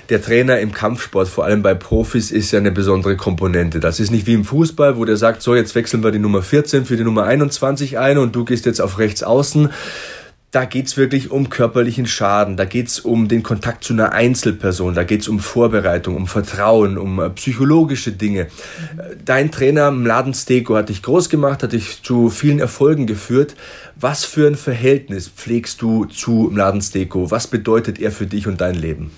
Der 0.10 0.19
Trainer 0.19 0.60
im 0.60 0.74
Kampfsport, 0.74 1.28
vor 1.28 1.45
allem 1.45 1.61
bei 1.61 1.76
Profis, 1.76 2.32
ist 2.32 2.52
ja 2.52 2.57
eine 2.57 2.72
besondere 2.72 3.15
Komponente. 3.15 3.80
Das 3.80 3.99
ist 3.99 4.10
nicht 4.10 4.26
wie 4.26 4.34
im 4.34 4.45
Fußball, 4.45 4.98
wo 4.98 5.06
der 5.06 5.15
sagt, 5.15 5.44
so, 5.44 5.53
jetzt 5.53 5.76
wechseln 5.76 6.03
wir 6.03 6.10
die 6.10 6.18
Nummer 6.18 6.41
14 6.41 6.86
für 6.86 6.98
die 6.98 7.03
Nummer 7.03 7.26
21 7.26 7.99
ein 7.99 8.18
und 8.18 8.36
du 8.36 8.45
gehst 8.45 8.65
jetzt 8.65 8.82
auf 8.82 8.98
rechts 8.98 9.22
außen. 9.22 9.69
Da 10.52 10.64
geht's 10.64 10.95
wirklich 10.95 11.30
um 11.30 11.49
körperlichen 11.49 12.06
Schaden, 12.06 12.56
da 12.56 12.64
geht's 12.64 13.02
um 13.02 13.28
den 13.28 13.44
Kontakt 13.44 13.84
zu 13.84 13.91
einer 13.91 14.14
Einzelperson, 14.14 14.95
da 14.95 15.03
geht's 15.03 15.28
um 15.28 15.41
Vorbereitung, 15.41 16.15
um 16.15 16.26
Vertrauen, 16.26 16.98
um 16.98 17.19
äh, 17.19 17.30
psychologische 17.32 18.14
Dinge. 18.14 18.41
Äh, 18.41 18.48
Dein 19.26 19.52
Trainer 19.52 19.91
Mladen 19.91 20.34
Steko 20.34 20.78
hat 20.78 20.88
dich 20.88 21.03
groß 21.03 21.30
gemacht, 21.30 21.64
hat 21.64 21.74
dich 21.74 22.02
zu 22.02 22.30
vielen 22.30 22.60
Erfolgen 22.60 23.07
geführt. 23.07 23.56
Was 23.98 24.24
für 24.24 24.48
ein 24.48 24.56
Verhältnis 24.56 25.28
pflegst 25.28 25.82
du 25.82 26.06
zu 26.06 26.49
Mladen 26.49 26.82
Steko? 26.82 27.30
Was 27.30 27.48
bedeutet 27.48 27.99
er 27.99 28.11
für 28.11 28.26
dich 28.26 28.48
und 28.48 28.61
dein 28.61 28.76
Leben? 28.76 29.11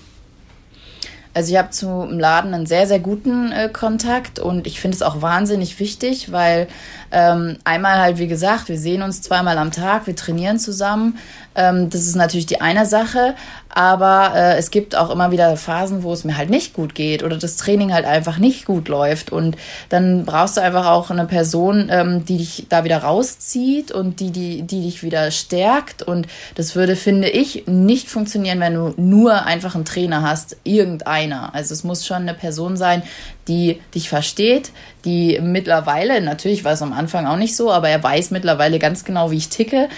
Also 1.32 1.52
ich 1.52 1.58
habe 1.58 1.70
zum 1.70 2.18
Laden 2.18 2.52
einen 2.52 2.66
sehr, 2.66 2.88
sehr 2.88 2.98
guten 2.98 3.52
äh, 3.52 3.68
Kontakt 3.72 4.40
und 4.40 4.66
ich 4.66 4.80
finde 4.80 4.96
es 4.96 5.02
auch 5.02 5.22
wahnsinnig 5.22 5.78
wichtig, 5.78 6.32
weil 6.32 6.66
ähm, 7.12 7.58
einmal 7.64 7.98
halt, 7.98 8.18
wie 8.18 8.28
gesagt, 8.28 8.68
wir 8.68 8.78
sehen 8.78 9.02
uns 9.02 9.22
zweimal 9.22 9.58
am 9.58 9.72
Tag, 9.72 10.06
wir 10.06 10.16
trainieren 10.16 10.58
zusammen. 10.58 11.18
Ähm, 11.56 11.90
das 11.90 12.02
ist 12.02 12.14
natürlich 12.14 12.46
die 12.46 12.60
eine 12.60 12.86
Sache, 12.86 13.34
aber 13.68 14.32
äh, 14.36 14.56
es 14.56 14.70
gibt 14.70 14.94
auch 14.94 15.10
immer 15.10 15.32
wieder 15.32 15.56
Phasen, 15.56 16.04
wo 16.04 16.12
es 16.12 16.22
mir 16.22 16.36
halt 16.36 16.48
nicht 16.48 16.74
gut 16.74 16.94
geht 16.94 17.24
oder 17.24 17.36
das 17.36 17.56
Training 17.56 17.92
halt 17.92 18.04
einfach 18.04 18.38
nicht 18.38 18.66
gut 18.66 18.86
läuft 18.88 19.32
und 19.32 19.56
dann 19.88 20.24
brauchst 20.24 20.56
du 20.56 20.60
einfach 20.60 20.86
auch 20.86 21.10
eine 21.10 21.26
Person, 21.26 21.88
ähm, 21.90 22.24
die 22.24 22.38
dich 22.38 22.66
da 22.68 22.84
wieder 22.84 22.98
rauszieht 22.98 23.90
und 23.90 24.20
die, 24.20 24.30
die, 24.30 24.62
die 24.62 24.82
dich 24.82 25.02
wieder 25.02 25.32
stärkt 25.32 26.04
und 26.04 26.28
das 26.54 26.76
würde, 26.76 26.94
finde 26.94 27.28
ich, 27.28 27.64
nicht 27.66 28.08
funktionieren, 28.08 28.60
wenn 28.60 28.74
du 28.74 28.94
nur 28.96 29.44
einfach 29.44 29.74
einen 29.74 29.84
Trainer 29.84 30.22
hast, 30.22 30.56
irgendeiner. 30.62 31.52
Also 31.52 31.74
es 31.74 31.82
muss 31.82 32.06
schon 32.06 32.18
eine 32.18 32.34
Person 32.34 32.76
sein, 32.76 33.02
die 33.50 33.80
dich 33.94 34.08
versteht, 34.08 34.70
die 35.04 35.40
mittlerweile, 35.42 36.20
natürlich 36.20 36.64
war 36.64 36.72
es 36.72 36.82
am 36.82 36.92
Anfang 36.92 37.26
auch 37.26 37.36
nicht 37.36 37.56
so, 37.56 37.72
aber 37.72 37.88
er 37.88 38.02
weiß 38.02 38.30
mittlerweile 38.30 38.78
ganz 38.78 39.04
genau, 39.04 39.30
wie 39.30 39.38
ich 39.38 39.48
ticke, 39.48 39.88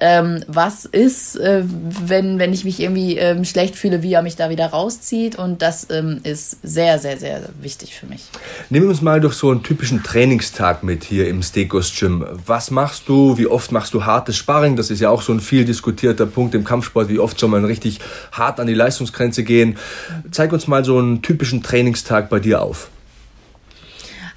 ähm, 0.00 0.44
was 0.46 0.84
ist, 0.84 1.36
äh, 1.36 1.62
wenn, 1.64 2.38
wenn 2.38 2.52
ich 2.52 2.64
mich 2.64 2.80
irgendwie 2.80 3.18
ähm, 3.18 3.44
schlecht 3.44 3.74
fühle, 3.74 4.02
wie 4.02 4.12
er 4.12 4.22
mich 4.22 4.36
da 4.36 4.48
wieder 4.48 4.66
rauszieht 4.66 5.36
und 5.36 5.60
das 5.60 5.88
ähm, 5.90 6.20
ist 6.22 6.58
sehr, 6.62 6.98
sehr, 6.98 7.18
sehr 7.18 7.42
wichtig 7.60 7.94
für 7.94 8.06
mich. 8.06 8.22
Nehmen 8.70 8.86
wir 8.86 8.90
uns 8.90 9.02
mal 9.02 9.20
durch 9.20 9.34
so 9.34 9.50
einen 9.50 9.62
typischen 9.62 10.02
Trainingstag 10.02 10.84
mit 10.84 11.04
hier 11.04 11.28
im 11.28 11.42
Stekos 11.42 11.92
Gym. 11.98 12.24
Was 12.46 12.70
machst 12.70 13.08
du? 13.08 13.36
Wie 13.36 13.46
oft 13.46 13.72
machst 13.72 13.92
du 13.92 14.04
hartes 14.04 14.36
Sparring? 14.36 14.76
Das 14.76 14.90
ist 14.90 15.00
ja 15.00 15.10
auch 15.10 15.22
so 15.22 15.32
ein 15.32 15.40
viel 15.40 15.64
diskutierter 15.64 16.26
Punkt 16.26 16.54
im 16.54 16.64
Kampfsport. 16.64 17.08
Wie 17.08 17.18
oft 17.18 17.38
soll 17.38 17.50
man 17.50 17.64
richtig 17.64 17.98
hart 18.32 18.60
an 18.60 18.68
die 18.68 18.74
Leistungsgrenze 18.74 19.42
gehen? 19.42 19.76
Zeig 20.30 20.52
uns 20.52 20.68
mal 20.68 20.84
so 20.84 20.98
einen 20.98 21.22
typischen 21.22 21.62
Trainingstag 21.62 22.30
bei 22.30 22.38
dir 22.38 22.62
auf. 22.62 22.88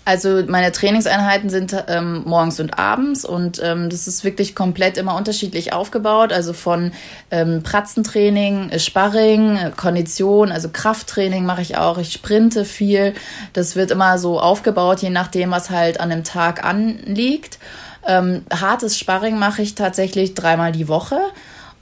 Also 0.06 0.44
meine 0.48 0.74
Trainingseinheiten 0.74 1.50
sind 1.50 1.74
ähm, 1.88 2.24
morgens 2.26 2.60
und 2.60 2.78
abends 2.78 3.24
und 3.24 3.62
ähm, 3.64 3.90
das 3.90 4.08
ist 4.08 4.26
wirklich 4.26 4.54
komplett 4.54 4.98
immer 4.98 5.16
unterschiedlich 5.16 5.72
aufgebaut. 5.72 6.34
Also 6.34 6.52
von 6.52 6.92
ähm, 7.32 7.64
Pratzentraining, 7.64 8.70
äh, 8.70 8.80
Sparring, 8.80 9.56
äh, 9.56 9.72
Kondition, 9.76 10.52
also 10.52 10.68
Krafttraining 10.70 11.46
mache 11.46 11.62
ich 11.62 11.78
auch. 11.78 11.98
Ich 11.98 12.12
sprinte 12.12 12.66
viel. 12.66 13.14
Das 13.54 13.78
wird 13.78 13.92
immer 13.92 14.18
so 14.18 14.42
aufgebaut, 14.42 15.00
je 15.00 15.10
nachdem, 15.10 15.52
was 15.52 15.70
halt 15.70 16.02
an 16.02 16.10
dem 16.10 16.26
Tag 16.26 16.66
anliegt. 16.66 17.58
Ähm, 18.06 18.44
hartes 18.52 19.00
Sparring 19.00 19.40
mache 19.40 19.62
ich 19.62 19.76
tatsächlich 19.76 20.34
dreimal 20.34 20.74
die 20.74 20.90
Woche. 20.90 21.20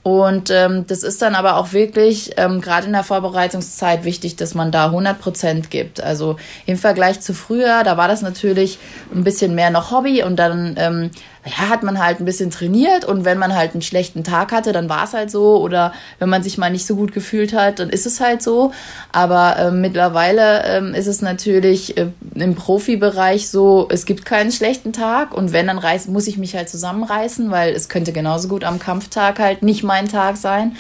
Und 0.03 0.49
ähm, 0.49 0.86
das 0.88 1.03
ist 1.03 1.22
dann 1.22 1.36
aber 1.36 1.57
auch 1.57 1.73
wirklich 1.73 2.32
ähm, 2.38 2.60
gerade 2.60 2.88
in 2.88 2.94
der 2.94 3.03
Vorbereitungszeit 3.03 4.03
wichtig, 4.03 4.36
dass 4.36 4.56
man 4.56 4.72
da 4.72 4.86
100 4.86 5.19
Prozent 5.19 5.69
gibt. 5.69 6.02
Also 6.02 6.38
im 6.65 6.78
Vergleich 6.78 7.22
zu 7.22 7.36
früher, 7.36 7.84
da 7.84 7.98
war 7.98 8.07
das 8.07 8.23
natürlich 8.23 8.80
ein 9.14 9.23
bisschen 9.23 9.53
mehr 9.53 9.69
noch 9.69 9.91
Hobby 9.91 10.23
und 10.23 10.38
dann 10.38 10.76
ähm, 10.78 11.11
ja, 11.45 11.69
hat 11.69 11.81
man 11.81 11.97
halt 12.03 12.19
ein 12.19 12.26
bisschen 12.26 12.51
trainiert 12.51 13.03
und 13.03 13.26
wenn 13.26 13.39
man 13.39 13.55
halt 13.55 13.73
einen 13.73 13.81
schlechten 13.81 14.23
Tag 14.23 14.51
hatte, 14.51 14.73
dann 14.73 14.89
war 14.89 15.05
es 15.05 15.13
halt 15.13 15.31
so 15.31 15.57
oder 15.57 15.91
wenn 16.19 16.30
man 16.30 16.43
sich 16.43 16.57
mal 16.59 16.69
nicht 16.69 16.85
so 16.85 16.95
gut 16.95 17.13
gefühlt 17.13 17.53
hat, 17.53 17.80
dann 17.80 17.89
ist 17.89 18.05
es 18.05 18.19
halt 18.19 18.43
so. 18.43 18.73
Aber 19.11 19.55
ähm, 19.57 19.81
mittlerweile 19.81 20.63
ähm, 20.65 20.93
ist 20.93 21.07
es 21.07 21.22
natürlich 21.22 21.97
äh, 21.97 22.07
im 22.35 22.53
Profibereich 22.53 23.49
so, 23.49 23.88
es 23.89 24.05
gibt 24.05 24.23
keinen 24.23 24.51
schlechten 24.51 24.93
Tag 24.93 25.34
und 25.34 25.51
wenn, 25.51 25.68
dann 25.68 25.80
reiß, 25.80 26.07
muss 26.07 26.27
ich 26.27 26.38
mich 26.38 26.55
halt 26.55 26.69
zusammenreißen, 26.69 27.49
weil 27.49 27.73
es 27.73 27.89
könnte 27.89 28.11
genauso 28.11 28.47
gut 28.47 28.63
am 28.63 28.77
Kampftag 28.77 29.39
halt 29.39 29.63
nicht 29.63 29.81
mein 29.84 30.07
Tag 30.07 30.38
sein. 30.38 30.76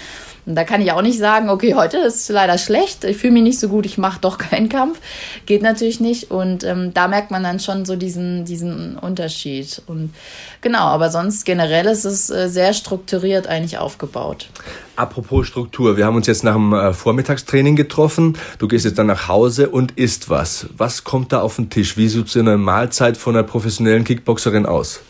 Und 0.45 0.55
da 0.55 0.63
kann 0.63 0.81
ich 0.81 0.91
auch 0.91 1.01
nicht 1.01 1.19
sagen, 1.19 1.49
okay, 1.49 1.75
heute 1.75 1.97
ist 1.97 2.27
leider 2.29 2.57
schlecht, 2.57 3.03
ich 3.03 3.17
fühle 3.17 3.33
mich 3.33 3.43
nicht 3.43 3.59
so 3.59 3.69
gut, 3.69 3.85
ich 3.85 3.97
mache 3.97 4.19
doch 4.21 4.37
keinen 4.37 4.69
Kampf. 4.69 4.99
Geht 5.45 5.61
natürlich 5.61 5.99
nicht. 5.99 6.31
Und 6.31 6.63
ähm, 6.63 6.93
da 6.93 7.07
merkt 7.07 7.31
man 7.31 7.43
dann 7.43 7.59
schon 7.59 7.85
so 7.85 7.95
diesen, 7.95 8.45
diesen 8.45 8.97
Unterschied. 8.97 9.81
Und 9.87 10.13
genau, 10.61 10.85
aber 10.85 11.09
sonst 11.11 11.45
generell 11.45 11.85
ist 11.85 12.05
es 12.05 12.29
äh, 12.29 12.47
sehr 12.49 12.73
strukturiert 12.73 13.47
eigentlich 13.47 13.77
aufgebaut. 13.77 14.49
Apropos 14.95 15.47
Struktur, 15.47 15.97
wir 15.97 16.05
haben 16.05 16.15
uns 16.15 16.27
jetzt 16.27 16.43
nach 16.43 16.53
dem 16.55 16.73
äh, 16.73 16.93
Vormittagstraining 16.93 17.75
getroffen. 17.75 18.37
Du 18.57 18.67
gehst 18.67 18.85
jetzt 18.85 18.97
dann 18.97 19.07
nach 19.07 19.27
Hause 19.27 19.69
und 19.69 19.91
isst 19.97 20.29
was. 20.29 20.67
Was 20.75 21.03
kommt 21.03 21.31
da 21.31 21.41
auf 21.41 21.55
den 21.55 21.69
Tisch? 21.69 21.97
Wie 21.97 22.07
sieht 22.07 22.29
so 22.29 22.39
eine 22.39 22.57
Mahlzeit 22.57 23.17
von 23.17 23.35
einer 23.35 23.43
professionellen 23.43 24.03
Kickboxerin 24.03 24.65
aus? 24.65 25.01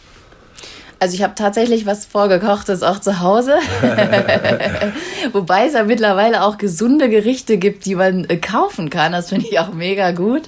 Also 1.01 1.15
ich 1.15 1.23
habe 1.23 1.33
tatsächlich 1.33 1.87
was 1.87 2.05
vorgekochtes 2.05 2.83
auch 2.83 2.99
zu 2.99 3.21
Hause. 3.21 3.55
Wobei 5.33 5.65
es 5.65 5.73
ja 5.73 5.83
mittlerweile 5.83 6.43
auch 6.43 6.59
gesunde 6.59 7.09
Gerichte 7.09 7.57
gibt, 7.57 7.85
die 7.85 7.95
man 7.95 8.25
äh, 8.25 8.37
kaufen 8.37 8.91
kann. 8.91 9.11
Das 9.11 9.29
finde 9.29 9.47
ich 9.49 9.57
auch 9.57 9.73
mega 9.73 10.11
gut. 10.11 10.43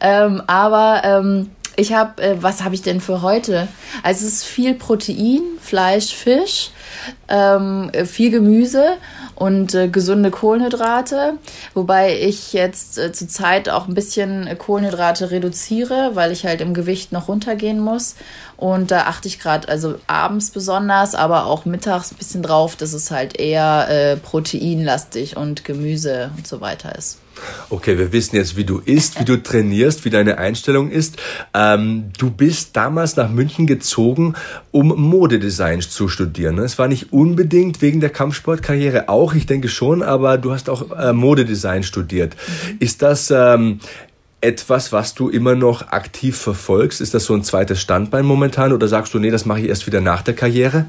Ähm, 0.00 0.42
aber 0.48 1.02
ähm, 1.04 1.50
Ich 1.76 1.92
habe, 1.92 2.22
äh, 2.22 2.36
was 2.40 2.62
habe 2.62 2.74
ich 2.74 2.82
denn 2.82 3.00
für 3.00 3.22
heute? 3.22 3.68
Also 4.02 4.26
es 4.26 4.32
ist 4.34 4.44
viel 4.44 4.74
Protein, 4.74 5.42
Fleisch, 5.60 6.14
Fisch, 6.14 6.70
ähm, 7.28 7.90
äh, 7.92 8.04
viel 8.04 8.30
Gemüse 8.30 8.96
und 9.34 9.74
äh, 9.74 9.88
gesunde 9.88 10.30
Kohlenhydrate. 10.30 11.34
Wobei 11.74 12.16
ich 12.20 12.52
jetzt 12.52 12.98
äh, 12.98 13.12
zurzeit 13.12 13.68
auch 13.68 13.88
ein 13.88 13.94
bisschen 13.94 14.46
äh, 14.46 14.54
Kohlenhydrate 14.54 15.32
reduziere, 15.32 16.12
weil 16.14 16.30
ich 16.30 16.46
halt 16.46 16.60
im 16.60 16.74
Gewicht 16.74 17.10
noch 17.10 17.26
runtergehen 17.26 17.80
muss. 17.80 18.14
Und 18.56 18.90
da 18.90 19.02
achte 19.02 19.28
ich 19.28 19.38
gerade, 19.38 19.68
also 19.68 19.96
abends 20.06 20.50
besonders, 20.50 21.14
aber 21.14 21.46
auch 21.46 21.64
mittags 21.64 22.12
ein 22.12 22.16
bisschen 22.16 22.42
drauf, 22.42 22.76
dass 22.76 22.92
es 22.92 23.10
halt 23.10 23.38
eher 23.38 23.88
äh, 23.88 24.16
proteinlastig 24.16 25.36
und 25.36 25.64
Gemüse 25.64 26.30
und 26.36 26.46
so 26.46 26.60
weiter 26.60 26.96
ist. 26.96 27.18
Okay, 27.70 27.98
wir 27.98 28.12
wissen 28.12 28.36
jetzt, 28.36 28.56
wie 28.56 28.64
du 28.64 28.78
isst, 28.78 29.18
wie 29.18 29.24
du 29.24 29.42
trainierst, 29.42 30.04
wie 30.04 30.10
deine 30.10 30.38
Einstellung 30.38 30.90
ist. 30.90 31.16
Ähm, 31.52 32.10
du 32.16 32.30
bist 32.30 32.76
damals 32.76 33.16
nach 33.16 33.28
München 33.28 33.66
gezogen, 33.66 34.34
um 34.70 34.88
Modedesign 34.88 35.80
zu 35.80 36.08
studieren. 36.08 36.56
ne? 36.56 36.62
Es 36.62 36.78
war 36.78 36.88
nicht 36.88 37.12
unbedingt 37.12 37.82
wegen 37.82 38.00
der 38.00 38.10
Kampfsportkarriere 38.10 39.08
auch, 39.08 39.34
ich 39.34 39.46
denke 39.46 39.68
schon, 39.68 40.02
aber 40.02 40.38
du 40.38 40.52
hast 40.52 40.70
auch 40.70 40.90
äh, 40.92 41.12
Modedesign 41.12 41.82
studiert. 41.82 42.36
Ist 42.78 43.02
das 43.02 43.30
ähm, 43.30 43.80
etwas, 44.44 44.92
was 44.92 45.14
du 45.14 45.30
immer 45.30 45.54
noch 45.54 45.88
aktiv 45.88 46.36
verfolgst? 46.36 47.00
Ist 47.00 47.14
das 47.14 47.24
so 47.24 47.34
ein 47.34 47.42
zweites 47.42 47.80
Standbein 47.80 48.26
momentan 48.26 48.72
oder 48.72 48.88
sagst 48.88 49.14
du, 49.14 49.18
nee, 49.18 49.30
das 49.30 49.46
mache 49.46 49.60
ich 49.60 49.68
erst 49.68 49.86
wieder 49.86 50.02
nach 50.02 50.20
der 50.22 50.34
Karriere? 50.34 50.86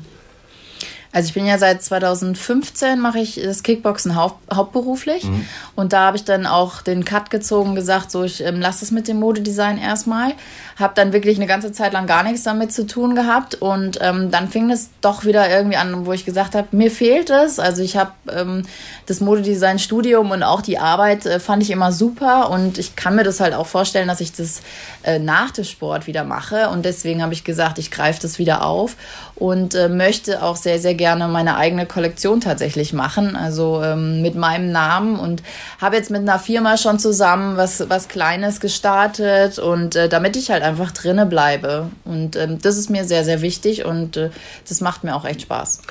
Also 1.15 1.29
ich 1.29 1.33
bin 1.33 1.45
ja 1.45 1.57
seit 1.57 1.81
2015 1.81 2.99
mache 2.99 3.19
ich 3.19 3.39
das 3.41 3.63
Kickboxen 3.63 4.17
haupt, 4.17 4.53
hauptberuflich. 4.53 5.25
Und 5.73 5.93
da 5.93 6.07
habe 6.07 6.17
ich 6.17 6.25
dann 6.25 6.45
auch 6.45 6.81
den 6.81 7.05
Cut 7.05 7.29
gezogen, 7.29 7.73
gesagt, 7.73 8.11
so 8.11 8.25
ich 8.25 8.43
ähm, 8.43 8.59
lasse 8.59 8.83
es 8.83 8.91
mit 8.91 9.07
dem 9.07 9.21
Modedesign 9.21 9.77
erstmal, 9.77 10.33
habe 10.75 10.91
dann 10.93 11.13
wirklich 11.13 11.37
eine 11.37 11.47
ganze 11.47 11.71
Zeit 11.71 11.93
lang 11.93 12.05
gar 12.05 12.23
nichts 12.23 12.43
damit 12.43 12.73
zu 12.73 12.85
tun 12.85 13.15
gehabt. 13.15 13.55
Und 13.55 13.97
ähm, 14.01 14.29
dann 14.29 14.49
fing 14.49 14.69
es 14.69 14.89
doch 14.99 15.23
wieder 15.23 15.49
irgendwie 15.49 15.77
an, 15.77 16.05
wo 16.05 16.11
ich 16.11 16.25
gesagt 16.25 16.53
habe, 16.53 16.67
mir 16.71 16.91
fehlt 16.91 17.29
es. 17.29 17.59
Also 17.59 17.81
ich 17.81 17.95
habe 17.95 18.11
ähm, 18.29 18.63
das 19.05 19.21
Modedesign-Studium 19.21 20.31
und 20.31 20.43
auch 20.43 20.61
die 20.61 20.79
Arbeit 20.79 21.25
äh, 21.25 21.39
fand 21.39 21.63
ich 21.63 21.71
immer 21.71 21.93
super. 21.93 22.49
Und 22.49 22.77
ich 22.77 22.97
kann 22.97 23.15
mir 23.15 23.23
das 23.23 23.39
halt 23.39 23.53
auch 23.53 23.67
vorstellen, 23.67 24.09
dass 24.09 24.19
ich 24.19 24.33
das 24.33 24.61
äh, 25.05 25.19
nach 25.19 25.51
dem 25.51 25.63
Sport 25.63 26.07
wieder 26.07 26.23
mache 26.23 26.69
und 26.69 26.83
deswegen 26.83 27.21
habe 27.21 27.33
ich 27.33 27.43
gesagt, 27.43 27.77
ich 27.77 27.91
greife 27.91 28.21
das 28.21 28.39
wieder 28.39 28.65
auf 28.65 28.95
und 29.35 29.75
äh, 29.75 29.87
möchte 29.87 30.41
auch 30.41 30.55
sehr, 30.55 30.79
sehr 30.79 30.95
gerne 30.95 31.27
meine 31.27 31.57
eigene 31.57 31.85
Kollektion 31.85 32.41
tatsächlich 32.41 32.91
machen, 32.91 33.35
also 33.35 33.81
ähm, 33.83 34.21
mit 34.21 34.35
meinem 34.35 34.71
Namen 34.71 35.19
und 35.19 35.43
habe 35.79 35.95
jetzt 35.95 36.09
mit 36.09 36.21
einer 36.21 36.39
Firma 36.39 36.77
schon 36.77 36.99
zusammen 36.99 37.57
was, 37.57 37.89
was 37.89 38.07
Kleines 38.07 38.59
gestartet 38.59 39.59
und 39.59 39.95
äh, 39.95 40.09
damit 40.09 40.35
ich 40.35 40.49
halt 40.49 40.63
einfach 40.63 40.91
drinne 40.91 41.25
bleibe 41.25 41.89
und 42.03 42.35
ähm, 42.35 42.59
das 42.61 42.77
ist 42.77 42.89
mir 42.89 43.05
sehr, 43.05 43.23
sehr 43.23 43.41
wichtig 43.41 43.85
und 43.85 44.17
äh, 44.17 44.29
das 44.67 44.81
macht 44.81 45.03
mir 45.03 45.15
auch 45.15 45.25
echt 45.25 45.41
Spaß. 45.41 45.81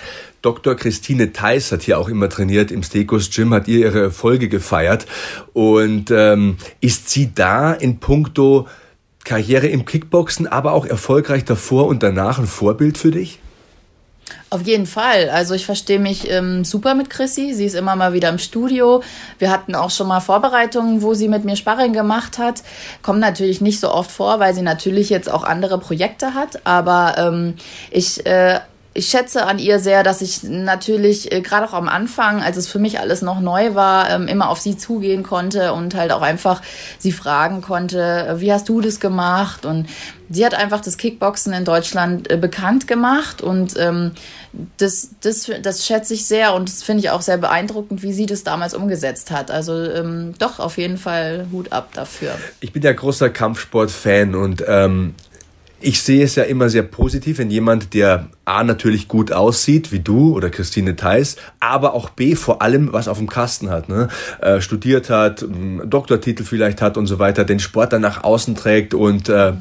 Dr. 0.45 0.75
Christine 0.75 1.33
Theis 1.33 1.73
hat 1.73 1.83
hier 1.83 1.99
auch 1.99 2.11
immer 2.11 2.29
trainiert 2.29 2.71
im 2.71 2.83
Stekos 2.83 3.31
Gym, 3.31 3.55
hat 3.55 3.67
ihr 3.67 3.79
ihre 3.79 4.03
Erfolge 4.03 4.51
gefeiert. 4.51 5.07
Und 5.55 6.11
ähm, 6.11 6.59
ist 6.83 7.09
sie 7.09 7.35
da 7.35 7.73
in 7.73 7.99
puncto 7.99 8.69
Karriere 9.25 9.67
im 9.69 9.85
Kickboxen, 9.85 10.47
aber 10.47 10.73
auch 10.73 10.87
erfolgreich 10.87 11.45
davor 11.45 11.87
und 11.87 12.03
danach 12.03 12.39
ein 12.39 12.47
Vorbild 12.47 12.99
für 12.99 13.11
dich? 13.11 13.41
Auf 14.51 14.63
jeden 14.63 14.87
Fall. 14.87 15.31
Also 15.31 15.55
ich 15.55 15.67
verstehe 15.67 15.99
mich 15.99 16.31
ähm, 16.31 16.65
super 16.65 16.95
mit 16.95 17.11
Chrissy. 17.11 17.53
Sie 17.55 17.65
ist 17.65 17.75
immer 17.75 17.97
mal 17.97 18.13
wieder 18.13 18.29
im 18.29 18.39
Studio. 18.39 19.03
Wir 19.39 19.51
hatten 19.51 19.75
auch 19.75 19.91
schon 19.91 20.07
mal 20.07 20.21
Vorbereitungen, 20.21 21.03
wo 21.03 21.15
sie 21.15 21.29
mit 21.29 21.45
mir 21.45 21.57
Sparring 21.57 21.93
gemacht 21.93 22.39
hat. 22.39 22.63
Kommt 23.03 23.21
natürlich 23.21 23.61
nicht 23.61 23.81
so 23.81 23.91
oft 23.91 24.11
vor, 24.11 24.41
weil 24.41 24.55
sie 24.55 24.63
natürlich 24.63 25.11
jetzt 25.11 25.31
auch 25.31 25.45
andere 25.45 25.79
Projekte 25.79 26.35
hat. 26.35 26.65
Aber 26.65 27.17
ähm, 27.19 27.55
ich 27.91 28.25
äh, 28.27 28.61
ich 28.97 29.09
schätze 29.09 29.45
an 29.45 29.59
ihr 29.59 29.81
sehr, 29.81 30.05
dass 30.05 30.23
ich 30.23 30.45
natürlich 30.45 31.33
äh, 31.33 31.41
gerade 31.41 31.67
auch 31.67 31.73
am 31.73 31.89
Anfang, 31.89 32.43
als 32.43 32.57
es 32.57 32.69
für 32.69 32.79
mich 32.79 33.01
alles 33.01 33.23
noch 33.23 33.41
neu 33.41 33.75
war, 33.75 34.09
ähm, 34.09 34.29
immer 34.29 34.49
auf 34.49 34.61
sie 34.61 34.77
zugehen 34.77 35.25
konnte 35.25 35.73
und 35.73 35.97
halt 35.97 36.13
auch 36.13 36.23
einfach 36.23 36.63
sie 36.99 37.11
fragen 37.11 37.61
konnte, 37.61 38.27
äh, 38.29 38.41
wie 38.41 38.53
hast 38.53 38.69
du 38.69 38.81
das 38.81 39.01
gemacht? 39.01 39.67
Und 39.67 39.89
sie 40.31 40.47
hat 40.47 40.55
einfach 40.55 40.81
das 40.81 40.97
Kickboxen 40.97 41.53
in 41.53 41.65
Deutschland 41.65 42.31
äh, 42.31 42.37
bekannt 42.37 42.87
gemacht 42.87 43.43
und 43.43 43.75
ähm, 43.79 44.13
das, 44.77 45.11
das, 45.21 45.51
das 45.61 45.85
schätze 45.85 46.15
ich 46.15 46.27
sehr 46.27 46.55
und 46.55 46.69
das 46.69 46.85
finde 46.85 47.01
ich 47.01 47.11
auch 47.11 47.23
sehr 47.23 47.39
beeindruckend, 47.39 48.05
wie 48.05 48.13
sie 48.13 48.27
das 48.27 48.45
damals 48.45 48.75
umgesetzt 48.75 49.33
hat. 49.33 49.51
Also 49.51 49.75
ähm, 49.91 50.35
doch, 50.39 50.61
auf 50.61 50.79
jeden 50.79 50.99
Fall 50.99 51.49
Hut 51.51 51.73
ab 51.73 51.89
dafür. 51.95 52.39
Ich 52.61 52.73
bin 52.73 52.83
ja 52.83 52.93
großer 52.93 53.31
Kampfsport-Fan 53.31 54.37
und 54.37 54.65
ähm, 54.69 55.15
ich 55.85 56.03
sehe 56.03 56.25
es 56.25 56.35
ja 56.35 56.45
immer 56.45 56.71
sehr 56.71 56.83
positiv, 56.83 57.39
wenn 57.39 57.51
jemand, 57.51 57.95
der 57.95 58.29
A 58.45 58.65
natürlich 58.65 59.07
gut 59.07 59.33
aussieht, 59.33 59.93
wie 59.93 60.01
du 60.01 60.35
oder 60.35 60.51
Christine 60.51 60.97
Theis, 60.97 61.37
aber 61.61 61.95
auch 61.95 62.11
B 62.11 62.35
vor 62.35 62.63
allem 62.63 62.93
was 62.93 63.07
auf 63.07 63.19
dem 63.19 63.29
Kasten 63.29 63.71
hat, 63.71 63.89
ne? 63.89 64.09
äh, 64.41 64.61
studiert 64.61 65.11
hat, 65.11 65.45
Doktortitel 65.85 66.45
vielleicht 66.45 66.81
hat 66.81 66.97
und 66.97 67.07
so 67.07 67.19
weiter, 67.19 67.45
den 67.45 67.61
Sport 67.61 67.93
dann 67.93 68.03
nach 68.03 68.25
außen 68.25 68.55
trägt 68.55 68.95
und 68.95 69.29
äh, 69.29 69.53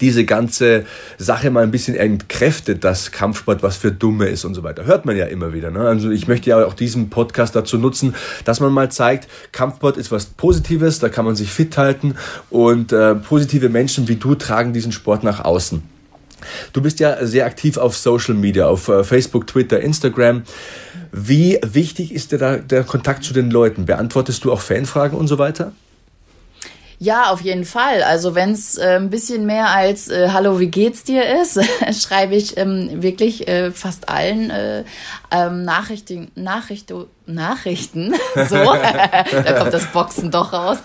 diese 0.00 0.24
ganze 0.24 0.84
Sache 1.18 1.50
mal 1.50 1.62
ein 1.62 1.70
bisschen 1.70 1.94
entkräftet, 1.94 2.84
dass 2.84 3.12
Kampfsport 3.12 3.62
was 3.62 3.76
für 3.76 3.92
Dumme 3.92 4.26
ist 4.26 4.44
und 4.44 4.54
so 4.54 4.62
weiter. 4.62 4.84
Hört 4.84 5.06
man 5.06 5.16
ja 5.16 5.26
immer 5.26 5.52
wieder. 5.52 5.70
Ne? 5.70 5.80
Also 5.80 6.10
ich 6.10 6.28
möchte 6.28 6.50
ja 6.50 6.64
auch 6.64 6.74
diesen 6.74 7.10
Podcast 7.10 7.54
dazu 7.54 7.78
nutzen, 7.78 8.14
dass 8.44 8.60
man 8.60 8.72
mal 8.72 8.90
zeigt, 8.90 9.28
Kampfsport 9.52 9.96
ist 9.96 10.10
was 10.10 10.26
Positives, 10.26 10.98
da 10.98 11.08
kann 11.08 11.24
man 11.24 11.36
sich 11.36 11.50
fit 11.50 11.76
halten 11.78 12.16
und 12.50 12.92
äh, 12.92 13.14
positive 13.14 13.68
Menschen 13.68 14.08
wie 14.08 14.16
du 14.16 14.34
tragen 14.34 14.72
diesen 14.72 14.92
Sport 14.92 15.24
nach 15.24 15.44
außen. 15.44 15.82
Du 16.72 16.82
bist 16.82 17.00
ja 17.00 17.24
sehr 17.24 17.46
aktiv 17.46 17.76
auf 17.76 17.96
Social 17.96 18.34
Media, 18.34 18.66
auf 18.66 18.88
äh, 18.88 19.04
Facebook, 19.04 19.46
Twitter, 19.46 19.80
Instagram. 19.80 20.42
Wie 21.12 21.58
wichtig 21.62 22.12
ist 22.12 22.32
dir 22.32 22.38
da 22.38 22.56
der 22.56 22.84
Kontakt 22.84 23.22
zu 23.22 23.32
den 23.32 23.50
Leuten? 23.50 23.86
Beantwortest 23.86 24.44
du 24.44 24.52
auch 24.52 24.60
Fanfragen 24.60 25.16
und 25.16 25.28
so 25.28 25.38
weiter? 25.38 25.72
Ja, 27.02 27.32
auf 27.32 27.40
jeden 27.40 27.64
Fall. 27.64 28.04
Also 28.04 28.36
wenn 28.36 28.52
es 28.52 28.78
äh, 28.78 28.94
ein 28.94 29.10
bisschen 29.10 29.44
mehr 29.44 29.70
als 29.70 30.08
äh, 30.08 30.28
Hallo, 30.32 30.60
wie 30.60 30.68
geht's 30.68 31.02
dir 31.02 31.40
ist, 31.40 31.58
schreibe 32.00 32.36
ich 32.36 32.56
ähm, 32.58 33.02
wirklich 33.02 33.48
äh, 33.48 33.72
fast 33.72 34.08
allen 34.08 34.50
äh, 34.50 34.84
ähm, 35.32 35.64
Nachrichten, 35.64 36.30
Nachricht, 36.36 36.94
Nachrichten, 37.26 38.14
so, 38.48 38.54
da 38.54 39.52
kommt 39.58 39.74
das 39.74 39.86
Boxen 39.86 40.30
doch 40.30 40.52
raus, 40.52 40.78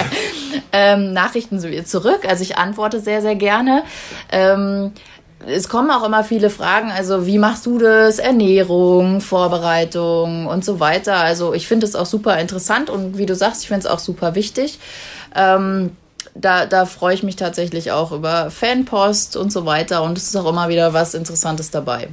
ähm, 0.72 1.14
Nachrichten 1.14 1.58
zurück. 1.86 2.26
Also 2.28 2.42
ich 2.42 2.58
antworte 2.58 3.00
sehr, 3.00 3.22
sehr 3.22 3.36
gerne. 3.36 3.84
Ähm, 4.30 4.92
es 5.46 5.68
kommen 5.68 5.90
auch 5.90 6.04
immer 6.04 6.24
viele 6.24 6.50
Fragen, 6.50 6.90
also 6.90 7.26
wie 7.26 7.38
machst 7.38 7.66
du 7.66 7.78
das? 7.78 8.18
Ernährung, 8.18 9.20
Vorbereitung 9.20 10.46
und 10.46 10.64
so 10.64 10.80
weiter. 10.80 11.16
Also 11.16 11.54
ich 11.54 11.68
finde 11.68 11.86
es 11.86 11.94
auch 11.94 12.06
super 12.06 12.38
interessant 12.38 12.90
und 12.90 13.18
wie 13.18 13.26
du 13.26 13.34
sagst, 13.34 13.62
ich 13.62 13.68
finde 13.68 13.86
es 13.86 13.86
auch 13.86 14.00
super 14.00 14.34
wichtig. 14.34 14.78
Ähm, 15.34 15.92
da, 16.34 16.66
da 16.66 16.86
freue 16.86 17.14
ich 17.14 17.22
mich 17.22 17.36
tatsächlich 17.36 17.92
auch 17.92 18.12
über 18.12 18.50
Fanpost 18.50 19.36
und 19.36 19.52
so 19.52 19.64
weiter 19.66 20.02
und 20.02 20.18
es 20.18 20.24
ist 20.24 20.36
auch 20.36 20.48
immer 20.48 20.68
wieder 20.68 20.92
was 20.92 21.14
Interessantes 21.14 21.70
dabei. 21.70 22.08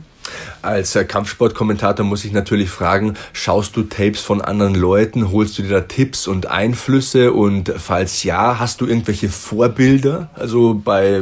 Als 0.61 0.95
äh, 0.95 1.05
Kampfsportkommentator 1.05 2.03
muss 2.03 2.25
ich 2.25 2.31
natürlich 2.31 2.69
fragen, 2.69 3.15
schaust 3.33 3.75
du 3.75 3.83
Tapes 3.83 4.21
von 4.21 4.41
anderen 4.41 4.73
Leuten, 4.73 5.31
holst 5.31 5.57
du 5.57 5.61
dir 5.61 5.69
da 5.69 5.81
Tipps 5.81 6.27
und 6.27 6.47
Einflüsse 6.47 7.33
und 7.33 7.71
falls 7.77 8.23
ja, 8.23 8.57
hast 8.59 8.81
du 8.81 8.87
irgendwelche 8.87 9.29
Vorbilder? 9.29 10.29
Also 10.33 10.73
bei, 10.73 11.21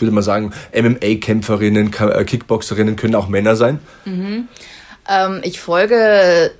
würde 0.00 0.12
mal 0.12 0.22
sagen, 0.22 0.52
MMA-Kämpferinnen, 0.74 1.92
äh, 1.92 2.24
Kickboxerinnen 2.24 2.96
können 2.96 3.14
auch 3.14 3.28
Männer 3.28 3.56
sein? 3.56 3.78
Ähm, 5.08 5.40
ich 5.42 5.60
folge 5.60 6.52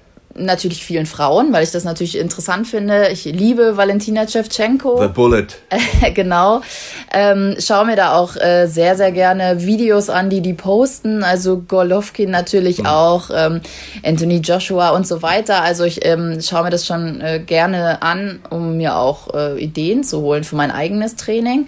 natürlich 0.44 0.84
vielen 0.84 1.06
Frauen, 1.06 1.52
weil 1.52 1.62
ich 1.62 1.70
das 1.70 1.84
natürlich 1.84 2.18
interessant 2.18 2.66
finde. 2.66 3.08
Ich 3.08 3.24
liebe 3.24 3.76
Valentina 3.76 4.26
Shevchenko. 4.26 5.00
The 5.00 5.08
Bullet. 5.08 5.46
genau. 6.14 6.62
Ähm, 7.12 7.56
schaue 7.58 7.86
mir 7.86 7.96
da 7.96 8.16
auch 8.16 8.36
äh, 8.36 8.66
sehr, 8.66 8.96
sehr 8.96 9.12
gerne 9.12 9.64
Videos 9.64 10.08
an, 10.10 10.30
die 10.30 10.40
die 10.40 10.54
posten. 10.54 11.22
Also 11.22 11.58
Golovkin 11.58 12.30
natürlich 12.30 12.86
auch, 12.86 13.30
ähm, 13.34 13.60
Anthony 14.04 14.38
Joshua 14.38 14.90
und 14.90 15.06
so 15.06 15.22
weiter. 15.22 15.62
Also 15.62 15.84
ich 15.84 16.04
ähm, 16.04 16.40
schaue 16.40 16.64
mir 16.64 16.70
das 16.70 16.86
schon 16.86 17.20
äh, 17.20 17.40
gerne 17.40 18.02
an, 18.02 18.40
um 18.50 18.76
mir 18.76 18.96
auch 18.96 19.34
äh, 19.34 19.62
Ideen 19.62 20.04
zu 20.04 20.20
holen 20.20 20.44
für 20.44 20.56
mein 20.56 20.70
eigenes 20.70 21.16
Training. 21.16 21.66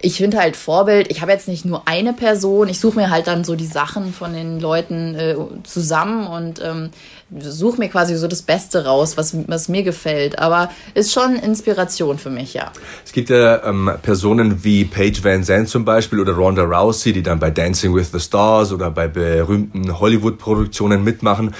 Ich 0.00 0.16
finde 0.16 0.38
halt 0.38 0.56
Vorbild, 0.56 1.10
ich 1.10 1.20
habe 1.20 1.32
jetzt 1.32 1.48
nicht 1.48 1.64
nur 1.64 1.82
eine 1.86 2.12
Person, 2.12 2.68
ich 2.68 2.80
suche 2.80 2.96
mir 2.96 3.10
halt 3.10 3.26
dann 3.26 3.44
so 3.44 3.56
die 3.56 3.66
Sachen 3.66 4.12
von 4.12 4.32
den 4.32 4.60
Leuten 4.60 5.14
äh, 5.14 5.36
zusammen 5.64 6.26
und 6.26 6.60
ähm, 6.62 6.90
suche 7.38 7.78
mir 7.78 7.88
quasi 7.88 8.16
so 8.16 8.26
das 8.26 8.42
Beste 8.42 8.84
raus, 8.84 9.16
was, 9.16 9.36
was 9.46 9.68
mir 9.68 9.82
gefällt. 9.82 10.38
Aber 10.38 10.70
ist 10.94 11.12
schon 11.12 11.36
Inspiration 11.36 12.18
für 12.18 12.30
mich, 12.30 12.54
ja. 12.54 12.72
Es 13.04 13.12
gibt 13.12 13.30
ja 13.30 13.64
ähm, 13.64 13.90
Personen 14.02 14.64
wie 14.64 14.84
Paige 14.84 15.22
Van 15.22 15.44
Zandt 15.44 15.68
zum 15.68 15.84
Beispiel 15.84 16.20
oder 16.20 16.32
Ronda 16.32 16.62
Rousey, 16.62 17.12
die 17.12 17.22
dann 17.22 17.38
bei 17.38 17.50
Dancing 17.50 17.94
with 17.94 18.10
the 18.12 18.20
Stars 18.20 18.72
oder 18.72 18.90
bei 18.90 19.08
berühmten 19.08 19.98
Hollywood-Produktionen 19.98 21.04
mitmachen. 21.04 21.54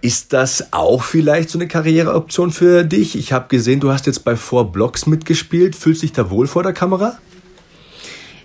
Ist 0.00 0.32
das 0.32 0.72
auch 0.72 1.02
vielleicht 1.02 1.50
so 1.50 1.58
eine 1.58 1.68
Karriereoption 1.68 2.50
für 2.50 2.84
dich? 2.84 3.16
Ich 3.18 3.32
habe 3.32 3.48
gesehen, 3.48 3.80
du 3.80 3.90
hast 3.90 4.06
jetzt 4.06 4.24
bei 4.24 4.36
Four 4.36 4.70
Blocks 4.70 5.06
mitgespielt. 5.06 5.74
Fühlst 5.74 6.02
dich 6.02 6.12
da 6.12 6.30
wohl 6.30 6.46
vor 6.46 6.62
der 6.62 6.72
Kamera? 6.72 7.18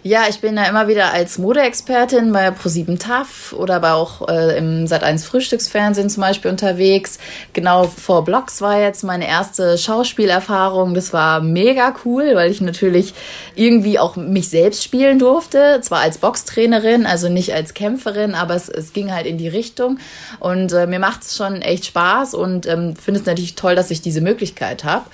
Ja, 0.04 0.24
ich 0.28 0.40
bin 0.40 0.56
da 0.56 0.66
immer 0.66 0.88
wieder 0.88 1.14
als 1.14 1.38
Modeexpertin 1.38 2.32
bei 2.32 2.50
Pro7 2.50 2.98
TAF 2.98 3.54
oder 3.54 3.76
aber 3.76 3.94
auch 3.94 4.28
äh, 4.28 4.58
im 4.58 4.86
Sat1 4.86 5.24
Frühstücksfernsehen 5.24 6.10
zum 6.10 6.22
Beispiel 6.22 6.50
unterwegs. 6.50 7.20
Genau 7.54 7.84
vor 7.84 8.24
Blogs 8.24 8.62
war 8.62 8.80
jetzt 8.80 9.04
meine 9.04 9.28
erste 9.28 9.78
Schauspielerfahrung. 9.78 10.96
Das 10.96 11.14
war 11.14 11.42
mega 11.42 11.94
cool, 12.04 12.32
weil 12.34 12.50
ich 12.50 12.62
natürlich 12.62 13.14
irgendwie 13.54 14.00
auch 14.00 14.16
mich 14.16 14.50
selbst 14.50 14.84
spielen 14.84 15.20
durfte. 15.20 15.82
Zwar 15.84 16.00
als 16.00 16.18
Boxtrainerin, 16.18 17.06
also 17.06 17.30
nicht 17.30 17.54
als 17.54 17.76
Kämpferin, 17.76 18.34
aber 18.34 18.56
es, 18.56 18.70
es 18.70 18.94
ging 18.94 19.14
halt 19.14 19.28
in 19.28 19.38
die 19.38 19.50
Richtung. 19.50 20.00
Und 20.40 20.74
äh, 20.74 20.88
mir 20.88 21.00
macht 21.00 21.22
es 21.22 21.38
schon 21.38 21.62
echt 21.62 21.86
Spaß 21.86 22.34
und 22.34 22.66
ähm, 22.66 22.96
finde 22.96 23.20
es 23.20 23.28
natürlich 23.28 23.54
toll, 23.54 23.76
dass 23.76 23.92
ich 23.92 24.02
diese 24.02 24.22
Möglichkeit 24.22 24.84
habe. 24.84 25.06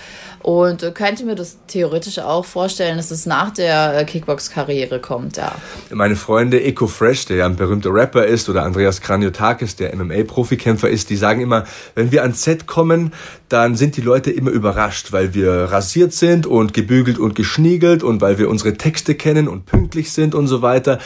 Und 0.47 0.81
äh, 0.81 0.91
könnte 0.91 1.25
mir 1.25 1.35
das 1.35 1.57
theoretisch 1.67 2.19
auch 2.19 2.45
vorstellen, 2.45 2.95
dass 2.95 3.11
es 3.11 3.25
nach 3.25 3.49
der 3.49 3.99
äh, 3.99 4.05
Kickbox-Karriere 4.05 5.01
kommt, 5.01 5.35
ja. 5.35 5.53
Meine 5.89 6.15
Freunde 6.15 6.63
Eco 6.63 6.87
Fresh, 6.87 7.25
der 7.25 7.35
ja 7.35 7.45
ein 7.45 7.57
berühmter 7.57 7.93
Rapper 7.93 8.25
ist, 8.25 8.47
oder 8.47 8.63
Andreas 8.63 9.01
Kraniotakis, 9.01 9.75
der 9.75 9.93
MMA-Profikämpfer 9.93 10.89
ist, 10.89 11.09
die 11.09 11.17
sagen 11.17 11.41
immer, 11.41 11.65
wenn 11.95 12.13
wir 12.13 12.21
ans 12.21 12.43
Set 12.43 12.65
kommen, 12.65 13.11
dann 13.49 13.75
sind 13.75 13.97
die 13.97 14.01
Leute 14.01 14.31
immer 14.31 14.51
überrascht, 14.51 15.11
weil 15.11 15.33
wir 15.33 15.51
rasiert 15.51 16.13
sind 16.13 16.47
und 16.47 16.73
gebügelt 16.73 17.19
und 17.19 17.35
geschniegelt 17.35 18.01
und 18.01 18.21
weil 18.21 18.37
wir 18.37 18.49
unsere 18.49 18.75
Texte 18.75 19.15
kennen 19.15 19.49
und 19.49 19.65
pünktlich 19.65 20.13
sind 20.13 20.33
und 20.33 20.47
so 20.47 20.61
weiter. 20.61 20.99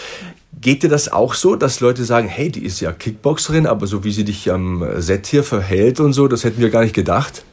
Geht 0.62 0.84
dir 0.84 0.90
das 0.90 1.12
auch 1.12 1.34
so, 1.34 1.56
dass 1.56 1.80
Leute 1.80 2.06
sagen, 2.06 2.28
hey, 2.28 2.52
die 2.52 2.64
ist 2.64 2.80
ja 2.80 2.92
Kickboxerin, 2.92 3.66
aber 3.66 3.88
so 3.88 4.04
wie 4.04 4.12
sie 4.12 4.24
dich 4.24 4.52
am 4.52 4.86
Set 5.02 5.26
hier 5.26 5.44
verhält 5.44 6.00
und 6.00 6.14
so, 6.14 6.28
das 6.28 6.44
hätten 6.44 6.62
wir 6.62 6.70
gar 6.70 6.84
nicht 6.84 6.94
gedacht? 6.94 7.44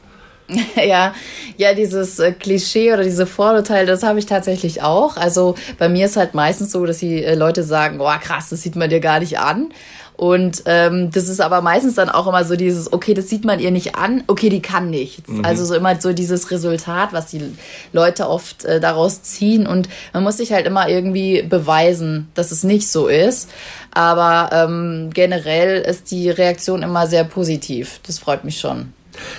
ja, 0.77 1.15
ja, 1.57 1.75
dieses 1.75 2.19
äh, 2.19 2.33
Klischee 2.33 2.93
oder 2.93 3.05
diese 3.05 3.27
Vorurteile, 3.27 3.87
das 3.87 4.03
habe 4.03 4.19
ich 4.19 4.27
tatsächlich 4.27 4.83
auch. 4.83 5.17
Also 5.17 5.55
bei 5.79 5.89
mir 5.89 6.07
ist 6.07 6.17
halt 6.17 6.35
meistens 6.35 6.73
so, 6.73 6.85
dass 6.87 6.99
die 6.99 7.23
äh, 7.23 7.35
Leute 7.35 7.63
sagen, 7.63 8.01
oh 8.01 8.11
krass, 8.21 8.49
das 8.49 8.63
sieht 8.63 8.77
man 8.77 8.89
dir 8.89 9.01
gar 9.01 9.21
nicht 9.21 9.39
an. 9.39 9.71
Und 10.19 10.65
ähm, 10.67 11.13
das 11.13 11.29
ist 11.29 11.41
aber 11.41 11.61
meistens 11.61 11.95
dann 11.95 12.09
auch 12.09 12.27
immer 12.27 12.43
so 12.43 12.57
dieses, 12.57 12.93
okay, 12.93 13.15
das 13.15 13.29
sieht 13.29 13.45
man 13.45 13.61
ihr 13.61 13.71
nicht 13.71 13.95
an, 13.95 14.25
okay, 14.27 14.49
die 14.49 14.61
kann 14.61 14.91
nichts. 14.91 15.29
Mhm. 15.29 15.45
Also 15.45 15.65
so 15.65 15.77
immer 15.77 16.01
so 16.01 16.13
dieses 16.13 16.51
Resultat, 16.51 17.13
was 17.13 17.27
die 17.27 17.41
Leute 17.93 18.29
oft 18.29 18.65
äh, 18.65 18.81
daraus 18.81 19.23
ziehen. 19.23 19.65
Und 19.69 19.89
man 20.13 20.25
muss 20.25 20.39
sich 20.39 20.53
halt 20.53 20.67
immer 20.67 20.89
irgendwie 20.89 21.43
beweisen, 21.43 22.27
dass 22.35 22.51
es 22.51 22.65
nicht 22.65 22.91
so 22.91 23.07
ist. 23.07 23.49
Aber 23.93 24.51
ähm, 24.53 25.11
generell 25.15 25.83
ist 25.83 26.11
die 26.11 26.31
Reaktion 26.31 26.83
immer 26.83 27.07
sehr 27.07 27.23
positiv. 27.23 28.01
Das 28.05 28.19
freut 28.19 28.43
mich 28.43 28.59
schon. 28.59 28.93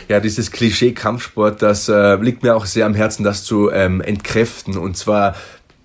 Ja, 0.07 0.19
dieses 0.19 0.51
Klischee 0.51 0.93
Kampfsport, 0.93 1.61
das 1.61 1.89
äh, 1.89 2.15
liegt 2.15 2.43
mir 2.43 2.55
auch 2.55 2.65
sehr 2.65 2.85
am 2.85 2.95
Herzen, 2.95 3.23
das 3.23 3.43
zu 3.43 3.71
ähm, 3.71 4.01
entkräften. 4.01 4.77
Und 4.77 4.97
zwar, 4.97 5.35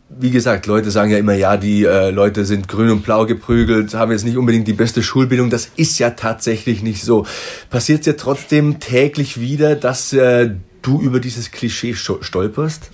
wie 0.09 0.31
gesagt, 0.31 0.67
Leute 0.67 0.91
sagen 0.91 1.11
ja 1.11 1.19
immer, 1.19 1.35
ja, 1.35 1.57
die 1.57 1.85
äh, 1.85 2.11
Leute 2.11 2.45
sind 2.45 2.69
grün 2.69 2.91
und 2.91 3.03
blau 3.03 3.27
geprügelt, 3.27 3.95
haben 3.95 4.13
jetzt 4.13 4.25
nicht 4.25 4.37
unbedingt 4.37 4.69
die 4.69 4.73
beste 4.73 5.03
Schulbildung. 5.03 5.51
Das 5.51 5.71
ist 5.77 5.99
ja 5.99 6.11
tatsächlich 6.11 6.83
nicht 6.83 7.03
so. 7.03 7.27
Passiert 7.71 8.07
ja 8.07 8.15
trotzdem 8.15 8.81
täglich 8.81 9.41
wieder, 9.41 9.77
dass 9.77 10.13
äh, 10.13 10.51
du 10.83 11.01
über 11.01 11.21
dieses 11.21 11.51
Klischee 11.51 11.95
stolperst? 11.95 12.91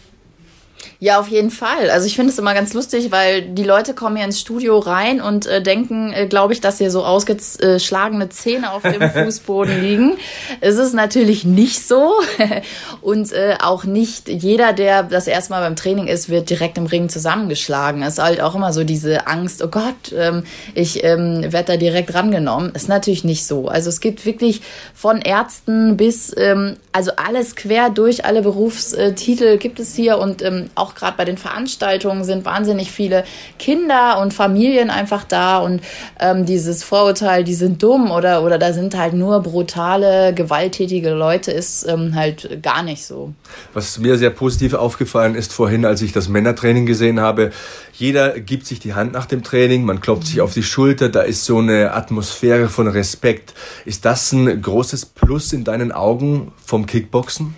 Ja, 1.03 1.19
auf 1.19 1.29
jeden 1.29 1.51
Fall. 1.51 1.89
Also 1.91 2.07
ich 2.07 2.15
finde 2.15 2.31
es 2.31 2.39
immer 2.39 2.53
ganz 2.53 2.75
lustig, 2.75 3.11
weil 3.11 3.41
die 3.41 3.65
Leute 3.65 3.95
kommen 3.95 4.17
hier 4.17 4.27
ins 4.27 4.39
Studio 4.39 4.79
rein 4.79 5.23
und 5.23 5.47
äh, 5.47 5.63
denken, 5.63 6.13
äh, 6.13 6.27
glaube 6.27 6.53
ich, 6.53 6.61
dass 6.61 6.77
hier 6.77 6.91
so 6.91 7.07
ausgeschlagene 7.07 8.29
Zähne 8.29 8.71
auf 8.71 8.83
dem 8.83 9.11
Fußboden 9.11 9.81
liegen. 9.81 10.19
Es 10.61 10.77
ist 10.77 10.93
natürlich 10.93 11.45
nicht 11.47 11.89
so. 11.89 12.13
und 13.01 13.33
äh, 13.33 13.57
auch 13.63 13.85
nicht 13.85 14.29
jeder, 14.29 14.75
der 14.75 15.03
das 15.03 15.27
erste 15.27 15.55
Mal 15.55 15.63
beim 15.63 15.75
Training 15.75 16.07
ist, 16.07 16.29
wird 16.29 16.51
direkt 16.51 16.77
im 16.77 16.85
Ring 16.85 17.09
zusammengeschlagen. 17.09 18.03
Es 18.03 18.19
ist 18.19 18.23
halt 18.23 18.43
auch 18.43 18.55
immer 18.55 18.75
so 18.75 18.85
diese 18.85 19.27
Angst, 19.27 19.63
oh 19.63 19.69
Gott, 19.69 20.13
ähm, 20.15 20.43
ich 20.75 21.03
ähm, 21.03 21.51
werde 21.51 21.73
da 21.73 21.77
direkt 21.79 22.13
rangenommen. 22.13 22.75
Ist 22.75 22.91
natürlich 22.91 23.25
nicht 23.25 23.47
so. 23.47 23.69
Also 23.69 23.89
es 23.89 24.03
gibt 24.03 24.27
wirklich 24.27 24.61
von 24.93 25.23
Ärzten 25.23 25.97
bis, 25.97 26.37
ähm, 26.37 26.77
also 26.93 27.13
alles 27.17 27.57
quer 27.57 27.89
durch, 27.89 28.27
alle 28.27 28.43
Berufstitel 28.43 29.57
gibt 29.57 29.81
es 29.81 29.95
hier 29.95 30.19
und 30.19 30.43
ähm, 30.43 30.69
auch 30.75 30.90
gerade 30.95 31.17
bei 31.17 31.25
den 31.25 31.39
Veranstaltungen 31.39 32.25
sind 32.25 32.45
wahnsinnig 32.45 32.91
viele 32.91 33.25
Kinder 33.59 34.19
und 34.21 34.35
Familien 34.35 34.91
einfach 34.91 35.25
da 35.25 35.59
und 35.59 35.81
ähm, 36.19 36.47
dieses 36.47 36.85
Vorurteil, 36.85 37.45
die 37.45 37.55
sind 37.55 37.83
dumm 37.83 38.11
oder, 38.11 38.43
oder 38.43 38.59
da 38.59 38.73
sind 38.73 38.97
halt 38.97 39.15
nur 39.15 39.41
brutale, 39.43 40.35
gewalttätige 40.35 41.11
Leute, 41.11 41.51
ist 41.51 41.87
ähm, 41.87 42.15
halt 42.15 42.63
gar 42.63 42.83
nicht 42.83 43.05
so. 43.05 43.33
Was 43.75 43.99
mir 43.99 44.19
sehr 44.19 44.31
positiv 44.31 44.75
aufgefallen 44.75 45.35
ist 45.35 45.53
vorhin, 45.53 45.85
als 45.85 46.03
ich 46.03 46.13
das 46.13 46.29
Männertraining 46.29 46.87
gesehen 46.87 47.21
habe, 47.21 47.51
jeder 47.93 48.41
gibt 48.41 48.67
sich 48.67 48.81
die 48.81 48.95
Hand 48.95 49.13
nach 49.13 49.27
dem 49.27 49.43
Training, 49.43 49.85
man 49.85 50.01
klopft 50.01 50.27
sich 50.27 50.41
auf 50.41 50.55
die 50.55 50.63
Schulter, 50.63 51.09
da 51.09 51.23
ist 51.23 51.45
so 51.45 51.59
eine 51.59 51.93
Atmosphäre 51.93 52.69
von 52.69 52.89
Respekt. 52.89 53.55
Ist 53.85 54.05
das 54.05 54.33
ein 54.33 54.63
großes 54.63 55.07
Plus 55.07 55.53
in 55.53 55.65
deinen 55.65 55.93
Augen 55.93 56.53
vom 56.65 56.87
Kickboxen? 56.87 57.55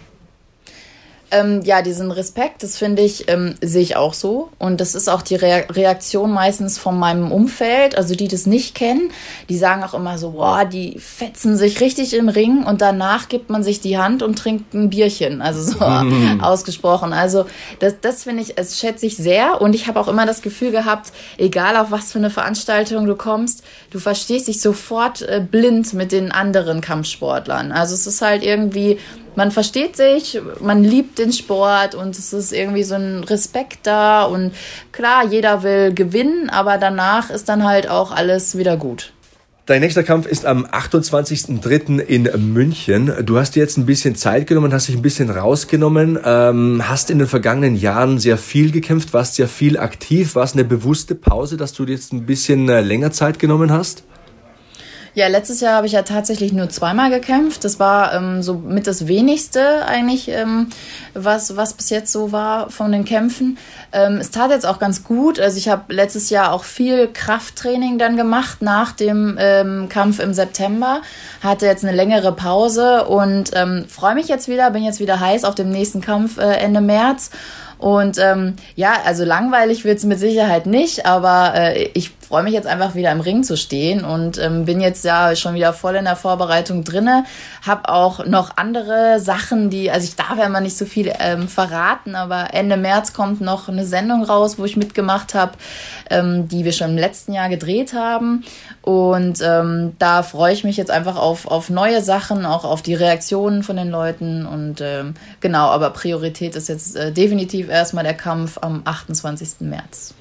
Ähm, 1.33 1.63
ja, 1.65 1.81
diesen 1.81 2.11
Respekt, 2.11 2.63
das 2.63 2.77
finde 2.77 3.03
ich, 3.03 3.29
ähm, 3.29 3.55
sehe 3.63 3.83
ich 3.83 3.97
auch 3.97 4.13
so. 4.13 4.51
Und 4.59 4.81
das 4.81 4.95
ist 4.95 5.09
auch 5.09 5.23
die 5.23 5.37
Re 5.37 5.65
Reaktion 5.71 6.31
meistens 6.31 6.79
von 6.79 6.99
meinem 6.99 7.33
Umfeld, 7.33 7.97
also 7.97 8.15
die 8.15 8.29
das 8.29 8.47
nicht 8.47 8.75
kennen. 8.75 9.11
Die 9.49 9.57
sagen 9.57 9.83
auch 9.83 9.95
immer 9.95 10.19
so, 10.19 10.33
boah, 10.33 10.65
die 10.65 10.99
fetzen 10.99 11.57
sich 11.57 11.81
richtig 11.81 12.15
im 12.15 12.29
Ring 12.29 12.65
und 12.65 12.83
danach 12.83 13.29
gibt 13.29 13.49
man 13.49 13.63
sich 13.63 13.81
die 13.81 13.97
Hand 13.97 14.23
und 14.23 14.39
trinkt 14.39 14.75
ein 14.75 14.91
Bierchen. 14.91 15.41
Also 15.41 15.63
so 15.63 15.85
ausgesprochen. 16.43 17.13
Also 17.13 17.47
das, 17.79 17.95
das 18.01 18.25
finde 18.25 18.43
ich, 18.43 18.59
es 18.59 18.79
schätze 18.79 19.07
ich 19.07 19.17
sehr. 19.17 19.61
Und 19.61 19.75
ich 19.75 19.87
habe 19.89 19.99
auch 19.99 20.09
immer 20.09 20.27
das 20.27 20.43
Gefühl 20.43 20.71
gehabt, 20.71 21.13
egal 21.39 21.77
auf 21.77 21.91
was 21.91 22.13
für 22.13 22.19
eine 22.19 22.31
Veranstaltung 22.31 23.07
du 23.07 23.17
kommst, 23.17 23.65
du 23.91 23.99
verstehst 23.99 24.49
dich 24.49 24.61
sofort 24.61 25.23
äh, 25.23 25.41
blind 25.41 25.95
mit 25.95 26.13
den 26.13 26.31
anderen 26.31 26.81
Kampfsportlern. 26.81 27.73
Also 27.73 27.95
es 27.95 28.07
ist 28.07 28.21
halt 28.21 28.43
irgendwie 28.43 28.99
man 29.37 29.51
versteht 29.51 29.97
sich, 29.97 30.41
man 30.61 30.85
liebt 30.85 31.19
den 31.19 31.33
Sport 31.33 31.95
und 31.95 32.19
es 32.19 32.33
ist 32.33 32.53
irgendwie 32.53 32.83
so 32.83 32.95
ein 32.95 33.25
Respekt 33.25 33.81
da 33.87 34.25
und 34.25 34.53
klar, 34.93 35.25
jeder 35.25 35.63
will 35.63 35.93
gewinnen, 35.95 36.51
aber 36.51 36.79
danach 36.79 37.31
ist 37.31 37.49
dann 37.49 37.65
halt 37.65 37.89
auch 37.89 38.13
alles 38.13 38.57
wieder 38.57 38.77
gut. 38.77 39.13
Dein 39.67 39.81
nächster 39.81 40.03
Kampf 40.03 40.27
ist 40.27 40.45
am 40.45 40.67
28.03. 40.67 42.01
in 42.01 42.53
München. 42.53 43.13
Du 43.25 43.39
hast 43.39 43.55
dir 43.55 43.61
jetzt 43.61 43.79
ein 43.79 43.87
bisschen 43.87 44.17
Zeit 44.17 44.49
genommen, 44.49 44.75
hast 44.75 44.89
dich 44.89 44.97
ein 44.97 45.03
bisschen 45.03 45.31
rausgenommen, 45.31 46.19
ähm, 46.25 46.83
hast 46.89 47.11
in 47.11 47.21
den 47.21 47.29
vergangenen 47.29 47.77
Jahren 47.77 48.19
sehr 48.19 48.39
viel 48.39 48.73
gekämpft, 48.73 49.15
warst 49.15 49.37
sehr 49.37 49.47
viel 49.47 49.79
aktiv. 49.79 50.35
War 50.35 50.43
es 50.43 50.55
eine 50.55 50.65
bewusste 50.65 51.15
Pause, 51.15 51.57
dass 51.57 51.75
du 51.75 51.85
dir 51.85 51.93
jetzt 51.93 52.13
ein 52.13 52.27
bisschen 52.27 52.69
äh, 52.69 52.81
länger 52.81 53.13
Zeit 53.13 53.39
genommen 53.39 53.71
hast? 53.71 54.03
Ja, 55.15 55.29
letztes 55.29 55.61
Jahr 55.61 55.75
habe 55.75 55.87
ich 55.87 55.93
ja 55.93 56.03
tatsächlich 56.03 56.55
nur 56.55 56.71
zweimal 56.71 57.11
gekämpft. 57.11 57.65
Das 57.65 57.79
war 57.79 58.15
ähm, 58.15 58.43
so 58.43 58.55
mit 58.55 58.87
das 58.87 59.07
wenigste 59.07 59.85
eigentlich, 59.85 60.29
ähm, 60.29 60.69
was, 61.13 61.55
was 61.55 61.75
bis 61.75 61.91
jetzt 61.91 62.11
so 62.11 62.33
war 62.33 62.71
von 62.71 62.93
den 62.93 63.05
Kämpfen. 63.05 63.59
Ähm, 63.93 64.17
es 64.17 64.31
tat 64.31 64.51
jetzt 64.51 64.65
auch 64.65 64.79
ganz 64.79 65.05
gut. 65.05 65.39
Also 65.39 65.59
ich 65.59 65.69
habe 65.69 65.93
letztes 65.93 66.31
Jahr 66.31 66.51
auch 66.51 66.65
viel 66.65 67.09
Krafttraining 67.13 67.99
dann 67.99 68.17
gemacht 68.17 68.63
nach 68.63 68.93
dem 68.93 69.37
ähm, 69.39 69.91
Kampf 69.91 70.19
im 70.19 70.33
September. 70.33 71.03
Hatte 71.43 71.67
jetzt 71.67 71.85
eine 71.85 71.95
längere 71.95 72.33
Pause 72.33 73.05
und 73.05 73.51
ähm, 73.55 73.85
freue 73.89 74.15
mich 74.15 74.29
jetzt 74.29 74.49
wieder, 74.49 74.71
bin 74.71 74.83
jetzt 74.83 74.99
wieder 74.99 75.21
heiß 75.21 75.45
auf 75.45 75.55
dem 75.55 75.69
nächsten 75.69 76.01
Kampf 76.01 76.39
äh, 76.39 76.55
Ende 76.55 76.81
März. 76.81 77.31
Und 77.77 78.17
ähm, 78.19 78.55
ja, 78.77 78.93
also 79.05 79.25
langweilig 79.25 79.85
wird's 79.85 80.05
mit 80.05 80.21
Sicherheit 80.21 80.67
nicht, 80.67 81.05
aber 81.05 81.53
äh, 81.55 81.91
ich 81.95 82.13
freue 82.33 82.45
mich 82.45 82.55
jetzt 82.55 82.67
einfach 82.67 82.95
wieder 82.95 83.13
im 83.13 83.21
Ring 83.21 83.45
zu 83.45 83.59
stehen 83.59 84.07
und 84.07 84.39
ähm, 84.39 84.65
bin 84.65 84.81
jetzt 84.81 85.05
ja 85.05 85.37
schon 85.37 85.55
wieder 85.55 85.75
voll 85.75 85.97
in 85.97 86.07
der 86.07 86.17
Vorbereitung 86.17 86.83
drinne. 86.83 87.25
Hab 87.61 87.91
auch 87.91 88.25
noch 88.25 88.57
andere 88.57 89.21
Sachen, 89.21 89.69
die, 89.69 89.91
also 89.91 90.07
ich 90.07 90.17
darf 90.17 90.39
ja 90.39 90.47
immer 90.47 90.63
nicht 90.63 90.79
so 90.79 90.87
viel 90.87 91.13
ähm, 91.21 91.47
verraten, 91.47 92.15
aber 92.15 92.55
Ende 92.55 92.79
März 92.79 93.13
kommt 93.13 93.43
noch 93.43 93.69
eine 93.69 93.85
Sendung 93.85 94.25
raus, 94.25 94.59
wo 94.59 94.65
ich 94.65 94.79
mitgemacht 94.79 95.35
habe, 95.35 95.53
ähm, 96.09 96.49
die 96.49 96.65
wir 96.65 96.73
schon 96.73 96.93
im 96.93 96.97
letzten 96.97 97.35
Jahr 97.35 97.51
gedreht 97.51 97.93
haben. 97.93 98.45
Und 98.81 99.43
ähm, 99.43 99.93
da 99.99 100.23
freue 100.23 100.55
ich 100.55 100.65
mich 100.65 100.79
jetzt 100.79 100.91
einfach 100.91 101.17
auf, 101.17 101.47
auf 101.47 101.69
neue 101.69 102.01
Sachen, 102.01 102.47
auch 102.47 102.65
auf 102.65 102.81
die 102.81 102.95
Reaktionen 102.95 103.63
von 103.63 103.77
den 103.77 103.91
Leuten. 103.91 104.47
Und 104.47 104.81
ähm, 104.81 105.13
genau, 105.41 105.67
aber 105.67 105.91
Priorität 105.91 106.57
ist 106.57 106.71
jetzt 106.71 106.97
äh, 106.97 107.13
definitiv 107.13 107.69
erstmal 107.69 108.05
der 108.05 108.15
Kampf 108.15 108.57
am 108.63 108.81
28. 108.87 109.61
März. 109.61 110.15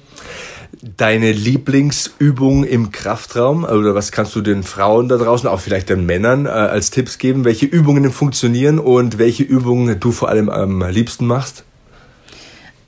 Deine 0.80 1.32
Lieblingsübung 1.32 2.64
im 2.64 2.90
Kraftraum 2.90 3.64
oder 3.64 3.94
was 3.94 4.10
kannst 4.10 4.34
du 4.34 4.40
den 4.40 4.62
Frauen 4.62 5.08
da 5.08 5.16
draußen, 5.16 5.48
auch 5.48 5.60
vielleicht 5.60 5.90
den 5.90 6.06
Männern 6.06 6.46
äh, 6.46 6.48
als 6.48 6.90
Tipps 6.90 7.18
geben, 7.18 7.44
welche 7.44 7.66
Übungen 7.66 8.10
funktionieren 8.10 8.78
und 8.78 9.18
welche 9.18 9.42
Übungen 9.42 10.00
du 10.00 10.12
vor 10.12 10.28
allem 10.28 10.48
am 10.48 10.82
liebsten 10.88 11.26
machst? 11.26 11.64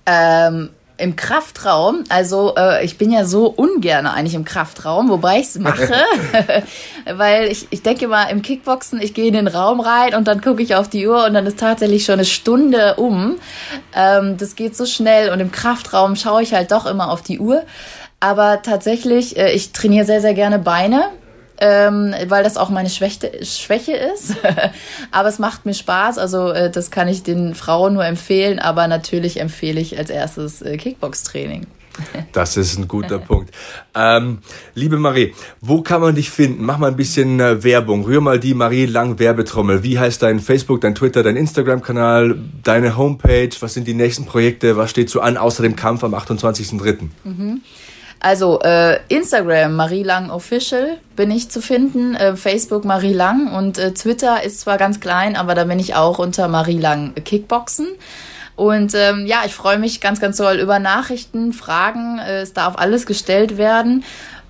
Ähm, 0.07 0.71
Im 0.97 1.17
Kraftraum, 1.17 2.05
also 2.09 2.55
äh, 2.57 2.85
ich 2.85 2.99
bin 2.99 3.11
ja 3.11 3.25
so 3.25 3.47
ungern 3.47 4.07
eigentlich 4.07 4.35
im 4.35 4.45
Kraftraum, 4.45 5.09
wobei 5.09 5.41
ich 5.41 5.47
es 5.47 5.59
mache, 5.59 5.93
weil 7.17 7.51
ich, 7.51 7.67
ich 7.71 7.83
denke 7.83 8.07
mal 8.07 8.27
im 8.27 8.43
Kickboxen, 8.43 9.01
ich 9.03 9.13
gehe 9.13 9.27
in 9.27 9.35
den 9.35 9.49
Raum 9.49 9.81
rein 9.81 10.15
und 10.15 10.29
dann 10.29 10.41
gucke 10.41 10.63
ich 10.63 10.77
auf 10.77 10.89
die 10.89 11.07
Uhr 11.09 11.25
und 11.27 11.35
dann 11.35 11.47
ist 11.47 11.59
tatsächlich 11.59 12.05
schon 12.05 12.15
eine 12.15 12.25
Stunde 12.25 12.95
um. 12.95 13.37
Ähm, 13.95 14.37
das 14.37 14.55
geht 14.55 14.77
so 14.77 14.87
schnell 14.87 15.33
und 15.33 15.41
im 15.41 15.51
Kraftraum 15.51 16.15
schaue 16.15 16.43
ich 16.43 16.55
halt 16.55 16.71
doch 16.71 16.87
immer 16.87 17.11
auf 17.11 17.23
die 17.23 17.41
Uhr. 17.41 17.65
Aber 18.21 18.63
tatsächlich, 18.63 19.37
äh, 19.37 19.53
ich 19.53 19.73
trainiere 19.73 20.07
sehr, 20.07 20.21
sehr 20.21 20.35
gerne 20.35 20.61
Beine 20.61 21.11
ähm, 21.59 22.15
weil 22.29 22.43
das 22.43 22.57
auch 22.57 22.71
meine 22.71 22.91
Schwäche, 22.91 23.45
Schwäche 23.45 23.93
ist. 23.93 24.35
aber 25.11 25.29
es 25.29 25.39
macht 25.39 25.67
mir 25.67 25.75
Spaß, 25.75 26.19
also 26.19 26.51
äh, 26.51 26.71
das 26.71 26.91
kann 26.91 27.09
ich 27.09 27.23
den 27.23 27.55
Frauen 27.55 27.95
nur 27.95 28.05
empfehlen, 28.05 28.59
aber 28.59 28.89
natürlich 28.89 29.41
empfehle 29.41 29.81
ich 29.81 29.97
als 29.99 30.11
erstes 30.11 30.63
äh, 30.63 30.77
Kickbox-Training. 30.77 31.67
Das 32.33 32.57
ist 32.57 32.79
ein 32.79 32.89
guter 32.89 33.19
Punkt. 33.19 33.55
Ähm, 33.95 34.39
liebe 34.75 34.99
Marie, 34.99 35.35
wo 35.61 35.83
kann 35.83 36.01
man 36.01 36.15
dich 36.15 36.31
finden? 36.31 36.65
Mach 36.65 36.79
mal 36.79 36.89
ein 36.89 36.97
bisschen 36.97 37.39
äh, 37.41 37.63
Werbung. 37.63 38.05
Rühr 38.05 38.21
mal 38.21 38.41
die 38.41 38.55
Marie 38.55 38.87
Lang 38.87 39.19
Werbetrommel. 39.19 39.83
Wie 39.83 39.99
heißt 39.99 40.23
dein 40.23 40.41
Facebook, 40.41 40.81
dein 40.81 40.95
Twitter, 40.95 41.23
dein 41.23 41.37
Instagram-Kanal, 41.37 42.37
deine 42.63 42.97
Homepage? 42.97 43.51
Was 43.61 43.75
sind 43.75 43.87
die 43.87 43.95
nächsten 43.95 44.27
Projekte? 44.27 44.77
Was 44.77 44.91
steht 44.91 45.11
so 45.11 45.21
an 45.21 45.37
außer 45.37 45.63
dem 45.63 45.77
Kampf 45.77 46.03
am 46.05 46.15
28.03.? 46.15 47.09
Mhm. 47.25 47.61
Also 48.25 48.59
äh, 48.61 49.01
Instagram 49.09 49.77
Marie 49.77 50.03
Lang 50.03 50.31
Official 50.31 50.97
bin 51.15 51.31
ich 51.31 51.51
zu 51.51 51.61
finden, 51.61 52.15
äh, 52.15 52.37
Facebook 52.37 52.87
Marie 52.87 53.13
Lang 53.13 53.53
und 53.53 53.77
äh, 53.77 53.93
Twitter 53.93 54.43
ist 54.43 54.61
zwar 54.61 54.79
ganz 54.79 54.99
klein, 54.99 55.37
aber 55.37 55.55
da 55.55 55.65
bin 55.65 55.79
ich 55.79 55.95
auch 55.95 56.19
unter 56.19 56.49
Marie 56.49 56.79
Lang 56.79 57.13
Kickboxen. 57.23 57.87
Und 58.57 58.95
ähm, 58.95 59.27
ja, 59.27 59.43
ich 59.45 59.55
freue 59.55 59.79
mich 59.79 60.01
ganz, 60.01 60.21
ganz 60.21 60.39
doll 60.39 60.57
über 60.57 60.79
Nachrichten, 60.79 61.53
Fragen. 61.53 62.19
Äh, 62.19 62.41
es 62.41 62.55
darf 62.55 62.79
alles 62.79 63.05
gestellt 63.05 63.59
werden. 63.59 64.05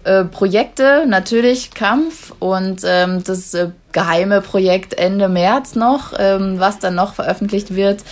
Äh, 0.04 0.22
Projekte, 0.22 1.04
natürlich 1.08 1.72
Kampf 1.72 2.32
und 2.38 2.82
ähm, 2.84 3.24
das 3.24 3.54
äh, 3.54 3.70
geheime 3.90 4.40
Projekt 4.40 4.94
Ende 4.94 5.28
März 5.28 5.74
noch, 5.74 6.12
ähm, 6.16 6.60
was 6.60 6.78
dann 6.78 6.94
noch 6.94 7.14
veröffentlicht 7.14 7.74
wird. 7.74 8.04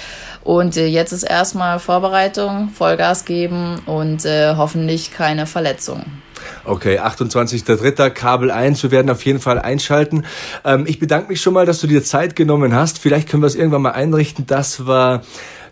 Und 0.45 0.77
äh, 0.77 0.87
jetzt 0.87 1.13
ist 1.13 1.23
erstmal 1.23 1.79
Vorbereitung, 1.79 2.71
Vollgas 2.71 3.25
geben 3.25 3.81
und 3.87 4.25
äh, 4.25 4.55
hoffentlich 4.57 5.13
keine 5.13 5.47
Verletzungen. 5.47 6.23
Okay, 6.65 6.99
28.03. 6.99 8.11
Kabel 8.11 8.51
1. 8.51 8.83
Wir 8.83 8.91
werden 8.91 9.11
auf 9.11 9.25
jeden 9.25 9.41
Fall 9.41 9.59
einschalten. 9.59 10.25
Ähm, 10.65 10.85
ich 10.87 10.99
bedanke 10.99 11.29
mich 11.29 11.41
schon 11.41 11.55
mal, 11.55 11.67
dass 11.67 11.81
du 11.81 11.87
dir 11.87 12.03
Zeit 12.03 12.37
genommen 12.37 12.75
hast. 12.75 12.99
Vielleicht 12.99 13.29
können 13.29 13.43
wir 13.43 13.47
es 13.47 13.55
irgendwann 13.55 13.83
mal 13.83 13.93
einrichten. 13.93 14.47
Das 14.47 14.87
war 14.87 15.23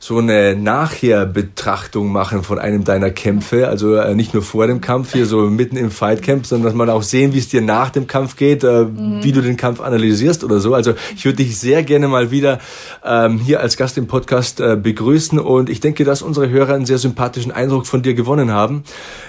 so 0.02 0.16
eine 0.16 0.56
Nachherbetrachtung 0.56 2.10
machen 2.10 2.42
von 2.42 2.58
einem 2.58 2.84
deiner 2.84 3.10
Kämpfe. 3.10 3.68
Also 3.68 3.96
äh, 3.96 4.14
nicht 4.14 4.32
nur 4.32 4.42
vor 4.42 4.66
dem 4.66 4.80
Kampf, 4.80 5.12
hier 5.12 5.26
so 5.26 5.42
mitten 5.42 5.76
im 5.76 5.90
Fightcamp, 5.90 6.46
sondern 6.46 6.64
dass 6.64 6.74
man 6.74 6.88
auch 6.88 7.02
sehen, 7.02 7.34
wie 7.34 7.38
es 7.38 7.50
dir 7.50 7.60
nach 7.60 7.90
dem 7.90 8.06
Kampf 8.06 8.36
geht, 8.36 8.64
äh, 8.64 8.84
mhm. 8.84 9.22
wie 9.22 9.32
du 9.32 9.42
den 9.42 9.58
Kampf 9.58 9.80
analysierst 9.80 10.42
oder 10.42 10.58
so. 10.58 10.74
Also 10.74 10.94
ich 11.14 11.26
würde 11.26 11.36
dich 11.36 11.58
sehr 11.58 11.82
gerne 11.82 12.08
mal 12.08 12.30
wieder 12.30 12.60
ähm, 13.04 13.38
hier 13.38 13.60
als 13.60 13.76
Gast 13.76 13.98
im 13.98 14.06
Podcast 14.06 14.58
äh, 14.60 14.74
begrüßen 14.74 15.38
und 15.38 15.68
ich 15.68 15.80
denke, 15.80 16.04
dass 16.04 16.22
unsere 16.22 16.48
Hörer 16.48 16.74
einen 16.74 16.86
sehr 16.86 16.98
sympathischen 16.98 17.52
Eindruck 17.52 17.86
von 17.86 18.02
dir 18.02 18.14
gewonnen 18.14 18.52
haben. 18.52 18.84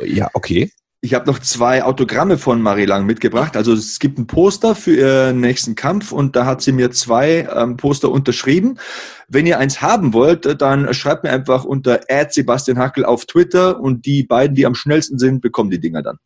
Ja, 0.03 0.29
okay. 0.33 0.71
Ich 1.01 1.13
habe 1.13 1.27
noch 1.27 1.37
zwei 1.37 1.83
Autogramme 1.83 2.39
von 2.39 2.61
Marie 2.63 2.85
Lang 2.85 3.05
mitgebracht. 3.05 3.55
Also 3.55 3.73
es 3.73 3.99
gibt 3.99 4.17
ein 4.17 4.25
Poster 4.25 4.73
für 4.73 4.95
ihren 4.95 5.39
nächsten 5.39 5.75
Kampf 5.75 6.11
und 6.11 6.35
da 6.35 6.47
hat 6.47 6.63
sie 6.63 6.71
mir 6.71 6.89
zwei 6.89 7.47
ähm, 7.55 7.77
Poster 7.77 8.09
unterschrieben. 8.09 8.79
Wenn 9.27 9.45
ihr 9.45 9.59
eins 9.59 9.83
haben 9.83 10.13
wollt, 10.13 10.59
dann 10.61 10.91
schreibt 10.95 11.23
mir 11.23 11.29
einfach 11.29 11.63
unter 11.63 12.01
Sebastian 12.29 12.79
Hackel 12.79 13.05
auf 13.05 13.25
Twitter 13.25 13.79
und 13.79 14.07
die 14.07 14.23
beiden, 14.23 14.55
die 14.55 14.65
am 14.65 14.73
schnellsten 14.73 15.19
sind, 15.19 15.41
bekommen 15.41 15.69
die 15.69 15.79
Dinger 15.79 16.01
dann. 16.01 16.17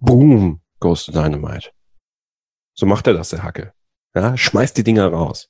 Boom, 0.00 0.60
Ghost 0.80 1.08
Dynamite. 1.08 1.70
So 2.74 2.84
macht 2.84 3.06
er 3.06 3.14
das, 3.14 3.30
der 3.30 3.42
Hackel. 3.42 3.72
Ja, 4.14 4.36
schmeißt 4.36 4.76
die 4.76 4.84
Dinger 4.84 5.08
raus. 5.08 5.48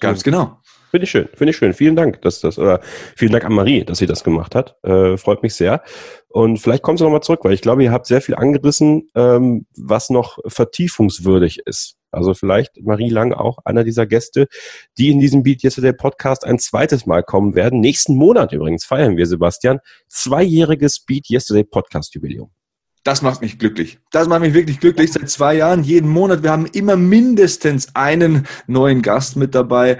Ganz 0.00 0.22
genau. 0.22 0.58
Finde 0.90 1.04
ich 1.04 1.10
schön, 1.10 1.28
finde 1.34 1.50
ich 1.50 1.56
schön. 1.56 1.74
Vielen 1.74 1.96
Dank, 1.96 2.22
dass 2.22 2.40
das, 2.40 2.58
oder 2.58 2.80
vielen 3.16 3.32
Dank 3.32 3.44
an 3.44 3.52
Marie, 3.52 3.84
dass 3.84 3.98
sie 3.98 4.06
das 4.06 4.24
gemacht 4.24 4.54
hat. 4.54 4.76
Äh, 4.84 5.16
freut 5.16 5.42
mich 5.42 5.54
sehr. 5.54 5.82
Und 6.28 6.58
vielleicht 6.58 6.82
kommst 6.82 7.00
du 7.00 7.04
nochmal 7.04 7.22
zurück, 7.22 7.40
weil 7.42 7.52
ich 7.52 7.60
glaube, 7.60 7.82
ihr 7.82 7.92
habt 7.92 8.06
sehr 8.06 8.20
viel 8.20 8.34
angerissen, 8.34 9.08
ähm, 9.14 9.66
was 9.76 10.10
noch 10.10 10.38
vertiefungswürdig 10.46 11.60
ist. 11.66 11.96
Also 12.12 12.34
vielleicht 12.34 12.80
Marie 12.82 13.10
Lang 13.10 13.32
auch 13.32 13.58
einer 13.64 13.84
dieser 13.84 14.06
Gäste, 14.06 14.46
die 14.96 15.10
in 15.10 15.20
diesem 15.20 15.42
Beat 15.42 15.62
Yesterday 15.62 15.92
Podcast 15.92 16.44
ein 16.44 16.58
zweites 16.58 17.04
Mal 17.04 17.22
kommen 17.22 17.54
werden. 17.54 17.80
Nächsten 17.80 18.14
Monat 18.14 18.52
übrigens 18.52 18.84
feiern 18.84 19.16
wir, 19.16 19.26
Sebastian, 19.26 19.80
zweijähriges 20.08 21.00
Beat 21.00 21.28
Yesterday 21.28 21.64
Podcast 21.64 22.14
Jubiläum. 22.14 22.50
Das 23.06 23.22
macht 23.22 23.40
mich 23.40 23.60
glücklich. 23.60 24.00
Das 24.10 24.26
macht 24.26 24.40
mich 24.40 24.52
wirklich 24.52 24.80
glücklich. 24.80 25.12
Seit 25.12 25.30
zwei 25.30 25.54
Jahren, 25.54 25.84
jeden 25.84 26.10
Monat. 26.10 26.42
Wir 26.42 26.50
haben 26.50 26.66
immer 26.66 26.96
mindestens 26.96 27.94
einen 27.94 28.48
neuen 28.66 29.00
Gast 29.00 29.36
mit 29.36 29.54
dabei 29.54 29.98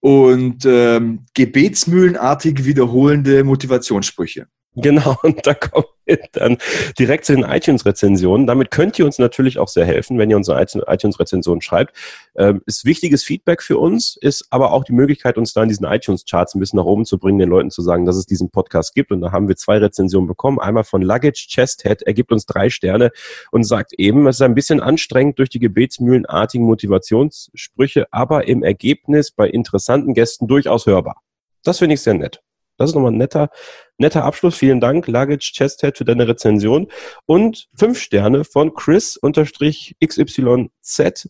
und 0.00 0.66
ähm, 0.66 1.24
gebetsmühlenartig 1.34 2.64
wiederholende 2.64 3.44
Motivationssprüche. 3.44 4.48
Genau, 4.74 5.16
und 5.22 5.46
da 5.46 5.52
kommen 5.54 5.84
wir 6.06 6.18
dann 6.32 6.56
direkt 6.98 7.26
zu 7.26 7.34
den 7.34 7.44
iTunes-Rezensionen. 7.44 8.46
Damit 8.46 8.70
könnt 8.70 8.98
ihr 8.98 9.04
uns 9.04 9.18
natürlich 9.18 9.58
auch 9.58 9.68
sehr 9.68 9.84
helfen, 9.84 10.18
wenn 10.18 10.30
ihr 10.30 10.36
unsere 10.36 10.60
iTunes-Rezension 10.60 11.60
schreibt. 11.60 11.94
Ähm, 12.36 12.62
ist 12.64 12.84
wichtiges 12.86 13.22
Feedback 13.22 13.62
für 13.62 13.78
uns, 13.78 14.16
ist 14.20 14.46
aber 14.50 14.72
auch 14.72 14.84
die 14.84 14.92
Möglichkeit, 14.92 15.36
uns 15.36 15.52
da 15.52 15.62
in 15.62 15.68
diesen 15.68 15.84
iTunes-Charts 15.84 16.54
ein 16.54 16.60
bisschen 16.60 16.78
nach 16.78 16.86
oben 16.86 17.04
zu 17.04 17.18
bringen, 17.18 17.38
den 17.38 17.50
Leuten 17.50 17.70
zu 17.70 17.82
sagen, 17.82 18.06
dass 18.06 18.16
es 18.16 18.24
diesen 18.24 18.50
Podcast 18.50 18.94
gibt. 18.94 19.12
Und 19.12 19.20
da 19.20 19.30
haben 19.30 19.46
wir 19.46 19.56
zwei 19.56 19.76
Rezensionen 19.76 20.26
bekommen. 20.26 20.58
Einmal 20.58 20.84
von 20.84 21.02
Luggage 21.02 21.48
Chesthead, 21.50 22.02
er 22.02 22.14
gibt 22.14 22.32
uns 22.32 22.46
drei 22.46 22.70
Sterne 22.70 23.10
und 23.50 23.64
sagt 23.64 23.92
eben, 23.98 24.26
es 24.26 24.36
ist 24.36 24.42
ein 24.42 24.54
bisschen 24.54 24.80
anstrengend 24.80 25.38
durch 25.38 25.50
die 25.50 25.60
gebetsmühlenartigen 25.60 26.66
Motivationssprüche, 26.66 28.06
aber 28.10 28.48
im 28.48 28.62
Ergebnis 28.62 29.30
bei 29.30 29.48
interessanten 29.48 30.14
Gästen 30.14 30.48
durchaus 30.48 30.86
hörbar. 30.86 31.20
Das 31.62 31.78
finde 31.78 31.94
ich 31.94 32.00
sehr 32.00 32.14
nett. 32.14 32.42
Das 32.76 32.90
ist 32.90 32.94
nochmal 32.94 33.12
ein 33.12 33.18
netter, 33.18 33.50
netter 33.98 34.24
Abschluss. 34.24 34.56
Vielen 34.56 34.80
Dank, 34.80 35.06
Luggage 35.06 35.52
Chesthead, 35.54 35.98
für 35.98 36.04
deine 36.04 36.26
Rezension. 36.26 36.88
Und 37.26 37.68
fünf 37.76 38.00
Sterne 38.00 38.44
von 38.44 38.74
Chris-XYZ. 38.74 39.20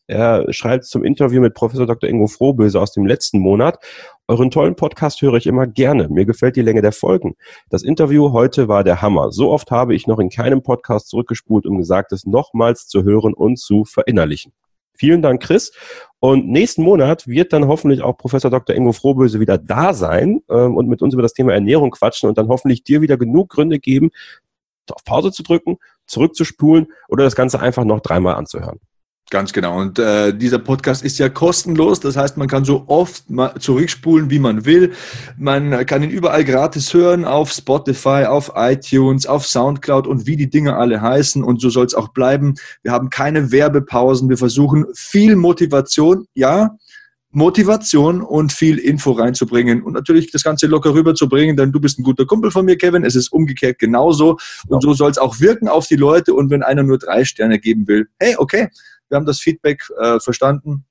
Er 0.07 0.53
schreibt 0.53 0.85
zum 0.85 1.05
Interview 1.05 1.41
mit 1.41 1.55
Professor 1.55 1.87
Dr. 1.87 2.09
Ingo 2.09 2.27
Frohböse 2.27 2.81
aus 2.81 2.93
dem 2.93 3.07
letzten 3.07 3.39
Monat. 3.41 3.79
Euren 4.29 4.51
tollen 4.51 4.77
Podcast 4.77 5.21
höre 5.21 5.35
ich 5.35 5.47
immer 5.47 5.67
gerne. 5.67 6.09
Mir 6.09 6.25
gefällt 6.25 6.57
die 6.57 6.63
Länge 6.63 6.81
der 6.81 6.93
Folgen. 6.93 7.35
Das 7.69 7.83
Interview 7.83 8.33
heute 8.33 8.69
war 8.69 8.85
der 8.85 9.03
Hammer. 9.03 9.33
So 9.33 9.51
oft 9.51 9.71
habe 9.71 9.95
ich 9.95 10.07
noch 10.07 10.19
in 10.19 10.31
keinem 10.31 10.63
Podcast 10.63 11.09
zurückgespult, 11.09 11.67
um 11.67 11.79
Gesagtes 11.79 12.25
nochmals 12.25 12.87
zu 12.87 13.03
hören 13.03 13.35
und 13.35 13.59
zu 13.59 13.85
verinnerlichen. 13.85 14.53
Vielen 15.03 15.21
Dank, 15.21 15.43
Chris. 15.43 15.73
Und 16.21 16.47
nächsten 16.47 16.85
Monat 16.85 17.27
wird 17.27 17.53
dann 17.53 17.67
hoffentlich 17.67 18.03
auch 18.03 18.17
Professor 18.17 18.53
Dr. 18.53 18.77
Ingo 18.77 18.93
Frohböse 18.93 19.41
wieder 19.41 19.59
da 19.59 19.95
sein 19.95 20.43
ähm, 20.49 20.77
und 20.77 20.87
mit 20.87 21.03
uns 21.03 21.13
über 21.13 21.25
das 21.25 21.33
Thema 21.33 21.55
Ernährung 21.55 21.91
quatschen 21.91 22.29
und 22.29 22.39
dann 22.39 22.47
hoffentlich 22.47 22.85
dir 22.85 23.01
wieder 23.01 23.17
genug 23.17 23.49
Gründe 23.49 23.81
geben, 23.81 24.13
auf 24.93 25.03
Pause 25.03 25.33
zu 25.33 25.43
drücken, 25.43 25.79
zurückzuspulen 26.07 26.87
oder 27.09 27.25
das 27.25 27.35
Ganze 27.35 27.59
einfach 27.59 27.83
noch 27.83 27.99
dreimal 27.99 28.37
anzuhören. 28.37 28.79
Ganz 29.33 29.55
genau. 29.55 29.81
Und 29.81 29.99
äh, 29.99 30.37
dieser 30.37 30.59
Podcast 30.59 31.03
ist 31.03 31.19
ja 31.19 31.31
kostenlos. 31.31 32.01
Das 32.01 32.19
heißt, 32.19 32.37
man 32.37 32.49
kann 32.49 32.67
so 32.67 32.85
oft 32.89 33.31
mal 33.31 33.55
zurückspulen, 33.59 34.29
wie 34.29 34.39
man 34.39 34.67
will. 34.67 34.93
Man 35.39 35.87
kann 35.87 36.03
ihn 36.03 36.11
überall 36.11 36.45
gratis 36.45 36.93
hören, 36.93 37.25
auf 37.25 37.51
Spotify, 37.51 38.27
auf 38.29 38.53
iTunes, 38.57 39.25
auf 39.25 39.47
Soundcloud 39.47 40.07
und 40.07 40.27
wie 40.27 40.37
die 40.37 40.51
Dinge 40.51 40.77
alle 40.77 41.01
heißen. 41.01 41.43
Und 41.43 41.63
so 41.63 41.71
soll 41.71 41.87
es 41.87 41.95
auch 41.95 42.09
bleiben. 42.09 42.57
Wir 42.83 42.93
haben 42.93 43.09
keine 43.09 43.51
Werbepausen. 43.51 44.29
Wir 44.29 44.37
versuchen 44.37 44.85
viel 44.93 45.35
Motivation, 45.35 46.27
ja, 46.35 46.77
Motivation 47.31 48.21
und 48.21 48.53
viel 48.53 48.77
Info 48.77 49.13
reinzubringen 49.13 49.83
und 49.83 49.95
natürlich 49.95 50.31
das 50.31 50.43
Ganze 50.43 50.67
locker 50.67 50.93
rüberzubringen, 50.93 51.57
denn 51.57 51.73
du 51.73 51.81
bist 51.81 51.99
ein 51.99 52.03
guter 52.03 52.27
Kumpel 52.27 52.51
von 52.51 52.67
mir, 52.67 52.77
Kevin. 52.77 53.05
Es 53.05 53.17
ist 53.17 53.33
umgekehrt 53.33 53.79
genauso. 53.79 54.37
Und 54.69 54.83
so 54.83 54.93
soll 54.93 55.11
es 55.11 55.17
auch 55.17 55.41
wirken 55.41 55.69
auf 55.69 55.87
die 55.87 55.97
Leute. 55.97 56.35
Und 56.35 56.51
wenn 56.51 56.63
einer 56.63 56.83
nur 56.83 56.99
drei 56.99 57.25
Sterne 57.25 57.59
geben 57.59 57.89
will, 57.89 58.09
hey, 58.19 58.37
okay, 58.37 58.69
wir 59.13 59.17
haben 59.17 59.27
das 59.27 59.41
Feedback 59.41 59.85
äh, 60.01 60.19
verstanden. 60.19 60.87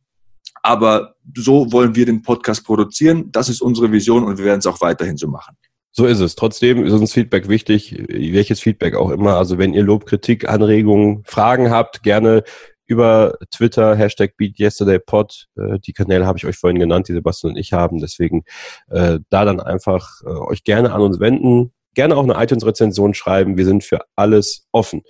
Aber 0.63 1.15
so 1.35 1.71
wollen 1.71 1.95
wir 1.95 2.05
den 2.05 2.21
Podcast 2.21 2.63
produzieren. 2.63 3.31
Das 3.31 3.49
ist 3.49 3.61
unsere 3.61 3.91
Vision 3.91 4.23
und 4.23 4.37
wir 4.37 4.45
werden 4.45 4.59
es 4.59 4.67
auch 4.67 4.79
weiterhin 4.79 5.17
so 5.17 5.27
machen. 5.27 5.57
So 5.91 6.05
ist 6.05 6.19
es. 6.19 6.35
Trotzdem 6.35 6.85
ist 6.85 6.93
uns 6.93 7.11
Feedback 7.11 7.49
wichtig, 7.49 7.97
welches 8.07 8.61
Feedback 8.61 8.95
auch 8.95 9.09
immer. 9.09 9.37
Also 9.37 9.57
wenn 9.57 9.73
ihr 9.73 9.83
Lob, 9.83 10.05
Kritik, 10.05 10.47
Anregungen, 10.47 11.23
Fragen 11.25 11.71
habt, 11.71 12.03
gerne 12.03 12.43
über 12.85 13.37
Twitter, 13.49 13.95
Hashtag 13.95 14.37
BeatYesterdayPod. 14.37 15.47
Äh, 15.57 15.79
die 15.79 15.93
Kanäle 15.93 16.27
habe 16.27 16.37
ich 16.37 16.45
euch 16.45 16.57
vorhin 16.57 16.79
genannt, 16.79 17.07
die 17.07 17.13
Sebastian 17.13 17.53
und 17.53 17.57
ich 17.57 17.73
haben. 17.73 17.99
Deswegen 17.99 18.43
äh, 18.89 19.19
da 19.29 19.45
dann 19.45 19.59
einfach 19.59 20.21
äh, 20.25 20.29
euch 20.29 20.63
gerne 20.63 20.93
an 20.93 21.01
uns 21.01 21.19
wenden. 21.19 21.73
Gerne 21.95 22.15
auch 22.17 22.23
eine 22.23 22.41
iTunes-Rezension 22.41 23.13
schreiben. 23.13 23.57
Wir 23.57 23.65
sind 23.65 23.83
für 23.83 24.01
alles 24.15 24.67
offen. 24.71 25.01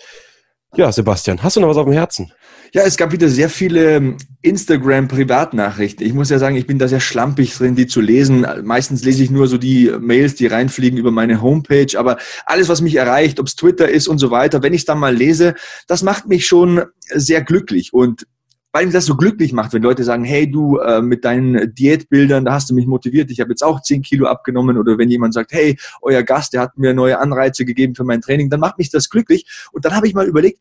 Ja, 0.76 0.90
Sebastian, 0.90 1.44
hast 1.44 1.58
du 1.58 1.60
noch 1.60 1.68
was 1.68 1.76
auf 1.76 1.86
dem 1.86 1.94
Herzen? 1.94 2.32
Ja, 2.74 2.84
es 2.84 2.96
gab 2.96 3.12
wieder 3.12 3.28
sehr 3.28 3.50
viele 3.50 3.98
ähm, 3.98 4.18
Instagram-Privatnachrichten. 4.42 6.06
Ich 6.06 6.14
muss 6.14 6.30
ja 6.30 6.40
sagen, 6.40 6.56
ich 6.56 6.66
bin 6.66 6.80
da 6.80 6.88
sehr 6.88 7.02
schlampig 7.02 7.54
drin, 7.54 7.76
die 7.76 7.88
zu 7.88 8.00
lesen. 8.00 8.48
Meistens 8.64 9.04
lese 9.04 9.22
ich 9.24 9.30
nur 9.30 9.48
so 9.48 9.58
die 9.58 9.92
Mails, 10.00 10.36
die 10.36 10.48
reinfliegen 10.48 10.98
über 10.98 11.12
meine 11.12 11.42
Homepage. 11.42 11.98
Aber 11.98 12.18
alles, 12.46 12.70
was 12.70 12.80
mich 12.80 12.96
erreicht, 12.96 13.42
ob 13.42 13.48
es 13.48 13.58
Twitter 13.58 13.90
ist 13.90 14.08
und 14.08 14.20
so 14.20 14.32
weiter, 14.32 14.64
wenn 14.64 14.74
ich 14.74 14.82
es 14.82 14.86
dann 14.86 15.00
mal 15.00 15.14
lese, 15.14 15.56
das 15.88 16.04
macht 16.04 16.28
mich 16.28 16.48
schon 16.48 16.84
sehr 17.14 17.42
glücklich. 17.42 17.94
Und 17.94 18.26
weil 18.72 18.86
mich 18.86 18.94
das 18.94 19.06
so 19.06 19.16
glücklich 19.16 19.52
macht, 19.54 19.74
wenn 19.74 19.82
Leute 19.82 20.04
sagen, 20.04 20.24
hey 20.24 20.50
du, 20.50 20.78
äh, 20.78 21.02
mit 21.02 21.26
deinen 21.26 21.74
Diätbildern, 21.76 22.46
da 22.46 22.54
hast 22.54 22.70
du 22.70 22.74
mich 22.74 22.88
motiviert, 22.88 23.30
ich 23.30 23.40
habe 23.42 23.52
jetzt 23.52 23.64
auch 23.64 23.82
10 23.82 24.02
Kilo 24.02 24.28
abgenommen. 24.28 24.78
Oder 24.78 24.98
wenn 24.98 25.10
jemand 25.10 25.34
sagt, 25.34 25.52
hey, 25.52 25.78
euer 26.02 26.24
Gast, 26.24 26.54
der 26.54 26.62
hat 26.62 26.78
mir 26.78 26.94
neue 26.94 27.20
Anreize 27.20 27.66
gegeben 27.66 27.96
für 27.96 28.04
mein 28.04 28.22
Training, 28.22 28.50
dann 28.50 28.60
macht 28.60 28.78
mich 28.78 28.90
das 28.90 29.10
glücklich. 29.10 29.46
Und 29.72 29.86
dann 29.86 29.96
habe 29.96 30.08
ich 30.08 30.14
mal 30.14 30.28
überlegt, 30.28 30.60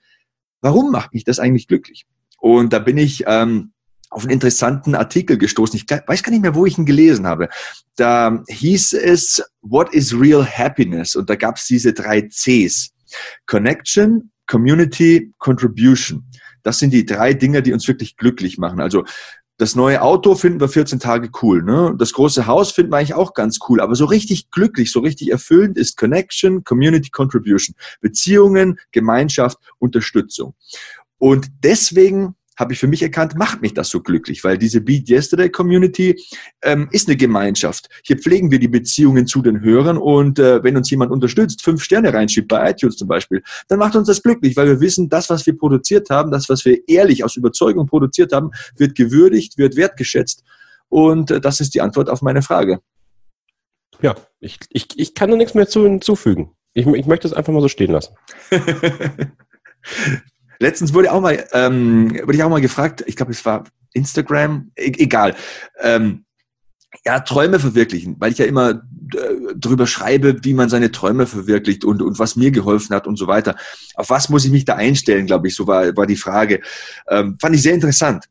warum 0.61 0.91
macht 0.91 1.15
mich 1.15 1.24
das 1.24 1.39
eigentlich 1.39 1.69
glücklich? 1.69 2.07
Und 2.41 2.73
da 2.73 2.78
bin 2.81 2.99
ich 2.99 3.24
ähm, 3.27 3.73
auf 4.11 4.23
einen 4.23 4.32
interessanten 4.32 4.97
Artikel 4.97 5.39
gestoßen. 5.39 5.77
Ich 5.77 5.87
weiß 5.89 6.23
gar 6.23 6.32
nicht 6.32 6.43
mehr, 6.43 6.57
wo 6.57 6.66
ich 6.66 6.78
ihn 6.78 6.87
gelesen 6.87 7.27
habe. 7.27 7.49
Da 7.97 8.43
hieß 8.49 8.95
es, 8.95 9.43
What 9.62 9.95
is 9.95 10.19
real 10.19 10.45
happiness? 10.45 11.15
Und 11.15 11.31
da 11.31 11.37
gab 11.37 11.57
es 11.57 11.66
diese 11.66 11.93
drei 11.93 12.23
Cs. 12.23 12.91
Connection, 13.47 14.32
Community, 14.47 15.32
Contribution. 15.39 16.24
Das 16.62 16.78
sind 16.78 16.93
die 16.93 17.07
drei 17.07 17.35
Dinge, 17.35 17.62
die 17.62 17.73
uns 17.73 17.87
wirklich 17.89 18.16
glücklich 18.16 18.59
machen. 18.59 18.81
Also 18.81 19.05
das 19.61 19.77
neue 19.77 20.01
Auto 20.01 20.35
finden 20.37 20.59
wir 20.59 20.70
14 20.70 21.01
Tage 21.01 21.28
cool. 21.43 21.62
Ne? 21.62 21.95
Das 21.99 22.15
große 22.15 22.47
Haus 22.47 22.73
finden 22.73 22.93
wir 22.93 22.97
eigentlich 22.97 23.15
auch 23.15 23.35
ganz 23.35 23.59
cool. 23.69 23.82
Aber 23.82 23.95
so 23.95 24.07
richtig 24.07 24.51
glücklich, 24.51 24.91
so 24.91 25.01
richtig 25.01 25.31
erfüllend 25.31 25.77
ist 25.77 25.99
Connection, 25.99 26.65
Community 26.65 27.11
Contribution. 27.11 27.77
Beziehungen, 28.01 28.78
Gemeinschaft, 28.91 29.59
Unterstützung. 29.78 30.55
Und 31.19 31.49
deswegen 31.62 32.37
habe 32.61 32.74
ich 32.74 32.78
für 32.78 32.87
mich 32.87 33.03
erkannt, 33.03 33.37
macht 33.37 33.62
mich 33.62 33.74
das 33.74 33.89
so 33.89 34.01
glücklich, 34.01 34.45
weil 34.45 34.59
diese 34.59 34.81
Beat 34.81 35.09
Yesterday 35.09 35.51
Community 35.51 36.23
ähm, 36.62 36.89
ist 36.93 37.09
eine 37.09 37.16
Gemeinschaft. 37.16 37.89
Hier 38.05 38.19
pflegen 38.19 38.51
wir 38.51 38.59
die 38.59 38.69
Beziehungen 38.69 39.27
zu 39.27 39.43
den 39.43 39.62
Hörern 39.62 39.97
und 39.97 40.39
äh, 40.39 40.62
wenn 40.62 40.77
uns 40.77 40.91
jemand 40.91 41.11
unterstützt, 41.11 41.62
fünf 41.62 41.82
Sterne 41.82 42.12
reinschiebt 42.12 42.49
bei 42.49 42.70
iTunes 42.70 42.97
zum 42.97 43.09
Beispiel, 43.09 43.43
dann 43.69 43.78
macht 43.78 43.97
uns 43.97 44.07
das 44.07 44.23
glücklich, 44.23 44.57
weil 44.57 44.66
wir 44.66 44.81
wissen, 44.81 45.09
das, 45.09 45.31
was 45.31 45.47
wir 45.47 45.57
produziert 45.57 46.11
haben, 46.11 46.31
das, 46.31 46.49
was 46.49 46.65
wir 46.65 46.78
ehrlich 46.87 47.24
aus 47.24 47.37
Überzeugung 47.37 47.87
produziert 47.87 48.32
haben, 48.32 48.51
wird 48.77 48.95
gewürdigt, 48.95 49.59
wird 49.59 49.77
wertgeschätzt 49.77 50.45
und 50.89 51.31
äh, 51.31 51.41
das 51.41 51.61
ist 51.61 51.74
die 51.74 51.81
Antwort 51.81 52.11
auf 52.11 52.20
meine 52.20 52.43
Frage. 52.43 52.81
Ja, 54.03 54.15
ich, 54.39 54.59
ich, 54.70 54.87
ich 54.97 55.15
kann 55.15 55.31
da 55.31 55.37
nichts 55.37 55.55
mehr 55.55 55.69
zu, 55.69 55.85
hinzufügen. 55.85 56.53
Ich, 56.73 56.87
ich 56.87 57.07
möchte 57.07 57.27
es 57.27 57.35
einfach 57.35 57.53
mal 57.53 57.62
so 57.62 57.69
stehen 57.69 57.91
lassen. 57.91 58.15
Letztens 60.61 60.93
wurde 60.93 61.11
auch 61.11 61.23
mal, 61.23 61.45
ähm, 61.53 62.11
wurde 62.23 62.37
ich 62.37 62.43
auch 62.43 62.51
mal 62.51 62.61
gefragt, 62.61 63.03
ich 63.07 63.16
glaube, 63.16 63.32
es 63.32 63.45
war 63.45 63.65
Instagram, 63.93 64.70
e 64.77 64.93
egal. 64.99 65.35
Ähm, 65.81 66.24
ja, 67.05 67.20
Träume 67.20 67.59
verwirklichen, 67.59 68.16
weil 68.19 68.32
ich 68.32 68.39
ja 68.39 68.45
immer 68.45 68.70
äh, 68.70 69.55
drüber 69.57 69.87
schreibe, 69.87 70.45
wie 70.45 70.55
man 70.55 70.69
seine 70.69 70.91
Träume 70.91 71.27
verwirklicht 71.27 71.85
und, 71.85 72.03
und 72.03 72.19
was 72.19 72.37
mir 72.37 72.51
geholfen 72.51 72.95
hat 72.95 73.07
und 73.07 73.16
so 73.16 73.27
weiter. 73.27 73.57
Auf 73.95 74.11
was 74.11 74.28
muss 74.28 74.45
ich 74.45 74.51
mich 74.51 74.66
da 74.66 74.74
einstellen, 74.77 75.27
glaube 75.27 75.49
ich, 75.49 75.55
so 75.55 75.66
war, 75.66 75.97
war 75.97 76.07
die 76.07 76.16
Frage. 76.16 76.61
Ähm, 77.09 77.39
fand 77.41 77.55
ich 77.57 77.62
sehr 77.62 77.74
interessant. 77.74 78.27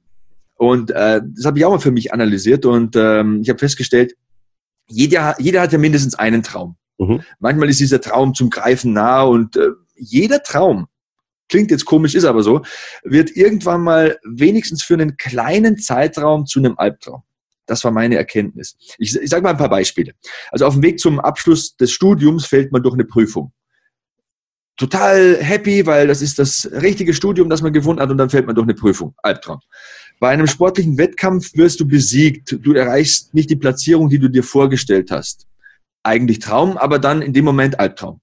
Und 0.56 0.91
äh, 0.91 1.22
das 1.35 1.45
habe 1.45 1.57
ich 1.57 1.65
auch 1.65 1.72
mal 1.72 1.80
für 1.80 1.91
mich 1.91 2.14
analysiert 2.14 2.65
und 2.65 2.95
ähm, 2.95 3.39
ich 3.41 3.49
habe 3.49 3.60
festgestellt, 3.60 4.14
jeder, 4.88 5.35
jeder 5.39 5.61
hat 5.61 5.72
ja 5.72 5.80
mindestens 5.80 6.15
einen 6.15 6.43
Traum. 6.43 6.76
Mhm. 6.99 7.22
Manchmal 7.39 7.69
ist 7.69 7.80
dieser 7.80 8.01
Traum 8.01 8.35
zum 8.35 8.49
Greifen 8.49 8.93
nah 8.93 9.22
und 9.22 9.56
äh, 9.56 9.69
jeder 9.95 10.43
Traum 10.43 10.88
klingt 11.49 11.71
jetzt 11.71 11.85
komisch, 11.85 12.15
ist 12.15 12.26
aber 12.26 12.43
so, 12.43 12.61
wird 13.03 13.35
irgendwann 13.35 13.81
mal 13.81 14.17
wenigstens 14.23 14.84
für 14.84 14.93
einen 14.93 15.17
kleinen 15.17 15.77
Zeitraum 15.77 16.45
zu 16.45 16.59
einem 16.59 16.76
Albtraum. 16.77 17.23
Das 17.65 17.84
war 17.84 17.91
meine 17.91 18.15
Erkenntnis. 18.15 18.77
Ich, 18.97 19.15
ich 19.15 19.30
sage 19.30 19.43
mal 19.43 19.51
ein 19.51 19.57
paar 19.57 19.69
Beispiele. 19.69 20.13
Also 20.51 20.65
auf 20.65 20.73
dem 20.73 20.84
Weg 20.84 20.99
zum 20.99 21.19
Abschluss 21.19 21.76
des 21.76 21.91
Studiums 21.91 22.45
fällt 22.45 22.71
man 22.71 22.81
durch 22.81 22.95
eine 22.95 23.05
Prüfung. 23.05 23.51
Total 24.76 25.38
happy, 25.41 25.85
weil 25.85 26.07
das 26.07 26.21
ist 26.21 26.39
das 26.39 26.69
richtige 26.71 27.13
Studium, 27.13 27.49
das 27.49 27.61
man 27.61 27.73
gefunden 27.73 28.01
hat 28.01 28.09
und 28.09 28.17
dann 28.17 28.30
fällt 28.30 28.47
man 28.47 28.55
durch 28.55 28.65
eine 28.65 28.73
Prüfung. 28.73 29.13
Albtraum. 29.17 29.59
Bei 30.19 30.30
einem 30.30 30.47
sportlichen 30.47 30.97
Wettkampf 30.97 31.53
wirst 31.55 31.80
du 31.80 31.88
besiegt. 31.88 32.57
Du 32.61 32.73
erreichst 32.73 33.34
nicht 33.34 33.49
die 33.49 33.55
Platzierung, 33.55 34.09
die 34.09 34.19
du 34.19 34.30
dir 34.30 34.43
vorgestellt 34.43 35.11
hast. 35.11 35.47
Eigentlich 36.01 36.39
Traum, 36.39 36.77
aber 36.77 36.97
dann 36.97 37.21
in 37.21 37.34
dem 37.34 37.45
Moment 37.45 37.80
Albtraum 37.80 38.21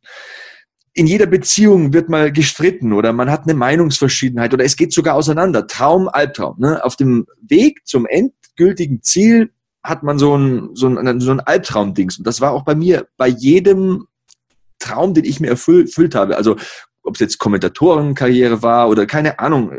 in 0.97 1.06
jeder 1.06 1.27
Beziehung 1.27 1.93
wird 1.93 2.09
mal 2.09 2.32
gestritten 2.32 2.94
oder 2.94 3.12
man 3.12 3.31
hat 3.31 3.43
eine 3.43 3.52
Meinungsverschiedenheit 3.52 4.55
oder 4.55 4.64
es 4.64 4.77
geht 4.77 4.94
sogar 4.94 5.14
auseinander. 5.14 5.66
Traum, 5.66 6.09
Albtraum. 6.09 6.56
Ne? 6.59 6.82
Auf 6.82 6.97
dem 6.97 7.27
Weg 7.43 7.86
zum 7.86 8.06
endgültigen 8.06 9.02
Ziel 9.02 9.52
hat 9.82 10.02
man 10.02 10.18
so 10.18 10.35
ein, 10.35 10.70
so 10.73 10.89
ein, 10.89 11.20
so 11.20 11.32
ein 11.32 11.40
Albtraum-Dings. 11.40 12.16
Und 12.16 12.27
das 12.27 12.40
war 12.40 12.52
auch 12.52 12.64
bei 12.64 12.74
mir, 12.74 13.06
bei 13.18 13.28
jedem 13.28 14.06
Traum, 14.78 15.12
den 15.12 15.27
ich 15.27 15.39
mir 15.39 15.48
erfüllt 15.48 16.14
habe. 16.14 16.39
Also 16.39 16.56
ob 17.02 17.14
es 17.14 17.20
jetzt 17.20 17.39
Kommentatorenkarriere 17.39 18.62
war 18.62 18.89
oder 18.89 19.05
keine 19.05 19.39
Ahnung, 19.39 19.73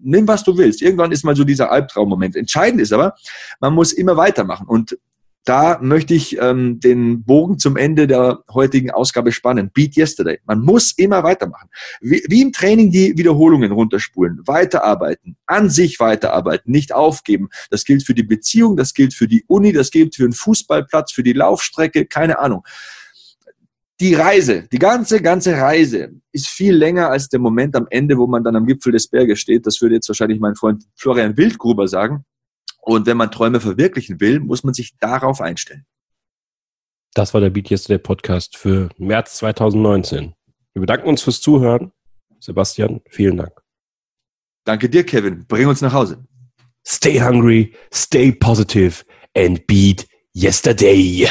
nimm 0.00 0.26
was 0.26 0.42
du 0.42 0.58
willst. 0.58 0.82
Irgendwann 0.82 1.12
ist 1.12 1.24
mal 1.24 1.36
so 1.36 1.44
dieser 1.44 1.70
Albtraum-Moment. 1.70 2.34
Entscheidend 2.34 2.80
ist 2.80 2.92
aber, 2.92 3.14
man 3.60 3.74
muss 3.74 3.92
immer 3.92 4.16
weitermachen. 4.16 4.66
Und 4.66 4.98
da 5.44 5.78
möchte 5.82 6.14
ich 6.14 6.38
ähm, 6.40 6.80
den 6.80 7.22
Bogen 7.22 7.58
zum 7.58 7.76
Ende 7.76 8.06
der 8.06 8.42
heutigen 8.52 8.90
Ausgabe 8.90 9.30
spannen. 9.30 9.70
Beat 9.72 9.96
Yesterday. 9.96 10.38
Man 10.46 10.60
muss 10.60 10.92
immer 10.92 11.22
weitermachen. 11.22 11.68
Wie, 12.00 12.24
wie 12.28 12.42
im 12.42 12.52
Training 12.52 12.90
die 12.90 13.16
Wiederholungen 13.18 13.70
runterspulen, 13.72 14.40
weiterarbeiten, 14.46 15.36
an 15.46 15.68
sich 15.68 16.00
weiterarbeiten, 16.00 16.72
nicht 16.72 16.94
aufgeben. 16.94 17.48
Das 17.70 17.84
gilt 17.84 18.04
für 18.04 18.14
die 18.14 18.22
Beziehung, 18.22 18.76
das 18.76 18.94
gilt 18.94 19.12
für 19.12 19.28
die 19.28 19.44
Uni, 19.46 19.72
das 19.72 19.90
gilt 19.90 20.14
für 20.16 20.22
den 20.22 20.32
Fußballplatz, 20.32 21.12
für 21.12 21.22
die 21.22 21.34
Laufstrecke, 21.34 22.06
keine 22.06 22.38
Ahnung. 22.38 22.64
Die 24.00 24.14
Reise, 24.14 24.66
die 24.72 24.78
ganze, 24.78 25.20
ganze 25.20 25.56
Reise 25.56 26.14
ist 26.32 26.48
viel 26.48 26.74
länger 26.74 27.10
als 27.10 27.28
der 27.28 27.38
Moment 27.38 27.76
am 27.76 27.86
Ende, 27.90 28.16
wo 28.16 28.26
man 28.26 28.42
dann 28.42 28.56
am 28.56 28.66
Gipfel 28.66 28.92
des 28.92 29.08
Berges 29.08 29.38
steht. 29.38 29.66
Das 29.66 29.80
würde 29.80 29.94
jetzt 29.94 30.08
wahrscheinlich 30.08 30.40
mein 30.40 30.56
Freund 30.56 30.84
Florian 30.96 31.36
Wildgruber 31.36 31.86
sagen. 31.86 32.24
Und 32.84 33.06
wenn 33.06 33.16
man 33.16 33.30
Träume 33.30 33.60
verwirklichen 33.60 34.20
will, 34.20 34.40
muss 34.40 34.62
man 34.62 34.74
sich 34.74 34.96
darauf 34.98 35.40
einstellen. 35.40 35.86
Das 37.14 37.32
war 37.32 37.40
der 37.40 37.50
Beat 37.50 37.70
Yesterday 37.70 37.98
Podcast 37.98 38.56
für 38.56 38.90
März 38.98 39.36
2019. 39.36 40.34
Wir 40.74 40.80
bedanken 40.80 41.08
uns 41.08 41.22
fürs 41.22 41.40
Zuhören. 41.40 41.92
Sebastian, 42.40 43.00
vielen 43.08 43.38
Dank. 43.38 43.52
Danke 44.64 44.90
dir, 44.90 45.04
Kevin. 45.04 45.46
Bring 45.46 45.68
uns 45.68 45.80
nach 45.80 45.92
Hause. 45.92 46.26
Stay 46.86 47.18
hungry, 47.20 47.74
stay 47.92 48.32
positive 48.32 49.04
and 49.34 49.66
beat 49.66 50.06
yesterday. 50.34 51.26